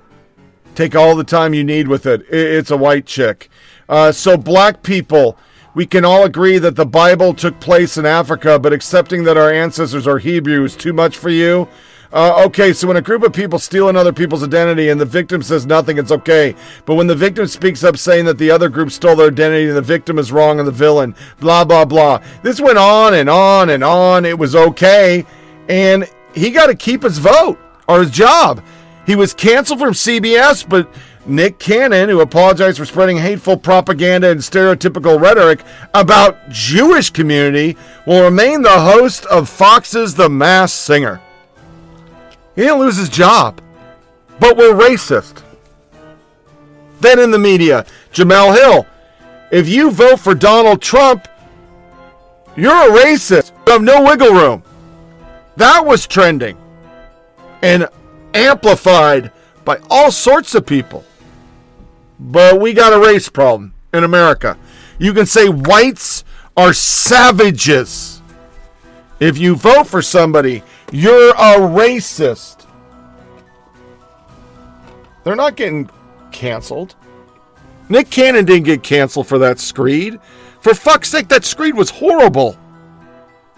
Take 0.76 0.96
all 0.96 1.16
the 1.16 1.24
time 1.24 1.54
you 1.54 1.64
need 1.64 1.88
with 1.88 2.06
it. 2.06 2.26
It's 2.30 2.72
a 2.72 2.78
white 2.78 3.06
chick. 3.06 3.50
Uh, 3.88 4.12
so, 4.12 4.38
black 4.38 4.84
people, 4.84 5.38
we 5.74 5.86
can 5.86 6.06
all 6.06 6.24
agree 6.24 6.58
that 6.58 6.76
the 6.76 6.86
Bible 6.86 7.34
took 7.34 7.60
place 7.60 7.98
in 7.98 8.06
Africa, 8.06 8.60
but 8.60 8.74
accepting 8.74 9.24
that 9.26 9.38
our 9.38 9.52
ancestors 9.52 10.08
are 10.08 10.20
Hebrew 10.20 10.64
is 10.64 10.76
too 10.76 10.94
much 10.94 11.18
for 11.18 11.30
you. 11.30 11.68
Uh, 12.16 12.46
okay, 12.46 12.72
so 12.72 12.88
when 12.88 12.96
a 12.96 13.02
group 13.02 13.24
of 13.24 13.34
people 13.34 13.60
steal 13.60 13.90
another 13.90 14.14
people's 14.14 14.42
identity 14.42 14.88
and 14.88 15.02
the 15.02 15.06
victim 15.06 15.44
says 15.44 15.66
nothing, 15.66 15.98
it's 15.98 16.14
okay. 16.14 16.56
But 16.86 16.96
when 16.96 17.08
the 17.08 17.16
victim 17.16 17.46
speaks 17.46 17.84
up 17.84 17.98
saying 17.98 18.24
that 18.24 18.38
the 18.38 18.50
other 18.50 18.70
group 18.70 18.92
stole 18.92 19.18
their 19.18 19.28
identity 19.28 19.68
and 19.68 19.76
the 19.76 19.82
victim 19.82 20.18
is 20.18 20.32
wrong 20.32 20.58
and 20.58 20.66
the 20.66 20.72
villain, 20.72 21.14
blah, 21.42 21.66
blah, 21.66 21.84
blah. 21.84 22.24
This 22.42 22.62
went 22.62 22.78
on 22.78 23.16
and 23.16 23.30
on 23.30 23.70
and 23.70 23.84
on. 23.84 24.24
It 24.24 24.40
was 24.40 24.56
okay. 24.56 25.26
And 25.68 26.10
he 26.34 26.52
got 26.52 26.68
to 26.68 26.76
keep 26.76 27.04
his 27.04 27.18
vote 27.18 27.60
or 27.90 28.00
his 28.00 28.12
job. 28.12 28.64
He 29.06 29.18
was 29.18 29.34
canceled 29.34 29.80
from 29.80 29.92
CBS, 29.92 30.68
but 30.68 30.90
Nick 31.26 31.60
Cannon, 31.60 32.08
who 32.08 32.22
apologized 32.22 32.78
for 32.78 32.86
spreading 32.86 33.18
hateful 33.18 33.58
propaganda 33.58 34.30
and 34.30 34.40
stereotypical 34.40 35.20
rhetoric 35.20 35.64
about 35.94 36.50
Jewish 36.50 37.10
community, 37.10 37.76
will 38.08 38.24
remain 38.24 38.62
the 38.62 38.70
host 38.70 39.26
of 39.26 39.50
Fox's 39.50 40.16
The 40.16 40.30
Masked 40.30 40.80
Singer. 40.80 41.20
He 42.56 42.62
didn't 42.62 42.80
lose 42.80 42.98
his 42.98 43.10
job, 43.10 43.62
but 44.40 44.56
we're 44.56 44.74
racist. 44.74 45.44
Then 47.02 47.20
in 47.20 47.32
the 47.32 47.40
media, 47.40 47.86
Jemele 48.14 48.56
Hill, 48.56 48.88
if 49.52 49.68
you 49.68 49.92
vote 49.92 50.20
for 50.20 50.34
Donald 50.34 50.82
Trump, 50.82 51.28
you're 52.56 52.72
a 52.72 53.04
racist. 53.04 53.52
You 53.68 53.74
have 53.74 53.84
no 53.84 54.04
wiggle 54.04 54.32
room. 54.32 54.64
That 55.58 55.86
was 55.86 56.08
trending 56.08 56.58
and 57.62 57.88
amplified 58.34 59.32
by 59.64 59.80
all 59.90 60.12
sorts 60.12 60.56
of 60.56 60.66
people. 60.66 61.04
But 62.20 62.62
we 62.62 62.74
got 62.74 62.94
a 62.94 63.00
race 63.00 63.28
problem 63.28 63.74
in 63.94 64.04
America. 64.04 64.58
You 65.00 65.14
can 65.14 65.26
say 65.26 65.50
whites 65.50 66.24
are 66.56 66.74
savages. 66.74 68.22
If 69.20 69.38
you 69.38 69.56
vote 69.56 69.88
for 69.88 70.02
somebody, 70.02 70.64
you're 70.92 71.30
a 71.32 71.58
racist. 71.60 72.66
They're 75.24 75.36
not 75.36 75.56
getting 75.56 75.90
canceled. 76.32 76.96
Nick 77.90 78.10
Cannon 78.10 78.46
didn't 78.46 78.66
get 78.66 78.84
canceled 78.84 79.28
for 79.28 79.38
that 79.40 79.60
screed. 79.60 80.20
For 80.62 80.74
fuck's 80.74 81.10
sake, 81.10 81.28
that 81.30 81.46
screed 81.46 81.76
was 81.76 81.90
horrible. 81.90 82.58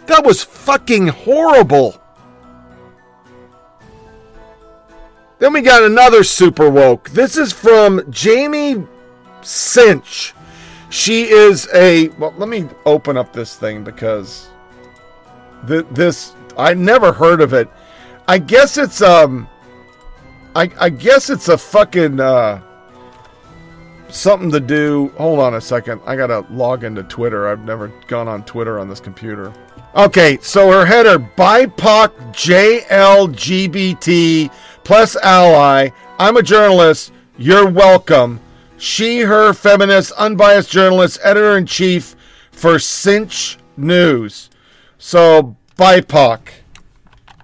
That 0.07 0.25
was 0.25 0.43
fucking 0.43 1.07
horrible. 1.07 2.01
Then 5.39 5.53
we 5.53 5.61
got 5.61 5.83
another 5.83 6.23
super 6.23 6.69
woke. 6.69 7.09
This 7.11 7.37
is 7.37 7.53
from 7.53 8.09
Jamie 8.09 8.85
Cinch. 9.41 10.33
She 10.89 11.23
is 11.29 11.67
a. 11.73 12.07
Well, 12.09 12.33
let 12.37 12.49
me 12.49 12.67
open 12.85 13.17
up 13.17 13.33
this 13.33 13.55
thing 13.55 13.83
because 13.83 14.47
th- 15.67 15.85
this 15.91 16.33
I 16.57 16.73
never 16.73 17.13
heard 17.13 17.41
of 17.41 17.53
it. 17.53 17.69
I 18.27 18.39
guess 18.39 18.77
it's 18.77 19.01
um. 19.01 19.47
I 20.55 20.69
I 20.79 20.89
guess 20.89 21.29
it's 21.29 21.47
a 21.49 21.57
fucking 21.57 22.19
uh. 22.19 22.61
Something 24.09 24.51
to 24.51 24.59
do. 24.59 25.11
Hold 25.17 25.39
on 25.39 25.55
a 25.55 25.61
second. 25.61 26.01
I 26.05 26.15
gotta 26.15 26.45
log 26.51 26.83
into 26.83 27.03
Twitter. 27.03 27.47
I've 27.47 27.65
never 27.65 27.89
gone 28.07 28.27
on 28.27 28.43
Twitter 28.45 28.79
on 28.79 28.89
this 28.89 28.99
computer. 28.99 29.53
Okay, 29.95 30.37
so 30.41 30.71
her 30.71 30.85
header 30.85 31.17
BIPOC 31.17 32.09
JLGBT 32.85 34.51
plus 34.83 35.15
ally. 35.17 35.89
I'm 36.19 36.37
a 36.37 36.43
journalist. 36.43 37.11
You're 37.37 37.67
welcome. 37.69 38.39
She, 38.77 39.21
her, 39.21 39.53
feminist, 39.53 40.11
unbiased 40.13 40.69
journalist, 40.71 41.19
editor 41.23 41.57
in 41.57 41.65
chief 41.65 42.15
for 42.51 42.79
Cinch 42.79 43.57
News. 43.75 44.49
So 44.97 45.56
BIPOC. 45.77 46.39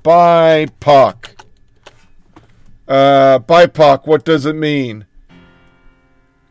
BIPOC. 0.04 1.16
Uh, 2.88 3.40
BIPOC, 3.40 4.08
what 4.08 4.26
does 4.26 4.46
it 4.46 4.56
mean? 4.56 5.06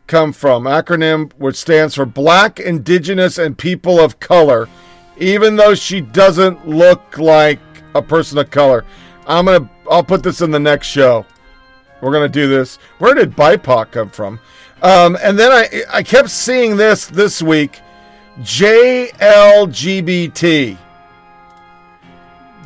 Come 0.07 0.33
from 0.33 0.63
acronym 0.63 1.31
which 1.37 1.55
stands 1.55 1.95
for 1.95 2.05
Black, 2.05 2.59
Indigenous, 2.59 3.37
and 3.37 3.57
People 3.57 3.99
of 3.99 4.19
Color 4.19 4.67
even 5.17 5.55
though 5.55 5.73
she 5.75 6.01
doesn't 6.01 6.67
look 6.67 7.17
like 7.17 7.59
a 7.95 8.01
person 8.01 8.37
of 8.37 8.49
color. 8.51 8.83
I'm 9.27 9.45
gonna 9.45 9.69
I'll 9.89 10.03
put 10.03 10.23
this 10.23 10.41
in 10.41 10.51
the 10.51 10.59
next 10.59 10.87
show. 10.87 11.25
We're 12.01 12.11
gonna 12.11 12.27
do 12.27 12.49
this. 12.49 12.77
Where 12.99 13.13
did 13.13 13.31
BIPOC 13.31 13.91
come 13.91 14.09
from? 14.09 14.39
Um, 14.81 15.17
and 15.21 15.37
then 15.39 15.51
I 15.51 15.83
I 15.91 16.03
kept 16.03 16.29
seeing 16.29 16.77
this 16.77 17.05
this 17.05 17.41
week. 17.41 17.79
JLGBT. 18.39 19.17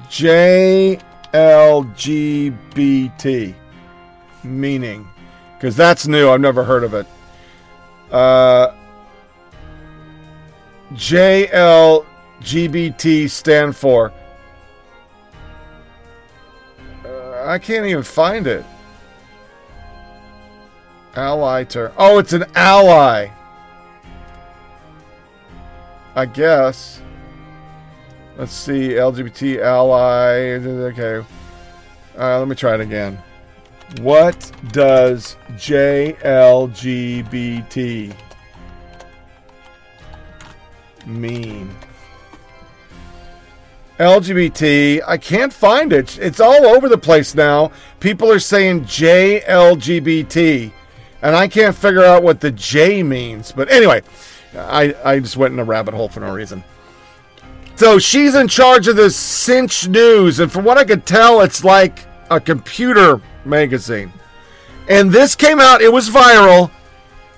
JLGBT. 0.09 1.01
Meaning. 4.43 5.07
Because 5.55 5.75
that's 5.75 6.07
new. 6.07 6.29
I've 6.29 6.41
never 6.41 6.63
heard 6.63 6.83
of 6.83 6.93
it. 6.93 7.07
Uh, 8.11 8.73
JL 10.93 12.05
GBT 12.41 13.29
stand 13.29 13.75
for? 13.75 14.13
Uh, 17.03 17.43
I 17.45 17.59
can't 17.59 17.85
even 17.85 18.03
find 18.03 18.47
it. 18.47 18.63
Ally 21.15 21.63
term. 21.63 21.91
Oh, 21.97 22.19
it's 22.19 22.33
an 22.33 22.45
ally. 22.55 23.29
I 26.15 26.25
guess. 26.25 27.01
Let's 28.37 28.53
see. 28.53 28.89
LGBT 28.89 29.61
ally. 29.61 30.59
Okay. 30.91 31.25
Uh, 32.17 32.39
let 32.39 32.47
me 32.47 32.55
try 32.55 32.75
it 32.75 32.81
again. 32.81 33.17
What 34.01 34.51
does 34.71 35.37
JLGBT 35.53 36.15
mean? 41.07 41.75
LGBT. 43.97 45.01
I 45.07 45.17
can't 45.17 45.51
find 45.51 45.91
it. 45.91 46.19
It's 46.19 46.39
all 46.39 46.67
over 46.67 46.87
the 46.87 46.97
place 46.99 47.33
now. 47.33 47.71
People 47.99 48.31
are 48.31 48.37
saying 48.37 48.83
JLGBT, 48.83 50.71
and 51.23 51.35
I 51.35 51.47
can't 51.47 51.75
figure 51.75 52.03
out 52.03 52.21
what 52.21 52.39
the 52.39 52.51
J 52.51 53.01
means. 53.01 53.51
But 53.51 53.71
anyway, 53.71 54.03
I, 54.55 54.95
I 55.03 55.19
just 55.19 55.37
went 55.37 55.53
in 55.53 55.59
a 55.59 55.63
rabbit 55.63 55.95
hole 55.95 56.09
for 56.09 56.19
no 56.19 56.31
reason. 56.31 56.63
So 57.77 57.99
she's 57.99 58.33
in 58.33 58.47
charge 58.47 58.87
of 58.87 58.95
this 58.95 59.15
Cinch 59.15 59.87
News, 59.87 60.39
and 60.39 60.51
from 60.51 60.65
what 60.65 60.79
I 60.79 60.83
could 60.83 61.05
tell, 61.05 61.41
it's 61.41 61.63
like 61.63 62.05
a 62.31 62.39
computer 62.39 63.21
magazine. 63.45 64.11
And 64.89 65.11
this 65.11 65.35
came 65.35 65.59
out, 65.59 65.81
it 65.81 65.93
was 65.93 66.09
viral. 66.09 66.71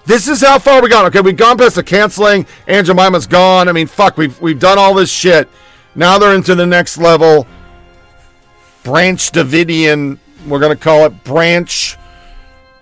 This 0.06 0.30
is 0.30 0.40
how 0.40 0.58
far 0.58 0.82
we 0.82 0.88
got. 0.90 1.06
Okay, 1.08 1.20
we've 1.20 1.36
gone 1.36 1.58
past 1.58 1.76
the 1.76 1.84
canceling. 1.84 2.48
Aunt 2.68 2.88
Jemima's 2.88 3.28
gone. 3.28 3.68
I 3.68 3.74
mean, 3.74 3.86
fuck, 3.86 4.18
we've 4.18 4.40
we've 4.42 4.60
done 4.60 4.80
all 4.80 4.94
this 4.94 5.12
shit. 5.12 5.50
Now 5.94 6.18
they're 6.18 6.34
into 6.34 6.56
the 6.56 6.66
next 6.66 6.98
level. 6.98 7.46
Branch 8.84 9.32
Davidian, 9.32 10.20
we're 10.48 10.60
to 10.60 10.76
call 10.76 11.06
it 11.06 11.24
Branch 11.26 11.98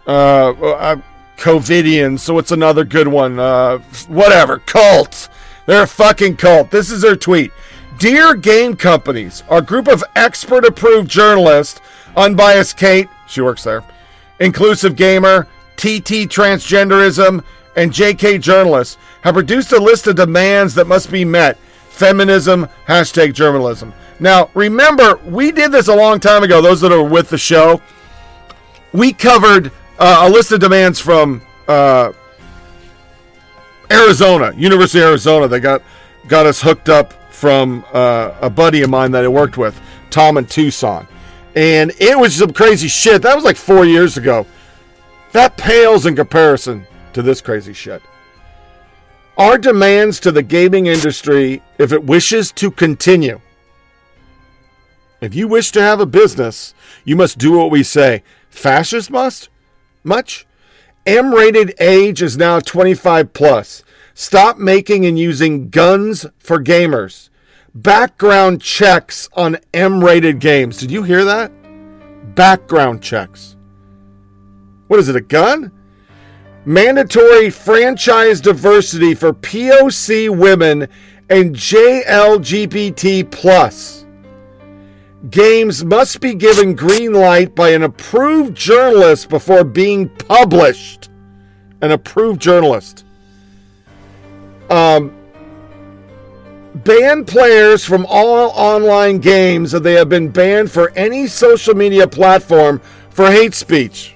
uh, 0.05 0.51
uh, 0.51 1.01
Covidian. 1.37 2.19
So 2.19 2.37
it's 2.37 2.51
another 2.51 2.85
good 2.85 3.07
one. 3.07 3.39
Uh, 3.39 3.79
whatever. 4.07 4.59
Cult. 4.59 5.27
They're 5.67 5.83
a 5.83 5.87
fucking 5.87 6.37
cult. 6.37 6.71
This 6.71 6.89
is 6.89 7.01
their 7.03 7.15
tweet. 7.15 7.51
Dear 7.99 8.33
game 8.33 8.75
companies, 8.75 9.43
our 9.49 9.61
group 9.61 9.87
of 9.87 10.03
expert 10.15 10.65
approved 10.65 11.09
journalists, 11.09 11.81
Unbiased 12.15 12.77
Kate, 12.77 13.09
she 13.27 13.41
works 13.41 13.63
there, 13.63 13.83
Inclusive 14.39 14.95
Gamer, 14.95 15.47
TT 15.75 16.25
Transgenderism, 16.27 17.43
and 17.75 17.91
JK 17.91 18.41
Journalists 18.41 18.97
have 19.21 19.35
produced 19.35 19.71
a 19.71 19.79
list 19.79 20.07
of 20.07 20.15
demands 20.15 20.73
that 20.75 20.87
must 20.87 21.11
be 21.11 21.23
met 21.23 21.57
feminism, 21.89 22.67
hashtag 22.87 23.33
journalism. 23.33 23.93
Now, 24.19 24.49
remember, 24.53 25.19
we 25.25 25.51
did 25.51 25.71
this 25.71 25.87
a 25.87 25.95
long 25.95 26.19
time 26.19 26.43
ago, 26.43 26.61
those 26.61 26.81
that 26.81 26.91
are 26.91 27.03
with 27.03 27.29
the 27.29 27.37
show. 27.37 27.81
We 28.93 29.13
covered 29.13 29.71
uh, 29.99 30.27
a 30.27 30.29
list 30.29 30.51
of 30.51 30.59
demands 30.59 30.99
from 30.99 31.41
uh, 31.67 32.13
Arizona, 33.91 34.53
University 34.55 34.99
of 34.99 35.05
Arizona. 35.05 35.47
They 35.47 35.59
got, 35.59 35.81
got 36.27 36.45
us 36.45 36.61
hooked 36.61 36.89
up 36.89 37.13
from 37.31 37.85
uh, 37.93 38.33
a 38.41 38.49
buddy 38.49 38.81
of 38.81 38.89
mine 38.89 39.11
that 39.11 39.23
I 39.23 39.27
worked 39.27 39.57
with, 39.57 39.79
Tom 40.09 40.37
in 40.37 40.45
Tucson. 40.45 41.07
And 41.55 41.91
it 41.99 42.17
was 42.17 42.35
some 42.35 42.53
crazy 42.53 42.87
shit. 42.87 43.21
That 43.21 43.35
was 43.35 43.43
like 43.43 43.57
four 43.57 43.85
years 43.85 44.17
ago. 44.17 44.45
That 45.31 45.57
pales 45.57 46.05
in 46.05 46.15
comparison 46.15 46.85
to 47.13 47.21
this 47.21 47.41
crazy 47.41 47.73
shit. 47.73 48.01
Our 49.37 49.57
demands 49.57 50.19
to 50.21 50.31
the 50.31 50.41
gaming 50.41 50.87
industry, 50.87 51.61
if 51.77 51.91
it 51.91 52.03
wishes 52.03 52.51
to 52.53 52.71
continue, 52.71 53.39
if 55.21 55.33
you 55.33 55.47
wish 55.47 55.71
to 55.71 55.81
have 55.81 55.99
a 55.99 56.05
business, 56.05 56.73
you 57.03 57.15
must 57.15 57.37
do 57.37 57.57
what 57.57 57.71
we 57.71 57.83
say. 57.83 58.23
Fascist 58.49 59.09
must? 59.09 59.49
Much? 60.03 60.45
M 61.07 61.33
rated 61.33 61.73
age 61.79 62.21
is 62.21 62.37
now 62.37 62.59
25 62.59 63.33
plus. 63.33 63.81
Stop 64.13 64.57
making 64.57 65.05
and 65.05 65.17
using 65.17 65.69
guns 65.69 66.25
for 66.37 66.61
gamers. 66.61 67.29
Background 67.73 68.61
checks 68.61 69.29
on 69.33 69.57
M 69.73 70.03
rated 70.03 70.39
games. 70.39 70.77
Did 70.77 70.91
you 70.91 71.03
hear 71.03 71.25
that? 71.25 71.51
Background 72.35 73.01
checks. 73.01 73.55
What 74.87 74.99
is 74.99 75.09
it, 75.09 75.15
a 75.15 75.21
gun? 75.21 75.71
mandatory 76.67 77.49
franchise 77.49 78.41
diversity 78.41 79.15
for 79.15 79.31
POC 79.31 80.29
women 80.37 80.89
and 81.29 81.55
JLGBT 81.55 83.31
plus. 83.31 84.05
Games 85.31 85.83
must 85.83 86.21
be 86.21 86.35
given 86.35 86.75
green 86.75 87.11
light 87.13 87.55
by 87.55 87.69
an 87.69 87.81
approved 87.81 88.55
journalist 88.55 89.29
before 89.29 89.63
being 89.63 90.09
published. 90.09 91.09
An 91.81 91.91
approved 91.91 92.39
journalist. 92.39 93.03
Um, 94.69 95.15
ban 96.75 97.25
players 97.25 97.83
from 97.83 98.05
all 98.07 98.51
online 98.51 99.17
games 99.17 99.73
if 99.73 99.81
they 99.81 99.93
have 99.93 100.09
been 100.09 100.29
banned 100.29 100.71
for 100.71 100.91
any 100.91 101.25
social 101.25 101.73
media 101.73 102.07
platform 102.07 102.79
for 103.09 103.31
hate 103.31 103.55
speech. 103.55 104.15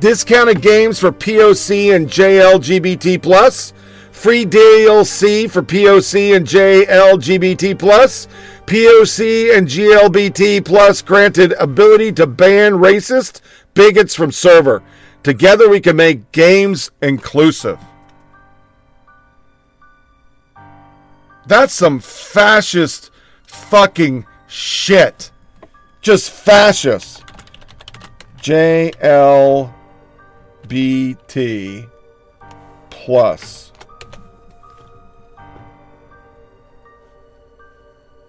Discounted 0.00 0.62
games 0.62 0.98
for 0.98 1.12
POC 1.12 1.94
and 1.94 2.08
JLGBT 2.08 3.22
plus. 3.22 3.74
free 4.10 4.44
DLC 4.44 5.48
for 5.48 5.62
POC 5.62 6.34
and 6.34 6.46
JLGBT 6.46 7.78
plus. 7.78 8.26
POC 8.68 9.56
and 9.56 9.66
GLBT 9.66 10.62
plus 10.62 11.00
granted 11.00 11.52
ability 11.52 12.12
to 12.12 12.26
ban 12.26 12.72
racist 12.72 13.40
bigots 13.72 14.14
from 14.14 14.30
server. 14.30 14.82
Together 15.22 15.70
we 15.70 15.80
can 15.80 15.96
make 15.96 16.30
games 16.32 16.90
inclusive. 17.00 17.78
That's 21.46 21.72
some 21.72 21.98
fascist 21.98 23.10
fucking 23.46 24.26
shit. 24.48 25.30
Just 26.02 26.30
fascist. 26.30 27.24
JLBT 28.42 29.70
plus. 32.90 33.67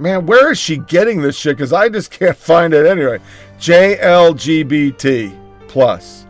Man, 0.01 0.25
where 0.25 0.49
is 0.49 0.57
she 0.57 0.77
getting 0.77 1.21
this 1.21 1.37
shit? 1.37 1.57
Because 1.57 1.73
I 1.73 1.89
just 1.89 2.09
can't 2.09 2.37
find 2.37 2.73
it 2.73 2.85
anyway. 2.85 3.19
JLGBT 3.59 5.37
plus. 5.67 6.25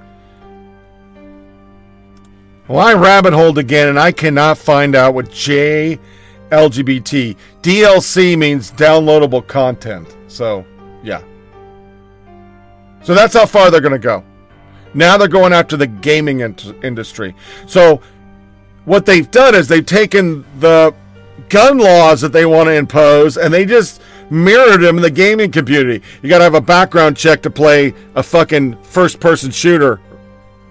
Well, 2.67 2.79
I 2.79 2.93
rabbit 2.93 3.33
holed 3.33 3.59
again 3.59 3.89
and 3.89 3.99
I 3.99 4.11
cannot 4.11 4.57
find 4.57 4.95
out 4.95 5.13
what 5.13 5.27
JLGBT. 5.27 5.99
DLC 7.61 8.35
means 8.35 8.71
downloadable 8.71 9.45
content. 9.45 10.17
So, 10.27 10.65
yeah. 11.03 11.21
So 13.03 13.13
that's 13.13 13.35
how 13.35 13.45
far 13.45 13.69
they're 13.69 13.81
going 13.81 13.91
to 13.91 13.99
go. 13.99 14.23
Now 14.95 15.15
they're 15.15 15.27
going 15.27 15.53
after 15.53 15.77
the 15.77 15.85
gaming 15.85 16.39
in- 16.39 16.55
industry. 16.81 17.35
So 17.67 18.01
what 18.85 19.05
they've 19.05 19.29
done 19.29 19.53
is 19.53 19.67
they've 19.67 19.85
taken 19.85 20.43
the 20.59 20.95
gun 21.49 21.77
laws 21.77 22.21
that 22.21 22.31
they 22.31 22.45
want 22.45 22.67
to 22.67 22.73
impose 22.73 23.37
and 23.37 23.53
they 23.53 23.65
just 23.65 24.01
mirrored 24.29 24.81
them 24.81 24.97
in 24.97 25.01
the 25.01 25.11
gaming 25.11 25.51
community. 25.51 26.05
You 26.21 26.29
got 26.29 26.37
to 26.39 26.43
have 26.43 26.53
a 26.53 26.61
background 26.61 27.17
check 27.17 27.41
to 27.43 27.49
play 27.49 27.93
a 28.15 28.23
fucking 28.23 28.81
first 28.83 29.19
person 29.19 29.51
shooter 29.51 29.99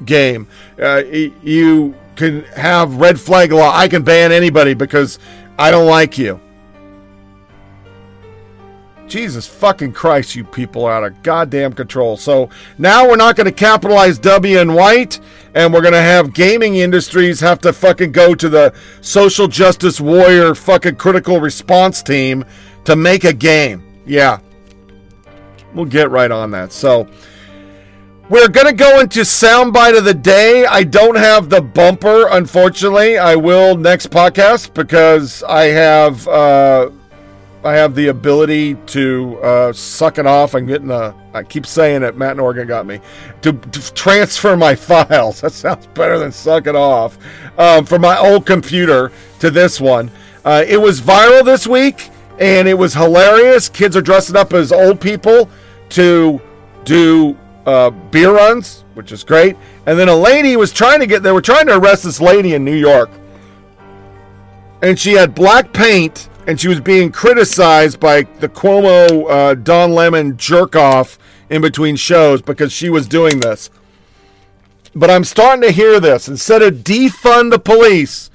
game. 0.04 0.48
Uh, 0.80 1.02
you 1.04 1.94
can 2.16 2.44
have 2.44 2.96
red 2.96 3.20
flag 3.20 3.52
law. 3.52 3.72
I 3.74 3.88
can 3.88 4.02
ban 4.02 4.32
anybody 4.32 4.74
because 4.74 5.18
I 5.58 5.70
don't 5.70 5.86
like 5.86 6.18
you. 6.18 6.40
Jesus 9.08 9.46
fucking 9.46 9.92
Christ, 9.92 10.34
you 10.34 10.44
people 10.44 10.84
are 10.84 10.92
out 10.92 11.04
of 11.04 11.22
goddamn 11.22 11.72
control. 11.72 12.16
So 12.16 12.50
now 12.76 13.08
we're 13.08 13.16
not 13.16 13.36
going 13.36 13.46
to 13.46 13.52
capitalize 13.52 14.18
W 14.18 14.58
and 14.58 14.74
white, 14.74 15.20
and 15.54 15.72
we're 15.72 15.80
going 15.82 15.94
to 15.94 16.00
have 16.00 16.34
gaming 16.34 16.76
industries 16.76 17.40
have 17.40 17.60
to 17.60 17.72
fucking 17.72 18.12
go 18.12 18.34
to 18.34 18.48
the 18.48 18.74
social 19.00 19.48
justice 19.48 20.00
warrior 20.00 20.54
fucking 20.54 20.96
critical 20.96 21.40
response 21.40 22.02
team 22.02 22.44
to 22.84 22.96
make 22.96 23.24
a 23.24 23.32
game. 23.32 23.82
Yeah. 24.06 24.40
We'll 25.74 25.86
get 25.86 26.10
right 26.10 26.30
on 26.30 26.50
that. 26.52 26.72
So 26.72 27.08
we're 28.28 28.48
going 28.48 28.66
to 28.66 28.74
go 28.74 29.00
into 29.00 29.20
soundbite 29.20 29.96
of 29.96 30.04
the 30.04 30.14
day. 30.14 30.66
I 30.66 30.84
don't 30.84 31.16
have 31.16 31.48
the 31.48 31.62
bumper, 31.62 32.28
unfortunately. 32.28 33.16
I 33.16 33.36
will 33.36 33.76
next 33.76 34.10
podcast 34.10 34.74
because 34.74 35.42
I 35.42 35.64
have. 35.64 36.28
Uh, 36.28 36.90
I 37.64 37.74
have 37.74 37.94
the 37.94 38.08
ability 38.08 38.76
to 38.86 39.38
uh, 39.42 39.72
suck 39.72 40.18
it 40.18 40.26
off 40.26 40.54
I'm 40.54 40.66
getting 40.66 40.88
the. 40.88 41.14
I 41.34 41.42
keep 41.42 41.66
saying 41.66 42.02
it. 42.02 42.16
Matt 42.16 42.36
Norgan 42.36 42.68
got 42.68 42.86
me 42.86 43.00
to, 43.42 43.52
to 43.52 43.94
transfer 43.94 44.56
my 44.56 44.74
files. 44.76 45.40
That 45.40 45.52
sounds 45.52 45.86
better 45.88 46.18
than 46.18 46.30
suck 46.30 46.66
it 46.66 46.76
off 46.76 47.18
um, 47.58 47.84
from 47.84 48.02
my 48.02 48.18
old 48.18 48.46
computer 48.46 49.12
to 49.40 49.50
this 49.50 49.80
one. 49.80 50.10
Uh, 50.44 50.64
it 50.66 50.76
was 50.76 51.00
viral 51.00 51.44
this 51.44 51.66
week 51.66 52.10
and 52.38 52.68
it 52.68 52.74
was 52.74 52.94
hilarious. 52.94 53.68
Kids 53.68 53.96
are 53.96 54.02
dressing 54.02 54.36
up 54.36 54.52
as 54.52 54.72
old 54.72 55.00
people 55.00 55.50
to 55.90 56.40
do 56.84 57.36
uh, 57.66 57.90
beer 57.90 58.32
runs, 58.32 58.84
which 58.94 59.12
is 59.12 59.24
great. 59.24 59.56
And 59.86 59.98
then 59.98 60.08
a 60.08 60.16
lady 60.16 60.56
was 60.56 60.72
trying 60.72 61.00
to 61.00 61.06
get. 61.06 61.22
They 61.22 61.32
were 61.32 61.42
trying 61.42 61.66
to 61.66 61.76
arrest 61.76 62.04
this 62.04 62.20
lady 62.20 62.54
in 62.54 62.64
New 62.64 62.76
York, 62.76 63.10
and 64.82 64.98
she 64.98 65.12
had 65.12 65.34
black 65.34 65.72
paint 65.72 66.28
and 66.48 66.58
she 66.58 66.66
was 66.66 66.80
being 66.80 67.12
criticized 67.12 68.00
by 68.00 68.22
the 68.22 68.48
Cuomo 68.48 69.30
uh, 69.30 69.54
Don 69.54 69.92
Lemon 69.92 70.38
jerk 70.38 70.74
off 70.74 71.18
in 71.50 71.60
between 71.60 71.94
shows 71.94 72.40
because 72.40 72.72
she 72.72 72.88
was 72.88 73.06
doing 73.06 73.40
this. 73.40 73.68
But 74.94 75.10
I'm 75.10 75.24
starting 75.24 75.60
to 75.60 75.70
hear 75.70 76.00
this. 76.00 76.26
Instead 76.26 76.62
of 76.62 76.76
defund 76.76 77.50
the 77.50 77.58
police, 77.58 78.30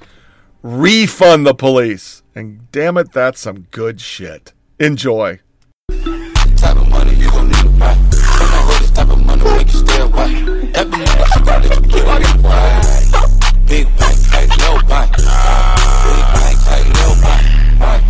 refund 0.62 1.44
the 1.44 1.56
police. 1.56 2.22
And 2.36 2.70
damn 2.70 2.96
it, 2.98 3.12
that's 3.12 3.40
some 3.40 3.62
good 3.72 4.00
shit. 4.00 4.52
Enjoy. 4.78 5.40
Big 13.66 13.88
bank. 14.88 15.73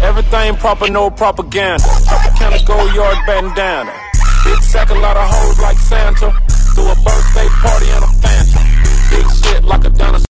Everything 0.03 0.57
proper, 0.57 0.91
no 0.91 1.11
propaganda. 1.11 1.85
Tropicana 1.85 2.67
go 2.67 2.77
yard 2.95 3.19
bandana. 3.27 3.93
Big 4.45 4.63
sack, 4.63 4.91
a 4.91 4.95
lot 4.95 5.17
of 5.17 5.29
hoes 5.29 5.59
like 5.61 5.79
Santa. 5.79 6.33
Do 6.75 6.83
a 6.83 6.95
birthday 7.05 7.49
party 7.63 7.89
and 7.91 8.05
a 8.05 8.09
phantom. 8.23 8.63
Big 9.11 9.27
shit 9.43 9.65
like 9.65 9.85
a 9.85 9.91
dinosaur. 9.91 10.25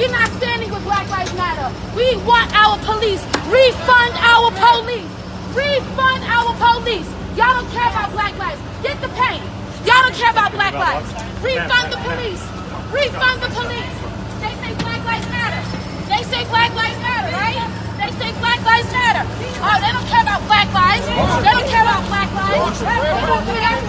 We're 0.00 0.08
not 0.08 0.30
standing 0.40 0.70
with 0.70 0.82
Black 0.84 1.10
Lives 1.10 1.34
Matter. 1.34 1.68
We 1.94 2.16
want 2.24 2.48
our 2.56 2.78
police. 2.78 3.22
Refund 3.52 4.14
our 4.16 4.50
police. 4.50 5.12
Refund 5.52 6.24
our 6.24 6.54
police. 6.56 7.06
Y'all 7.40 7.56
don't 7.56 7.72
care 7.72 7.88
about 7.88 8.12
black 8.12 8.36
lives. 8.36 8.60
Get 8.84 9.00
the 9.00 9.08
pain. 9.16 9.40
Y'all 9.88 10.04
don't 10.04 10.12
care 10.12 10.28
about 10.28 10.52
black 10.52 10.76
lives. 10.76 11.08
Refund 11.40 11.88
the 11.88 11.96
police. 12.04 12.44
Refund 12.92 13.40
the 13.40 13.48
police. 13.56 13.96
They 14.44 14.52
say 14.60 14.76
Black 14.76 15.00
Lives 15.08 15.24
Matter. 15.32 15.64
They 16.04 16.20
say 16.28 16.44
Black 16.52 16.68
Lives 16.76 17.00
Matter, 17.00 17.32
right? 17.32 17.64
They 17.96 18.12
say 18.20 18.28
Black 18.44 18.60
Lives 18.60 18.92
Matter. 18.92 19.24
Oh, 19.56 19.72
they 19.80 19.88
don't 19.88 20.04
care 20.04 20.20
about 20.20 20.44
black 20.52 20.68
lives. 20.68 21.00
They 21.08 21.16
don't 21.16 21.64
care 21.64 21.80
about 21.80 22.04
black 22.12 22.28
lives. 22.28 22.52
They 22.52 22.60
don't 22.60 22.76
care. 22.76 23.80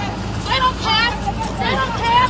They 0.48 0.60
don't 0.64 0.80
care. 0.80 1.12
They 1.60 1.76
don't 1.76 1.92
care. 2.00 2.28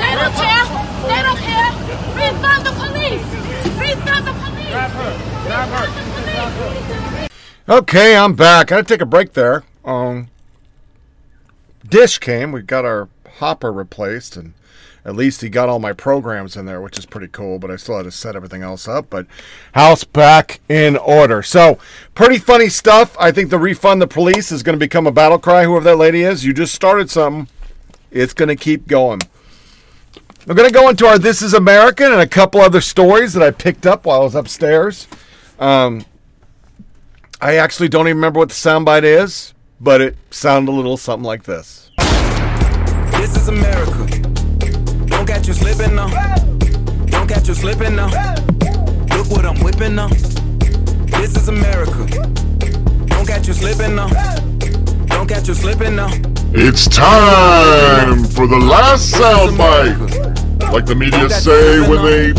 They 0.00 0.12
don't 0.16 0.32
care. 0.40 0.64
They 1.04 1.20
don't 1.20 1.40
care. 1.52 1.68
Refund 2.16 2.64
the 2.64 2.72
police. 2.80 3.28
Refund 3.76 4.24
the 4.24 4.32
police. 4.40 4.72
Refund 4.72 5.12
the 6.16 6.72
police. 6.72 7.28
Okay, 7.68 8.16
I'm 8.16 8.32
back. 8.32 8.72
I 8.72 8.76
had 8.76 8.88
to 8.88 8.94
take 8.94 9.02
a 9.02 9.06
break 9.06 9.34
there. 9.34 9.64
Um, 9.84 10.31
Dish 11.88 12.18
came. 12.18 12.52
We 12.52 12.62
got 12.62 12.84
our 12.84 13.08
hopper 13.38 13.72
replaced, 13.72 14.36
and 14.36 14.54
at 15.04 15.16
least 15.16 15.40
he 15.40 15.48
got 15.48 15.68
all 15.68 15.78
my 15.78 15.92
programs 15.92 16.56
in 16.56 16.66
there, 16.66 16.80
which 16.80 16.98
is 16.98 17.06
pretty 17.06 17.28
cool. 17.28 17.58
But 17.58 17.70
I 17.70 17.76
still 17.76 17.96
had 17.96 18.04
to 18.04 18.10
set 18.10 18.36
everything 18.36 18.62
else 18.62 18.86
up. 18.86 19.10
But 19.10 19.26
house 19.72 20.04
back 20.04 20.60
in 20.68 20.96
order. 20.96 21.42
So 21.42 21.78
pretty 22.14 22.38
funny 22.38 22.68
stuff. 22.68 23.16
I 23.18 23.32
think 23.32 23.50
the 23.50 23.58
refund 23.58 24.00
the 24.00 24.06
police 24.06 24.52
is 24.52 24.62
going 24.62 24.78
to 24.78 24.84
become 24.84 25.06
a 25.06 25.12
battle 25.12 25.38
cry. 25.38 25.64
Whoever 25.64 25.84
that 25.84 25.96
lady 25.96 26.22
is, 26.22 26.44
you 26.44 26.52
just 26.52 26.74
started 26.74 27.10
something. 27.10 27.48
It's 28.10 28.34
going 28.34 28.48
to 28.48 28.56
keep 28.56 28.86
going. 28.86 29.20
We're 30.46 30.54
going 30.56 30.68
to 30.68 30.74
go 30.74 30.88
into 30.88 31.06
our 31.06 31.18
This 31.18 31.40
Is 31.40 31.54
American 31.54 32.10
and 32.10 32.20
a 32.20 32.26
couple 32.26 32.60
other 32.60 32.80
stories 32.80 33.32
that 33.34 33.44
I 33.44 33.52
picked 33.52 33.86
up 33.86 34.04
while 34.04 34.22
I 34.22 34.24
was 34.24 34.34
upstairs. 34.34 35.06
Um, 35.58 36.04
I 37.40 37.56
actually 37.56 37.88
don't 37.88 38.08
even 38.08 38.16
remember 38.16 38.40
what 38.40 38.48
the 38.48 38.54
soundbite 38.54 39.04
is, 39.04 39.54
but 39.82 40.00
it 40.00 40.16
sounded 40.30 40.70
a 40.70 40.74
little 40.74 40.96
something 40.96 41.26
like 41.26 41.42
this. 41.42 41.90
This 43.18 43.36
is 43.36 43.48
America. 43.48 44.06
Don't 45.06 45.26
catch 45.26 45.48
you 45.48 45.54
slipping 45.54 45.96
now. 45.96 46.06
Don't 47.06 47.28
catch 47.28 47.48
you 47.48 47.54
slipping 47.54 47.96
now. 47.96 48.06
Look 49.16 49.28
what 49.30 49.44
I'm 49.44 49.58
whipping 49.60 49.96
now. 49.96 50.06
This 51.18 51.36
is 51.36 51.48
America. 51.48 52.06
Don't 53.06 53.26
catch 53.26 53.48
you 53.48 53.54
slipping 53.54 53.96
now. 53.96 54.08
Don't 55.06 55.28
catch 55.28 55.48
you 55.48 55.54
slipping 55.54 55.96
now. 55.96 56.10
It's 56.54 56.86
time 56.86 58.24
for 58.24 58.46
the 58.46 58.58
last 58.58 59.12
soundbite. 59.12 60.72
Like 60.72 60.86
the 60.86 60.94
media 60.94 61.28
say 61.28 61.80
when 61.88 62.04
they 62.04 62.30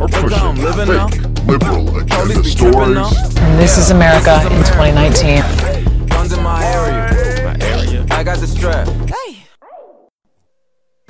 are 0.00 0.08
pushing 0.08 0.56
fake 0.84 1.46
liberal 1.46 1.96
agenda 1.96 2.42
stories. 2.42 3.38
And 3.38 3.60
this 3.60 3.78
is 3.78 3.90
America 3.90 4.40
in 4.50 4.64
2019. 4.64 5.71
Guns 6.08 6.32
in 6.32 6.42
my 6.42 6.64
area. 6.64 8.06
I 8.10 8.24
got 8.24 8.38
the 8.38 8.46
strap. 8.46 8.88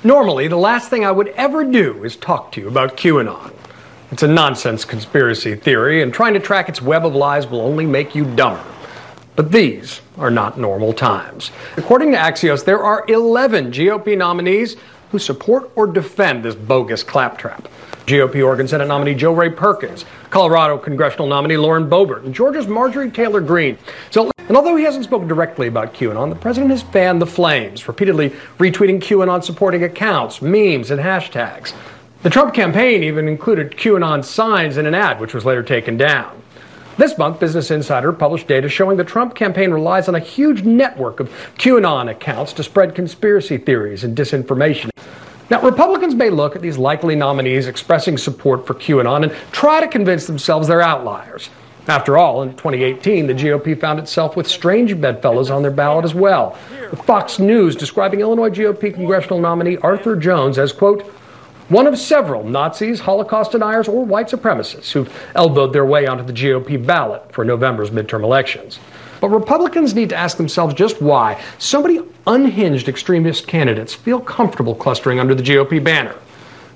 Normally, 0.05 0.49
the 0.49 0.57
last 0.57 0.89
thing 0.89 1.05
I 1.05 1.11
would 1.11 1.29
ever 1.29 1.63
do 1.63 2.03
is 2.03 2.17
talk 2.17 2.51
to 2.53 2.61
you 2.61 2.67
about 2.67 2.97
QAnon. 2.97 3.53
It's 4.11 4.21
a 4.21 4.27
nonsense 4.27 4.83
conspiracy 4.83 5.55
theory, 5.55 6.01
and 6.01 6.13
trying 6.13 6.33
to 6.33 6.41
track 6.41 6.67
its 6.67 6.81
web 6.81 7.05
of 7.05 7.15
lies 7.15 7.47
will 7.47 7.61
only 7.61 7.85
make 7.85 8.13
you 8.13 8.25
dumber. 8.35 8.63
But 9.37 9.51
these 9.51 10.01
are 10.17 10.29
not 10.29 10.59
normal 10.59 10.91
times. 10.91 11.51
According 11.77 12.11
to 12.11 12.17
Axios, 12.17 12.65
there 12.65 12.83
are 12.83 13.05
11 13.07 13.71
GOP 13.71 14.17
nominees 14.17 14.75
who 15.11 15.19
support 15.19 15.71
or 15.75 15.87
defend 15.87 16.43
this 16.43 16.55
bogus 16.55 17.01
claptrap. 17.01 17.69
GOP 18.05 18.45
Oregon 18.45 18.67
Senate 18.67 18.89
nominee 18.89 19.15
Jo 19.15 19.33
Rae 19.33 19.49
Perkins, 19.49 20.03
Colorado 20.29 20.77
congressional 20.77 21.27
nominee 21.27 21.55
Lauren 21.55 21.89
Boebert, 21.89 22.25
and 22.25 22.35
Georgia's 22.35 22.67
Marjorie 22.67 23.09
Taylor 23.09 23.39
Greene. 23.39 23.77
So, 24.11 24.32
and 24.53 24.57
although 24.59 24.75
he 24.75 24.83
hasn't 24.83 25.05
spoken 25.05 25.27
directly 25.27 25.65
about 25.65 25.95
QAnon, 25.95 26.29
the 26.29 26.35
president 26.35 26.69
has 26.69 26.83
fanned 26.83 27.19
the 27.19 27.25
flames, 27.25 27.87
repeatedly 27.87 28.29
retweeting 28.59 28.99
QAnon 28.99 29.43
supporting 29.43 29.83
accounts, 29.83 30.43
memes, 30.43 30.91
and 30.91 31.01
hashtags. 31.01 31.73
The 32.21 32.29
Trump 32.29 32.53
campaign 32.53 33.01
even 33.01 33.27
included 33.27 33.71
QAnon 33.71 34.23
signs 34.23 34.77
in 34.77 34.85
an 34.85 34.93
ad, 34.93 35.19
which 35.19 35.33
was 35.33 35.43
later 35.43 35.63
taken 35.63 35.97
down. 35.97 36.39
This 36.97 37.17
month, 37.17 37.39
Business 37.39 37.71
Insider 37.71 38.13
published 38.13 38.47
data 38.47 38.69
showing 38.69 38.95
the 38.95 39.03
Trump 39.03 39.33
campaign 39.33 39.71
relies 39.71 40.07
on 40.07 40.13
a 40.13 40.19
huge 40.19 40.61
network 40.61 41.19
of 41.19 41.31
QAnon 41.57 42.11
accounts 42.11 42.53
to 42.53 42.63
spread 42.63 42.93
conspiracy 42.93 43.57
theories 43.57 44.03
and 44.03 44.15
disinformation. 44.15 44.91
Now, 45.49 45.63
Republicans 45.63 46.13
may 46.13 46.29
look 46.29 46.55
at 46.55 46.61
these 46.61 46.77
likely 46.77 47.15
nominees 47.15 47.65
expressing 47.65 48.19
support 48.19 48.67
for 48.67 48.75
QAnon 48.75 49.23
and 49.23 49.31
try 49.51 49.81
to 49.81 49.87
convince 49.87 50.27
themselves 50.27 50.67
they're 50.67 50.79
outliers. 50.79 51.49
After 51.87 52.17
all, 52.17 52.43
in 52.43 52.51
2018, 52.51 53.27
the 53.27 53.33
GOP 53.33 53.77
found 53.77 53.99
itself 53.99 54.37
with 54.37 54.47
strange 54.47 54.99
bedfellows 54.99 55.49
on 55.49 55.61
their 55.61 55.71
ballot 55.71 56.05
as 56.05 56.15
well, 56.15 56.51
Fox 57.05 57.39
News 57.39 57.75
describing 57.75 58.21
Illinois 58.21 58.49
GOP 58.49 58.93
congressional 58.93 59.39
nominee 59.39 59.77
Arthur 59.77 60.15
Jones 60.15 60.57
as, 60.57 60.71
quote, 60.71 61.01
one 61.69 61.87
of 61.87 61.97
several 61.97 62.43
Nazis, 62.43 62.99
Holocaust 62.99 63.51
deniers, 63.51 63.87
or 63.87 64.05
white 64.05 64.27
supremacists 64.27 64.91
who've 64.91 65.11
elbowed 65.35 65.73
their 65.73 65.85
way 65.85 66.07
onto 66.07 66.23
the 66.23 66.33
GOP 66.33 66.83
ballot 66.85 67.31
for 67.33 67.43
November's 67.43 67.89
midterm 67.89 68.23
elections. 68.23 68.79
But 69.19 69.29
Republicans 69.29 69.93
need 69.93 70.09
to 70.09 70.15
ask 70.15 70.37
themselves 70.37 70.73
just 70.73 71.01
why 71.01 71.41
so 71.57 71.81
many 71.81 72.01
unhinged 72.27 72.87
extremist 72.87 73.47
candidates 73.47 73.93
feel 73.93 74.19
comfortable 74.19 74.75
clustering 74.75 75.19
under 75.19 75.33
the 75.35 75.43
GOP 75.43 75.83
banner. 75.83 76.15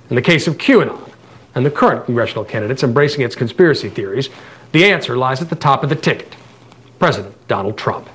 In 0.10 0.16
the 0.16 0.22
case 0.22 0.48
of 0.48 0.58
QAnon 0.58 1.12
and 1.56 1.66
the 1.66 1.72
current 1.72 2.06
congressional 2.06 2.46
candidates 2.46 2.84
embracing 2.84 3.22
its 3.22 3.36
conspiracy 3.36 3.90
theories, 3.90 4.30
the 4.72 4.86
answer 4.86 5.18
lies 5.18 5.42
at 5.42 5.50
the 5.50 5.56
top 5.56 5.84
of 5.84 5.90
the 5.90 5.96
ticket 5.96 6.36
President 7.00 7.36
Donald 7.48 7.78
Trump. 7.78 8.10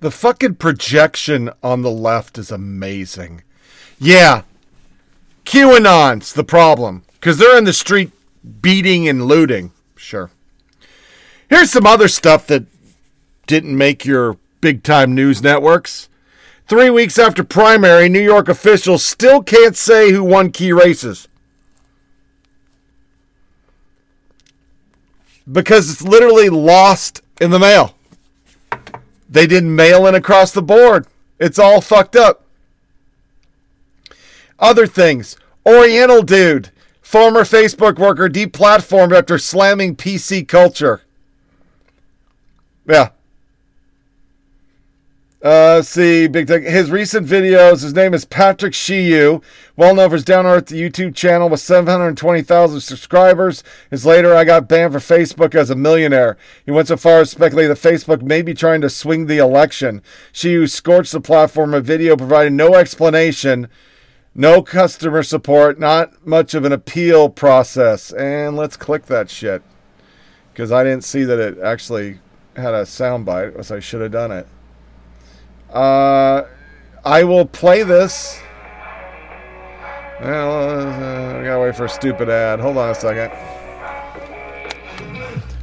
The 0.00 0.10
fucking 0.10 0.56
projection 0.56 1.50
on 1.62 1.82
the 1.82 1.90
left 1.90 2.38
is 2.38 2.50
amazing. 2.50 3.42
Yeah, 3.98 4.42
QAnon's 5.44 6.32
the 6.32 6.44
problem 6.44 7.02
because 7.14 7.38
they're 7.38 7.56
in 7.56 7.64
the 7.64 7.72
street 7.72 8.10
beating 8.60 9.08
and 9.08 9.26
looting. 9.26 9.72
Sure. 9.96 10.30
Here's 11.48 11.70
some 11.70 11.86
other 11.86 12.08
stuff 12.08 12.46
that 12.48 12.64
didn't 13.46 13.76
make 13.76 14.04
your 14.04 14.36
big 14.60 14.82
time 14.82 15.14
news 15.14 15.42
networks. 15.42 16.08
Three 16.68 16.90
weeks 16.90 17.18
after 17.18 17.44
primary, 17.44 18.08
New 18.08 18.20
York 18.22 18.48
officials 18.48 19.04
still 19.04 19.42
can't 19.42 19.76
say 19.76 20.10
who 20.10 20.24
won 20.24 20.50
key 20.50 20.72
races. 20.72 21.28
Because 25.50 25.90
it's 25.90 26.02
literally 26.02 26.48
lost 26.48 27.22
in 27.40 27.50
the 27.50 27.58
mail. 27.58 27.94
They 29.28 29.46
didn't 29.46 29.74
mail 29.74 30.06
in 30.06 30.14
across 30.14 30.52
the 30.52 30.62
board. 30.62 31.06
It's 31.38 31.58
all 31.58 31.80
fucked 31.80 32.16
up. 32.16 32.44
Other 34.58 34.86
things. 34.86 35.36
Oriental 35.66 36.22
dude, 36.22 36.70
former 37.02 37.42
Facebook 37.42 37.98
worker, 37.98 38.28
deplatformed 38.28 39.16
after 39.16 39.38
slamming 39.38 39.96
PC 39.96 40.46
culture. 40.46 41.02
Yeah. 42.88 43.10
Uh, 45.46 45.80
see, 45.80 46.26
big 46.26 46.48
tech. 46.48 46.64
His 46.64 46.90
recent 46.90 47.24
videos. 47.24 47.82
His 47.82 47.94
name 47.94 48.14
is 48.14 48.24
Patrick 48.24 48.72
Shyu, 48.72 49.40
well 49.76 49.94
known 49.94 50.08
for 50.08 50.16
his 50.16 50.24
Down 50.24 50.44
Earth 50.44 50.70
YouTube 50.70 51.14
channel 51.14 51.48
with 51.48 51.60
720,000 51.60 52.80
subscribers. 52.80 53.62
His 53.88 54.04
later, 54.04 54.34
I 54.34 54.42
got 54.42 54.66
banned 54.66 54.92
for 54.92 54.98
Facebook 54.98 55.54
as 55.54 55.70
a 55.70 55.76
millionaire. 55.76 56.36
He 56.64 56.72
went 56.72 56.88
so 56.88 56.96
far 56.96 57.20
as 57.20 57.28
to 57.28 57.36
speculate 57.36 57.68
that 57.68 57.78
Facebook 57.78 58.22
may 58.22 58.42
be 58.42 58.54
trying 58.54 58.80
to 58.80 58.90
swing 58.90 59.26
the 59.26 59.38
election. 59.38 60.02
Shyu 60.32 60.68
scorched 60.68 61.12
the 61.12 61.20
platform. 61.20 61.74
A 61.74 61.80
video 61.80 62.16
providing 62.16 62.56
no 62.56 62.74
explanation, 62.74 63.68
no 64.34 64.62
customer 64.62 65.22
support, 65.22 65.78
not 65.78 66.26
much 66.26 66.54
of 66.54 66.64
an 66.64 66.72
appeal 66.72 67.28
process. 67.28 68.10
And 68.12 68.56
let's 68.56 68.76
click 68.76 69.06
that 69.06 69.30
shit 69.30 69.62
because 70.52 70.72
I 70.72 70.82
didn't 70.82 71.04
see 71.04 71.22
that 71.22 71.38
it 71.38 71.60
actually 71.60 72.18
had 72.56 72.74
a 72.74 72.82
soundbite, 72.82 73.64
so 73.64 73.76
I 73.76 73.78
should 73.78 74.00
have 74.00 74.10
done 74.10 74.32
it. 74.32 74.48
Uh, 75.76 76.46
I 77.04 77.22
will 77.24 77.44
play 77.44 77.82
this. 77.82 78.40
Well, 80.22 80.70
uh, 80.70 81.38
I 81.38 81.44
gotta 81.44 81.60
wait 81.60 81.76
for 81.76 81.84
a 81.84 81.88
stupid 81.88 82.30
ad. 82.30 82.60
Hold 82.60 82.78
on 82.78 82.88
a 82.88 82.94
second. 82.94 83.30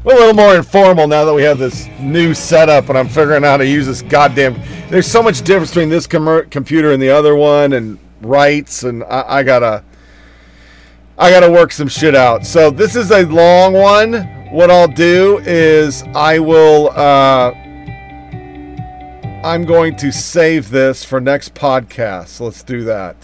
We're 0.03 0.13
a 0.13 0.19
little 0.19 0.35
more 0.35 0.55
informal 0.55 1.07
now 1.07 1.25
that 1.25 1.33
we 1.33 1.41
have 1.41 1.57
this 1.57 1.87
new 1.99 2.35
setup 2.35 2.89
and 2.89 2.97
I'm 2.97 3.07
figuring 3.07 3.43
out 3.43 3.51
how 3.51 3.57
to 3.57 3.65
use 3.65 3.87
this 3.87 4.03
goddamn. 4.03 4.61
There's 4.89 5.07
so 5.07 5.23
much 5.23 5.41
difference 5.41 5.71
between 5.71 5.89
this 5.89 6.05
com- 6.05 6.47
computer 6.51 6.91
and 6.91 7.01
the 7.01 7.09
other 7.09 7.35
one, 7.35 7.73
and 7.73 7.97
rights, 8.21 8.83
and 8.83 9.03
I, 9.05 9.39
I 9.39 9.43
gotta. 9.43 9.83
I 11.17 11.29
gotta 11.31 11.51
work 11.51 11.71
some 11.71 11.87
shit 11.87 12.15
out. 12.15 12.45
So 12.45 12.69
this 12.69 12.95
is 12.95 13.09
a 13.11 13.23
long 13.23 13.73
one. 13.73 14.23
What 14.51 14.69
I'll 14.69 14.87
do 14.87 15.39
is 15.39 16.03
I 16.13 16.37
will. 16.37 16.91
Uh, 16.91 17.62
I'm 19.43 19.65
going 19.65 19.97
to 19.97 20.13
save 20.13 20.69
this 20.69 21.03
for 21.03 21.19
next 21.19 21.53
podcast. 21.53 22.39
Let's 22.39 22.63
do 22.63 22.85
that. 22.85 23.17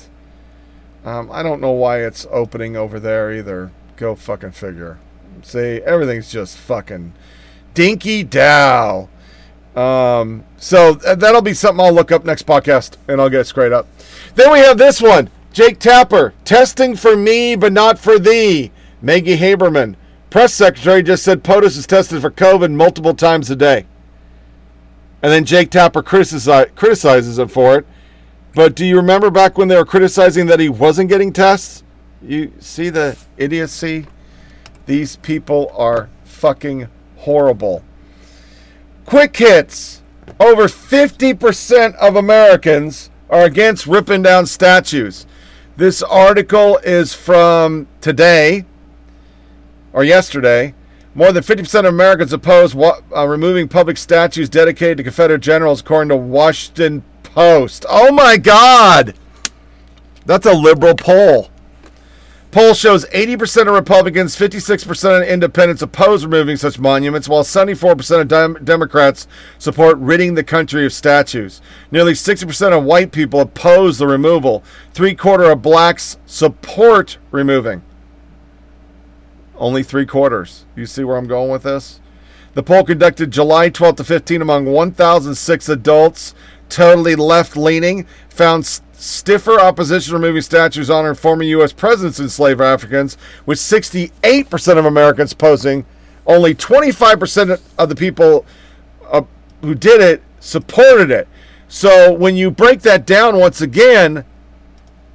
Um, 1.05 1.31
I 1.31 1.41
don't 1.41 1.61
know 1.61 1.71
why 1.71 2.01
it's 2.01 2.27
opening 2.29 2.75
over 2.75 2.99
there 2.99 3.31
either. 3.31 3.71
Go 3.95 4.15
fucking 4.15 4.51
figure. 4.51 4.99
See, 5.43 5.79
everything's 5.85 6.29
just 6.29 6.57
fucking 6.57 7.13
dinky 7.73 8.25
dow. 8.25 9.07
Um, 9.77 10.43
so 10.57 10.95
that'll 10.95 11.41
be 11.41 11.53
something 11.53 11.85
I'll 11.85 11.93
look 11.93 12.11
up 12.11 12.25
next 12.25 12.45
podcast 12.45 12.97
and 13.07 13.21
I'll 13.21 13.29
get 13.29 13.41
it 13.41 13.47
straight 13.47 13.71
up. 13.71 13.87
Then 14.35 14.51
we 14.51 14.59
have 14.59 14.77
this 14.77 15.01
one 15.01 15.29
Jake 15.53 15.79
Tapper, 15.79 16.33
testing 16.43 16.97
for 16.97 17.15
me 17.15 17.55
but 17.55 17.71
not 17.71 17.97
for 17.97 18.19
thee. 18.19 18.73
Maggie 19.01 19.37
Haberman, 19.37 19.95
press 20.29 20.53
secretary, 20.53 21.01
just 21.01 21.23
said 21.23 21.45
POTUS 21.45 21.77
is 21.77 21.87
tested 21.87 22.19
for 22.19 22.29
COVID 22.29 22.73
multiple 22.73 23.13
times 23.13 23.49
a 23.49 23.55
day. 23.55 23.85
And 25.21 25.31
then 25.31 25.45
Jake 25.45 25.69
Tapper 25.69 26.01
criticize, 26.01 26.69
criticizes 26.75 27.39
him 27.39 27.49
for 27.49 27.77
it. 27.77 27.85
But 28.55 28.75
do 28.75 28.85
you 28.85 28.95
remember 28.95 29.29
back 29.29 29.57
when 29.57 29.67
they 29.67 29.75
were 29.75 29.85
criticizing 29.85 30.47
that 30.47 30.59
he 30.59 30.69
wasn't 30.69 31.09
getting 31.09 31.33
tests? 31.33 31.83
You 32.21 32.53
see 32.59 32.89
the 32.89 33.17
idiocy? 33.37 34.07
These 34.85 35.17
people 35.17 35.71
are 35.75 36.09
fucking 36.23 36.87
horrible. 37.17 37.83
Quick 39.05 39.35
hits. 39.37 40.01
Over 40.39 40.67
50% 40.67 41.95
of 41.95 42.15
Americans 42.15 43.09
are 43.29 43.43
against 43.43 43.87
ripping 43.87 44.21
down 44.21 44.45
statues. 44.45 45.25
This 45.77 46.01
article 46.03 46.77
is 46.83 47.13
from 47.13 47.87
today 48.01 48.65
or 49.93 50.03
yesterday. 50.03 50.73
More 51.15 51.31
than 51.31 51.43
50% 51.43 51.79
of 51.79 51.85
Americans 51.85 52.31
oppose 52.33 52.75
wa- 52.75 52.99
uh, 53.15 53.27
removing 53.27 53.67
public 53.67 53.97
statues 53.97 54.47
dedicated 54.49 54.97
to 54.97 55.03
Confederate 55.03 55.39
generals, 55.39 55.81
according 55.81 56.09
to 56.09 56.15
Washington 56.15 57.03
Post. 57.23 57.85
Oh 57.89 58.11
my 58.11 58.37
God! 58.37 59.15
That's 60.25 60.45
a 60.45 60.53
liberal 60.53 60.95
poll. 60.95 61.49
Poll 62.51 62.73
shows 62.73 63.05
80% 63.05 63.67
of 63.67 63.73
Republicans, 63.75 64.35
56% 64.35 65.21
of 65.21 65.27
independents 65.27 65.83
oppose 65.83 66.25
removing 66.25 66.57
such 66.57 66.79
monuments, 66.79 67.29
while 67.29 67.43
74% 67.43 68.21
of 68.21 68.27
dem- 68.27 68.57
Democrats 68.63 69.27
support 69.59 69.99
ridding 69.99 70.33
the 70.33 70.43
country 70.43 70.83
of 70.83 70.91
statues. 70.91 71.61
Nearly 71.91 72.13
60% 72.13 72.75
of 72.75 72.83
white 72.83 73.11
people 73.11 73.39
oppose 73.41 73.99
the 73.99 74.07
removal. 74.07 74.63
Three 74.95 75.13
quarter 75.13 75.51
of 75.51 75.61
blacks 75.61 76.17
support 76.25 77.19
removing. 77.29 77.83
Only 79.59 79.83
three 79.83 80.05
quarters. 80.05 80.65
You 80.75 80.85
see 80.85 81.03
where 81.03 81.17
I'm 81.17 81.27
going 81.27 81.51
with 81.51 81.63
this? 81.63 81.99
The 82.53 82.63
poll 82.63 82.83
conducted 82.83 83.29
July 83.29 83.69
12 83.69 83.97
to 83.97 84.03
15 84.03 84.41
among 84.41 84.65
1,006 84.65 85.69
adults, 85.69 86.33
totally 86.69 87.15
left 87.15 87.55
leaning, 87.55 88.07
found 88.29 88.65
stiffer 88.93 89.59
opposition 89.59 90.11
to 90.11 90.17
removing 90.17 90.41
statues 90.41 90.89
honoring 90.89 91.15
former 91.15 91.43
U.S. 91.43 91.73
presidents 91.73 92.19
and 92.19 92.31
slave 92.31 92.59
Africans, 92.59 93.17
with 93.45 93.59
68% 93.59 94.77
of 94.77 94.85
Americans 94.85 95.33
opposing. 95.33 95.85
Only 96.25 96.55
25% 96.55 97.61
of 97.77 97.89
the 97.89 97.95
people 97.95 98.45
uh, 99.07 99.23
who 99.61 99.75
did 99.75 100.01
it 100.01 100.23
supported 100.39 101.11
it. 101.11 101.27
So 101.67 102.11
when 102.13 102.35
you 102.35 102.49
break 102.49 102.81
that 102.81 103.05
down 103.05 103.37
once 103.37 103.61
again, 103.61 104.25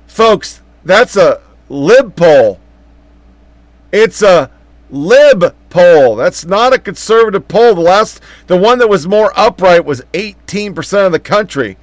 folks, 0.06 0.62
that's 0.84 1.16
a 1.16 1.40
lib 1.68 2.14
poll. 2.14 2.60
It's 3.94 4.22
a 4.22 4.50
lib 4.90 5.54
poll. 5.70 6.16
That's 6.16 6.44
not 6.44 6.72
a 6.72 6.80
conservative 6.80 7.46
poll. 7.46 7.76
The 7.76 7.80
last, 7.80 8.20
the 8.48 8.56
one 8.56 8.80
that 8.80 8.88
was 8.88 9.06
more 9.06 9.32
upright 9.36 9.84
was 9.84 10.02
18% 10.14 11.06
of 11.06 11.12
the 11.12 11.20
country. 11.20 11.78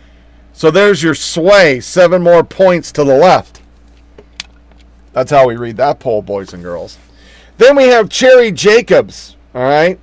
So 0.52 0.70
there's 0.70 1.02
your 1.02 1.16
sway, 1.16 1.80
seven 1.80 2.22
more 2.22 2.44
points 2.44 2.92
to 2.92 3.06
the 3.06 3.18
left. 3.18 3.62
That's 5.14 5.32
how 5.32 5.48
we 5.48 5.56
read 5.56 5.78
that 5.78 6.02
poll, 6.02 6.22
boys 6.22 6.54
and 6.54 6.62
girls. 6.62 6.98
Then 7.58 7.78
we 7.78 7.86
have 7.86 8.10
Cheri 8.10 8.52
Jacobus, 8.52 9.38
all 9.56 9.64
right? 9.64 9.98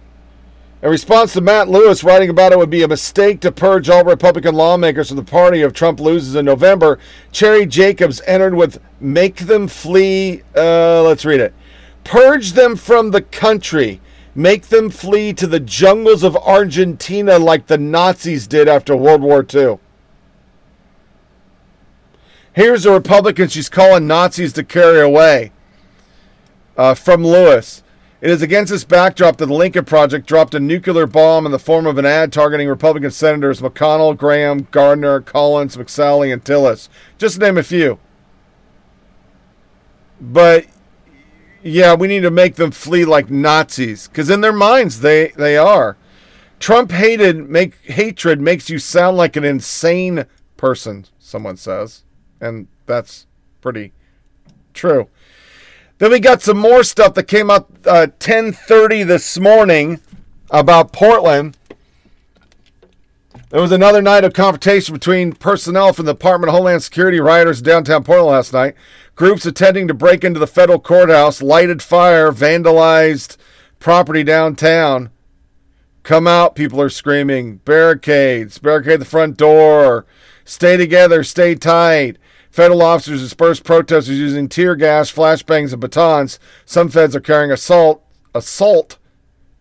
In 0.80 0.88
response 0.88 1.34
to 1.34 1.42
Matt 1.42 1.68
Lewis 1.68 2.02
writing 2.02 2.30
about 2.30 2.52
it 2.52 2.58
would 2.58 2.70
be 2.70 2.84
a 2.84 2.88
mistake 2.88 3.40
to 3.40 3.52
purge 3.52 3.90
all 3.90 4.04
Republican 4.04 4.54
lawmakers 4.54 5.08
from 5.08 5.18
the 5.18 5.24
party 5.24 5.60
if 5.60 5.74
Trump 5.74 6.00
loses 6.00 6.36
in 6.36 6.46
November, 6.46 6.98
Cheri 7.32 7.66
Jacobus 7.66 8.22
entered 8.26 8.54
with 8.54 8.80
make 8.98 9.36
them 9.36 9.68
flee. 9.68 10.42
Uh, 10.56 11.02
let's 11.02 11.26
read 11.26 11.40
it. 11.40 11.52
Purge 12.08 12.52
them 12.52 12.74
from 12.74 13.10
the 13.10 13.20
country. 13.20 14.00
Make 14.34 14.68
them 14.68 14.88
flee 14.88 15.34
to 15.34 15.46
the 15.46 15.60
jungles 15.60 16.22
of 16.22 16.38
Argentina 16.38 17.38
like 17.38 17.66
the 17.66 17.76
Nazis 17.76 18.46
did 18.46 18.66
after 18.66 18.96
World 18.96 19.20
War 19.20 19.44
II. 19.52 19.78
Here's 22.54 22.86
a 22.86 22.92
Republican 22.92 23.48
she's 23.48 23.68
calling 23.68 24.06
Nazis 24.06 24.54
to 24.54 24.64
carry 24.64 25.02
away 25.02 25.52
uh, 26.78 26.94
from 26.94 27.26
Lewis. 27.26 27.82
It 28.22 28.30
is 28.30 28.40
against 28.40 28.72
this 28.72 28.84
backdrop 28.84 29.36
that 29.36 29.44
the 29.44 29.52
Lincoln 29.52 29.84
Project 29.84 30.26
dropped 30.26 30.54
a 30.54 30.60
nuclear 30.60 31.06
bomb 31.06 31.44
in 31.44 31.52
the 31.52 31.58
form 31.58 31.86
of 31.86 31.98
an 31.98 32.06
ad 32.06 32.32
targeting 32.32 32.68
Republican 32.68 33.10
senators 33.10 33.60
McConnell, 33.60 34.16
Graham, 34.16 34.66
Gardner, 34.70 35.20
Collins, 35.20 35.76
McSally, 35.76 36.32
and 36.32 36.42
Tillis, 36.42 36.88
just 37.18 37.34
to 37.34 37.40
name 37.42 37.58
a 37.58 37.62
few. 37.62 37.98
But 40.18 40.64
yeah, 41.68 41.94
we 41.94 42.08
need 42.08 42.20
to 42.20 42.30
make 42.30 42.56
them 42.56 42.70
flee 42.70 43.04
like 43.04 43.30
Nazis 43.30 44.08
because 44.08 44.30
in 44.30 44.40
their 44.40 44.52
minds 44.52 45.00
they 45.00 45.28
they 45.28 45.56
are. 45.56 45.96
Trump 46.58 46.90
hated 46.90 47.48
make 47.48 47.76
hatred 47.84 48.40
makes 48.40 48.68
you 48.68 48.78
sound 48.78 49.16
like 49.16 49.36
an 49.36 49.44
insane 49.44 50.26
person. 50.56 51.06
Someone 51.18 51.56
says, 51.56 52.04
and 52.40 52.68
that's 52.86 53.26
pretty 53.60 53.92
true. 54.74 55.08
Then 55.98 56.10
we 56.10 56.20
got 56.20 56.42
some 56.42 56.58
more 56.58 56.84
stuff 56.84 57.14
that 57.14 57.24
came 57.24 57.50
up 57.50 57.70
uh, 57.86 58.08
10:30 58.18 59.06
this 59.06 59.38
morning 59.38 60.00
about 60.50 60.92
Portland. 60.92 61.56
There 63.50 63.62
was 63.62 63.72
another 63.72 64.02
night 64.02 64.24
of 64.24 64.34
confrontation 64.34 64.92
between 64.92 65.32
personnel 65.32 65.94
from 65.94 66.04
the 66.04 66.12
Department 66.12 66.50
of 66.50 66.54
Homeland 66.54 66.82
Security 66.82 67.18
rioters 67.18 67.62
downtown 67.62 68.04
Portland 68.04 68.32
last 68.32 68.52
night. 68.52 68.74
Groups 69.18 69.44
attempting 69.44 69.88
to 69.88 69.94
break 69.94 70.22
into 70.22 70.38
the 70.38 70.46
federal 70.46 70.78
courthouse 70.78 71.42
lighted 71.42 71.82
fire, 71.82 72.30
vandalized 72.30 73.36
property 73.80 74.22
downtown. 74.22 75.10
Come 76.04 76.28
out, 76.28 76.54
people 76.54 76.80
are 76.80 76.88
screaming. 76.88 77.56
Barricades, 77.64 78.58
barricade 78.58 79.00
the 79.00 79.04
front 79.04 79.36
door. 79.36 80.06
Stay 80.44 80.76
together, 80.76 81.24
stay 81.24 81.56
tight. 81.56 82.16
Federal 82.48 82.80
officers 82.80 83.20
dispersed 83.20 83.64
protesters 83.64 84.20
using 84.20 84.48
tear 84.48 84.76
gas, 84.76 85.10
flashbangs, 85.10 85.72
and 85.72 85.80
batons. 85.80 86.38
Some 86.64 86.88
feds 86.88 87.16
are 87.16 87.20
carrying 87.20 87.50
assault, 87.50 88.04
assault, 88.36 88.98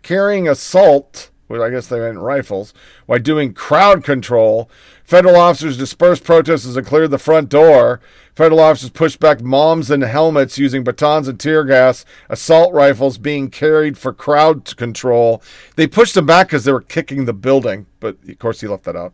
carrying 0.03 0.47
assault, 0.47 1.31
well, 1.49 1.63
I 1.63 1.71
guess 1.71 1.87
they 1.87 1.99
meant 1.99 2.19
rifles, 2.19 2.75
while 3.07 3.17
doing 3.17 3.55
crowd 3.55 4.03
control. 4.03 4.69
Federal 5.07 5.37
officers 5.37 5.77
dispersed 5.77 6.25
protesters 6.25 6.75
and 6.75 6.85
cleared 6.85 7.11
the 7.11 7.17
front 7.17 7.47
door. 7.47 8.01
Federal 8.35 8.59
officers 8.59 8.89
pushed 8.89 9.21
back 9.21 9.39
moms 9.39 9.89
in 9.89 10.01
helmets 10.01 10.57
using 10.57 10.83
batons 10.83 11.29
and 11.29 11.39
tear 11.39 11.63
gas, 11.63 12.03
assault 12.29 12.73
rifles 12.73 13.17
being 13.17 13.49
carried 13.49 13.97
for 13.97 14.11
crowd 14.11 14.75
control. 14.75 15.41
They 15.77 15.87
pushed 15.87 16.15
them 16.15 16.25
back 16.25 16.47
because 16.47 16.65
they 16.65 16.73
were 16.73 16.81
kicking 16.81 17.23
the 17.23 17.31
building, 17.31 17.85
but 18.01 18.17
of 18.27 18.37
course 18.37 18.59
he 18.59 18.67
left 18.67 18.83
that 18.83 18.97
out. 18.97 19.13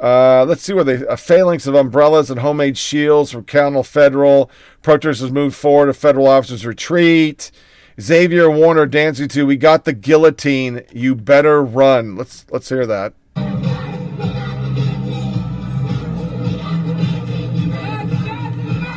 Uh, 0.00 0.44
let's 0.44 0.62
see 0.62 0.72
where 0.72 0.82
they 0.82 1.06
a 1.06 1.16
phalanx 1.16 1.68
of 1.68 1.76
umbrellas 1.76 2.28
and 2.28 2.40
homemade 2.40 2.76
shields 2.76 3.30
from 3.30 3.44
County 3.44 3.84
Federal. 3.84 4.50
Protesters 4.82 5.30
moved 5.30 5.54
forward. 5.54 5.88
A 5.88 5.94
federal 5.94 6.26
officers 6.26 6.66
retreat. 6.66 7.52
Xavier 8.00 8.50
Warner 8.50 8.86
dancing 8.86 9.28
to 9.28 9.46
"We 9.46 9.56
Got 9.56 9.84
the 9.84 9.92
Guillotine." 9.92 10.82
You 10.92 11.14
better 11.14 11.62
run. 11.62 12.16
Let's 12.16 12.46
let's 12.50 12.68
hear 12.68 12.86
that. 12.86 13.14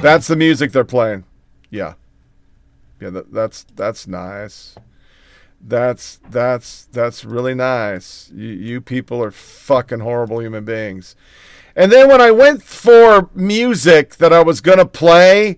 That's 0.02 0.28
the 0.28 0.36
music 0.36 0.72
they're 0.72 0.84
playing. 0.84 1.26
Yeah, 1.70 1.94
yeah. 3.00 3.10
That, 3.12 3.34
that's 3.34 3.64
that's 3.76 4.08
nice. 4.08 4.76
That's 5.60 6.20
that's 6.30 6.86
that's 6.86 7.24
really 7.24 7.54
nice. 7.54 8.32
You 8.34 8.50
you 8.50 8.82
people 8.82 9.24
are 9.24 9.32
fucking 9.32 10.00
horrible 10.00 10.42
human 10.42 10.66
beings. 10.66 11.16
And 11.76 11.92
then 11.92 12.10
when 12.10 12.20
I 12.20 12.32
went 12.32 12.64
for 12.64 13.30
music 13.34 14.18
that 14.18 14.34
I 14.34 14.42
was 14.42 14.60
gonna 14.60 14.86
play, 14.86 15.58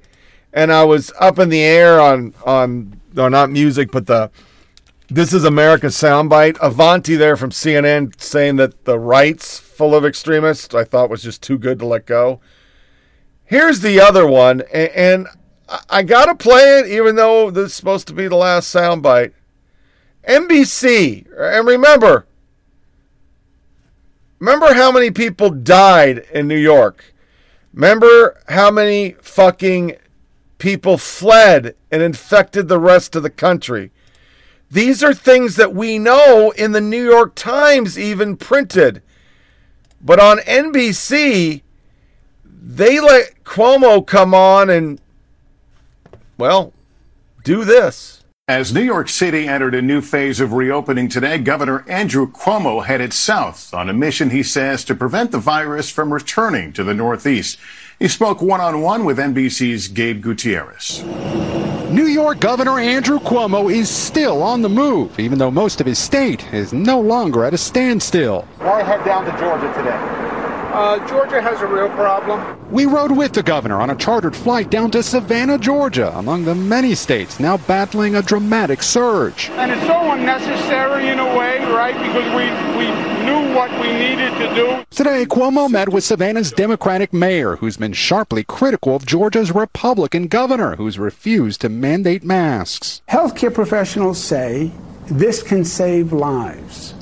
and 0.52 0.72
I 0.72 0.84
was 0.84 1.12
up 1.20 1.40
in 1.40 1.50
the 1.50 1.62
air 1.62 2.00
on 2.00 2.34
on 2.46 3.00
or 3.18 3.30
not 3.30 3.50
music, 3.50 3.92
but 3.92 4.08
the 4.08 4.30
this 5.10 5.34
is 5.34 5.44
America 5.46 5.88
soundbite. 5.88 6.58
Avanti 6.62 7.16
there 7.16 7.38
from 7.38 7.52
CNN 7.52 8.20
saying 8.20 8.56
that 8.58 8.86
the 8.86 8.98
right's 8.98 9.60
full 9.60 9.96
of 9.96 10.06
extremists. 10.06 10.74
I 10.74 10.84
thought 10.84 11.10
was 11.10 11.24
just 11.24 11.42
too 11.42 11.58
good 11.58 11.80
to 11.80 11.86
let 11.86 12.06
go. 12.06 12.40
Here's 13.46 13.82
the 13.82 14.00
other 14.00 14.26
one, 14.26 14.62
and, 14.74 14.92
and 14.92 15.28
I 15.90 16.04
gotta 16.04 16.36
play 16.36 16.80
it, 16.80 16.88
even 16.88 17.16
though 17.16 17.50
this 17.52 17.68
is 17.68 17.74
supposed 17.74 18.08
to 18.08 18.14
be 18.14 18.28
the 18.28 18.36
last 18.36 18.74
soundbite. 18.74 19.34
NBC, 20.28 21.28
and 21.38 21.68
remember, 21.68 22.26
remember 24.40 24.74
how 24.74 24.92
many 24.92 25.12
people 25.12 25.50
died 25.50 26.20
in 26.34 26.48
New 26.48 26.58
York. 26.58 27.14
Remember 27.74 28.40
how 28.48 28.70
many 28.70 29.16
fucking 29.22 29.98
people 30.60 30.98
fled 30.98 31.76
and 31.92 32.02
infected 32.02 32.68
the 32.68 32.80
rest 32.80 33.16
of 33.16 33.24
the 33.24 33.30
country. 33.30 33.92
These 34.72 35.04
are 35.04 35.14
things 35.14 35.56
that 35.58 35.74
we 35.74 36.00
know 36.00 36.52
in 36.52 36.72
the 36.72 36.82
New 36.82 37.04
York 37.04 37.36
Times 37.36 38.00
even 38.00 38.38
printed. 38.38 39.02
But 40.00 40.20
on 40.20 40.38
NBC, 40.40 41.63
they 42.66 43.02
let 43.02 43.44
Cuomo 43.44 44.06
come 44.06 44.34
on 44.34 44.70
and, 44.70 45.02
well, 46.38 46.72
do 47.44 47.66
this. 47.66 48.24
As 48.48 48.74
New 48.74 48.82
York 48.82 49.10
City 49.10 49.48
entered 49.48 49.76
a 49.76 49.82
new 49.82 50.02
phase 50.02 50.40
of 50.40 50.54
reopening 50.54 51.10
today, 51.10 51.38
Governor 51.38 51.86
Andrew 51.90 52.30
Cuomo 52.30 52.86
headed 52.86 53.14
south 53.14 53.74
on 53.74 53.90
a 53.90 53.94
mission, 53.94 54.30
he 54.30 54.44
says, 54.44 54.84
to 54.86 54.96
prevent 54.96 55.32
the 55.32 55.40
virus 55.40 55.90
from 55.90 56.14
returning 56.14 56.74
to 56.74 56.84
the 56.84 56.94
Northeast. 56.94 57.58
He 58.00 58.08
spoke 58.08 58.42
one 58.42 58.60
on 58.60 58.82
one 58.82 59.06
with 59.06 59.18
NBC's 59.18 59.90
Gabe 59.90 60.22
Gutierrez. 60.22 61.04
New 61.90 62.08
York 62.08 62.40
Governor 62.40 62.80
Andrew 62.80 63.20
Cuomo 63.20 63.74
is 63.74 63.90
still 63.90 64.42
on 64.42 64.62
the 64.62 64.70
move, 64.70 65.20
even 65.20 65.38
though 65.38 65.52
most 65.52 65.80
of 65.80 65.88
his 65.88 66.00
state 66.00 66.52
is 66.54 66.74
no 66.74 67.00
longer 67.00 67.46
at 67.46 67.54
a 67.54 67.58
standstill. 67.58 68.42
Why 68.58 68.84
head 68.84 69.06
down 69.06 69.26
to 69.26 69.32
Georgia 69.40 69.72
today? 69.78 70.33
Uh, 70.74 70.98
Georgia 71.08 71.40
has 71.40 71.62
a 71.62 71.68
real 71.68 71.88
problem. 71.90 72.58
We 72.72 72.88
rode 72.88 73.16
with 73.16 73.34
the 73.34 73.44
governor 73.44 73.80
on 73.80 73.92
a 73.92 73.96
chartered 73.96 74.36
flight 74.36 74.72
down 74.72 74.90
to 74.92 75.04
Savannah, 75.04 75.60
Georgia, 75.60 76.12
among 76.18 76.46
the 76.46 76.56
many 76.56 76.96
states 76.96 77.40
now 77.40 77.58
battling 77.58 78.16
a 78.16 78.24
dramatic 78.24 78.82
surge. 78.82 79.52
And 79.52 79.72
it's 79.72 79.86
so 79.86 80.12
unnecessary 80.14 81.10
in 81.10 81.20
a 81.20 81.38
way, 81.38 81.60
right? 81.66 81.94
Because 81.94 82.26
we, 82.34 82.50
we 82.80 82.90
knew 83.24 83.56
what 83.56 83.70
we 83.80 83.94
needed 83.94 84.32
to 84.40 84.56
do. 84.56 84.84
Today, 84.90 85.28
Cuomo 85.28 85.70
met 85.70 85.90
with 85.90 86.04
Savannah's 86.04 86.52
Democratic 86.52 87.14
mayor, 87.14 87.58
who's 87.58 87.78
been 87.78 87.94
sharply 87.94 88.44
critical 88.44 88.96
of 88.96 89.06
Georgia's 89.06 89.52
Republican 89.52 90.26
governor, 90.26 90.76
who's 90.78 90.98
refused 90.98 91.62
to 91.62 91.70
mandate 91.70 92.24
masks. 92.24 93.04
Healthcare 93.10 93.54
professionals 93.54 94.20
say 94.20 94.72
this 95.06 95.44
can 95.44 95.66
save 95.66 96.12
lives. 96.12 96.96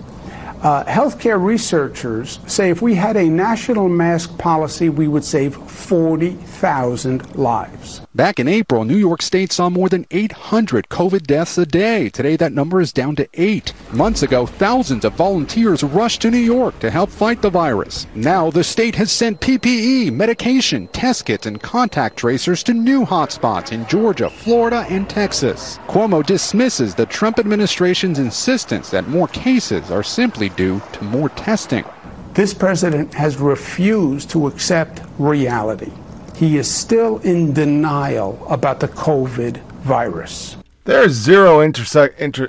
Uh, 0.61 0.83
healthcare 0.83 1.43
researchers 1.43 2.39
say 2.45 2.69
if 2.69 2.83
we 2.83 2.93
had 2.93 3.17
a 3.17 3.27
national 3.27 3.89
mask 3.89 4.37
policy, 4.37 4.89
we 4.89 5.07
would 5.07 5.23
save 5.23 5.55
40,000 5.55 7.35
lives. 7.35 8.01
Back 8.13 8.39
in 8.39 8.47
April, 8.47 8.85
New 8.85 8.97
York 8.97 9.23
State 9.23 9.51
saw 9.51 9.71
more 9.71 9.89
than 9.89 10.05
800 10.11 10.87
COVID 10.89 11.23
deaths 11.23 11.57
a 11.57 11.65
day. 11.65 12.09
Today, 12.09 12.35
that 12.35 12.53
number 12.53 12.79
is 12.79 12.93
down 12.93 13.15
to 13.15 13.27
eight. 13.33 13.73
Months 13.91 14.21
ago, 14.21 14.45
thousands 14.45 15.03
of 15.03 15.13
volunteers 15.13 15.81
rushed 15.81 16.21
to 16.21 16.29
New 16.29 16.37
York 16.37 16.77
to 16.79 16.91
help 16.91 17.09
fight 17.09 17.41
the 17.41 17.49
virus. 17.49 18.05
Now, 18.13 18.51
the 18.51 18.63
state 18.63 18.93
has 18.95 19.11
sent 19.11 19.41
PPE, 19.41 20.13
medication, 20.13 20.89
test 20.89 21.25
kits, 21.25 21.47
and 21.47 21.59
contact 21.59 22.17
tracers 22.17 22.61
to 22.63 22.73
new 22.73 23.03
hotspots 23.03 23.71
in 23.71 23.87
Georgia, 23.87 24.29
Florida, 24.29 24.85
and 24.89 25.09
Texas. 25.09 25.79
Cuomo 25.87 26.23
dismisses 26.23 26.93
the 26.93 27.07
Trump 27.07 27.39
administration's 27.39 28.19
insistence 28.19 28.91
that 28.91 29.07
more 29.07 29.29
cases 29.29 29.89
are 29.89 30.03
simply 30.03 30.50
due 30.55 30.81
to 30.93 31.03
more 31.03 31.29
testing. 31.29 31.85
This 32.33 32.53
president 32.53 33.13
has 33.13 33.37
refused 33.37 34.29
to 34.31 34.47
accept 34.47 35.01
reality. 35.17 35.91
He 36.35 36.57
is 36.57 36.73
still 36.73 37.19
in 37.19 37.53
denial 37.53 38.45
about 38.49 38.79
the 38.79 38.87
COVID 38.87 39.57
virus. 39.81 40.57
There 40.85 41.03
is 41.03 41.13
zero 41.13 41.61
intersect 41.61 42.19
inter, 42.19 42.47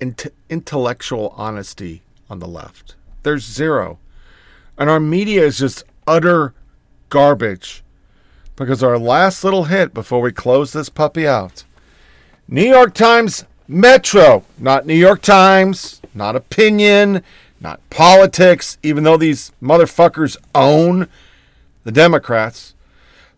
int, 0.00 0.26
intellectual 0.48 1.34
honesty 1.36 2.02
on 2.28 2.38
the 2.38 2.48
left. 2.48 2.96
There's 3.22 3.44
zero. 3.44 3.98
And 4.78 4.90
our 4.90 4.98
media 4.98 5.44
is 5.44 5.58
just 5.58 5.84
utter 6.06 6.54
garbage. 7.08 7.84
Because 8.56 8.82
our 8.82 8.98
last 8.98 9.44
little 9.44 9.64
hit 9.64 9.94
before 9.94 10.20
we 10.20 10.32
close 10.32 10.72
this 10.72 10.88
puppy 10.88 11.26
out 11.26 11.64
New 12.48 12.66
York 12.66 12.94
Times 12.94 13.44
Metro, 13.72 14.44
not 14.58 14.86
New 14.86 14.94
York 14.94 15.22
Times, 15.22 16.00
not 16.14 16.36
opinion, 16.36 17.22
not 17.60 17.80
politics, 17.90 18.76
even 18.82 19.04
though 19.04 19.16
these 19.16 19.52
motherfuckers 19.62 20.36
own 20.54 21.08
the 21.84 21.92
Democrats. 21.92 22.74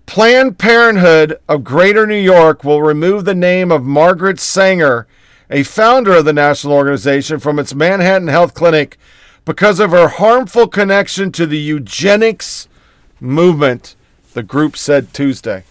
Planned 0.07 0.59
Parenthood 0.59 1.39
of 1.49 1.65
Greater 1.65 2.07
New 2.07 2.21
York 2.21 2.65
will 2.65 2.83
remove 2.83 3.25
the 3.25 3.35
name 3.35 3.71
of 3.71 3.85
Margaret 3.85 4.41
Sanger, 4.41 5.07
a 5.51 5.63
founder 5.63 6.17
of 6.17 6.25
the 6.25 6.33
national 6.33 6.75
organization, 6.75 7.39
from 7.39 7.59
its 7.59 7.75
Manhattan 7.75 8.29
Health 8.29 8.55
Clinic 8.55 8.99
because 9.45 9.79
of 9.79 9.91
her 9.91 10.09
harmful 10.09 10.67
connection 10.67 11.31
to 11.33 11.47
the 11.47 11.59
eugenics 11.59 12.67
movement, 13.21 13.95
the 14.33 14.43
group 14.43 14.77
said 14.77 15.13
Tuesday. 15.13 15.65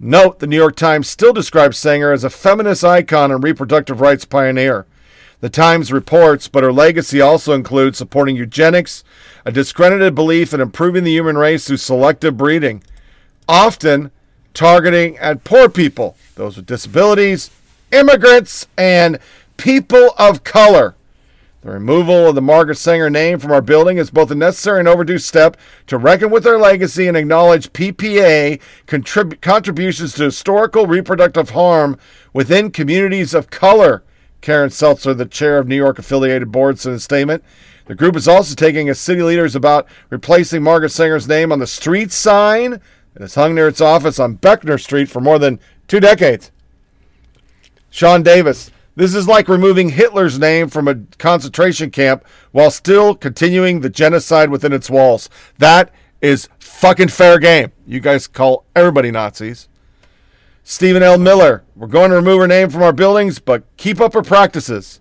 Note 0.00 0.38
the 0.38 0.46
New 0.46 0.56
York 0.56 0.76
Times 0.76 1.08
still 1.08 1.32
describes 1.32 1.76
Sanger 1.76 2.12
as 2.12 2.22
a 2.22 2.30
feminist 2.30 2.84
icon 2.84 3.32
and 3.32 3.42
reproductive 3.42 4.00
rights 4.00 4.24
pioneer. 4.24 4.86
The 5.40 5.48
Times 5.48 5.92
reports, 5.92 6.46
but 6.46 6.62
her 6.62 6.72
legacy 6.72 7.20
also 7.20 7.52
includes 7.52 7.98
supporting 7.98 8.36
eugenics, 8.36 9.02
a 9.44 9.50
discredited 9.50 10.14
belief 10.14 10.54
in 10.54 10.60
improving 10.60 11.02
the 11.02 11.12
human 11.12 11.36
race 11.36 11.66
through 11.66 11.78
selective 11.78 12.36
breeding, 12.36 12.82
often 13.48 14.12
targeting 14.54 15.16
at 15.18 15.42
poor 15.42 15.68
people, 15.68 16.16
those 16.36 16.56
with 16.56 16.66
disabilities, 16.66 17.50
immigrants, 17.90 18.68
and 18.76 19.18
people 19.56 20.14
of 20.16 20.44
color. 20.44 20.94
The 21.60 21.72
removal 21.72 22.28
of 22.28 22.36
the 22.36 22.40
Margaret 22.42 22.76
Sanger 22.76 23.10
name 23.10 23.40
from 23.40 23.50
our 23.50 23.60
building 23.60 23.98
is 23.98 24.10
both 24.10 24.30
a 24.30 24.36
necessary 24.36 24.78
and 24.78 24.86
overdue 24.86 25.18
step 25.18 25.56
to 25.88 25.98
reckon 25.98 26.30
with 26.30 26.46
our 26.46 26.56
legacy 26.56 27.08
and 27.08 27.16
acknowledge 27.16 27.72
PPA 27.72 28.60
contrib- 28.86 29.40
contributions 29.40 30.12
to 30.14 30.24
historical 30.24 30.86
reproductive 30.86 31.50
harm 31.50 31.98
within 32.32 32.70
communities 32.70 33.34
of 33.34 33.50
color. 33.50 34.04
Karen 34.40 34.70
Seltzer, 34.70 35.14
the 35.14 35.26
chair 35.26 35.58
of 35.58 35.66
New 35.66 35.74
York 35.74 35.98
affiliated 35.98 36.52
boards, 36.52 36.82
said 36.82 36.90
in 36.90 36.96
a 36.96 37.00
statement. 37.00 37.42
The 37.86 37.96
group 37.96 38.14
is 38.14 38.28
also 38.28 38.54
taking 38.54 38.88
as 38.88 39.00
city 39.00 39.22
leaders 39.22 39.56
about 39.56 39.88
replacing 40.10 40.62
Margaret 40.62 40.90
Sanger's 40.90 41.26
name 41.26 41.50
on 41.50 41.58
the 41.58 41.66
street 41.66 42.12
sign 42.12 42.80
that 43.14 43.22
has 43.22 43.34
hung 43.34 43.56
near 43.56 43.66
its 43.66 43.80
office 43.80 44.20
on 44.20 44.34
Bleecker 44.34 44.78
Street 44.78 45.08
for 45.08 45.20
more 45.20 45.40
than 45.40 45.58
two 45.88 45.98
decades. 45.98 46.52
Sean 47.90 48.22
Davis, 48.22 48.70
this 48.98 49.14
is 49.14 49.28
like 49.28 49.48
removing 49.48 49.90
Hitler's 49.90 50.40
name 50.40 50.68
from 50.68 50.88
a 50.88 50.96
concentration 51.18 51.90
camp 51.90 52.24
while 52.50 52.70
still 52.70 53.14
continuing 53.14 53.80
the 53.80 53.88
genocide 53.88 54.50
within 54.50 54.72
its 54.72 54.90
walls. 54.90 55.30
That 55.58 55.92
is 56.20 56.48
fucking 56.58 57.08
fair 57.08 57.38
game. 57.38 57.70
You 57.86 58.00
guys 58.00 58.26
call 58.26 58.64
everybody 58.74 59.12
Nazis. 59.12 59.68
Stephen 60.64 61.02
L. 61.02 61.16
Miller, 61.16 61.64
we're 61.76 61.86
going 61.86 62.10
to 62.10 62.16
remove 62.16 62.40
her 62.40 62.48
name 62.48 62.70
from 62.70 62.82
our 62.82 62.92
buildings, 62.92 63.38
but 63.38 63.62
keep 63.76 64.00
up 64.00 64.14
her 64.14 64.22
practices. 64.22 65.00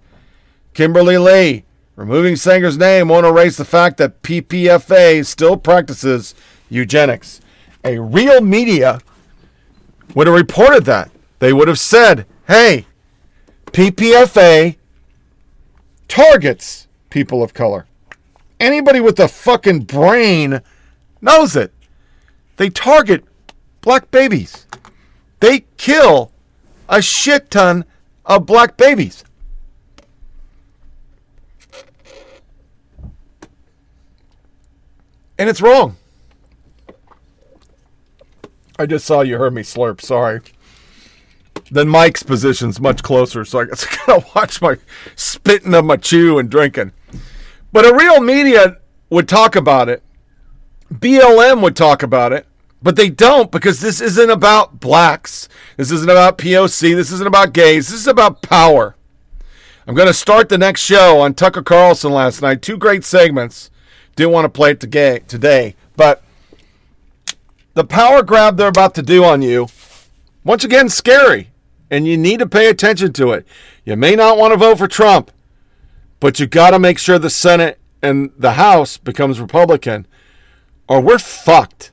Kimberly 0.73 1.17
Lee, 1.17 1.65
removing 1.95 2.35
Sanger's 2.35 2.77
name 2.77 3.09
won't 3.09 3.25
erase 3.25 3.57
the 3.57 3.65
fact 3.65 3.97
that 3.97 4.21
PPFA 4.21 5.25
still 5.25 5.57
practices 5.57 6.35
eugenics. 6.69 7.41
A 7.83 7.99
real 7.99 8.41
media 8.41 8.99
would 10.13 10.27
have 10.27 10.35
reported 10.35 10.85
that. 10.85 11.09
They 11.39 11.51
would 11.51 11.67
have 11.67 11.79
said, 11.79 12.25
hey, 12.47 12.86
PPFA 13.71 14.75
targets 16.07 16.87
people 17.09 17.43
of 17.43 17.53
color. 17.53 17.85
Anybody 18.59 18.99
with 18.99 19.19
a 19.19 19.27
fucking 19.27 19.81
brain 19.81 20.61
knows 21.21 21.55
it. 21.55 21.73
They 22.57 22.69
target 22.69 23.23
black 23.81 24.09
babies. 24.09 24.65
They 25.39 25.65
kill 25.77 26.31
a 26.89 27.01
shit 27.01 27.51
ton 27.51 27.85
of 28.25 28.45
black 28.45 28.77
babies. 28.77 29.23
And 35.39 35.49
it's 35.49 35.61
wrong. 35.61 35.97
I 38.79 38.85
just 38.85 39.05
saw 39.05 39.21
you 39.21 39.37
heard 39.37 39.53
me 39.53 39.61
slurp. 39.61 40.01
Sorry. 40.01 40.41
Then 41.69 41.87
Mike's 41.89 42.23
position's 42.23 42.79
much 42.79 43.03
closer, 43.03 43.43
so 43.43 43.59
I 43.59 43.65
guess 43.65 43.85
I 43.91 43.97
gotta 44.05 44.25
watch 44.35 44.61
my 44.61 44.77
spitting 45.15 45.73
of 45.73 45.85
my 45.85 45.97
chew 45.97 46.39
and 46.39 46.49
drinking. 46.49 46.91
But 47.71 47.85
a 47.85 47.95
real 47.95 48.21
media 48.21 48.77
would 49.09 49.27
talk 49.27 49.55
about 49.55 49.89
it. 49.89 50.03
BLM 50.93 51.61
would 51.61 51.75
talk 51.75 52.03
about 52.03 52.33
it. 52.33 52.45
But 52.81 52.95
they 52.95 53.09
don't 53.09 53.51
because 53.51 53.81
this 53.81 54.01
isn't 54.01 54.29
about 54.29 54.79
blacks. 54.79 55.49
This 55.77 55.91
isn't 55.91 56.09
about 56.09 56.37
POC. 56.37 56.95
This 56.95 57.11
isn't 57.11 57.27
about 57.27 57.53
gays. 57.53 57.89
This 57.89 58.01
is 58.01 58.07
about 58.07 58.41
power. 58.41 58.95
I'm 59.87 59.95
going 59.95 60.07
to 60.07 60.13
start 60.13 60.49
the 60.49 60.57
next 60.57 60.81
show 60.81 61.19
on 61.19 61.33
Tucker 61.33 61.63
Carlson 61.63 62.11
last 62.11 62.41
night. 62.41 62.61
Two 62.61 62.77
great 62.77 63.03
segments. 63.03 63.71
Didn't 64.15 64.33
want 64.33 64.45
to 64.45 64.49
play 64.49 64.71
it 64.71 65.27
today, 65.27 65.75
but 65.95 66.23
the 67.73 67.83
power 67.83 68.23
grab 68.23 68.57
they're 68.57 68.67
about 68.67 68.95
to 68.95 69.03
do 69.03 69.23
on 69.23 69.41
you, 69.41 69.67
once 70.43 70.63
again, 70.63 70.89
scary. 70.89 71.51
And 71.89 72.05
you 72.05 72.17
need 72.17 72.39
to 72.39 72.47
pay 72.47 72.69
attention 72.69 73.13
to 73.13 73.31
it. 73.31 73.47
You 73.85 73.95
may 73.95 74.15
not 74.15 74.37
want 74.37 74.53
to 74.53 74.57
vote 74.57 74.77
for 74.77 74.87
Trump, 74.87 75.31
but 76.19 76.39
you 76.39 76.47
got 76.47 76.71
to 76.71 76.79
make 76.79 76.99
sure 76.99 77.17
the 77.17 77.29
Senate 77.29 77.79
and 78.01 78.31
the 78.37 78.53
House 78.53 78.97
becomes 78.97 79.39
Republican, 79.39 80.05
or 80.87 81.01
we're 81.01 81.19
fucked. 81.19 81.91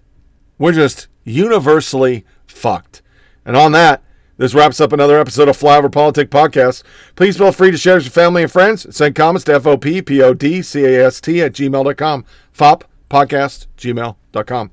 We're 0.59 0.73
just 0.73 1.09
universally 1.25 2.25
fucked. 2.47 3.03
And 3.45 3.57
on 3.57 3.73
that, 3.73 4.03
this 4.37 4.55
wraps 4.55 4.81
up 4.81 4.93
another 4.93 5.19
episode 5.19 5.49
of 5.49 5.57
Flyover 5.57 5.91
Politic 5.91 6.29
Podcast. 6.29 6.83
Please 7.15 7.37
feel 7.37 7.53
free 7.53 7.71
to 7.71 7.77
share 7.77 7.95
with 7.95 8.05
your 8.05 8.11
family 8.11 8.43
and 8.43 8.51
friends. 8.51 8.95
Send 8.95 9.15
comments 9.15 9.45
to 9.45 9.61
FOPPODCAST 9.61 11.47
at 11.47 11.53
gmail.com. 11.53 12.25
FOP 12.53 12.83
podcast, 13.15 13.69
gmail.com. 13.79 14.73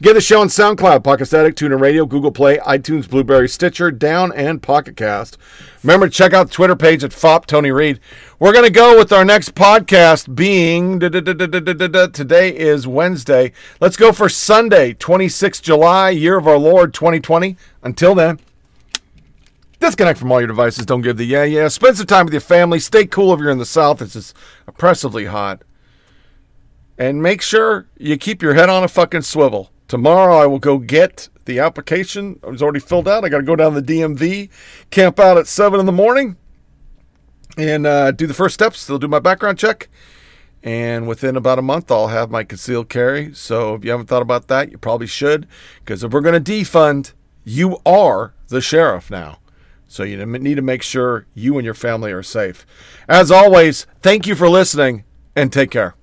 Get 0.00 0.14
the 0.14 0.22
show 0.22 0.40
on 0.40 0.48
SoundCloud, 0.48 1.00
Podcast 1.00 1.34
Addict, 1.34 1.58
TuneIn 1.58 1.78
Radio, 1.78 2.06
Google 2.06 2.32
Play, 2.32 2.56
iTunes, 2.56 3.06
Blubrry, 3.06 3.50
Stitcher, 3.50 3.90
Down, 3.90 4.32
and 4.32 4.62
Pocket 4.62 4.96
Cast. 4.96 5.36
Remember 5.82 6.08
to 6.08 6.12
check 6.12 6.32
out 6.32 6.48
the 6.48 6.54
Twitter 6.54 6.74
page 6.74 7.04
at 7.04 7.10
FOP 7.12 7.44
Tony 7.44 7.70
Reed. 7.70 8.00
We're 8.38 8.54
going 8.54 8.64
to 8.64 8.70
go 8.70 8.96
with 8.96 9.12
our 9.12 9.26
next 9.26 9.54
podcast 9.54 10.34
being 10.34 11.00
today 11.00 12.56
is 12.56 12.86
Wednesday. 12.86 13.52
Let's 13.78 13.98
go 13.98 14.10
for 14.10 14.30
Sunday, 14.30 14.94
26 14.94 15.60
July, 15.60 16.10
year 16.10 16.38
of 16.38 16.48
our 16.48 16.56
Lord 16.56 16.94
2020. 16.94 17.58
Until 17.82 18.14
then, 18.14 18.40
disconnect 19.80 20.18
from 20.18 20.32
all 20.32 20.40
your 20.40 20.48
devices. 20.48 20.86
Don't 20.86 21.02
give 21.02 21.18
the 21.18 21.26
yeah, 21.26 21.44
yeah. 21.44 21.68
Spend 21.68 21.98
some 21.98 22.06
time 22.06 22.24
with 22.24 22.32
your 22.32 22.40
family. 22.40 22.80
Stay 22.80 23.04
cool 23.04 23.34
if 23.34 23.40
you're 23.40 23.50
in 23.50 23.58
the 23.58 23.66
South. 23.66 24.00
It's 24.00 24.14
just 24.14 24.34
oppressively 24.66 25.26
hot. 25.26 25.60
And 27.02 27.20
make 27.20 27.42
sure 27.42 27.88
you 27.98 28.16
keep 28.16 28.42
your 28.42 28.54
head 28.54 28.68
on 28.68 28.84
a 28.84 28.88
fucking 28.88 29.22
swivel. 29.22 29.72
Tomorrow 29.88 30.36
I 30.36 30.46
will 30.46 30.60
go 30.60 30.78
get 30.78 31.28
the 31.46 31.58
application. 31.58 32.38
It 32.44 32.48
was 32.48 32.62
already 32.62 32.78
filled 32.78 33.08
out. 33.08 33.24
I 33.24 33.28
got 33.28 33.38
to 33.38 33.42
go 33.42 33.56
down 33.56 33.74
to 33.74 33.80
the 33.80 33.92
DMV, 33.92 34.48
camp 34.90 35.18
out 35.18 35.36
at 35.36 35.48
7 35.48 35.80
in 35.80 35.86
the 35.86 35.90
morning, 35.90 36.36
and 37.58 37.88
uh, 37.88 38.12
do 38.12 38.28
the 38.28 38.34
first 38.34 38.54
steps. 38.54 38.86
They'll 38.86 39.00
do 39.00 39.08
my 39.08 39.18
background 39.18 39.58
check. 39.58 39.88
And 40.62 41.08
within 41.08 41.36
about 41.36 41.58
a 41.58 41.62
month, 41.62 41.90
I'll 41.90 42.06
have 42.06 42.30
my 42.30 42.44
concealed 42.44 42.88
carry. 42.88 43.34
So 43.34 43.74
if 43.74 43.84
you 43.84 43.90
haven't 43.90 44.06
thought 44.06 44.22
about 44.22 44.46
that, 44.46 44.70
you 44.70 44.78
probably 44.78 45.08
should. 45.08 45.48
Because 45.80 46.04
if 46.04 46.12
we're 46.12 46.20
going 46.20 46.40
to 46.40 46.52
defund, 46.52 47.14
you 47.42 47.78
are 47.84 48.32
the 48.46 48.60
sheriff 48.60 49.10
now. 49.10 49.38
So 49.88 50.04
you 50.04 50.24
need 50.24 50.54
to 50.54 50.62
make 50.62 50.84
sure 50.84 51.26
you 51.34 51.58
and 51.58 51.64
your 51.64 51.74
family 51.74 52.12
are 52.12 52.22
safe. 52.22 52.64
As 53.08 53.32
always, 53.32 53.88
thank 54.02 54.28
you 54.28 54.36
for 54.36 54.48
listening 54.48 55.02
and 55.34 55.52
take 55.52 55.72
care. 55.72 55.96